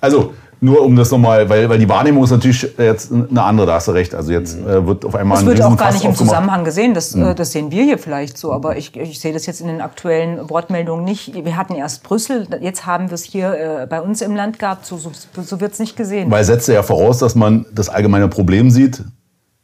Also, 0.02 0.34
nur 0.64 0.82
um 0.82 0.96
das 0.96 1.12
nochmal, 1.12 1.50
weil, 1.50 1.68
weil 1.68 1.78
die 1.78 1.90
Wahrnehmung 1.90 2.24
ist 2.24 2.32
natürlich 2.32 2.66
jetzt 2.78 3.12
eine 3.12 3.44
andere, 3.44 3.68
da 3.68 3.74
hast 3.74 3.90
du 3.90 3.92
recht. 3.92 4.16
Also 4.16 4.32
jetzt 4.32 4.58
äh, 4.58 4.88
wird 4.88 5.04
auf 5.04 5.14
einmal 5.14 5.36
Das 5.36 5.44
ein 5.44 5.48
wird 5.48 5.62
auch 5.62 5.76
gar 5.76 5.92
nicht 5.92 6.06
im. 6.06 6.16
Zusammenhang 6.16 6.64
gesehen. 6.64 6.94
Das, 6.94 7.14
Hm. 7.14 7.32
äh, 7.32 7.36
das 7.36 7.52
sehen 7.52 7.70
wir 7.70 7.84
hier 7.84 7.98
vielleicht 7.98 8.38
so. 8.38 8.54
Aber 8.54 8.78
ich, 8.78 8.96
ich 8.96 9.20
sehe 9.20 9.34
das 9.34 9.46
jetzt 9.46 9.60
in 9.60 9.68
den 9.68 9.82
aktuellen 9.82 10.50
Wortmeldungen 10.50 11.04
nicht. 11.04 11.34
Wir 11.36 11.58
hatten 11.58 11.76
erst 11.76 12.04
Brüssel, 12.04 12.48
jetzt 12.62 12.86
haben 12.86 13.10
wir 13.10 13.16
es 13.16 13.24
hier 13.24 13.82
äh, 13.82 13.88
bei 13.88 14.00
uns 14.02 14.22
im 14.22 14.36
Land 14.36 14.58
gehabt. 14.58 14.86
So, 14.86 14.98
so, 14.98 15.12
so 15.42 15.60
wird 15.60 15.74
es 15.74 15.80
nicht 15.80 15.98
gesehen. 15.98 16.32
Weil 16.32 16.46
setzt 16.46 16.70
ja 16.70 16.82
voraus, 16.82 17.18
dass 17.18 17.36
man 17.36 17.66
das 17.76 17.90
allgemeine 17.90 18.30
Problem 18.30 18.72
sieht. 18.72 19.04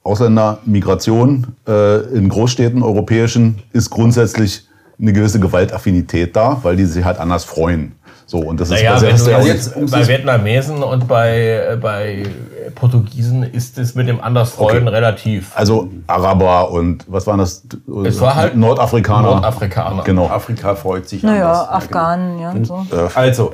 Ausländer, 0.03 0.59
Migration 0.65 1.47
äh, 1.65 1.99
in 2.13 2.27
Großstädten, 2.27 2.83
europäischen, 2.83 3.59
ist 3.71 3.89
grundsätzlich 3.89 4.67
eine 4.99 5.13
gewisse 5.13 5.39
Gewaltaffinität 5.39 6.35
da, 6.35 6.59
weil 6.61 6.75
die 6.75 6.85
sich 6.85 7.05
halt 7.05 7.19
anders 7.19 7.45
freuen. 7.45 7.93
So, 8.29 8.37
und 8.37 8.59
das 8.59 8.69
Naja, 8.69 8.93
ist 8.95 9.01
wenn 9.01 9.09
das 9.09 9.23
du 9.23 9.31
ja 9.31 9.37
auch- 9.39 9.43
jetzt 9.43 9.73
bei 9.89 10.07
Vietnamesen 10.07 10.83
und 10.83 11.07
bei, 11.07 11.71
äh, 11.71 11.77
bei 11.81 12.27
Portugiesen 12.75 13.41
ist 13.41 13.79
es 13.79 13.95
mit 13.95 14.07
dem 14.07 14.21
Andersfreuden 14.21 14.83
Okay. 14.87 14.95
relativ. 14.95 15.51
also 15.55 15.89
Araber 16.05 16.69
und 16.69 17.05
was 17.07 17.25
waren 17.25 17.39
das? 17.39 17.63
Es 18.05 18.21
war 18.21 18.35
halt 18.35 18.55
Nordafrikaner. 18.55 19.31
Nordafrikaner. 19.31 20.03
Genau. 20.03 20.27
Afrika 20.27 20.75
freut 20.75 21.09
sich 21.09 21.23
naja, 21.23 21.45
anders. 21.51 21.65
Ja, 21.69 21.71
Afghanen, 21.71 22.39
ja, 22.39 22.51
so. 22.63 22.85
genau. 22.87 23.07
Also, 23.15 23.53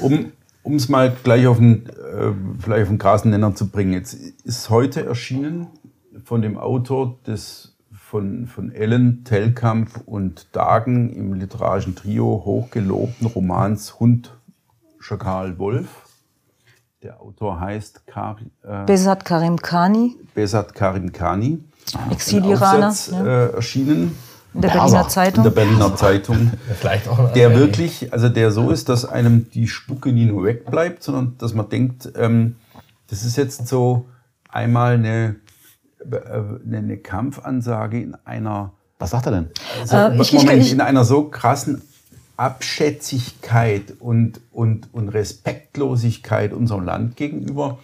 um 0.00 0.74
es 0.74 0.88
mal 0.88 1.12
gleich 1.22 1.46
auf 1.46 1.58
den, 1.58 1.86
äh, 1.86 2.32
vielleicht 2.58 2.82
auf 2.82 2.88
den 2.88 2.98
Grasennenner 2.98 3.54
zu 3.54 3.68
bringen. 3.68 3.92
Jetzt 3.92 4.14
ist 4.42 4.70
heute 4.70 5.06
erschienen 5.06 5.68
von 6.24 6.42
dem 6.42 6.58
Autor 6.58 7.14
des 7.28 7.69
von, 8.10 8.48
von 8.48 8.72
Ellen, 8.72 9.22
Tellkamp 9.22 10.02
und 10.04 10.48
Dagen 10.50 11.10
im 11.10 11.32
literarischen 11.34 11.94
Trio 11.94 12.42
hochgelobten 12.44 13.28
Romans 13.28 14.00
Hund, 14.00 14.34
Schakal, 14.98 15.58
Wolf. 15.58 15.88
Der 17.04 17.22
Autor 17.22 17.60
heißt 17.60 18.08
Kar, 18.08 18.38
äh, 18.64 18.84
Besat 18.84 19.24
Karim 19.24 19.56
Khani, 19.56 20.16
Besat 20.34 20.74
Karim 20.74 21.12
Khani. 21.12 21.62
Ein 21.96 22.10
Exiliraner, 22.10 22.88
Aufsatz, 22.88 23.12
ja, 23.12 23.24
äh, 23.24 23.52
erschienen 23.52 24.16
in 24.54 24.60
der. 24.60 24.70
Berliner 24.70 24.86
in 24.86 24.92
der 24.92 25.08
Zeitung. 25.08 25.54
Berliner 25.54 25.96
Zeitung. 25.96 26.50
Vielleicht 26.80 27.08
auch 27.08 27.32
der 27.32 27.54
wirklich, 27.54 28.12
also 28.12 28.28
der 28.28 28.50
so 28.50 28.70
ist, 28.70 28.88
dass 28.88 29.04
einem 29.04 29.50
die 29.52 29.68
Spucke 29.68 30.12
nie 30.12 30.26
nur 30.26 30.44
wegbleibt, 30.44 31.04
sondern 31.04 31.38
dass 31.38 31.54
man 31.54 31.68
denkt, 31.68 32.12
ähm, 32.16 32.56
das 33.06 33.24
ist 33.24 33.36
jetzt 33.36 33.68
so 33.68 34.08
einmal 34.48 34.94
eine, 34.94 35.36
eine 36.04 36.96
Kampfansage 36.98 38.00
in 38.00 38.14
einer, 38.24 38.72
Was 38.98 39.10
sagt 39.10 39.26
er 39.26 39.32
denn? 39.32 39.48
also, 39.80 39.96
Äh, 39.96 40.14
ich- 40.20 40.32
ich- 40.34 40.40
Moment, 40.44 40.62
ich- 40.62 40.72
in 40.72 40.80
einer 40.80 41.04
so 41.04 41.24
krassen 41.24 41.82
Abschätzigkeit 42.36 43.94
und, 43.98 44.40
und, 44.52 44.88
und 44.94 45.08
Respektlosigkeit 45.10 46.52
unserem 46.52 46.84
Land 46.84 47.16
gegenüber, 47.16 47.78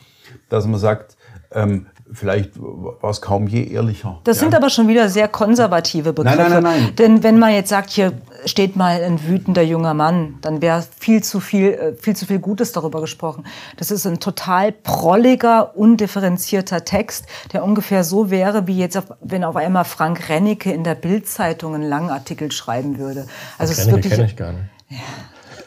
dass 0.48 0.66
man 0.66 0.78
sagt, 0.80 1.16
ähm, 1.52 1.86
vielleicht 2.12 2.52
war 2.56 3.10
es 3.10 3.20
kaum 3.20 3.46
je 3.48 3.64
ehrlicher. 3.64 4.20
Das 4.24 4.36
ja. 4.36 4.44
sind 4.44 4.54
aber 4.54 4.70
schon 4.70 4.88
wieder 4.88 5.08
sehr 5.08 5.28
konservative 5.28 6.12
Begriffe. 6.12 6.36
Nein, 6.36 6.50
nein, 6.50 6.62
nein, 6.62 6.82
nein. 6.82 6.96
Denn 6.96 7.22
wenn 7.22 7.38
man 7.38 7.52
jetzt 7.52 7.70
sagt, 7.70 7.90
hier 7.90 8.12
steht 8.44 8.76
mal 8.76 9.02
ein 9.02 9.26
wütender 9.26 9.62
junger 9.62 9.94
Mann, 9.94 10.38
dann 10.40 10.62
wäre 10.62 10.84
viel 10.98 11.22
zu 11.22 11.40
viel, 11.40 11.72
äh, 11.72 11.94
viel 11.94 12.14
zu 12.14 12.26
viel 12.26 12.38
Gutes 12.38 12.72
darüber 12.72 13.00
gesprochen. 13.00 13.44
Das 13.76 13.90
ist 13.90 14.06
ein 14.06 14.20
total 14.20 14.72
prolliger, 14.72 15.76
undifferenzierter 15.76 16.84
Text, 16.84 17.26
der 17.52 17.64
ungefähr 17.64 18.04
so 18.04 18.30
wäre, 18.30 18.66
wie 18.66 18.78
jetzt, 18.78 18.96
auf, 18.96 19.04
wenn 19.20 19.44
auf 19.44 19.56
einmal 19.56 19.84
Frank 19.84 20.28
Rennecke 20.28 20.72
in 20.72 20.84
der 20.84 20.94
Bildzeitung 20.94 21.74
einen 21.74 21.88
langen 21.88 22.10
Artikel 22.10 22.52
schreiben 22.52 22.98
würde. 22.98 23.26
Also 23.58 23.72
es 23.72 23.78
ist 23.80 23.86
Rennecke 23.88 24.10
wirklich 24.10 24.14
kenne 24.14 24.26
ich 24.26 24.36
gar 24.36 24.52
nicht. 24.52 24.64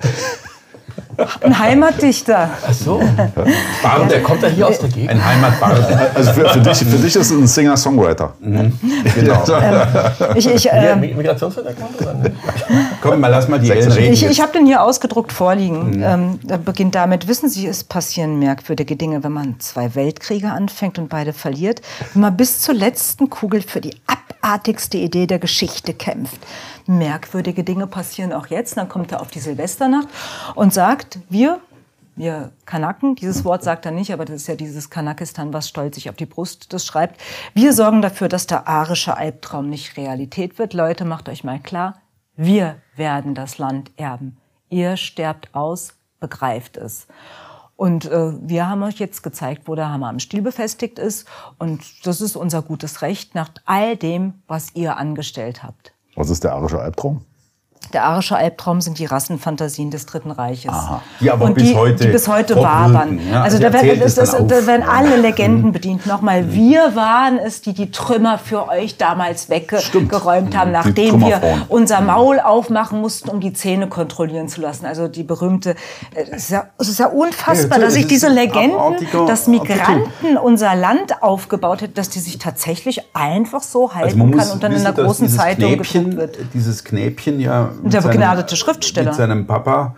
ein 1.41 1.57
Heimatdichter. 1.59 2.49
Ach 2.67 2.73
so. 2.73 3.01
Bart, 3.81 4.11
der 4.11 4.21
kommt 4.23 4.43
da 4.43 4.47
hier 4.47 4.67
aus 4.67 4.79
der 4.79 4.89
Gegend. 4.89 5.09
Ein 5.11 5.23
Heimatbart. 5.25 6.15
Also 6.15 6.31
für, 6.33 6.49
für, 6.49 6.59
dich, 6.59 6.77
für 6.77 6.97
dich 6.97 7.15
ist 7.15 7.17
es 7.17 7.31
ein 7.31 7.47
Singer-Songwriter. 7.47 8.33
genau. 8.41 9.43
Ich, 10.35 10.47
ich, 10.47 10.63
Ja, 10.65 10.71
äh, 10.73 10.95
Mi- 10.95 11.13
Migrationshintergrund 11.15 12.01
oder 12.01 12.13
nicht? 12.15 12.35
Komm, 13.01 13.19
mal 13.19 13.27
lass 13.29 13.47
mal 13.47 13.59
die 13.59 13.71
Ellen 13.71 13.91
reden. 13.91 14.13
Ich, 14.13 14.25
ich 14.25 14.41
habe 14.41 14.51
den 14.53 14.65
hier 14.65 14.81
ausgedruckt 14.83 15.31
vorliegen. 15.31 16.01
Ähm, 16.03 16.39
da 16.43 16.57
beginnt 16.57 16.95
damit, 16.95 17.27
wissen 17.27 17.49
Sie, 17.49 17.67
es 17.67 17.83
passieren 17.83 18.39
merkwürdige 18.39 18.95
Dinge, 18.95 19.23
wenn 19.23 19.31
man 19.31 19.59
zwei 19.59 19.95
Weltkriege 19.95 20.51
anfängt 20.51 20.99
und 20.99 21.09
beide 21.09 21.33
verliert, 21.33 21.81
wenn 22.13 22.21
man 22.21 22.37
bis 22.37 22.59
zur 22.59 22.75
letzten 22.75 23.29
Kugel 23.29 23.61
für 23.61 23.81
die 23.81 23.95
abartigste 24.07 24.97
Idee 24.97 25.27
der 25.27 25.39
Geschichte 25.39 25.93
kämpft. 25.93 26.37
Merkwürdige 26.87 27.63
Dinge 27.63 27.85
passieren 27.87 28.33
auch 28.33 28.47
jetzt. 28.47 28.75
Dann 28.77 28.89
kommt 28.89 29.11
er 29.11 29.21
auf 29.21 29.27
die 29.27 29.39
Silvesternacht 29.39 30.07
und 30.55 30.73
sagt, 30.73 31.08
wir, 31.29 31.61
wir 32.15 32.51
Kanaken, 32.65 33.15
dieses 33.15 33.45
Wort 33.45 33.63
sagt 33.63 33.85
er 33.85 33.91
nicht, 33.91 34.11
aber 34.11 34.25
das 34.25 34.37
ist 34.37 34.47
ja 34.47 34.55
dieses 34.55 34.89
Kanakistan, 34.89 35.53
was 35.53 35.69
stolz 35.69 35.95
sich 35.95 36.09
auf 36.09 36.15
die 36.15 36.25
Brust 36.25 36.73
das 36.73 36.85
schreibt. 36.85 37.19
Wir 37.53 37.73
sorgen 37.73 38.01
dafür, 38.01 38.27
dass 38.27 38.45
der 38.45 38.67
arische 38.67 39.15
Albtraum 39.15 39.69
nicht 39.69 39.95
Realität 39.97 40.59
wird. 40.59 40.73
Leute, 40.73 41.05
macht 41.05 41.29
euch 41.29 41.43
mal 41.43 41.59
klar, 41.59 42.01
wir 42.35 42.75
werden 42.95 43.35
das 43.35 43.57
Land 43.57 43.91
erben. 43.97 44.37
Ihr 44.69 44.97
sterbt 44.97 45.55
aus, 45.55 45.93
begreift 46.19 46.77
es. 46.77 47.07
Und 47.75 48.05
äh, 48.05 48.33
wir 48.41 48.69
haben 48.69 48.83
euch 48.83 48.99
jetzt 48.99 49.23
gezeigt, 49.23 49.63
wo 49.65 49.75
der 49.75 49.89
Hammer 49.89 50.09
am 50.09 50.19
Stiel 50.19 50.41
befestigt 50.41 50.99
ist. 50.99 51.25
Und 51.57 52.05
das 52.05 52.19
ist 52.19 52.35
unser 52.35 52.61
gutes 52.61 53.01
Recht 53.01 53.35
nach 53.35 53.51
all 53.63 53.95
dem, 53.95 54.33
was 54.47 54.75
ihr 54.75 54.97
angestellt 54.97 55.63
habt. 55.63 55.93
Was 56.15 56.29
ist 56.29 56.43
der 56.43 56.51
arische 56.51 56.81
Albtraum? 56.81 57.23
Der 57.93 58.03
arische 58.05 58.35
Albtraum 58.35 58.81
sind 58.81 58.99
die 58.99 59.05
Rassenfantasien 59.05 59.89
des 59.89 60.05
Dritten 60.05 60.29
Reiches. 60.29 60.71
Die 61.21 61.31
aber 61.31 61.45
und 61.45 61.55
bis 61.55 61.63
die, 61.63 61.75
heute 61.75 62.05
die 62.05 62.11
bis 62.11 62.27
heute 62.27 62.55
wabern. 62.55 63.19
ja. 63.31 63.41
Also 63.41 63.57
Also 63.57 63.67
da 63.67 63.73
werden, 63.73 63.99
das, 63.99 64.13
das, 64.13 64.31
da 64.31 64.67
werden 64.67 64.83
alle 64.87 65.17
Mhm. 65.17 65.23
Legenden 65.23 65.71
bedient. 65.71 66.05
Nochmal, 66.05 66.53
wir 66.53 66.95
waren 66.95 67.39
es, 67.39 67.61
die 67.61 67.73
die 67.73 67.89
Trümmer 67.89 68.37
für 68.37 68.69
euch 68.69 68.97
damals 68.97 69.49
weggeräumt 69.49 70.55
haben, 70.55 70.67
Die 70.67 70.73
nachdem 70.73 71.21
wir 71.21 71.41
unser 71.67 72.01
Maul 72.01 72.39
aufmachen 72.39 73.01
mussten, 73.01 73.29
um 73.29 73.39
die 73.39 73.53
Zähne 73.53 73.87
kontrollieren 73.87 74.49
zu 74.49 74.61
lassen. 74.61 74.85
Also 74.85 75.07
die 75.07 75.23
berühmte, 75.23 75.71
äh, 76.13 76.25
es 76.31 76.43
ist 76.43 76.51
ja, 76.51 76.65
es 76.77 76.89
ist 76.89 76.99
ja 76.99 77.07
unfassbar, 77.07 77.79
Ja, 77.79 77.85
dass 77.85 77.95
sich 77.95 78.05
diese 78.05 78.27
Legenden, 78.29 78.77
dass 79.25 79.47
Migranten 79.47 80.37
unser 80.41 80.75
Land 80.75 81.23
aufgebaut 81.23 81.81
hätten, 81.81 81.95
dass 81.95 82.09
die 82.09 82.19
sich 82.19 82.37
tatsächlich 82.37 83.01
einfach 83.15 83.63
so 83.63 83.93
halten 83.95 84.05
Also 84.05 84.17
man 84.17 84.29
muss 84.29 84.43
kann 84.43 84.51
und 84.51 84.63
dann 84.63 84.73
in 84.73 84.79
einer 84.85 84.93
großen 84.93 85.27
Zeitung 85.27 85.71
gedruckt 85.71 86.15
wird. 86.17 86.37
Dieses 86.53 86.83
Knäbchen 86.83 87.39
ja 87.39 87.68
mit 87.83 87.93
Der 87.93 88.01
seinem- 88.01 88.11
begnadete 88.11 88.55
Schriftsteller. 88.55 89.09
mit 89.11 89.15
seinem 89.17 89.47
Papa 89.47 89.95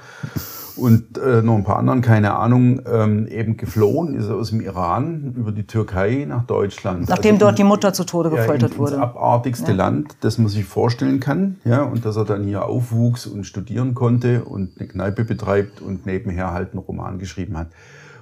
und 0.77 1.17
äh, 1.17 1.41
noch 1.41 1.55
ein 1.55 1.63
paar 1.63 1.77
anderen, 1.77 2.01
keine 2.01 2.33
Ahnung, 2.35 2.81
ähm, 2.91 3.27
eben 3.27 3.57
geflohen 3.57 4.15
ist 4.15 4.27
er 4.29 4.35
aus 4.35 4.49
dem 4.49 4.61
Iran 4.61 5.33
über 5.35 5.51
die 5.51 5.67
Türkei 5.67 6.25
nach 6.27 6.43
Deutschland. 6.45 7.09
Nachdem 7.09 7.35
Also 7.35 7.45
dort 7.45 7.59
die 7.59 7.63
Mutter 7.65 7.93
zu 7.93 8.03
Tode 8.05 8.29
ja, 8.29 8.37
gefoltert 8.37 8.71
in, 8.73 8.77
wurde. 8.77 8.91
Das 8.93 9.01
abartigste 9.01 9.73
Land, 9.73 10.15
das 10.21 10.37
man 10.37 10.47
sich 10.47 10.65
vorstellen 10.65 11.19
kann. 11.19 11.57
Ja, 11.65 11.83
und 11.83 12.05
dass 12.05 12.15
er 12.15 12.25
dann 12.25 12.43
hier 12.45 12.65
aufwuchs 12.65 13.27
und 13.27 13.43
studieren 13.45 13.93
konnte 13.93 14.43
und 14.45 14.79
eine 14.79 14.87
Kneipe 14.87 15.25
betreibt 15.25 15.81
und 15.81 16.05
nebenher 16.05 16.51
halt 16.51 16.71
einen 16.71 16.79
Roman 16.79 17.19
geschrieben 17.19 17.57
hat. 17.57 17.67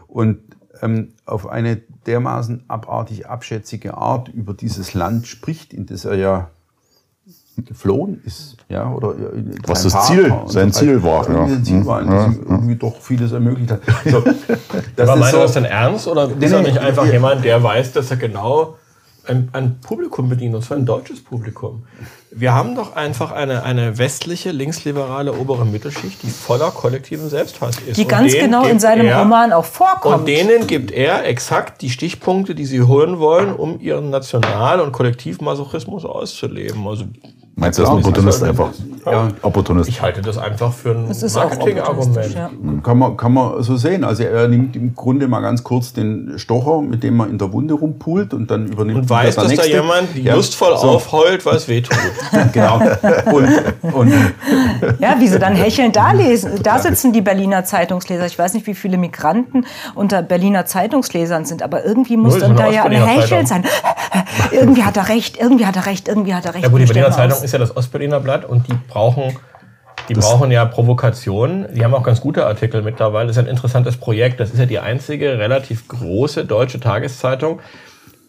Und 0.07 0.39
ähm, 0.81 1.09
auf 1.25 1.47
eine 1.47 1.77
dermaßen 2.07 2.63
abartig 2.67 3.27
abschätzige 3.29 3.95
Art 3.95 4.27
über 4.27 4.53
dieses 4.53 4.93
Land 4.95 5.27
spricht, 5.27 5.71
in 5.73 5.85
das 5.85 6.03
er 6.03 6.15
ja 6.15 6.49
geflohen 7.65 8.21
ist, 8.25 8.57
ja, 8.69 8.91
oder 8.91 9.15
Was 9.67 9.83
das 9.83 10.07
Ziel- 10.07 10.33
sein 10.47 10.71
Ziel 10.73 11.01
war, 11.03 11.29
ja. 11.29 11.47
Sein 11.47 11.63
Ziel 11.63 11.85
war, 11.85 12.01
Mhm. 12.01 12.09
dass 12.09 12.25
Ja, 12.25 12.31
ihm 12.31 12.45
irgendwie 12.49 12.75
doch 12.75 12.99
vieles 13.01 13.31
ermöglicht 13.31 13.71
hat. 13.71 13.81
So, 14.05 14.21
das 14.95 15.09
Aber 15.09 15.13
ist 15.15 15.19
meint 15.19 15.21
er 15.23 15.31
so- 15.31 15.37
das 15.39 15.53
denn 15.53 15.65
ernst 15.65 16.07
oder 16.07 16.29
ist 16.39 16.51
er 16.51 16.61
nee, 16.61 16.67
nicht 16.69 16.79
einfach 16.79 17.05
ja. 17.05 17.13
jemand, 17.13 17.43
der 17.45 17.61
weiß, 17.63 17.93
dass 17.93 18.11
er 18.11 18.17
genau 18.17 18.75
ein, 19.27 19.49
ein 19.53 19.79
Publikum 19.81 20.27
bedient, 20.29 20.55
und 20.55 20.63
zwar 20.63 20.77
ein 20.77 20.85
deutsches 20.87 21.23
Publikum? 21.23 21.83
Wir 22.31 22.53
haben 22.53 22.75
doch 22.75 22.95
einfach 22.95 23.31
eine, 23.31 23.63
eine 23.63 23.97
westliche, 23.97 24.51
linksliberale 24.51 25.33
obere 25.33 25.65
Mittelschicht, 25.65 26.21
die 26.23 26.29
voller 26.29 26.69
kollektiven 26.71 27.27
Selbsthass 27.29 27.77
ist. 27.87 27.97
die 27.97 28.03
Und 28.03 28.07
ganz 28.07 28.33
genau 28.33 28.65
in 28.65 28.79
seinem 28.79 29.07
er- 29.07 29.19
Roman 29.19 29.51
auch 29.51 29.65
vorkommt. 29.65 30.15
Und 30.21 30.27
denen 30.27 30.65
gibt 30.67 30.91
er 30.91 31.25
exakt 31.27 31.81
die 31.81 31.89
Stichpunkte, 31.89 32.53
die 32.55 32.65
sie 32.65 32.81
holen 32.83 33.17
wollen, 33.19 33.53
um 33.53 33.79
ihren 33.79 34.09
National- 34.11 34.79
und 34.79 34.91
Kollektivmasochismus 34.93 36.05
auszuleben. 36.05 36.87
Also 36.87 37.05
Meinst 37.59 37.77
du, 37.79 37.83
er 37.83 37.85
ist 37.85 37.91
ein 37.91 37.97
Opportunist 37.99 38.43
einfach? 38.43 38.69
Ja. 39.05 39.29
Opportunist. 39.41 39.89
ich 39.89 40.01
halte 40.01 40.21
das 40.21 40.37
einfach 40.37 40.71
für 40.73 40.91
ein 40.91 41.07
das 41.07 41.23
ist 41.23 41.37
auch 41.37 41.49
Marketingargument. 41.49 42.33
ja. 42.35 42.49
Kann 42.83 42.97
man, 42.97 43.17
kann 43.17 43.33
man 43.33 43.63
so 43.63 43.75
sehen. 43.77 44.03
Also 44.03 44.23
er 44.23 44.47
nimmt 44.47 44.75
im 44.75 44.93
Grunde 44.93 45.27
mal 45.27 45.39
ganz 45.41 45.63
kurz 45.63 45.93
den 45.93 46.33
Stocher, 46.37 46.81
mit 46.81 47.01
dem 47.03 47.17
man 47.17 47.29
in 47.29 47.37
der 47.37 47.51
Wunde 47.51 47.73
rumpult 47.73 48.33
und 48.33 48.51
dann 48.51 48.67
übernimmt 48.67 48.99
Und 48.99 49.09
weiß, 49.09 49.35
der 49.35 49.45
dass 49.45 49.55
da 49.55 49.63
jemand 49.65 50.15
Ja, 50.15 50.35
lustvoll 50.35 50.77
so, 50.77 50.89
aufheult, 50.89 51.45
was 51.45 51.67
wehtut. 51.67 51.97
Genau. 52.53 52.81
Und, 53.31 53.93
und 53.93 54.13
Ja, 54.99 55.15
wie 55.19 55.27
sie 55.27 55.39
dann 55.39 55.53
hechelnd 55.55 55.95
da 55.95 56.11
lesen. 56.11 56.51
Da 56.63 56.79
sitzen 56.79 57.11
die 57.13 57.21
Berliner 57.21 57.63
Zeitungsleser. 57.63 58.25
Ich 58.25 58.37
weiß 58.37 58.53
nicht, 58.53 58.67
wie 58.67 58.75
viele 58.75 58.97
Migranten 58.97 59.65
unter 59.95 60.21
Berliner 60.21 60.65
Zeitungslesern 60.65 61.45
sind, 61.45 61.63
aber 61.63 61.85
irgendwie 61.85 62.17
muss 62.17 62.33
Null, 62.33 62.41
dann 62.41 62.55
da 62.55 62.69
ja 62.69 62.83
ein 62.83 62.91
Hecheln 62.91 63.45
sein. 63.45 63.63
irgendwie 64.51 64.83
hat 64.83 64.97
er 64.97 65.09
recht, 65.09 65.37
irgendwie 65.37 65.65
hat 65.65 65.75
er 65.75 65.85
recht, 65.85 66.07
irgendwie 66.07 66.33
hat 66.33 66.45
er 66.45 66.53
recht. 66.53 66.63
Ja 66.63 66.69
gut, 66.69 66.81
die 66.81 66.85
Berliner 66.85 67.11
Zeitung 67.11 67.37
aus. 67.37 67.48
Ist 67.49 67.53
ja 67.53 67.59
das 67.59 67.75
Ostberliner 67.75 68.19
Blatt 68.19 68.45
und 68.45 68.67
die 68.67 68.73
brauchen, 68.87 69.35
die 70.07 70.13
brauchen 70.13 70.51
ja 70.51 70.65
Provokationen. 70.65 71.67
Die 71.73 71.83
haben 71.83 71.93
auch 71.93 72.03
ganz 72.03 72.21
gute 72.21 72.45
Artikel 72.45 72.81
mittlerweile. 72.81 73.27
Das 73.27 73.37
ist 73.37 73.43
ein 73.43 73.49
interessantes 73.49 73.97
Projekt. 73.97 74.39
Das 74.39 74.51
ist 74.51 74.59
ja 74.59 74.65
die 74.65 74.79
einzige 74.79 75.37
relativ 75.37 75.87
große 75.87 76.45
deutsche 76.45 76.79
Tageszeitung, 76.79 77.59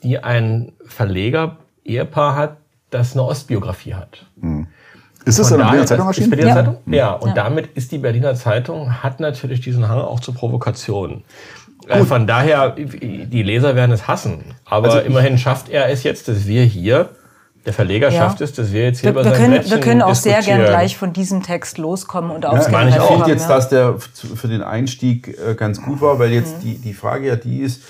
die 0.03 0.19
ein 0.19 0.73
Verleger-Ehepaar 0.87 2.37
hat, 2.37 2.57
das 2.91 3.13
eine 3.13 3.23
Ostbiografie 3.25 3.95
hat. 3.95 4.27
Ist 5.25 5.39
das 5.39 5.49
Von 5.49 5.61
in 5.61 5.67
der 5.67 5.67
daher- 5.67 5.71
Berliner 5.71 5.87
Zeitung 5.87 6.05
ist 6.11 6.17
erschienen? 6.19 6.31
Berliner 6.31 6.49
Ja. 6.49 6.55
Zeitung? 6.55 6.77
Ja, 6.87 7.13
und 7.13 7.29
Ja. 7.29 7.35
damit 7.35 7.67
ist 7.77 7.93
die 7.93 7.99
Berliner 7.99 8.35
Zeitung, 8.35 9.03
hat 9.03 9.21
natürlich 9.21 9.61
diesen 9.61 9.89
Hang 9.89 10.01
auch 10.01 10.21
zu 10.21 10.33
Provokationen. 10.33 11.25
Äh, 11.89 12.05
Von 12.05 12.27
daher, 12.27 12.71
die 12.71 13.43
Leser 13.43 13.75
werden 13.75 13.93
es 13.93 14.07
hassen. 14.07 14.55
Aber 14.65 14.89
Also 14.93 14.99
immerhin 15.01 15.39
schafft 15.39 15.69
er 15.69 15.89
es 15.91 16.03
jetzt, 16.03 16.29
dass 16.29 16.47
wir 16.47 16.63
hier, 16.65 17.09
der 17.67 17.73
Verleger 17.73 18.11
Ja. 18.11 18.23
schafft 18.23 18.41
es, 18.41 18.53
dass 18.53 18.73
wir 18.73 18.85
jetzt 18.85 19.01
hier 19.01 19.15
Wir, 19.15 19.21
über 19.21 19.25
wir, 19.31 19.37
können, 19.37 19.51
Blättchen 19.53 19.71
wir 19.71 19.81
können 19.81 20.03
auch 20.03 20.15
sehr 20.15 20.35
gern 20.35 20.43
diskutieren. 20.61 20.67
gleich 20.71 20.97
von 20.97 21.13
diesem 21.13 21.43
Text 21.43 21.79
loskommen 21.79 22.31
und 22.31 22.47
aufs 22.47 22.69
Ja, 22.71 22.89
ich 22.89 22.95
finde 23.03 23.29
jetzt, 23.31 23.49
dass 23.51 23.69
der 23.69 23.97
für 23.99 24.49
den 24.49 24.63
Einstieg 24.63 25.37
äh, 25.39 25.55
ganz 25.55 25.83
gut 25.83 26.01
war, 26.01 26.19
weil 26.19 26.31
jetzt 26.33 26.57
Mhm. 26.59 26.61
die, 26.63 26.79
die 26.79 26.95
Frage 26.95 27.27
ja 27.29 27.37
die 27.37 27.59
ist, 27.61 27.83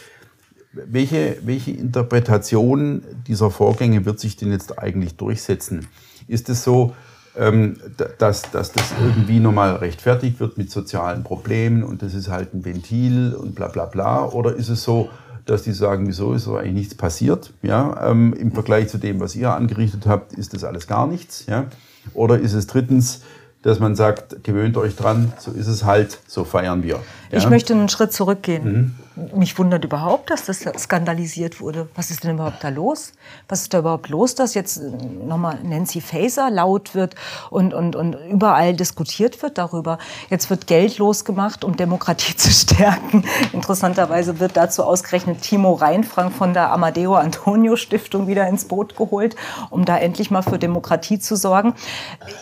welche, 0.73 1.37
welche 1.43 1.73
Interpretation 1.73 3.03
dieser 3.27 3.51
Vorgänge 3.51 4.05
wird 4.05 4.21
sich 4.21 4.37
denn 4.37 4.53
jetzt 4.53 4.79
eigentlich 4.79 5.17
durchsetzen? 5.17 5.89
Ist 6.29 6.49
es 6.49 6.63
so, 6.63 6.95
ähm, 7.39 7.77
da- 7.97 8.07
dass, 8.19 8.51
dass 8.51 8.73
das 8.73 8.85
irgendwie 9.01 9.41
nochmal 9.41 9.77
rechtfertigt 9.77 10.41
wird 10.41 10.59
mit 10.59 10.71
sozialen 10.71 11.23
Problemen 11.25 11.83
und 11.85 12.03
das 12.03 12.15
ist 12.15 12.29
halt 12.29 12.55
ein 12.55 12.65
Ventil 12.65 13.35
und 13.35 13.55
bla 13.55 13.69
bla 13.69 13.85
bla? 13.87 14.25
Oder 14.27 14.55
ist 14.55 14.69
es 14.69 14.83
so, 14.83 15.09
dass 15.51 15.63
die 15.63 15.73
sagen, 15.73 16.07
wieso 16.07 16.33
ist 16.33 16.45
so 16.45 16.57
eigentlich 16.57 16.75
nichts 16.75 16.95
passiert? 16.95 17.53
Ja, 17.63 18.09
ähm, 18.09 18.33
Im 18.35 18.53
Vergleich 18.53 18.89
zu 18.89 18.99
dem, 18.99 19.19
was 19.19 19.35
ihr 19.35 19.53
angerichtet 19.53 20.07
habt, 20.07 20.33
ist 20.33 20.55
das 20.55 20.63
alles 20.63 20.87
gar 20.87 21.09
nichts. 21.09 21.47
Ja? 21.47 21.67
Oder 22.15 22.39
ist 22.39 22.53
es 22.53 22.69
drittens, 22.69 23.23
dass 23.63 23.81
man 23.81 23.97
sagt, 23.97 24.45
gewöhnt 24.45 24.77
euch 24.77 24.95
dran, 24.95 25.33
so 25.39 25.51
ist 25.51 25.67
es 25.67 25.85
halt, 25.85 26.21
so 26.29 26.45
feiern 26.45 26.85
wir. 26.85 27.01
Ich 27.33 27.45
Ja? 27.45 27.51
möchte 27.51 27.73
einen 27.75 27.89
Schritt 27.89 28.13
zurückgehen. 28.13 28.99
Mich 29.35 29.59
wundert 29.59 29.85
überhaupt, 29.85 30.31
dass 30.31 30.47
das 30.47 30.61
skandalisiert 30.79 31.61
wurde. 31.61 31.89
Was 31.95 32.11
ist 32.11 32.25
denn 32.25 32.37
überhaupt 32.37 32.65
da 32.65 32.71
los? 32.71 33.13
Was 33.49 33.63
ist 33.63 33.75
da 33.75 33.81
überhaupt 33.81 34.09
los, 34.09 34.35
dass 34.35 34.55
jetzt 34.55 34.79
äh, 34.79 34.91
nochmal 35.27 35.59
Nancy 35.63 36.01
Faeser 36.01 36.51
laut 36.51 36.95
wird 36.95 37.17
und, 37.51 37.75
und, 37.75 37.97
und 37.97 38.17
überall 38.31 38.75
diskutiert 38.75 39.43
wird 39.43 39.59
darüber? 39.59 39.99
Jetzt 40.31 40.49
wird 40.49 40.67
Geld 40.67 40.97
losgemacht, 40.99 41.65
um 41.65 41.77
Demokratie 41.77 42.35
zu 42.37 42.51
stärken. 42.51 43.25
Interessanterweise 43.53 44.41
wird 44.41 44.57
dazu 44.57 44.85
ausgerechnet 44.85 45.43
Timo 45.43 45.75
Reinfrank 45.75 46.33
von 46.33 46.55
der 46.55 46.73
Amadeo 46.73 47.15
Antonio 47.15 47.77
Stiftung 47.77 48.27
wieder 48.27 48.49
ins 48.49 48.65
Boot 48.65 48.97
geholt, 48.97 49.37
um 49.69 49.85
da 49.85 49.99
endlich 49.99 50.31
mal 50.31 50.43
für 50.43 50.59
Demokratie 50.59 51.19
zu 51.19 51.37
sorgen. 51.37 51.75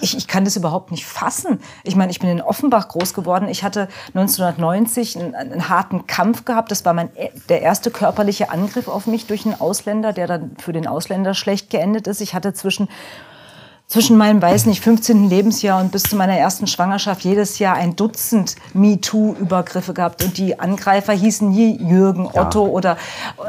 Ich, 0.00 0.16
ich 0.16 0.28
kann 0.28 0.44
das 0.44 0.54
überhaupt 0.56 0.92
nicht 0.92 1.06
fassen. 1.06 1.60
Ich 1.82 1.96
meine, 1.96 2.12
ich 2.12 2.20
bin 2.20 2.28
in 2.30 2.40
Offenbach 2.40 2.88
groß 2.88 3.14
geworden. 3.14 3.48
Ich 3.48 3.64
hatte 3.64 3.88
1990 4.14 4.77
einen, 4.86 5.34
einen 5.34 5.68
harten 5.68 6.06
Kampf 6.06 6.44
gehabt. 6.44 6.70
Das 6.70 6.84
war 6.84 6.92
mein, 6.92 7.10
e, 7.16 7.30
der 7.48 7.62
erste 7.62 7.90
körperliche 7.90 8.50
Angriff 8.50 8.88
auf 8.88 9.06
mich 9.06 9.26
durch 9.26 9.44
einen 9.44 9.60
Ausländer, 9.60 10.12
der 10.12 10.26
dann 10.26 10.52
für 10.58 10.72
den 10.72 10.86
Ausländer 10.86 11.34
schlecht 11.34 11.70
geendet 11.70 12.06
ist. 12.06 12.20
Ich 12.20 12.34
hatte 12.34 12.52
zwischen 12.54 12.88
zwischen 13.88 14.18
meinem, 14.18 14.40
weiß 14.40 14.66
nicht, 14.66 14.84
15. 14.84 15.30
Lebensjahr 15.30 15.80
und 15.80 15.90
bis 15.90 16.02
zu 16.02 16.14
meiner 16.14 16.36
ersten 16.36 16.66
Schwangerschaft 16.66 17.24
jedes 17.24 17.58
Jahr 17.58 17.74
ein 17.74 17.96
Dutzend 17.96 18.56
MeToo-Übergriffe 18.74 19.94
gehabt. 19.94 20.22
Und 20.22 20.36
die 20.36 20.60
Angreifer 20.60 21.14
hießen 21.14 21.48
nie 21.48 21.78
Jürgen, 21.82 22.26
Otto 22.26 22.66
ja. 22.66 22.72
oder, 22.72 22.96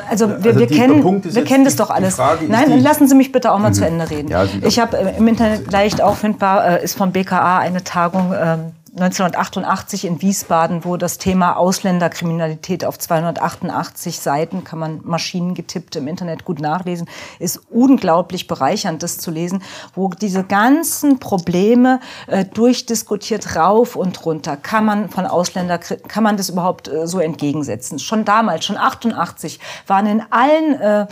also 0.09 0.29
wir, 0.29 0.35
also 0.35 0.59
wir 0.59 0.67
die, 0.67 0.75
kennen, 0.75 1.23
wir 1.23 1.43
kennen 1.43 1.65
das 1.65 1.75
doch 1.75 1.89
alles. 1.89 2.17
Nein, 2.47 2.81
lassen 2.81 3.09
Sie 3.09 3.15
mich 3.15 3.33
bitte 3.33 3.51
auch 3.51 3.59
mal 3.59 3.69
mhm. 3.69 3.73
zu 3.73 3.85
Ende 3.85 4.09
reden. 4.09 4.29
Ja, 4.29 4.45
ich 4.61 4.79
habe 4.79 4.97
äh, 4.97 5.17
im 5.17 5.27
Internet 5.27 5.69
leicht 5.73 6.01
auffindbar, 6.01 6.65
äh, 6.65 6.83
ist 6.85 6.97
vom 6.97 7.11
BKA 7.11 7.57
eine 7.57 7.83
Tagung, 7.83 8.33
ähm, 8.33 8.71
1988 8.93 10.05
in 10.05 10.21
Wiesbaden, 10.21 10.85
wo 10.85 10.97
das 10.97 11.17
Thema 11.17 11.55
Ausländerkriminalität 11.57 12.85
auf 12.85 12.97
288 12.97 14.19
Seiten, 14.19 14.63
kann 14.63 14.79
man 14.79 15.01
Maschinen 15.03 15.53
getippt 15.53 15.95
im 15.95 16.07
Internet 16.07 16.45
gut 16.45 16.59
nachlesen, 16.59 17.07
ist 17.39 17.61
unglaublich 17.69 18.47
bereichernd, 18.47 19.03
das 19.03 19.17
zu 19.17 19.31
lesen, 19.31 19.61
wo 19.93 20.09
diese 20.09 20.43
ganzen 20.43 21.19
Probleme 21.19 21.99
äh, 22.27 22.45
durchdiskutiert 22.45 23.55
rauf 23.55 23.95
und 23.95 24.25
runter. 24.25 24.57
Kann 24.57 24.85
man 24.85 25.09
von 25.09 25.25
Ausländer, 25.25 25.77
kann 25.77 26.23
man 26.23 26.37
das 26.37 26.49
überhaupt 26.49 26.87
äh, 26.87 27.07
so 27.07 27.19
entgegensetzen? 27.19 27.99
Schon 27.99 28.25
damals, 28.25 28.65
schon 28.65 28.77
88, 28.77 29.59
waren 29.87 30.07
in 30.07 30.23
allen 30.29 30.79
äh, 30.79 31.07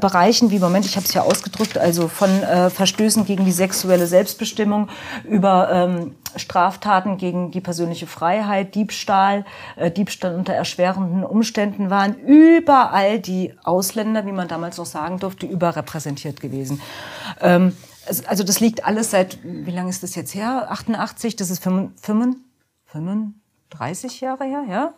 Bereichen 0.00 0.50
wie, 0.50 0.58
Moment, 0.58 0.86
ich 0.86 0.96
habe 0.96 1.06
es 1.06 1.14
ja 1.14 1.22
ausgedrückt, 1.22 1.78
also 1.78 2.08
von 2.08 2.30
äh, 2.42 2.70
Verstößen 2.70 3.24
gegen 3.24 3.44
die 3.44 3.52
sexuelle 3.52 4.06
Selbstbestimmung 4.06 4.88
über 5.24 5.70
ähm, 5.70 6.14
Straftaten 6.36 7.16
gegen 7.16 7.50
die 7.50 7.60
persönliche 7.60 8.06
Freiheit, 8.06 8.74
Diebstahl, 8.74 9.44
äh, 9.76 9.90
Diebstahl 9.90 10.34
unter 10.34 10.52
erschwerenden 10.52 11.24
Umständen 11.24 11.90
waren 11.90 12.16
überall 12.18 13.18
die 13.18 13.54
Ausländer, 13.62 14.26
wie 14.26 14.32
man 14.32 14.48
damals 14.48 14.76
noch 14.76 14.86
sagen 14.86 15.18
durfte, 15.18 15.46
überrepräsentiert 15.46 16.40
gewesen. 16.40 16.80
Ähm, 17.40 17.76
also 18.26 18.44
das 18.44 18.60
liegt 18.60 18.84
alles 18.84 19.10
seit, 19.10 19.38
wie 19.42 19.70
lange 19.70 19.90
ist 19.90 20.02
das 20.02 20.14
jetzt 20.14 20.34
her? 20.34 20.66
88, 20.70 21.36
das 21.36 21.50
ist 21.50 21.62
35, 21.62 22.40
35 22.86 24.20
Jahre 24.20 24.44
her, 24.44 24.64
ja? 24.68 24.94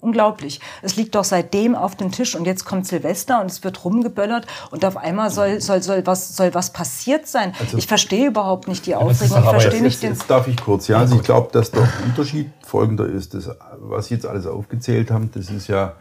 Unglaublich. 0.00 0.60
Es 0.80 0.94
liegt 0.94 1.16
doch 1.16 1.24
seitdem 1.24 1.74
auf 1.74 1.96
dem 1.96 2.12
Tisch 2.12 2.36
und 2.36 2.44
jetzt 2.44 2.64
kommt 2.64 2.86
Silvester 2.86 3.40
und 3.40 3.50
es 3.50 3.64
wird 3.64 3.84
rumgeböllert 3.84 4.46
und 4.70 4.84
auf 4.84 4.96
einmal 4.96 5.30
soll, 5.30 5.60
soll, 5.60 5.82
soll, 5.82 6.06
was, 6.06 6.36
soll 6.36 6.54
was 6.54 6.72
passiert 6.72 7.26
sein. 7.26 7.52
Also, 7.58 7.76
ich 7.78 7.88
verstehe 7.88 8.28
überhaupt 8.28 8.68
nicht 8.68 8.86
die 8.86 8.94
Aufregung. 8.94 9.38
Ich 9.38 9.50
verstehe 9.50 9.82
nicht 9.82 10.00
den. 10.00 10.12
Jetzt 10.12 10.30
darf 10.30 10.46
ich 10.46 10.56
kurz, 10.56 10.86
ja. 10.86 10.98
Also 10.98 11.16
ich 11.16 11.22
glaube, 11.22 11.50
dass 11.50 11.72
der 11.72 11.88
Unterschied 12.04 12.48
folgender 12.64 13.06
ist. 13.06 13.34
Das, 13.34 13.50
was 13.80 14.06
Sie 14.06 14.14
jetzt 14.14 14.24
alles 14.24 14.46
aufgezählt 14.46 15.10
haben, 15.10 15.30
das 15.34 15.50
ist 15.50 15.66
ja 15.66 15.94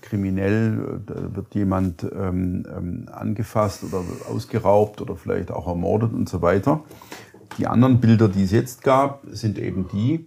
kriminell, 0.00 1.00
da 1.06 1.34
wird 1.34 1.54
jemand 1.54 2.02
ähm, 2.02 2.66
ähm, 2.74 3.08
angefasst 3.12 3.84
oder 3.84 4.02
ausgeraubt 4.30 5.02
oder 5.02 5.16
vielleicht 5.16 5.50
auch 5.50 5.66
ermordet 5.66 6.14
und 6.14 6.28
so 6.28 6.40
weiter. 6.40 6.82
Die 7.58 7.66
anderen 7.66 8.00
Bilder, 8.00 8.28
die 8.28 8.44
es 8.44 8.52
jetzt 8.52 8.82
gab, 8.82 9.22
sind 9.30 9.58
eben 9.58 9.86
die, 9.88 10.26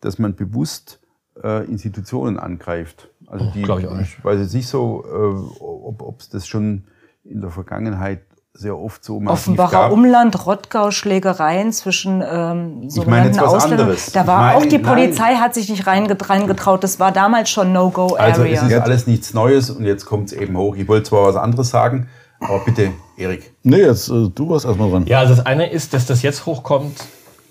dass 0.00 0.18
man 0.18 0.34
bewusst 0.34 0.99
äh, 1.42 1.64
Institutionen 1.64 2.38
angreift. 2.38 3.08
Also 3.26 3.46
die, 3.54 3.68
oh, 3.68 3.78
ich, 3.78 3.86
auch 3.86 3.94
nicht. 3.94 4.18
ich 4.18 4.24
weiß 4.24 4.40
jetzt 4.40 4.54
nicht 4.54 4.68
so, 4.68 5.04
äh, 5.06 5.62
ob 5.62 6.20
es 6.20 6.28
das 6.28 6.46
schon 6.46 6.84
in 7.24 7.40
der 7.40 7.50
Vergangenheit 7.50 8.22
sehr 8.52 8.76
oft 8.76 9.04
so 9.04 9.20
massiv 9.20 9.48
Offenbacher 9.48 9.70
gab. 9.72 9.92
Umland, 9.92 10.46
Rottgau, 10.46 10.90
Schlägereien 10.90 11.72
zwischen 11.72 12.22
ähm, 12.28 12.90
sogenannten 12.90 13.34
ich 13.34 13.40
Ausländern. 13.40 13.96
Da 14.12 14.26
war 14.26 14.38
meine, 14.38 14.58
auch 14.58 14.66
die 14.66 14.78
Polizei 14.78 15.32
nein. 15.32 15.40
hat 15.40 15.54
sich 15.54 15.68
nicht 15.68 15.86
reingetraut. 15.86 16.82
Das 16.82 16.98
war 16.98 17.12
damals 17.12 17.48
schon 17.48 17.72
No-Go-Area. 17.72 18.24
Also 18.24 18.44
es 18.44 18.62
ist 18.62 18.80
alles 18.80 19.06
nichts 19.06 19.34
Neues 19.34 19.70
und 19.70 19.84
jetzt 19.84 20.04
kommt 20.04 20.26
es 20.26 20.32
eben 20.32 20.56
hoch. 20.56 20.76
Ich 20.76 20.88
wollte 20.88 21.08
zwar 21.08 21.26
was 21.26 21.36
anderes 21.36 21.70
sagen, 21.70 22.08
aber 22.40 22.58
bitte, 22.64 22.90
Erik. 23.16 23.52
Nee, 23.62 23.82
jetzt 23.82 24.08
äh, 24.08 24.28
du 24.34 24.50
warst 24.50 24.66
erstmal 24.66 24.90
dran. 24.90 25.06
Ja, 25.06 25.20
also 25.20 25.34
das 25.34 25.46
eine 25.46 25.70
ist, 25.70 25.94
dass 25.94 26.06
das 26.06 26.22
jetzt 26.22 26.46
hochkommt, 26.46 26.96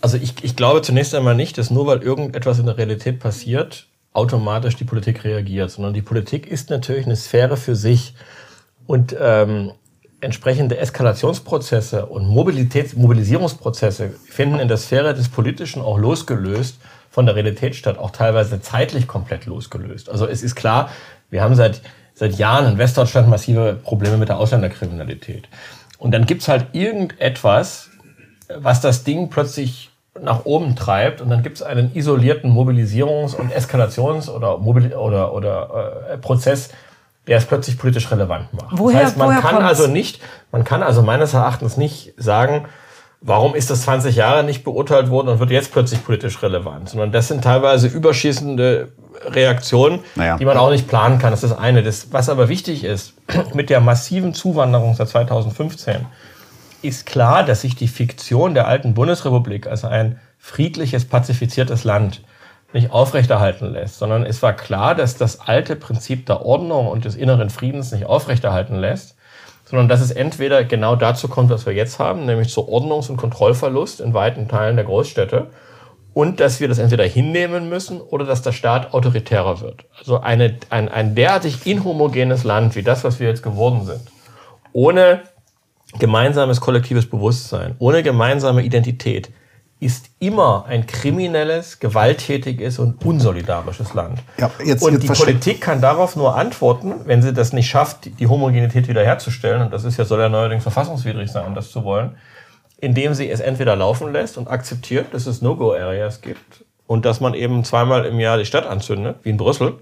also 0.01 0.17
ich, 0.17 0.33
ich 0.43 0.55
glaube 0.55 0.81
zunächst 0.81 1.13
einmal 1.13 1.35
nicht, 1.35 1.57
dass 1.57 1.71
nur 1.71 1.87
weil 1.87 2.01
irgendetwas 2.01 2.59
in 2.59 2.65
der 2.65 2.77
Realität 2.77 3.19
passiert, 3.19 3.87
automatisch 4.13 4.75
die 4.75 4.85
Politik 4.85 5.23
reagiert, 5.23 5.71
sondern 5.71 5.93
die 5.93 6.01
Politik 6.01 6.47
ist 6.47 6.69
natürlich 6.69 7.05
eine 7.05 7.15
Sphäre 7.15 7.57
für 7.57 7.75
sich 7.75 8.13
und 8.87 9.15
ähm, 9.19 9.71
entsprechende 10.21 10.77
Eskalationsprozesse 10.77 12.05
und 12.05 12.27
Mobilitäts 12.27 12.95
Mobilisierungsprozesse 12.95 14.11
finden 14.25 14.59
in 14.59 14.67
der 14.67 14.77
Sphäre 14.77 15.13
des 15.13 15.29
Politischen 15.29 15.81
auch 15.81 15.97
losgelöst 15.97 16.79
von 17.09 17.25
der 17.25 17.35
Realität 17.35 17.75
statt, 17.75 17.97
auch 17.97 18.11
teilweise 18.11 18.61
zeitlich 18.61 19.07
komplett 19.07 19.45
losgelöst. 19.45 20.09
Also 20.09 20.27
es 20.27 20.43
ist 20.43 20.55
klar, 20.55 20.89
wir 21.29 21.41
haben 21.41 21.55
seit, 21.55 21.81
seit 22.13 22.35
Jahren 22.35 22.73
in 22.73 22.77
Westdeutschland 22.77 23.29
massive 23.29 23.79
Probleme 23.81 24.17
mit 24.17 24.29
der 24.29 24.37
Ausländerkriminalität. 24.37 25.47
Und 25.97 26.11
dann 26.11 26.25
gibt's 26.25 26.47
halt 26.47 26.67
irgendetwas, 26.73 27.89
was 28.57 28.81
das 28.81 29.03
Ding 29.03 29.29
plötzlich 29.29 29.88
nach 30.23 30.45
oben 30.45 30.75
treibt 30.75 31.21
und 31.21 31.29
dann 31.29 31.43
gibt 31.43 31.57
es 31.57 31.63
einen 31.63 31.95
isolierten 31.95 32.51
Mobilisierungs- 32.51 33.35
und 33.35 33.53
Eskalations- 33.53 34.29
oder, 34.29 34.57
Mobil 34.57 34.93
oder, 34.93 35.33
oder 35.33 36.05
äh, 36.09 36.17
Prozess, 36.17 36.69
der 37.27 37.37
es 37.37 37.45
plötzlich 37.45 37.77
politisch 37.77 38.09
relevant 38.11 38.53
macht. 38.53 38.77
Woher, 38.77 38.99
das 38.99 39.09
heißt, 39.09 39.17
man 39.17 39.39
kann 39.39 39.55
kommt's? 39.55 39.67
also 39.67 39.87
nicht, 39.87 40.21
man 40.51 40.63
kann 40.63 40.83
also 40.83 41.01
meines 41.01 41.33
Erachtens 41.33 41.77
nicht 41.77 42.13
sagen, 42.17 42.65
warum 43.21 43.55
ist 43.55 43.69
das 43.69 43.81
20 43.83 44.15
Jahre 44.15 44.43
nicht 44.43 44.63
beurteilt 44.63 45.09
worden 45.09 45.29
und 45.29 45.39
wird 45.39 45.51
jetzt 45.51 45.71
plötzlich 45.71 46.03
politisch 46.03 46.41
relevant, 46.41 46.89
sondern 46.89 47.11
das 47.11 47.27
sind 47.27 47.43
teilweise 47.43 47.87
überschießende 47.87 48.89
Reaktionen, 49.25 49.99
naja. 50.15 50.37
die 50.37 50.45
man 50.45 50.57
auch 50.57 50.69
nicht 50.69 50.87
planen 50.87 51.19
kann. 51.19 51.31
Das 51.31 51.43
ist 51.43 51.51
das 51.51 51.59
eine. 51.59 51.83
Das, 51.83 52.11
was 52.11 52.29
aber 52.29 52.47
wichtig 52.49 52.83
ist, 52.83 53.13
mit 53.53 53.69
der 53.69 53.81
massiven 53.81 54.33
Zuwanderung 54.33 54.95
seit 54.95 55.09
2015 55.09 56.05
ist 56.81 57.05
klar, 57.05 57.43
dass 57.43 57.61
sich 57.61 57.75
die 57.75 57.87
Fiktion 57.87 58.53
der 58.53 58.67
alten 58.67 58.93
Bundesrepublik 58.93 59.67
als 59.67 59.85
ein 59.85 60.19
friedliches, 60.37 61.05
pazifiziertes 61.05 61.83
Land 61.83 62.21
nicht 62.73 62.91
aufrechterhalten 62.91 63.71
lässt, 63.71 63.97
sondern 63.97 64.25
es 64.25 64.41
war 64.41 64.53
klar, 64.53 64.95
dass 64.95 65.17
das 65.17 65.41
alte 65.41 65.75
Prinzip 65.75 66.25
der 66.25 66.45
Ordnung 66.45 66.87
und 66.87 67.05
des 67.05 67.15
inneren 67.15 67.49
Friedens 67.49 67.91
nicht 67.91 68.05
aufrechterhalten 68.05 68.75
lässt, 68.75 69.15
sondern 69.65 69.87
dass 69.87 70.01
es 70.01 70.11
entweder 70.11 70.63
genau 70.63 70.95
dazu 70.95 71.27
kommt, 71.27 71.49
was 71.49 71.65
wir 71.65 71.73
jetzt 71.73 71.99
haben, 71.99 72.25
nämlich 72.25 72.49
zu 72.49 72.67
Ordnungs- 72.67 73.09
und 73.09 73.17
Kontrollverlust 73.17 74.01
in 74.01 74.13
weiten 74.13 74.47
Teilen 74.47 74.75
der 74.75 74.85
Großstädte 74.85 75.47
und 76.13 76.39
dass 76.39 76.59
wir 76.59 76.67
das 76.67 76.79
entweder 76.79 77.05
hinnehmen 77.05 77.69
müssen 77.69 78.01
oder 78.01 78.25
dass 78.25 78.41
der 78.41 78.51
Staat 78.51 78.93
autoritärer 78.93 79.61
wird. 79.61 79.85
Also 79.97 80.19
eine, 80.19 80.57
ein, 80.69 80.89
ein 80.89 81.15
derartig 81.15 81.65
inhomogenes 81.65 82.43
Land 82.43 82.75
wie 82.75 82.83
das, 82.83 83.03
was 83.03 83.19
wir 83.19 83.27
jetzt 83.27 83.43
geworden 83.43 83.85
sind, 83.85 84.01
ohne 84.73 85.21
gemeinsames 85.97 86.61
kollektives 86.61 87.09
Bewusstsein, 87.09 87.75
ohne 87.79 88.03
gemeinsame 88.03 88.63
Identität, 88.63 89.31
ist 89.79 90.09
immer 90.19 90.65
ein 90.67 90.85
kriminelles, 90.85 91.79
gewalttätiges 91.79 92.79
und 92.79 93.03
unsolidarisches 93.05 93.93
Land. 93.93 94.19
Ja, 94.37 94.51
jetzt, 94.63 94.83
und 94.83 94.93
jetzt 94.93 95.03
die 95.03 95.07
Politik 95.07 95.61
kann 95.61 95.79
darauf 95.79 96.17
nur 96.17 96.35
antworten, 96.35 96.93
wenn 97.05 97.21
sie 97.21 97.31
das 97.31 97.53
nicht 97.53 97.69
schafft, 97.69 98.19
die 98.19 98.27
Homogenität 98.27 98.89
wiederherzustellen, 98.89 99.61
und 99.61 99.71
das 99.71 99.85
ist 99.85 99.97
ja, 99.97 100.03
soll 100.03 100.19
ja 100.19 100.27
neuerdings 100.27 100.63
verfassungswidrig 100.63 101.31
sein, 101.31 101.55
das 101.55 101.71
zu 101.71 101.85
wollen, 101.85 102.17
indem 102.81 103.13
sie 103.13 103.29
es 103.29 103.39
entweder 103.39 103.75
laufen 103.77 104.11
lässt 104.11 104.37
und 104.37 104.49
akzeptiert, 104.49 105.13
dass 105.13 105.27
es 105.27 105.41
No-Go-Areas 105.41 106.19
gibt 106.21 106.65
und 106.85 107.05
dass 107.05 107.21
man 107.21 107.33
eben 107.33 107.63
zweimal 107.63 108.05
im 108.05 108.19
Jahr 108.19 108.37
die 108.37 108.45
Stadt 108.45 108.65
anzündet, 108.65 109.17
wie 109.23 109.29
in 109.29 109.37
Brüssel, 109.37 109.79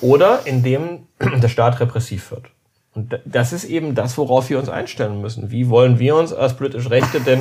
oder 0.00 0.40
indem 0.44 1.08
der 1.18 1.48
Staat 1.48 1.80
repressiv 1.80 2.30
wird. 2.30 2.46
Und 2.94 3.20
das 3.24 3.52
ist 3.52 3.64
eben 3.64 3.94
das, 3.94 4.18
worauf 4.18 4.50
wir 4.50 4.58
uns 4.58 4.68
einstellen 4.68 5.20
müssen. 5.20 5.50
Wie 5.50 5.68
wollen 5.68 5.98
wir 5.98 6.16
uns 6.16 6.32
als 6.32 6.54
politisch 6.54 6.90
Rechte 6.90 7.20
denn, 7.20 7.40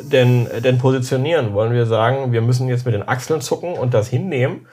denn, 0.00 0.48
denn 0.62 0.78
positionieren? 0.78 1.54
Wollen 1.54 1.72
wir 1.72 1.86
sagen, 1.86 2.32
wir 2.32 2.42
müssen 2.42 2.68
jetzt 2.68 2.84
mit 2.84 2.94
den 2.94 3.08
Achseln 3.08 3.40
zucken 3.40 3.74
und 3.74 3.94
das 3.94 4.08
hinnehmen? 4.08 4.66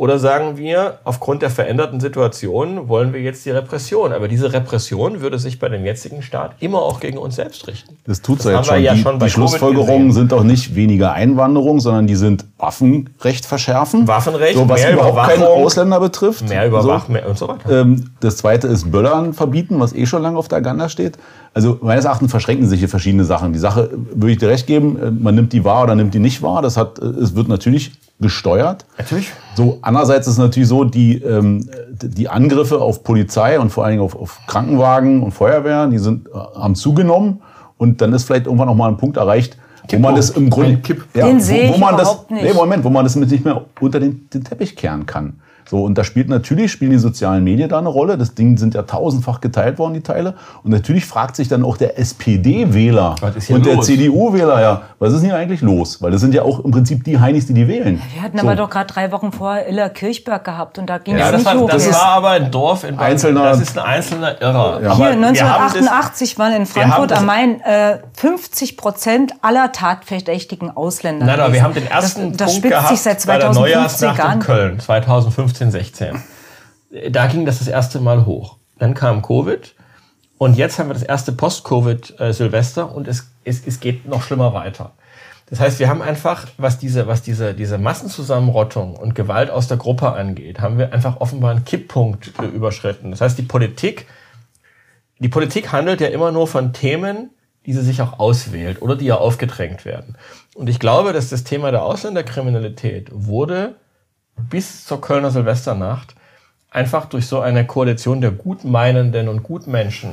Oder 0.00 0.18
sagen 0.18 0.56
wir, 0.56 1.00
aufgrund 1.04 1.42
der 1.42 1.50
veränderten 1.50 2.00
Situation 2.00 2.88
wollen 2.88 3.12
wir 3.12 3.20
jetzt 3.20 3.44
die 3.44 3.50
Repression. 3.50 4.14
Aber 4.14 4.28
diese 4.28 4.50
Repression 4.50 5.20
würde 5.20 5.38
sich 5.38 5.58
bei 5.58 5.68
dem 5.68 5.84
jetzigen 5.84 6.22
Staat 6.22 6.52
immer 6.60 6.80
auch 6.80 7.00
gegen 7.00 7.18
uns 7.18 7.36
selbst 7.36 7.68
richten. 7.68 7.98
Das 8.06 8.22
tut 8.22 8.38
es 8.38 8.46
ja 8.46 8.52
jetzt 8.52 8.68
schon. 8.68 8.82
Ja 8.82 8.94
die, 8.94 9.02
schon 9.02 9.18
die 9.18 9.28
Schlussfolgerungen 9.28 10.12
sind 10.12 10.32
doch 10.32 10.42
nicht 10.42 10.74
weniger 10.74 11.12
Einwanderung, 11.12 11.80
sondern 11.80 12.06
die 12.06 12.14
sind 12.14 12.46
Waffenrecht 12.56 13.44
verschärfen. 13.44 14.08
Waffenrecht, 14.08 14.54
so, 14.54 14.66
was 14.66 14.80
mehr 14.80 14.94
überhaupt 14.94 15.28
keine 15.28 15.46
Ausländer 15.46 16.00
betrifft. 16.00 16.48
Mehr 16.48 16.66
Überwachung 16.66 17.18
so. 17.22 17.28
und 17.28 17.38
so 17.38 17.48
weiter. 17.48 17.82
Ähm, 17.82 18.10
das 18.20 18.38
zweite 18.38 18.68
ist 18.68 18.90
Böllern 18.90 19.34
verbieten, 19.34 19.80
was 19.80 19.92
eh 19.92 20.06
schon 20.06 20.22
lange 20.22 20.38
auf 20.38 20.48
der 20.48 20.60
Agenda 20.60 20.88
steht. 20.88 21.18
Also 21.52 21.78
meines 21.82 22.06
Erachtens 22.06 22.30
verschränken 22.30 22.66
sich 22.66 22.78
hier 22.78 22.88
verschiedene 22.88 23.24
Sachen. 23.24 23.52
Die 23.52 23.58
Sache 23.58 23.90
würde 24.14 24.32
ich 24.32 24.38
dir 24.38 24.48
recht 24.48 24.66
geben, 24.66 24.98
äh, 24.98 25.10
man 25.10 25.34
nimmt 25.34 25.52
die 25.52 25.62
wahr 25.62 25.82
oder 25.82 25.94
nimmt 25.94 26.14
die 26.14 26.20
nicht 26.20 26.40
wahr. 26.40 26.62
Das 26.62 26.78
hat, 26.78 26.98
äh, 27.00 27.04
es 27.04 27.36
wird 27.36 27.48
natürlich 27.48 27.92
gesteuert. 28.20 28.84
Natürlich. 28.98 29.32
So, 29.54 29.78
andererseits 29.82 30.26
ist 30.26 30.34
es 30.34 30.38
natürlich 30.38 30.68
so, 30.68 30.84
die, 30.84 31.22
ähm, 31.22 31.68
die 31.90 32.28
Angriffe 32.28 32.80
auf 32.80 33.02
Polizei 33.02 33.58
und 33.58 33.70
vor 33.70 33.84
allen 33.84 33.92
Dingen 33.92 34.02
auf, 34.02 34.14
auf 34.14 34.40
Krankenwagen 34.46 35.22
und 35.22 35.32
Feuerwehr, 35.32 35.86
die 35.86 35.98
sind, 35.98 36.28
äh, 36.28 36.32
haben 36.32 36.74
zugenommen. 36.74 37.42
Und 37.78 38.00
dann 38.00 38.12
ist 38.12 38.24
vielleicht 38.24 38.46
irgendwann 38.46 38.68
noch 38.68 38.74
mal 38.74 38.88
ein 38.88 38.98
Punkt 38.98 39.16
erreicht, 39.16 39.56
wo 39.90 39.98
man 39.98 40.14
das 40.14 40.30
im 40.30 40.50
Grunde, 40.50 40.80
ja, 41.14 41.26
den 41.26 41.40
wo, 41.40 41.74
wo 41.74 41.78
man 41.78 41.96
das, 41.96 42.28
nicht. 42.28 42.42
Nee, 42.42 42.52
Moment, 42.52 42.84
wo 42.84 42.90
man 42.90 43.04
das 43.04 43.16
nicht 43.16 43.44
mehr 43.44 43.64
unter 43.80 43.98
den, 43.98 44.28
den 44.30 44.44
Teppich 44.44 44.76
kehren 44.76 45.06
kann. 45.06 45.40
So, 45.70 45.84
und 45.84 45.96
da 45.96 46.02
spielt 46.02 46.28
natürlich, 46.28 46.72
spielen 46.72 46.90
die 46.90 46.98
sozialen 46.98 47.44
Medien 47.44 47.68
da 47.68 47.78
eine 47.78 47.88
Rolle. 47.90 48.18
Das 48.18 48.34
Ding 48.34 48.58
sind 48.58 48.74
ja 48.74 48.82
tausendfach 48.82 49.40
geteilt 49.40 49.78
worden, 49.78 49.94
die 49.94 50.00
Teile. 50.00 50.34
Und 50.64 50.72
natürlich 50.72 51.06
fragt 51.06 51.36
sich 51.36 51.46
dann 51.46 51.64
auch 51.64 51.76
der 51.76 51.96
SPD-Wähler 51.96 53.14
und 53.50 53.66
der? 53.66 53.80
CDU-Wähler, 53.80 54.60
ja, 54.60 54.82
was 54.98 55.12
ist 55.12 55.20
denn 55.20 55.30
hier 55.30 55.38
eigentlich 55.38 55.60
los? 55.60 56.02
Weil 56.02 56.10
das 56.10 56.20
sind 56.22 56.34
ja 56.34 56.42
auch 56.42 56.64
im 56.64 56.72
Prinzip 56.72 57.04
die 57.04 57.20
Heinis, 57.20 57.46
die 57.46 57.54
die 57.54 57.68
wählen. 57.68 58.02
Wir 58.14 58.20
hatten 58.22 58.38
So. 58.38 58.46
aber 58.48 58.56
doch 58.56 58.68
gerade 58.68 58.92
drei 58.92 59.12
Wochen 59.12 59.30
vorher 59.30 59.68
Iller 59.68 59.90
Kirchberg 59.90 60.42
gehabt 60.42 60.78
und 60.80 60.90
da 60.90 60.98
ging 60.98 61.16
Ja, 61.16 61.26
es 61.26 61.30
das, 61.30 61.40
nicht 61.42 61.46
war, 61.54 61.60
hoch. 61.60 61.70
das 61.70 61.92
war 61.92 62.04
aber 62.06 62.30
ein 62.30 62.50
Dorf 62.50 62.82
in 62.82 62.96
Baden. 62.96 63.12
Einzelner- 63.12 63.44
Das 63.44 63.60
ist 63.60 63.78
ein 63.78 63.84
einzelner 63.84 64.42
Irrer. 64.42 64.80
Ja. 64.82 64.96
Hier, 64.96 65.04
wir 65.06 65.12
haben 65.12 65.20
das- 65.22 65.40
1988 65.40 66.36
waren 66.38 66.52
in 66.52 66.66
Frankfurt 66.66 67.12
am 67.12 67.26
Main 67.26 67.60
äh, 67.60 67.98
50 68.14 68.76
Prozent 68.76 69.34
aller 69.40 69.70
tatverdächtigen 69.70 70.76
Ausländer. 70.76 71.26
Nein, 71.26 71.38
aber 71.38 71.52
wir 71.52 71.62
haben 71.62 71.74
den 71.74 71.86
ersten 71.86 72.30
das, 72.32 72.36
das 72.38 72.46
Punkt 72.48 72.58
spitzt 72.58 72.72
gehabt 72.72 72.88
sich 72.88 73.00
seit 73.00 73.26
bei 73.26 73.38
der 73.38 73.52
2015 73.52 74.08
Neujahrsnacht 74.08 74.34
in. 74.34 74.40
Köln, 74.40 74.80
2015, 74.80 75.59
16. 75.68 76.22
Da 77.10 77.26
ging 77.26 77.44
das 77.44 77.58
das 77.58 77.68
erste 77.68 78.00
Mal 78.00 78.24
hoch. 78.26 78.56
Dann 78.78 78.94
kam 78.94 79.22
Covid 79.22 79.74
und 80.38 80.56
jetzt 80.56 80.78
haben 80.78 80.88
wir 80.88 80.94
das 80.94 81.02
erste 81.02 81.32
Post-Covid-Silvester 81.32 82.94
und 82.94 83.08
es, 83.08 83.30
es, 83.44 83.66
es 83.66 83.80
geht 83.80 84.06
noch 84.06 84.22
schlimmer 84.22 84.54
weiter. 84.54 84.92
Das 85.46 85.58
heißt, 85.58 85.80
wir 85.80 85.88
haben 85.88 86.00
einfach, 86.00 86.46
was 86.58 86.78
diese, 86.78 87.08
was 87.08 87.22
diese, 87.22 87.54
diese 87.54 87.76
Massenzusammenrottung 87.76 88.94
und 88.94 89.16
Gewalt 89.16 89.50
aus 89.50 89.66
der 89.66 89.78
Gruppe 89.78 90.12
angeht, 90.12 90.60
haben 90.60 90.78
wir 90.78 90.92
einfach 90.92 91.20
offenbar 91.20 91.50
einen 91.50 91.64
Kipppunkt 91.64 92.32
äh, 92.40 92.46
überschritten. 92.46 93.10
Das 93.10 93.20
heißt, 93.20 93.36
die 93.36 93.42
Politik 93.42 94.06
die 95.20 95.28
Politik 95.28 95.70
handelt 95.70 96.00
ja 96.00 96.08
immer 96.08 96.32
nur 96.32 96.46
von 96.46 96.72
Themen, 96.72 97.30
die 97.66 97.74
sie 97.74 97.82
sich 97.82 98.00
auch 98.00 98.18
auswählt 98.18 98.80
oder 98.80 98.96
die 98.96 99.04
ja 99.04 99.16
aufgedrängt 99.16 99.84
werden. 99.84 100.16
Und 100.54 100.68
ich 100.70 100.78
glaube, 100.78 101.12
dass 101.12 101.28
das 101.28 101.44
Thema 101.44 101.70
der 101.70 101.84
Ausländerkriminalität 101.84 103.08
wurde 103.12 103.76
bis 104.48 104.84
zur 104.84 105.00
Kölner 105.00 105.30
Silvesternacht 105.30 106.14
einfach 106.70 107.06
durch 107.06 107.26
so 107.26 107.40
eine 107.40 107.66
Koalition 107.66 108.20
der 108.20 108.30
Gutmeinenden 108.30 109.28
und 109.28 109.42
Gutmenschen 109.42 110.10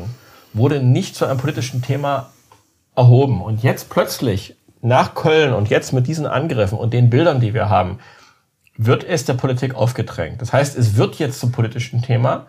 wurde 0.53 0.81
nicht 0.81 1.15
zu 1.15 1.25
einem 1.25 1.37
politischen 1.37 1.81
Thema 1.81 2.29
erhoben. 2.95 3.41
Und 3.41 3.63
jetzt 3.63 3.89
plötzlich 3.89 4.55
nach 4.81 5.13
Köln 5.13 5.53
und 5.53 5.69
jetzt 5.69 5.93
mit 5.93 6.07
diesen 6.07 6.25
Angriffen 6.25 6.77
und 6.77 6.93
den 6.93 7.09
Bildern, 7.09 7.39
die 7.39 7.53
wir 7.53 7.69
haben, 7.69 7.99
wird 8.77 9.03
es 9.03 9.25
der 9.25 9.33
Politik 9.33 9.75
aufgedrängt. 9.75 10.41
Das 10.41 10.53
heißt, 10.53 10.77
es 10.77 10.97
wird 10.97 11.15
jetzt 11.15 11.39
zum 11.39 11.51
politischen 11.51 12.01
Thema 12.01 12.45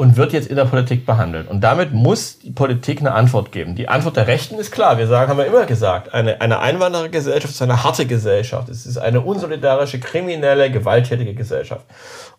und 0.00 0.16
wird 0.16 0.32
jetzt 0.32 0.46
in 0.46 0.54
der 0.54 0.64
Politik 0.64 1.04
behandelt. 1.04 1.48
Und 1.48 1.60
damit 1.60 1.92
muss 1.92 2.38
die 2.38 2.52
Politik 2.52 3.00
eine 3.00 3.14
Antwort 3.14 3.50
geben. 3.50 3.74
Die 3.74 3.88
Antwort 3.88 4.14
der 4.14 4.28
Rechten 4.28 4.54
ist 4.54 4.70
klar. 4.70 4.96
Wir 4.96 5.08
sagen, 5.08 5.28
haben 5.28 5.38
wir 5.38 5.46
immer 5.46 5.66
gesagt, 5.66 6.14
eine, 6.14 6.40
eine 6.40 6.60
Einwanderergesellschaft 6.60 7.52
ist 7.52 7.60
eine 7.62 7.82
harte 7.82 8.06
Gesellschaft. 8.06 8.68
Es 8.68 8.86
ist 8.86 8.96
eine 8.96 9.20
unsolidarische, 9.22 9.98
kriminelle, 9.98 10.70
gewalttätige 10.70 11.34
Gesellschaft. 11.34 11.84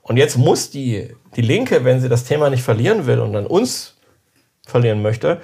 Und 0.02 0.16
jetzt 0.16 0.38
muss 0.38 0.70
die, 0.70 1.14
die 1.36 1.42
Linke, 1.42 1.84
wenn 1.84 2.00
sie 2.00 2.08
das 2.08 2.24
Thema 2.24 2.50
nicht 2.50 2.64
verlieren 2.64 3.08
will 3.08 3.20
und 3.20 3.34
dann 3.34 3.46
uns 3.46 3.98
verlieren 4.66 5.02
möchte, 5.02 5.42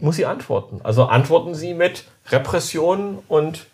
muss 0.00 0.14
sie 0.14 0.26
antworten. 0.26 0.78
Also 0.84 1.06
antworten 1.06 1.56
sie 1.56 1.74
mit 1.74 2.04
Repression 2.28 3.18
und 3.26 3.66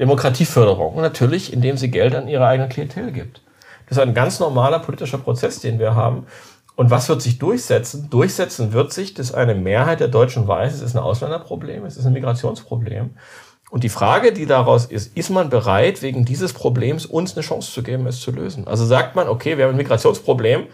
Demokratieförderung. 0.00 0.94
Und 0.94 1.02
natürlich, 1.02 1.52
indem 1.52 1.76
sie 1.76 1.90
Geld 1.90 2.14
an 2.14 2.26
ihre 2.26 2.46
eigene 2.46 2.70
Klientel 2.70 3.12
gibt. 3.12 3.42
Das 3.86 3.98
ist 3.98 4.02
ein 4.02 4.14
ganz 4.14 4.40
normaler 4.40 4.78
politischer 4.78 5.18
Prozess, 5.18 5.60
den 5.60 5.78
wir 5.78 5.94
haben. 5.94 6.26
Und 6.78 6.90
was 6.90 7.08
wird 7.08 7.20
sich 7.20 7.40
durchsetzen? 7.40 8.08
Durchsetzen 8.08 8.72
wird 8.72 8.92
sich, 8.92 9.12
dass 9.12 9.34
eine 9.34 9.56
Mehrheit 9.56 9.98
der 9.98 10.06
Deutschen 10.06 10.46
weiß, 10.46 10.74
es 10.74 10.80
ist 10.80 10.94
ein 10.94 11.02
Ausländerproblem, 11.02 11.84
es 11.84 11.96
ist 11.96 12.06
ein 12.06 12.12
Migrationsproblem. 12.12 13.10
Und 13.72 13.82
die 13.82 13.88
Frage, 13.88 14.32
die 14.32 14.46
daraus 14.46 14.86
ist, 14.86 15.16
ist 15.16 15.28
man 15.28 15.50
bereit, 15.50 16.02
wegen 16.02 16.24
dieses 16.24 16.52
Problems 16.52 17.04
uns 17.04 17.34
eine 17.34 17.44
Chance 17.44 17.72
zu 17.72 17.82
geben, 17.82 18.06
es 18.06 18.20
zu 18.20 18.30
lösen? 18.30 18.68
Also 18.68 18.86
sagt 18.86 19.16
man, 19.16 19.26
okay, 19.26 19.58
wir 19.58 19.64
haben 19.64 19.72
ein 19.72 19.76
Migrationsproblem, 19.76 20.66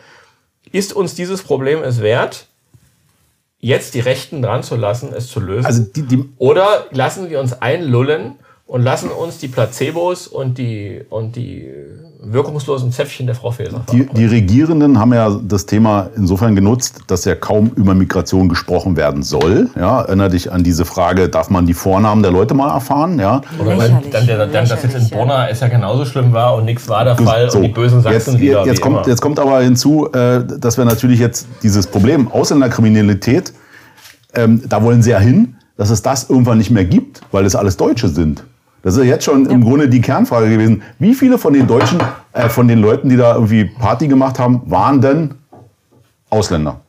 ist 0.70 0.92
uns 0.92 1.14
dieses 1.14 1.42
Problem 1.42 1.82
es 1.82 2.02
wert, 2.02 2.48
jetzt 3.58 3.94
die 3.94 4.00
Rechten 4.00 4.42
dran 4.42 4.62
zu 4.62 4.76
lassen, 4.76 5.10
es 5.10 5.28
zu 5.28 5.40
lösen? 5.40 5.64
Also 5.64 5.84
die, 5.84 6.02
die, 6.02 6.28
Oder 6.36 6.84
lassen 6.90 7.30
wir 7.30 7.40
uns 7.40 7.54
einlullen 7.62 8.34
und 8.66 8.82
lassen 8.82 9.10
uns 9.10 9.38
die 9.38 9.48
Placebos 9.48 10.26
und 10.26 10.56
die, 10.58 11.02
und 11.10 11.36
die 11.36 11.68
wirkungslosen 12.26 12.90
Zäpfchen 12.92 13.26
der 13.26 13.34
Frau 13.34 13.50
Faeser 13.50 13.84
Die, 13.92 14.06
die 14.06 14.24
Regierenden 14.24 14.98
haben 14.98 15.12
ja 15.12 15.38
das 15.46 15.66
Thema 15.66 16.08
insofern 16.16 16.54
genutzt, 16.54 17.00
dass 17.06 17.26
ja 17.26 17.34
kaum 17.34 17.72
über 17.76 17.94
Migration 17.94 18.48
gesprochen 18.48 18.96
werden 18.96 19.22
soll. 19.22 19.68
Ja, 19.76 20.00
erinnere 20.02 20.30
dich 20.30 20.50
an 20.50 20.64
diese 20.64 20.86
Frage, 20.86 21.28
darf 21.28 21.50
man 21.50 21.66
die 21.66 21.74
Vornamen 21.74 22.22
der 22.22 22.32
Leute 22.32 22.54
mal 22.54 22.72
erfahren? 22.72 23.18
Ja, 23.18 23.42
Oder 23.58 23.76
weil 23.76 24.02
dann, 24.10 24.26
der, 24.26 24.46
dann, 24.46 24.52
dass 24.66 24.82
jetzt 24.82 24.94
in. 24.94 25.10
Brunner 25.10 25.48
es 25.50 25.60
ja 25.60 25.68
genauso 25.68 26.06
schlimm 26.06 26.32
war 26.32 26.54
und 26.54 26.64
nichts 26.64 26.88
war 26.88 27.04
der 27.04 27.16
Fall 27.16 27.50
So, 27.50 27.58
und 27.58 27.64
die 27.64 27.68
bösen 27.68 28.02
jetzt, 28.02 28.24
Sachsenlieder 28.24 28.64
jetzt, 28.66 28.80
kommt, 28.80 28.96
immer. 28.96 29.08
jetzt 29.08 29.20
kommt 29.20 29.38
aber 29.38 29.60
hinzu, 29.60 30.10
äh, 30.12 30.42
dass 30.58 30.78
wir 30.78 30.86
natürlich 30.86 31.20
jetzt 31.20 31.46
dieses 31.62 31.86
Problem 31.86 32.32
Ausländerkriminalität, 32.32 33.52
ähm, 34.34 34.62
da 34.66 34.82
wollen 34.82 35.02
sie 35.02 35.10
ja 35.10 35.18
hin, 35.18 35.56
dass 35.76 35.90
es 35.90 36.00
das 36.00 36.30
irgendwann 36.30 36.58
nicht 36.58 36.70
mehr 36.70 36.84
gibt, 36.84 37.20
weil 37.30 37.44
es 37.44 37.54
alles 37.54 37.76
Deutsche 37.76 38.08
sind. 38.08 38.44
Das 38.84 38.94
ist 38.94 38.98
ja 39.02 39.06
jetzt 39.06 39.24
schon 39.24 39.46
im 39.46 39.64
Grunde 39.64 39.88
die 39.88 40.02
Kernfrage 40.02 40.50
gewesen. 40.50 40.82
Wie 40.98 41.14
viele 41.14 41.38
von 41.38 41.54
den 41.54 41.66
Deutschen, 41.66 41.98
äh, 42.34 42.50
von 42.50 42.68
den 42.68 42.80
Leuten, 42.80 43.08
die 43.08 43.16
da 43.16 43.34
irgendwie 43.34 43.64
Party 43.64 44.06
gemacht 44.08 44.38
haben, 44.38 44.60
waren 44.66 45.00
denn 45.00 45.34
Ausländer? 46.28 46.80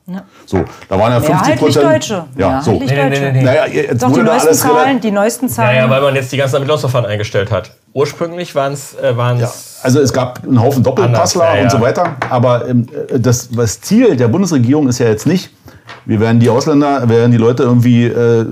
So, 0.45 0.65
da 0.89 0.99
waren 0.99 1.13
ja 1.13 1.19
50 1.19 1.29
Mehrheitlich 1.29 1.59
Prozent. 1.59 1.85
Deutsche. 1.85 2.25
Ja, 2.37 2.61
so. 2.61 2.71
Mehrheitlich 2.71 2.91
Nee, 2.91 2.95
nee, 2.97 3.09
nee, 3.09 3.19
Deutsche. 3.19 3.31
nee. 3.31 3.43
Naja, 3.43 3.65
jetzt 3.67 4.03
Doch, 4.03 4.11
die 4.11 4.21
neuesten 4.21 4.53
Zahlen, 4.53 4.99
die 4.99 5.11
neuesten 5.11 5.47
ja, 5.47 5.51
Zahlen. 5.53 5.75
ja, 5.77 5.89
weil 5.89 6.01
man 6.01 6.15
jetzt 6.15 6.31
die 6.33 6.37
ganzen 6.37 6.55
Ermittlungsverfahren 6.55 7.09
eingestellt 7.09 7.49
hat. 7.51 7.71
Ursprünglich 7.93 8.53
waren 8.55 8.73
es 8.73 8.93
äh, 8.95 9.13
Ja, 9.15 9.51
also 9.81 10.01
es 10.01 10.11
gab 10.11 10.43
einen 10.43 10.61
Haufen 10.61 10.83
Doppelpassler 10.83 11.43
Anders, 11.45 11.57
ja, 11.57 11.63
und 11.63 11.71
so 11.71 11.77
ja. 11.77 11.83
weiter. 11.83 12.15
Aber 12.29 12.67
ähm, 12.67 12.87
das, 13.17 13.49
das 13.49 13.79
Ziel 13.79 14.17
der 14.17 14.27
Bundesregierung 14.27 14.89
ist 14.89 14.99
ja 14.99 15.07
jetzt 15.07 15.25
nicht, 15.25 15.49
wir 16.03 16.19
werden 16.19 16.41
die 16.41 16.49
Ausländer, 16.49 17.07
werden 17.07 17.31
die 17.31 17.37
Leute 17.37 17.63
irgendwie 17.63 18.05
äh, 18.05 18.45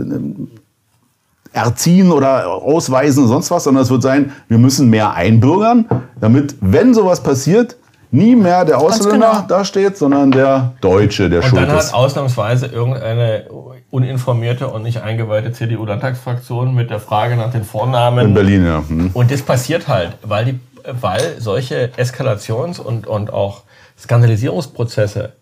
erziehen 1.54 2.12
oder 2.12 2.48
ausweisen 2.48 3.24
und 3.24 3.30
sonst 3.30 3.52
was, 3.52 3.64
sondern 3.64 3.84
es 3.84 3.90
wird 3.90 4.02
sein, 4.02 4.32
wir 4.48 4.58
müssen 4.58 4.90
mehr 4.90 5.14
einbürgern, 5.14 5.86
damit, 6.20 6.56
wenn 6.60 6.94
sowas 6.94 7.22
passiert, 7.22 7.78
nie 8.12 8.36
mehr 8.36 8.66
der 8.66 8.80
Ausländer 8.80 9.32
genau. 9.32 9.46
da 9.48 9.66
steht, 9.66 9.98
sondern 9.98 10.32
der 10.32 10.74
Deutsche, 10.82 11.30
der 11.30 11.40
Und 11.40 11.50
schuld 11.50 11.62
dann 11.62 11.72
hat 11.72 11.80
ist. 11.80 11.94
ausnahmsweise 11.94 12.68
irgendeine 12.68 13.46
uninformierte 13.90 14.68
und 14.68 14.84
nicht 14.84 15.02
eingeweihte 15.02 15.52
CDU-Landtagsfraktion 15.52 16.74
mit 16.74 16.90
der 16.90 17.00
Frage 17.00 17.36
nach 17.38 17.52
den 17.52 17.64
Vornamen 17.64 18.28
In 18.28 18.34
Berlin, 18.34 18.66
ja. 18.66 18.84
Hm. 18.88 19.12
Und 19.14 19.32
das 19.32 19.42
passiert 19.42 19.88
halt, 19.88 20.18
weil, 20.24 20.46
die, 20.46 20.60
weil 21.00 21.36
solche 21.40 21.92
Eskalations- 21.98 22.80
und, 22.80 23.08
und 23.08 23.32
auch 23.32 23.62
Skandalisierungsprozesse 24.00 25.34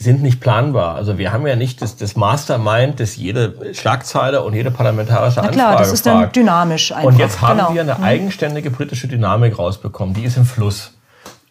sind 0.00 0.22
nicht 0.22 0.40
planbar. 0.40 0.94
Also 0.94 1.18
wir 1.18 1.32
haben 1.32 1.46
ja 1.46 1.56
nicht 1.56 1.82
das, 1.82 1.96
das 1.96 2.14
Mastermind, 2.14 3.00
das 3.00 3.16
jede 3.16 3.74
Schlagzeile 3.74 4.42
und 4.42 4.54
jede 4.54 4.70
parlamentarische 4.70 5.36
Na 5.40 5.48
Anfrage 5.48 5.56
klar, 5.56 5.76
das 5.76 5.92
ist 5.92 6.06
dann 6.06 6.20
fragt. 6.20 6.36
dynamisch 6.36 6.92
einfach. 6.92 7.04
Und 7.04 7.18
jetzt 7.18 7.40
haben 7.40 7.58
genau. 7.58 7.74
wir 7.74 7.80
eine 7.80 8.00
eigenständige 8.00 8.70
politische 8.70 9.08
Dynamik 9.08 9.58
rausbekommen. 9.58 10.14
Die 10.14 10.22
ist 10.24 10.36
im 10.36 10.44
Fluss. 10.46 10.94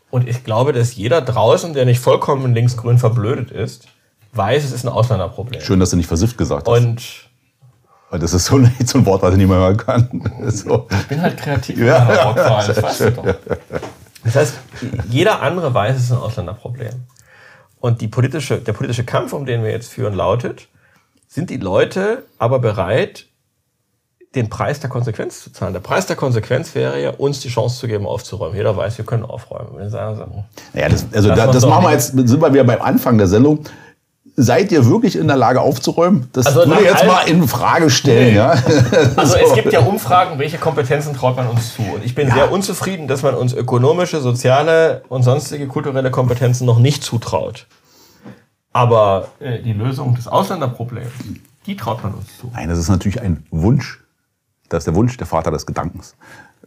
Und 0.10 0.28
ich 0.30 0.45
glaube, 0.45 0.72
dass 0.72 0.95
jeder 0.95 1.19
draußen, 1.22 1.74
der 1.74 1.84
nicht 1.86 1.99
vollkommen 1.99 2.53
linksgrün 2.53 2.98
verblödet 2.98 3.52
ist, 3.52 3.88
weiß, 4.32 4.64
es 4.64 4.72
ist 4.72 4.86
ein 4.86 4.90
Ausländerproblem. 4.94 5.61
Schön, 5.61 5.80
dass 5.82 5.90
du 5.90 5.98
nicht 5.98 6.07
versifft 6.07 6.38
gesagt 6.38 6.68
hast. 6.69 6.78
Und 6.78 7.03
Weil 8.10 8.19
das 8.19 8.34
ist 8.34 8.45
so, 8.45 8.56
ein- 8.60 8.74
so 8.86 8.99
ein 8.99 9.06
Wort, 9.06 9.22
was 9.24 9.32
ich 9.34 9.38
nicht 9.40 9.49
mehr 9.49 9.57
hören 9.57 9.76
kann. 9.78 10.10
So. 10.49 10.88
ich 10.90 11.07
bin 11.07 11.22
halt 11.22 11.36
kreativ. 11.36 11.78
Ja, 11.80 12.14
ja, 12.14 12.61
das 12.65 12.82
weißt 12.82 12.99
du 13.02 13.11
doch. 13.11 13.26
Das 14.24 14.36
heißt, 14.38 14.53
jeder 15.10 15.41
andere 15.41 15.74
weiß, 15.74 15.98
es 15.98 16.03
ist 16.03 16.11
ein 16.14 16.18
Ausländerproblem. 16.19 16.94
Und 17.80 18.02
die 18.02 18.08
politische, 18.08 18.60
der 18.60 18.74
politische 18.74 19.04
Kampf, 19.04 19.34
um 19.34 19.45
den 19.45 19.64
wir 19.64 19.72
jetzt 19.72 19.90
führen, 19.91 20.14
lautet, 20.14 20.68
sind 21.28 21.49
die 21.49 21.58
Leute 21.58 22.24
aber 22.38 22.60
bereit, 22.60 23.28
den 24.36 24.49
Preis 24.49 24.80
der 24.80 24.90
Konsequenz 24.90 25.44
zu 25.44 25.52
zahlen? 25.52 25.74
Der 25.74 25.80
Preis 25.80 26.06
der 26.06 26.16
Konsequenz 26.16 26.74
wäre 26.76 27.02
ja, 27.02 27.12
uns 27.12 27.40
die 27.41 27.49
Chance 27.49 27.80
zu 27.80 27.88
geben, 27.88 28.06
aufzuräumen. 28.06 28.56
Jeder 28.56 28.76
weiß, 28.76 28.98
wir 28.98 29.06
können 29.06 29.24
aufräumen. 29.24 29.78
Wir 29.78 29.90
sagen, 29.90 30.18
so, 30.18 30.45
Naja, 30.74 30.90
das, 30.90 31.06
also 31.14 31.30
Lass 31.30 31.38
da, 31.38 31.48
das 31.52 31.66
machen 31.66 31.86
wir 31.86 31.91
jetzt, 31.91 32.08
sind 32.08 32.41
wir 32.41 32.54
wieder 32.54 32.64
beim 32.64 32.82
Anfang 32.82 33.18
der 33.18 33.28
Sendung. 33.28 33.64
Seid 34.40 34.72
ihr 34.72 34.86
wirklich 34.86 35.16
in 35.16 35.28
der 35.28 35.36
Lage 35.36 35.62
aufzuräumen? 35.62 36.30
Das 36.32 36.46
Also 36.46 36.70
würde 36.70 36.84
jetzt 36.84 37.08
mal 37.08 37.22
in 37.28 37.48
Frage 37.48 37.90
stellen. 37.90 38.30
Nee. 38.34 38.36
Ja? 38.36 38.52
Also 39.16 39.34
So. 39.34 39.40
es 39.40 39.54
gibt 39.56 39.74
ja 39.74 39.80
Umfragen, 39.80 40.38
welche 40.38 40.60
Kompetenzen 40.60 41.16
traut 41.16 41.36
man 41.36 41.48
uns 41.48 41.74
zu. 41.74 41.82
Und 41.82 42.06
ich 42.06 42.14
bin 42.14 42.30
sehr 42.32 42.52
unzufrieden, 42.52 43.08
dass 43.08 43.24
man 43.24 43.34
uns 43.34 43.54
ökonomische, 43.54 44.22
soziale 44.22 45.02
und 45.10 45.24
sonstige 45.24 45.66
kulturelle 45.68 46.12
Kompetenzen 46.12 46.66
noch 46.68 46.78
nicht 46.78 47.04
zutraut. 47.04 47.66
Aber 48.74 49.30
äh, 49.40 49.60
die 49.64 49.74
Lösung 49.74 50.14
des 50.14 50.28
Ausländerproblems, 50.28 51.10
die 51.66 51.76
traut 51.76 52.04
man 52.04 52.14
uns 52.14 52.28
zu. 52.40 52.52
Nein, 52.54 52.70
das 52.70 52.78
ist 52.78 52.90
natürlich 52.90 53.20
ein 53.20 53.44
Wunsch. 53.50 54.04
Das 54.70 54.82
ist 54.82 54.86
der 54.86 54.94
Wunsch, 54.96 55.18
der 55.18 55.26
Vater 55.26 55.50
des 55.50 55.66
Gedankens. 55.66 56.16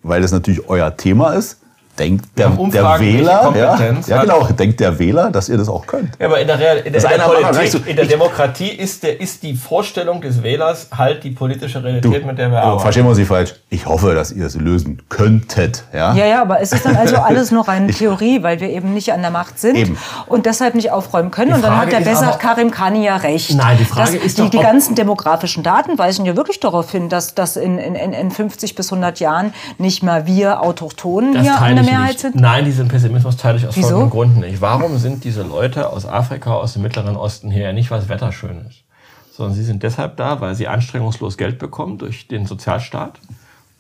Weil 0.02 0.22
das 0.22 0.32
natürlich 0.32 0.68
euer 0.68 0.96
Thema 0.96 1.34
ist. 1.34 1.60
Denkt 2.00 2.24
der, 2.38 2.48
der 2.48 2.98
Wähler, 3.00 3.52
ja, 3.54 3.78
ja 4.06 4.22
genau, 4.22 4.46
denkt 4.46 4.80
der 4.80 4.98
Wähler, 4.98 5.30
dass 5.30 5.48
ihr 5.50 5.58
das 5.58 5.68
auch 5.68 5.86
könnt. 5.86 6.10
Ja, 6.18 6.26
aber 6.26 6.40
in 6.40 6.46
der, 6.46 6.58
Real, 6.58 6.78
in 6.78 6.92
der, 6.92 7.02
Das 7.02 7.04
eine 7.04 7.22
Politik, 7.22 7.70
so- 7.70 7.78
in 7.86 7.94
der 7.96 8.06
Demokratie 8.06 8.68
ist, 8.70 9.02
der, 9.02 9.20
ist 9.20 9.42
die 9.42 9.54
Vorstellung 9.54 10.20
des 10.22 10.42
Wählers 10.42 10.88
halt 10.96 11.22
die 11.24 11.30
politische 11.30 11.84
Realität, 11.84 12.24
mit 12.26 12.38
der 12.38 12.50
wir 12.50 12.60
arbeiten. 12.62 12.80
verstehen 12.80 13.04
wir 13.04 13.10
uns 13.10 13.18
nicht 13.18 13.28
falsch. 13.28 13.54
Ich 13.68 13.84
hoffe, 13.86 14.14
dass 14.14 14.32
ihr 14.32 14.46
es 14.46 14.56
lösen 14.56 15.02
könntet. 15.10 15.84
Ja? 15.92 16.14
Ja, 16.14 16.26
ja, 16.26 16.42
aber 16.42 16.60
es 16.60 16.72
ist 16.72 16.84
dann 16.86 16.96
also 16.96 17.16
alles 17.16 17.50
nur 17.50 17.68
reine 17.68 17.88
Theorie, 17.92 18.42
weil 18.42 18.60
wir 18.60 18.70
eben 18.70 18.94
nicht 18.94 19.12
an 19.12 19.20
der 19.20 19.30
Macht 19.30 19.58
sind 19.58 19.76
Eben. 19.76 19.98
und 20.26 20.46
deshalb 20.46 20.74
nicht 20.74 20.90
aufräumen 20.90 21.30
können. 21.30 21.48
Die 21.50 21.54
und 21.54 21.62
dann 21.62 21.76
Frage 21.76 21.96
hat 21.96 22.06
der 22.06 22.16
aber- 22.16 22.38
Karim 22.38 22.70
Khani 22.70 23.04
ja 23.04 23.16
recht. 23.16 23.54
Nein, 23.54 23.76
die 23.78 23.84
Frage 23.84 24.16
dass 24.16 24.24
ist 24.24 24.38
die, 24.38 24.42
doch, 24.42 24.50
die 24.50 24.58
ganzen 24.58 24.94
demografischen 24.94 25.62
Daten 25.62 25.98
weisen 25.98 26.24
ja 26.24 26.34
wirklich 26.36 26.60
darauf 26.60 26.90
hin, 26.90 27.08
dass, 27.10 27.34
dass 27.34 27.56
in, 27.56 27.76
in, 27.78 27.94
in 27.94 28.12
in 28.14 28.30
50 28.30 28.74
bis 28.74 28.90
100 28.92 29.20
Jahren 29.20 29.52
nicht 29.78 30.02
mehr 30.02 30.26
wir 30.26 30.62
Autochtonen 30.62 31.34
Das 31.34 31.42
hier 31.42 31.60
an 31.60 31.74
der 31.76 31.84
Mehrheit 31.90 32.08
nicht. 32.08 32.20
sind. 32.20 32.36
Nein, 32.36 32.64
diesen 32.64 32.88
Pessimismus 32.88 33.36
teile 33.36 33.58
ich 33.58 33.66
aus 33.66 33.76
Wieso? 33.76 33.88
folgendem 33.88 34.10
Grund 34.10 34.36
nicht. 34.38 34.60
Warum 34.60 34.98
sind 34.98 35.24
diese 35.24 35.42
Leute 35.42 35.90
aus 35.90 36.06
Afrika, 36.06 36.54
aus 36.54 36.74
dem 36.74 36.82
Mittleren 36.82 37.16
Osten 37.16 37.50
her 37.50 37.72
nicht, 37.72 37.90
weil 37.90 38.00
das 38.00 38.08
Wetter 38.08 38.32
schön 38.32 38.64
ist? 38.68 38.84
Sondern 39.32 39.54
sie 39.54 39.64
sind 39.64 39.82
deshalb 39.82 40.16
da, 40.16 40.40
weil 40.40 40.54
sie 40.54 40.68
anstrengungslos 40.68 41.36
Geld 41.36 41.58
bekommen 41.58 41.98
durch 41.98 42.28
den 42.28 42.46
Sozialstaat. 42.46 43.18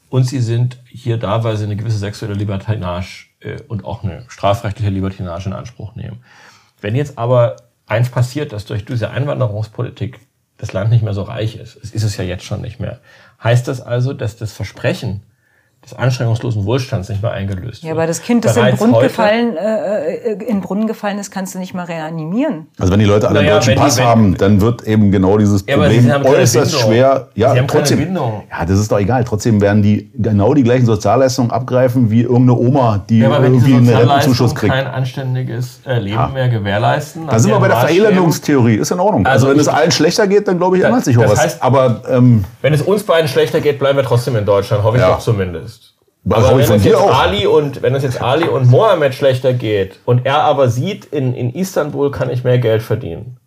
Und 0.08 0.24
sie 0.24 0.40
sind 0.40 0.78
hier 0.86 1.18
da, 1.18 1.44
weil 1.44 1.56
sie 1.56 1.64
eine 1.64 1.76
gewisse 1.76 1.98
sexuelle 1.98 2.34
Libertinage 2.34 3.26
äh, 3.40 3.60
und 3.68 3.84
auch 3.84 4.02
eine 4.02 4.24
strafrechtliche 4.28 4.90
Libertinage 4.90 5.48
in 5.48 5.52
Anspruch 5.52 5.94
nehmen. 5.94 6.22
Wenn 6.80 6.96
jetzt 6.96 7.18
aber 7.18 7.56
eins 7.86 8.08
passiert, 8.08 8.52
dass 8.52 8.64
durch 8.64 8.84
diese 8.84 9.10
Einwanderungspolitik 9.10 10.20
das 10.56 10.72
Land 10.72 10.90
nicht 10.90 11.02
mehr 11.02 11.14
so 11.14 11.22
reich 11.22 11.56
ist, 11.56 11.76
es 11.76 11.90
ist 11.90 12.02
es 12.02 12.16
ja 12.16 12.24
jetzt 12.24 12.44
schon 12.44 12.60
nicht 12.60 12.80
mehr, 12.80 13.00
heißt 13.42 13.66
das 13.68 13.80
also, 13.80 14.12
dass 14.12 14.36
das 14.36 14.52
Versprechen 14.52 15.22
des 15.82 15.94
anstrengungslosen 15.94 16.66
Wohlstands 16.66 17.08
nicht 17.08 17.22
mehr 17.22 17.32
eingelöst 17.32 17.82
Ja, 17.82 17.92
aber 17.92 18.06
das 18.06 18.20
Kind, 18.20 18.44
das 18.44 18.54
in 18.58 18.76
Brunnen, 18.76 18.94
heute- 18.94 19.06
gefallen, 19.08 19.56
äh, 19.56 20.14
äh, 20.14 20.32
in 20.32 20.38
den 20.56 20.60
Brunnen 20.60 20.86
gefallen 20.86 21.18
ist, 21.18 21.30
kannst 21.30 21.54
du 21.54 21.58
nicht 21.58 21.72
mal 21.72 21.86
reanimieren. 21.86 22.66
Also 22.78 22.92
wenn 22.92 23.00
die 23.00 23.06
Leute 23.06 23.26
alle 23.28 23.38
Naja, 23.40 23.52
einen 23.52 23.60
deutschen 23.60 23.74
die- 23.74 23.80
Pass 23.80 23.96
wenn- 23.96 24.04
haben, 24.04 24.36
dann 24.36 24.60
wird 24.60 24.82
eben 24.82 25.10
genau 25.10 25.38
dieses 25.38 25.64
Ja, 25.66 25.76
aber 25.76 25.88
sie 25.88 26.00
Problem 26.06 26.26
äußerst 26.34 26.72
Bindung. 26.72 26.90
schwer. 26.90 27.28
Ja, 27.34 27.52
Sie 27.54 27.58
haben 27.60 27.66
keine 27.66 27.80
trotzdem. 27.80 27.98
Bindung. 27.98 28.42
Ja, 28.50 28.66
das 28.66 28.78
ist 28.78 28.92
doch 28.92 28.98
egal. 28.98 29.24
Trotzdem 29.24 29.60
werden 29.62 29.82
die 29.82 30.10
genau 30.18 30.52
die 30.52 30.62
gleichen 30.64 30.84
Sozialleistungen 30.84 31.50
abgreifen 31.50 32.10
wie 32.10 32.22
irgendeine 32.22 32.58
Oma, 32.58 33.02
die 33.08 33.20
Ja, 33.20 33.40
irgendwie 33.42 33.74
einen 33.74 33.88
Rentenzuschuss 33.88 34.54
kriegt. 34.54 34.74
kein 34.74 34.86
anständiges 34.86 35.80
äh, 35.86 35.94
Leben 35.98 36.14
Ja. 36.14 36.28
mehr 36.28 36.50
gewährleisten, 36.50 37.26
Da 37.26 37.38
sind 37.38 37.50
wir 37.52 37.58
bei 37.58 37.68
der 37.68 37.78
Verelendungstheorie. 37.78 38.74
Ist 38.76 38.90
in 38.90 39.00
Ordnung. 39.00 39.24
Also, 39.24 39.46
Also 39.46 39.54
wenn 39.54 39.60
es 39.60 39.68
allen 39.68 39.90
schlechter 39.90 40.26
geht, 40.26 40.46
dann 40.46 40.58
glaube 40.58 40.76
ich, 40.76 40.84
ändert 40.84 41.04
sich 41.06 41.16
auch 41.16 41.22
das 41.22 41.32
was. 41.32 41.40
heißt- 41.40 41.56
Aber 41.60 42.02
ähm, 42.10 42.44
Wenn 42.60 42.74
es 42.74 42.82
uns 42.82 43.02
beiden 43.04 43.28
schlechter 43.28 43.60
geht, 43.62 43.78
bleiben 43.78 43.96
wir 43.96 44.04
trotzdem 44.04 44.36
in 44.36 44.44
Deutschland, 44.44 44.84
hoffe 44.84 44.98
ich 44.98 45.02
Ja. 45.02 45.08
doch 45.12 45.20
zumindest. 45.20 45.69
Das 46.24 46.38
Aber 46.38 46.58
hoffe 46.58 46.68
wenn 46.68 46.82
dir 46.82 46.90
jetzt 46.90 47.00
auch. 47.00 47.18
Ali 47.18 47.46
und 47.46 47.82
wenn 47.82 47.94
es 47.94 48.02
jetzt 48.02 48.20
Ali 48.20 48.46
und 48.46 48.70
Mohammed 48.70 49.14
schlechter 49.14 49.54
geht 49.54 50.00
und 50.04 50.26
er 50.26 50.42
aber 50.42 50.68
sieht, 50.68 51.06
in, 51.06 51.34
in 51.34 51.54
Istanbul 51.54 52.10
kann 52.10 52.28
ich 52.30 52.44
mehr 52.44 52.58
Geld 52.58 52.82
verdienen, 52.82 53.38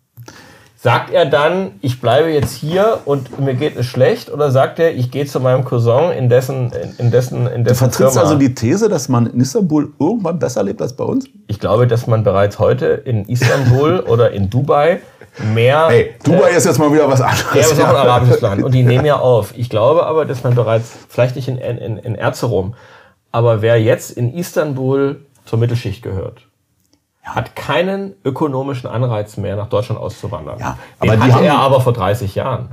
sagt 0.76 1.12
er 1.12 1.24
dann, 1.24 1.72
ich 1.80 2.00
bleibe 2.00 2.30
jetzt 2.30 2.52
hier 2.52 2.98
und 3.04 3.40
mir 3.40 3.54
geht 3.54 3.76
es 3.76 3.86
schlecht, 3.86 4.30
oder 4.30 4.50
sagt 4.50 4.78
er, 4.80 4.92
ich 4.92 5.10
gehe 5.10 5.24
zu 5.24 5.40
meinem 5.40 5.64
Cousin 5.64 6.10
in 6.10 6.28
dessen 6.28 6.72
in, 6.72 7.06
in 7.06 7.10
dessen 7.10 7.46
in 7.46 7.64
du 7.64 7.70
dessen 7.70 7.90
vertrittst 7.90 8.14
Firma? 8.14 8.28
also 8.28 8.38
die 8.38 8.54
These, 8.54 8.88
dass 8.88 9.08
man 9.08 9.26
in 9.26 9.40
Istanbul 9.40 9.92
irgendwann 9.98 10.38
besser 10.38 10.62
lebt 10.62 10.82
als 10.82 10.94
bei 10.94 11.04
uns? 11.04 11.26
ich 11.46 11.60
glaube, 11.60 11.86
dass 11.86 12.06
man 12.06 12.24
bereits 12.24 12.58
heute 12.58 12.86
in 12.86 13.24
Istanbul 13.26 14.00
oder 14.08 14.32
in 14.32 14.50
Dubai 14.50 15.00
mehr 15.42 15.88
Hey, 15.88 16.14
Dubai 16.22 16.50
ist 16.50 16.64
jetzt 16.66 16.78
mal 16.78 16.92
wieder 16.92 17.08
was 17.08 17.20
Ja, 17.20 17.26
anderes. 17.26 17.54
es 17.66 17.72
ist 17.72 17.80
auch 17.80 17.88
ein 17.88 17.96
arabisches 17.96 18.40
Land 18.40 18.62
und 18.62 18.72
die 18.72 18.82
nehmen 18.84 19.04
ja 19.04 19.16
auf. 19.18 19.52
Ich 19.56 19.68
glaube 19.70 20.06
aber, 20.06 20.24
dass 20.24 20.42
man 20.44 20.54
bereits, 20.54 20.92
vielleicht 21.08 21.36
nicht 21.36 21.48
in, 21.48 21.58
in, 21.58 21.96
in 21.98 22.14
Erzurum, 22.14 22.74
aber 23.32 23.62
wer 23.62 23.80
jetzt 23.80 24.10
in 24.12 24.32
Istanbul 24.32 25.24
zur 25.44 25.58
Mittelschicht 25.58 26.02
gehört, 26.02 26.42
hat 27.24 27.56
keinen 27.56 28.14
ökonomischen 28.24 28.88
Anreiz 28.88 29.36
mehr, 29.36 29.56
nach 29.56 29.68
Deutschland 29.68 30.00
auszuwandern. 30.00 30.58
Ja, 30.60 30.78
Den 31.02 31.10
aber 31.10 31.16
die 31.16 31.22
hatte 31.22 31.34
haben- 31.36 31.44
er 31.44 31.58
aber 31.58 31.80
vor 31.80 31.92
30 31.94 32.34
Jahren. 32.34 32.72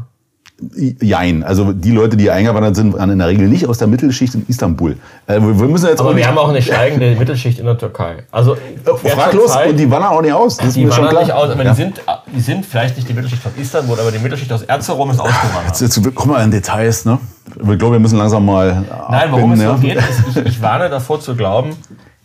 Jein. 1.02 1.44
Also 1.44 1.74
die 1.74 1.92
Leute, 1.92 2.18
die 2.18 2.30
eingewandert 2.30 2.76
sind, 2.76 2.94
waren 2.94 3.10
in 3.10 3.18
der 3.18 3.28
Regel 3.28 3.48
nicht 3.48 3.68
aus 3.68 3.80
der 3.80 3.88
Mittelschicht 3.88 4.36
in 4.36 4.46
Istanbul. 4.48 4.96
Äh, 5.26 5.42
wir 5.42 5.60
wir 5.60 5.68
müssen 5.68 5.88
jetzt 5.88 6.00
Aber 6.00 6.16
wir 6.16 6.28
haben 6.28 6.38
auch 6.38 6.50
eine 6.50 6.62
steigende 6.62 7.16
Mittelschicht 7.16 7.58
in 7.60 7.66
der 7.66 7.78
Türkei. 7.78 8.24
Also 8.32 8.56
wer 9.02 9.12
fraglos 9.12 9.56
und 9.68 9.78
die 9.78 9.90
wandern 9.90 10.12
auch 10.12 10.22
nicht 10.22 10.34
aus. 10.34 10.58
Das 10.58 10.74
die 10.74 10.88
wandern 10.88 11.24
nicht 11.24 11.32
aus, 11.32 11.50
aber 11.50 11.64
Ja. 11.64 11.72
die, 11.72 11.76
sind, 11.76 12.02
die 12.36 12.42
sind 12.42 12.66
vielleicht 12.66 12.96
nicht 12.96 13.10
die 13.10 13.14
Mittelschicht 13.14 13.42
von 13.42 13.52
Istanbul, 13.60 14.00
aber 14.00 14.12
die 14.12 14.20
Mittelschicht 14.20 14.52
aus 14.54 14.62
Erzurum 14.62 15.10
ist 15.10 15.20
ausgewandert. 15.20 15.80
Jetzt, 15.80 15.98
jetzt, 15.98 16.16
guck 16.16 16.26
mal 16.28 16.44
in 16.44 16.52
Details, 16.52 17.06
ne? 17.06 17.18
Ich 17.56 17.80
glaube, 17.80 17.94
wir 17.94 18.00
müssen 18.00 18.18
langsam 18.18 18.46
mal. 18.46 18.84
Nein, 19.10 19.30
warum 19.32 19.54
es 19.54 19.60
so 19.60 19.66
ja. 19.66 19.76
geht, 19.78 19.96
ist, 19.98 20.38
ich, 20.38 20.46
ich 20.46 20.62
warne 20.62 20.90
davor 20.90 21.20
zu 21.20 21.36
glauben, 21.36 21.72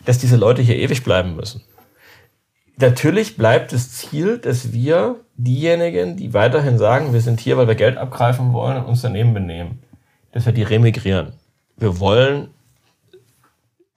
dass 0.05 0.19
diese 0.19 0.35
Leute 0.35 0.61
hier 0.61 0.75
ewig 0.77 1.03
bleiben 1.03 1.35
müssen. 1.35 1.61
Natürlich 2.79 3.37
bleibt 3.37 3.73
das 3.73 3.91
Ziel, 3.91 4.37
dass 4.37 4.71
wir 4.71 5.15
diejenigen, 5.35 6.15
die 6.15 6.33
weiterhin 6.33 6.77
sagen, 6.77 7.11
wir 7.11 7.21
sind 7.21 7.39
hier, 7.39 7.57
weil 7.57 7.67
wir 7.67 7.75
Geld 7.75 7.97
abgreifen 7.97 8.53
wollen 8.53 8.77
und 8.77 8.85
uns 8.85 9.01
daneben 9.01 9.33
benehmen, 9.33 9.79
dass 10.31 10.45
wir 10.45 10.53
die 10.53 10.63
remigrieren. 10.63 11.33
Wir 11.75 11.99
wollen 11.99 12.49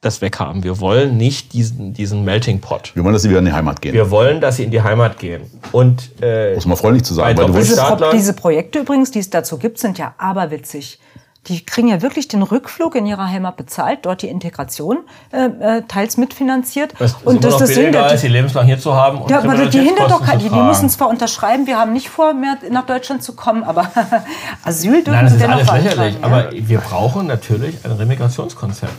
das 0.01 0.23
weghaben. 0.23 0.65
Wir 0.65 0.81
wollen 0.81 1.19
nicht 1.19 1.53
diesen, 1.53 1.93
diesen 1.93 2.25
Melting 2.25 2.61
Pot. 2.61 2.93
Wir 2.95 3.05
wollen, 3.05 3.13
dass 3.13 3.23
sie 3.23 3.29
wieder 3.29 3.41
in 3.41 3.45
die 3.45 3.53
Heimat 3.53 3.83
gehen. 3.83 3.93
Wir 3.93 4.11
wollen, 4.11 4.41
dass 4.41 4.57
sie 4.57 4.65
in 4.65 4.71
die 4.71 4.81
Heimat 4.81 5.19
gehen. 5.19 5.43
Und 5.73 6.11
äh, 6.23 6.55
Muss 6.55 6.65
mal 6.65 6.77
freundlich 6.77 7.05
zu 7.05 7.13
sagen, 7.13 7.37
weil 7.37 7.47
du 7.47 7.53
Diese, 7.53 7.77
Pro 7.77 8.11
diese 8.11 8.33
Projekte 8.33 8.79
übrigens, 8.81 9.11
die 9.11 9.19
es 9.19 9.29
dazu 9.29 9.59
gibt, 9.59 9.79
sind 9.79 9.99
ja 9.99 10.15
aberwitzig. 10.17 10.99
Die 11.47 11.65
kriegen 11.65 11.89
ja 11.89 12.03
wirklich 12.03 12.29
den 12.29 12.43
Rückflug 12.43 12.95
in 12.95 13.07
ihrer 13.07 13.27
Heimat 13.27 13.57
bezahlt, 13.57 14.01
dort 14.03 14.21
die 14.21 14.29
Integration 14.29 14.99
äh, 15.33 15.47
äh, 15.79 15.83
teils 15.89 16.19
mitfinanziert. 16.19 16.93
das 16.99 17.13
ist 17.13 17.23
immer 17.23 17.33
noch 17.35 17.59
billiger, 17.59 17.81
hindert- 17.83 18.11
als 18.11 18.21
sie 18.21 18.29
lebenslang 18.29 18.67
hier 18.67 18.79
zu 18.79 18.95
haben 18.95 19.23
und 19.23 19.31
ja, 19.31 19.39
aber 19.39 19.57
die 19.67 19.81
hindert 19.81 20.11
doch 20.11 20.21
die, 20.37 20.49
die 20.51 20.55
müssen 20.61 20.91
zwar 20.91 21.09
unterschreiben, 21.09 21.67
wir 21.67 21.79
haben 21.79 21.95
nicht 21.95 22.11
vor, 22.11 22.35
mehr 22.35 22.59
nach 22.71 22.85
Deutschland 22.85 23.23
zu 23.23 23.35
kommen, 23.35 23.65
aber 23.65 23.91
Asyl 24.65 25.03
dürfen 25.03 25.13
Nein, 25.13 25.25
das 25.25 25.33
sie 25.33 25.39
ist 25.39 25.49
alles 25.49 25.73
lächerlich. 25.73 26.15
ja. 26.21 26.27
Aber 26.27 26.51
wir 26.53 26.79
brauchen 26.79 27.27
natürlich 27.27 27.85
ein 27.85 27.93
Remigrationskonzept. 27.93 28.93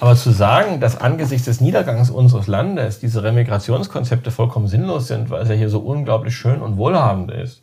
Aber 0.00 0.14
zu 0.14 0.30
sagen, 0.30 0.78
dass 0.80 1.00
angesichts 1.00 1.46
des 1.46 1.60
Niedergangs 1.60 2.10
unseres 2.10 2.46
Landes 2.46 3.00
diese 3.00 3.22
Remigrationskonzepte 3.24 4.30
vollkommen 4.30 4.68
sinnlos 4.68 5.08
sind, 5.08 5.30
weil 5.30 5.42
es 5.42 5.48
ja 5.48 5.54
hier 5.56 5.70
so 5.70 5.80
unglaublich 5.80 6.36
schön 6.36 6.60
und 6.60 6.76
wohlhabend 6.76 7.32
ist. 7.32 7.62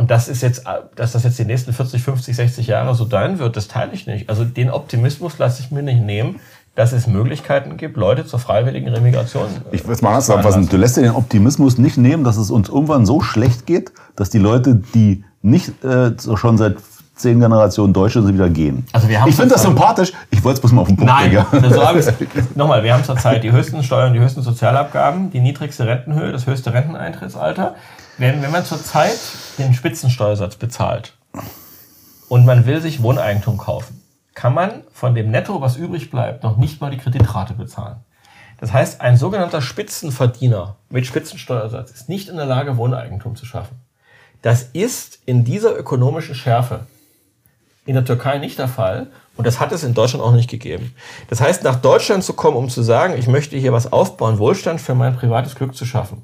Und 0.00 0.10
das 0.10 0.28
ist 0.28 0.40
jetzt, 0.40 0.64
dass 0.96 1.12
das 1.12 1.24
jetzt 1.24 1.38
die 1.38 1.44
nächsten 1.44 1.74
40, 1.74 2.02
50, 2.02 2.34
60 2.34 2.66
Jahre 2.68 2.94
so 2.94 3.06
sein 3.06 3.38
wird, 3.38 3.54
das 3.58 3.68
teile 3.68 3.92
ich 3.92 4.06
nicht. 4.06 4.30
Also 4.30 4.46
den 4.46 4.70
Optimismus 4.70 5.36
lasse 5.36 5.60
ich 5.62 5.70
mir 5.70 5.82
nicht 5.82 6.00
nehmen, 6.00 6.40
dass 6.74 6.92
es 6.92 7.06
Möglichkeiten 7.06 7.76
gibt, 7.76 7.98
Leute 7.98 8.24
zur 8.24 8.38
freiwilligen 8.38 8.88
Remigration. 8.88 9.44
äh, 9.70 9.76
ich 9.76 9.84
will 9.86 9.92
es 9.92 10.00
mal 10.00 10.08
anders 10.08 10.24
zusammenfassen. 10.24 10.70
Du 10.70 10.78
lässt 10.78 10.96
dir 10.96 11.02
den 11.02 11.10
Optimismus 11.14 11.76
nicht 11.76 11.98
nehmen, 11.98 12.24
dass 12.24 12.38
es 12.38 12.50
uns 12.50 12.70
irgendwann 12.70 13.04
so 13.04 13.20
schlecht 13.20 13.66
geht, 13.66 13.92
dass 14.16 14.30
die 14.30 14.38
Leute, 14.38 14.76
die 14.94 15.22
nicht 15.42 15.84
äh, 15.84 16.12
schon 16.34 16.56
seit 16.56 16.76
zehn 17.14 17.38
Generationen 17.38 17.92
Deutsche 17.92 18.22
sind, 18.22 18.32
wieder 18.32 18.48
gehen. 18.48 18.86
Also 18.94 19.06
wir 19.06 19.20
haben 19.20 19.28
ich 19.28 19.36
finde 19.36 19.52
das 19.52 19.60
sympathisch. 19.64 20.14
Ich 20.30 20.42
wollte 20.42 20.54
es 20.54 20.60
bloß 20.60 20.72
mal 20.72 20.80
auf 20.80 20.88
den 20.88 20.96
Punkt 20.96 21.12
Nein, 21.12 21.44
bringen. 21.50 21.74
so 21.74 21.86
habe 21.86 21.98
ich's- 21.98 22.10
Nochmal, 22.54 22.82
wir 22.82 22.94
haben 22.94 23.04
zurzeit 23.04 23.44
die 23.44 23.52
höchsten 23.52 23.82
Steuern, 23.82 24.14
die 24.14 24.20
höchsten 24.20 24.40
Sozialabgaben, 24.40 25.30
die 25.30 25.40
niedrigste 25.40 25.86
Rentenhöhe, 25.86 26.32
das 26.32 26.46
höchste 26.46 26.72
Renteneintrittsalter. 26.72 27.74
Wenn, 28.20 28.42
wenn 28.42 28.50
man 28.50 28.66
zurzeit 28.66 29.18
den 29.56 29.72
Spitzensteuersatz 29.72 30.56
bezahlt 30.56 31.14
und 32.28 32.44
man 32.44 32.66
will 32.66 32.82
sich 32.82 33.02
Wohneigentum 33.02 33.56
kaufen, 33.56 34.02
kann 34.34 34.52
man 34.52 34.82
von 34.92 35.14
dem 35.14 35.30
Netto, 35.30 35.62
was 35.62 35.76
übrig 35.76 36.10
bleibt, 36.10 36.42
noch 36.42 36.58
nicht 36.58 36.82
mal 36.82 36.90
die 36.90 36.98
Kreditrate 36.98 37.54
bezahlen. 37.54 37.96
Das 38.58 38.74
heißt, 38.74 39.00
ein 39.00 39.16
sogenannter 39.16 39.62
Spitzenverdiener 39.62 40.76
mit 40.90 41.06
Spitzensteuersatz 41.06 41.92
ist 41.92 42.10
nicht 42.10 42.28
in 42.28 42.36
der 42.36 42.44
Lage, 42.44 42.76
Wohneigentum 42.76 43.36
zu 43.36 43.46
schaffen. 43.46 43.80
Das 44.42 44.64
ist 44.64 45.20
in 45.24 45.46
dieser 45.46 45.74
ökonomischen 45.74 46.34
Schärfe 46.34 46.80
in 47.86 47.94
der 47.94 48.04
Türkei 48.04 48.36
nicht 48.36 48.58
der 48.58 48.68
Fall. 48.68 49.06
Und 49.38 49.46
das 49.46 49.60
hat 49.60 49.72
es 49.72 49.82
in 49.82 49.94
Deutschland 49.94 50.22
auch 50.22 50.34
nicht 50.34 50.50
gegeben. 50.50 50.94
Das 51.30 51.40
heißt, 51.40 51.64
nach 51.64 51.76
Deutschland 51.76 52.22
zu 52.22 52.34
kommen, 52.34 52.58
um 52.58 52.68
zu 52.68 52.82
sagen, 52.82 53.14
ich 53.16 53.28
möchte 53.28 53.56
hier 53.56 53.72
was 53.72 53.90
aufbauen, 53.90 54.38
Wohlstand 54.38 54.78
für 54.82 54.94
mein 54.94 55.16
privates 55.16 55.54
Glück 55.54 55.74
zu 55.74 55.86
schaffen, 55.86 56.22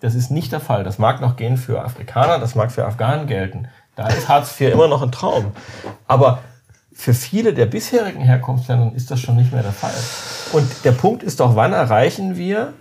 das 0.00 0.14
ist 0.14 0.30
nicht 0.30 0.52
der 0.52 0.60
Fall. 0.60 0.84
Das 0.84 0.98
mag 0.98 1.20
noch 1.20 1.36
gehen 1.36 1.56
für 1.56 1.82
Afrikaner, 1.82 2.38
das 2.38 2.54
mag 2.54 2.72
für 2.72 2.84
Afghanen 2.84 3.26
gelten. 3.26 3.68
Da 3.96 4.06
ist 4.08 4.28
Hartz 4.28 4.58
IV 4.60 4.72
immer 4.72 4.88
noch 4.88 5.02
ein 5.02 5.10
Traum. 5.10 5.52
Aber 6.06 6.40
für 6.92 7.14
viele 7.14 7.52
der 7.52 7.66
bisherigen 7.66 8.20
Herkunftsländer 8.20 8.92
ist 8.94 9.10
das 9.10 9.20
schon 9.20 9.36
nicht 9.36 9.52
mehr 9.52 9.62
der 9.62 9.72
Fall. 9.72 9.94
Und 10.52 10.84
der 10.84 10.92
Punkt 10.92 11.22
ist 11.22 11.40
doch, 11.40 11.56
wann 11.56 11.72
erreichen 11.72 12.36
wir 12.36 12.74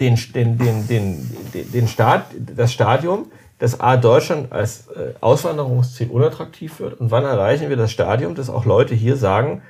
den, 0.00 0.18
den, 0.34 0.58
den, 0.58 0.88
den, 0.88 1.72
den, 1.72 1.88
Staat, 1.88 2.26
das 2.38 2.72
Stadium, 2.72 3.26
dass 3.58 3.80
A, 3.80 3.96
Deutschland 3.96 4.52
als 4.52 4.88
äh, 4.88 5.14
Auswanderungsziel 5.20 6.10
unattraktiv 6.10 6.80
wird 6.80 7.00
und 7.00 7.10
wann 7.10 7.24
erreichen 7.24 7.70
wir 7.70 7.76
das 7.76 7.90
Stadium, 7.90 8.34
dass 8.34 8.50
auch 8.50 8.66
Leute 8.66 8.94
hier 8.94 9.16
sagen, 9.16 9.62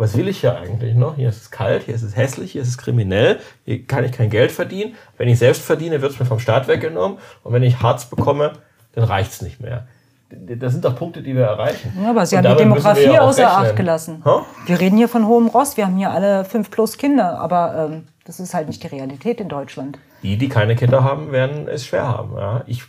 was 0.00 0.16
will 0.16 0.28
ich 0.28 0.40
hier 0.40 0.56
eigentlich 0.56 0.94
noch? 0.94 1.16
Hier 1.16 1.28
ist 1.28 1.42
es 1.42 1.50
kalt, 1.50 1.84
hier 1.84 1.94
ist 1.94 2.02
es 2.02 2.16
hässlich, 2.16 2.52
hier 2.52 2.62
ist 2.62 2.68
es 2.68 2.78
kriminell, 2.78 3.38
hier 3.64 3.86
kann 3.86 4.02
ich 4.04 4.12
kein 4.12 4.30
Geld 4.30 4.50
verdienen. 4.50 4.94
Wenn 5.18 5.28
ich 5.28 5.38
selbst 5.38 5.62
verdiene, 5.62 6.00
wird 6.00 6.12
es 6.12 6.18
mir 6.18 6.26
vom 6.26 6.40
Staat 6.40 6.68
weggenommen 6.68 7.18
und 7.44 7.52
wenn 7.52 7.62
ich 7.62 7.80
Hartz 7.80 8.06
bekomme, 8.06 8.54
dann 8.94 9.04
reicht's 9.04 9.42
nicht 9.42 9.60
mehr. 9.60 9.86
das 10.30 10.72
sind 10.72 10.84
doch 10.84 10.96
Punkte, 10.96 11.22
die 11.22 11.36
wir 11.36 11.44
erreichen. 11.44 11.92
Ja, 12.02 12.10
aber 12.10 12.24
Sie 12.24 12.36
Und 12.36 12.46
haben 12.46 12.56
die 12.56 12.62
Demografie 12.64 13.12
ja 13.12 13.20
außer 13.20 13.44
rechnen. 13.44 13.66
Acht 13.66 13.76
gelassen. 13.76 14.22
Hä? 14.24 14.40
Wir 14.66 14.80
reden 14.80 14.96
hier 14.96 15.08
von 15.08 15.26
hohem 15.26 15.48
Ross. 15.48 15.76
Wir 15.76 15.86
haben 15.86 15.96
hier 15.96 16.10
alle 16.10 16.44
fünf 16.44 16.70
plus 16.70 16.96
Kinder, 16.96 17.38
aber 17.38 17.90
ähm, 17.90 18.04
das 18.24 18.40
ist 18.40 18.54
halt 18.54 18.68
nicht 18.68 18.82
die 18.82 18.86
Realität 18.88 19.40
in 19.40 19.48
Deutschland. 19.48 19.98
Die, 20.22 20.38
die 20.38 20.48
keine 20.48 20.76
Kinder 20.76 21.04
haben, 21.04 21.30
werden 21.32 21.68
es 21.68 21.86
schwer 21.86 22.08
haben. 22.08 22.36
Ja. 22.36 22.62
Ich, 22.66 22.84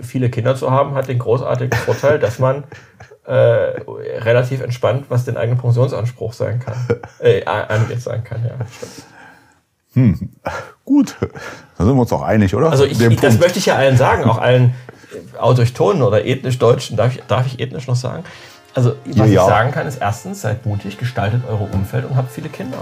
viele 0.00 0.30
Kinder 0.30 0.56
zu 0.56 0.70
haben, 0.70 0.94
hat 0.94 1.08
den 1.08 1.18
großartigen 1.18 1.78
Vorteil, 1.78 2.18
dass 2.18 2.38
man 2.38 2.64
äh, 3.24 3.32
relativ 3.32 4.60
entspannt, 4.60 5.06
was 5.08 5.24
den 5.24 5.36
eigenen 5.36 5.58
Pensionsanspruch 5.58 6.32
sein 6.32 6.60
kann, 6.60 6.76
äh, 7.20 7.44
angeht 7.44 8.02
sein 8.02 8.22
kann. 8.24 8.44
Ja. 8.44 8.54
stimmt. 8.66 9.06
Gut, 10.84 11.16
da 11.78 11.84
sind 11.84 11.94
wir 11.94 12.00
uns 12.00 12.12
auch 12.12 12.22
einig, 12.22 12.54
oder? 12.54 12.70
Also 12.70 12.84
ich, 12.84 13.00
ich, 13.00 13.20
das 13.20 13.38
möchte 13.38 13.60
ich 13.60 13.66
ja 13.66 13.76
allen 13.76 13.96
sagen, 13.96 14.24
auch 14.24 14.38
allen 14.38 14.74
äh, 15.12 15.38
autochthonen 15.38 16.02
oder 16.02 16.24
ethnisch 16.24 16.58
Deutschen. 16.58 16.96
Darf 16.96 17.14
ich, 17.14 17.22
darf 17.28 17.46
ich 17.46 17.60
ethnisch 17.60 17.86
noch 17.86 17.96
sagen? 17.96 18.24
Also 18.74 18.96
was 19.04 19.30
ja. 19.30 19.42
ich 19.42 19.48
sagen 19.48 19.70
kann, 19.70 19.86
ist 19.86 19.98
erstens, 19.98 20.40
seid 20.40 20.66
mutig, 20.66 20.98
gestaltet 20.98 21.42
eure 21.48 21.64
Umfeld 21.64 22.04
und 22.06 22.16
habt 22.16 22.32
viele 22.32 22.48
Kinder. 22.48 22.78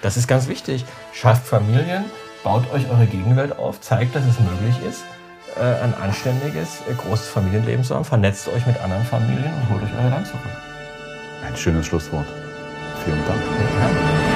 Das 0.00 0.16
ist 0.16 0.26
ganz 0.26 0.48
wichtig. 0.48 0.86
Schafft 1.12 1.46
Familien, 1.46 2.04
baut 2.42 2.72
euch 2.72 2.90
eure 2.90 3.04
Gegenwelt 3.04 3.58
auf, 3.58 3.82
zeigt, 3.82 4.14
dass 4.14 4.24
es 4.24 4.40
möglich 4.40 4.76
ist, 4.88 5.04
äh, 5.56 5.84
ein 5.84 5.94
anständiges, 5.94 6.80
äh, 6.88 6.94
großes 6.94 7.28
Familienleben 7.28 7.84
zu 7.84 7.94
haben. 7.94 8.04
Vernetzt 8.04 8.48
euch 8.48 8.66
mit 8.66 8.78
anderen 8.80 9.04
Familien 9.04 9.52
und 9.54 9.70
holt 9.70 9.82
euch 9.82 9.90
euer 9.98 10.10
Land 10.10 10.26
zurück. 10.26 10.42
Ein 11.46 11.56
schönes 11.56 11.86
Schlusswort. 11.86 12.26
Vielen 13.04 13.24
Dank. 13.26 13.40
Ja. 13.40 14.29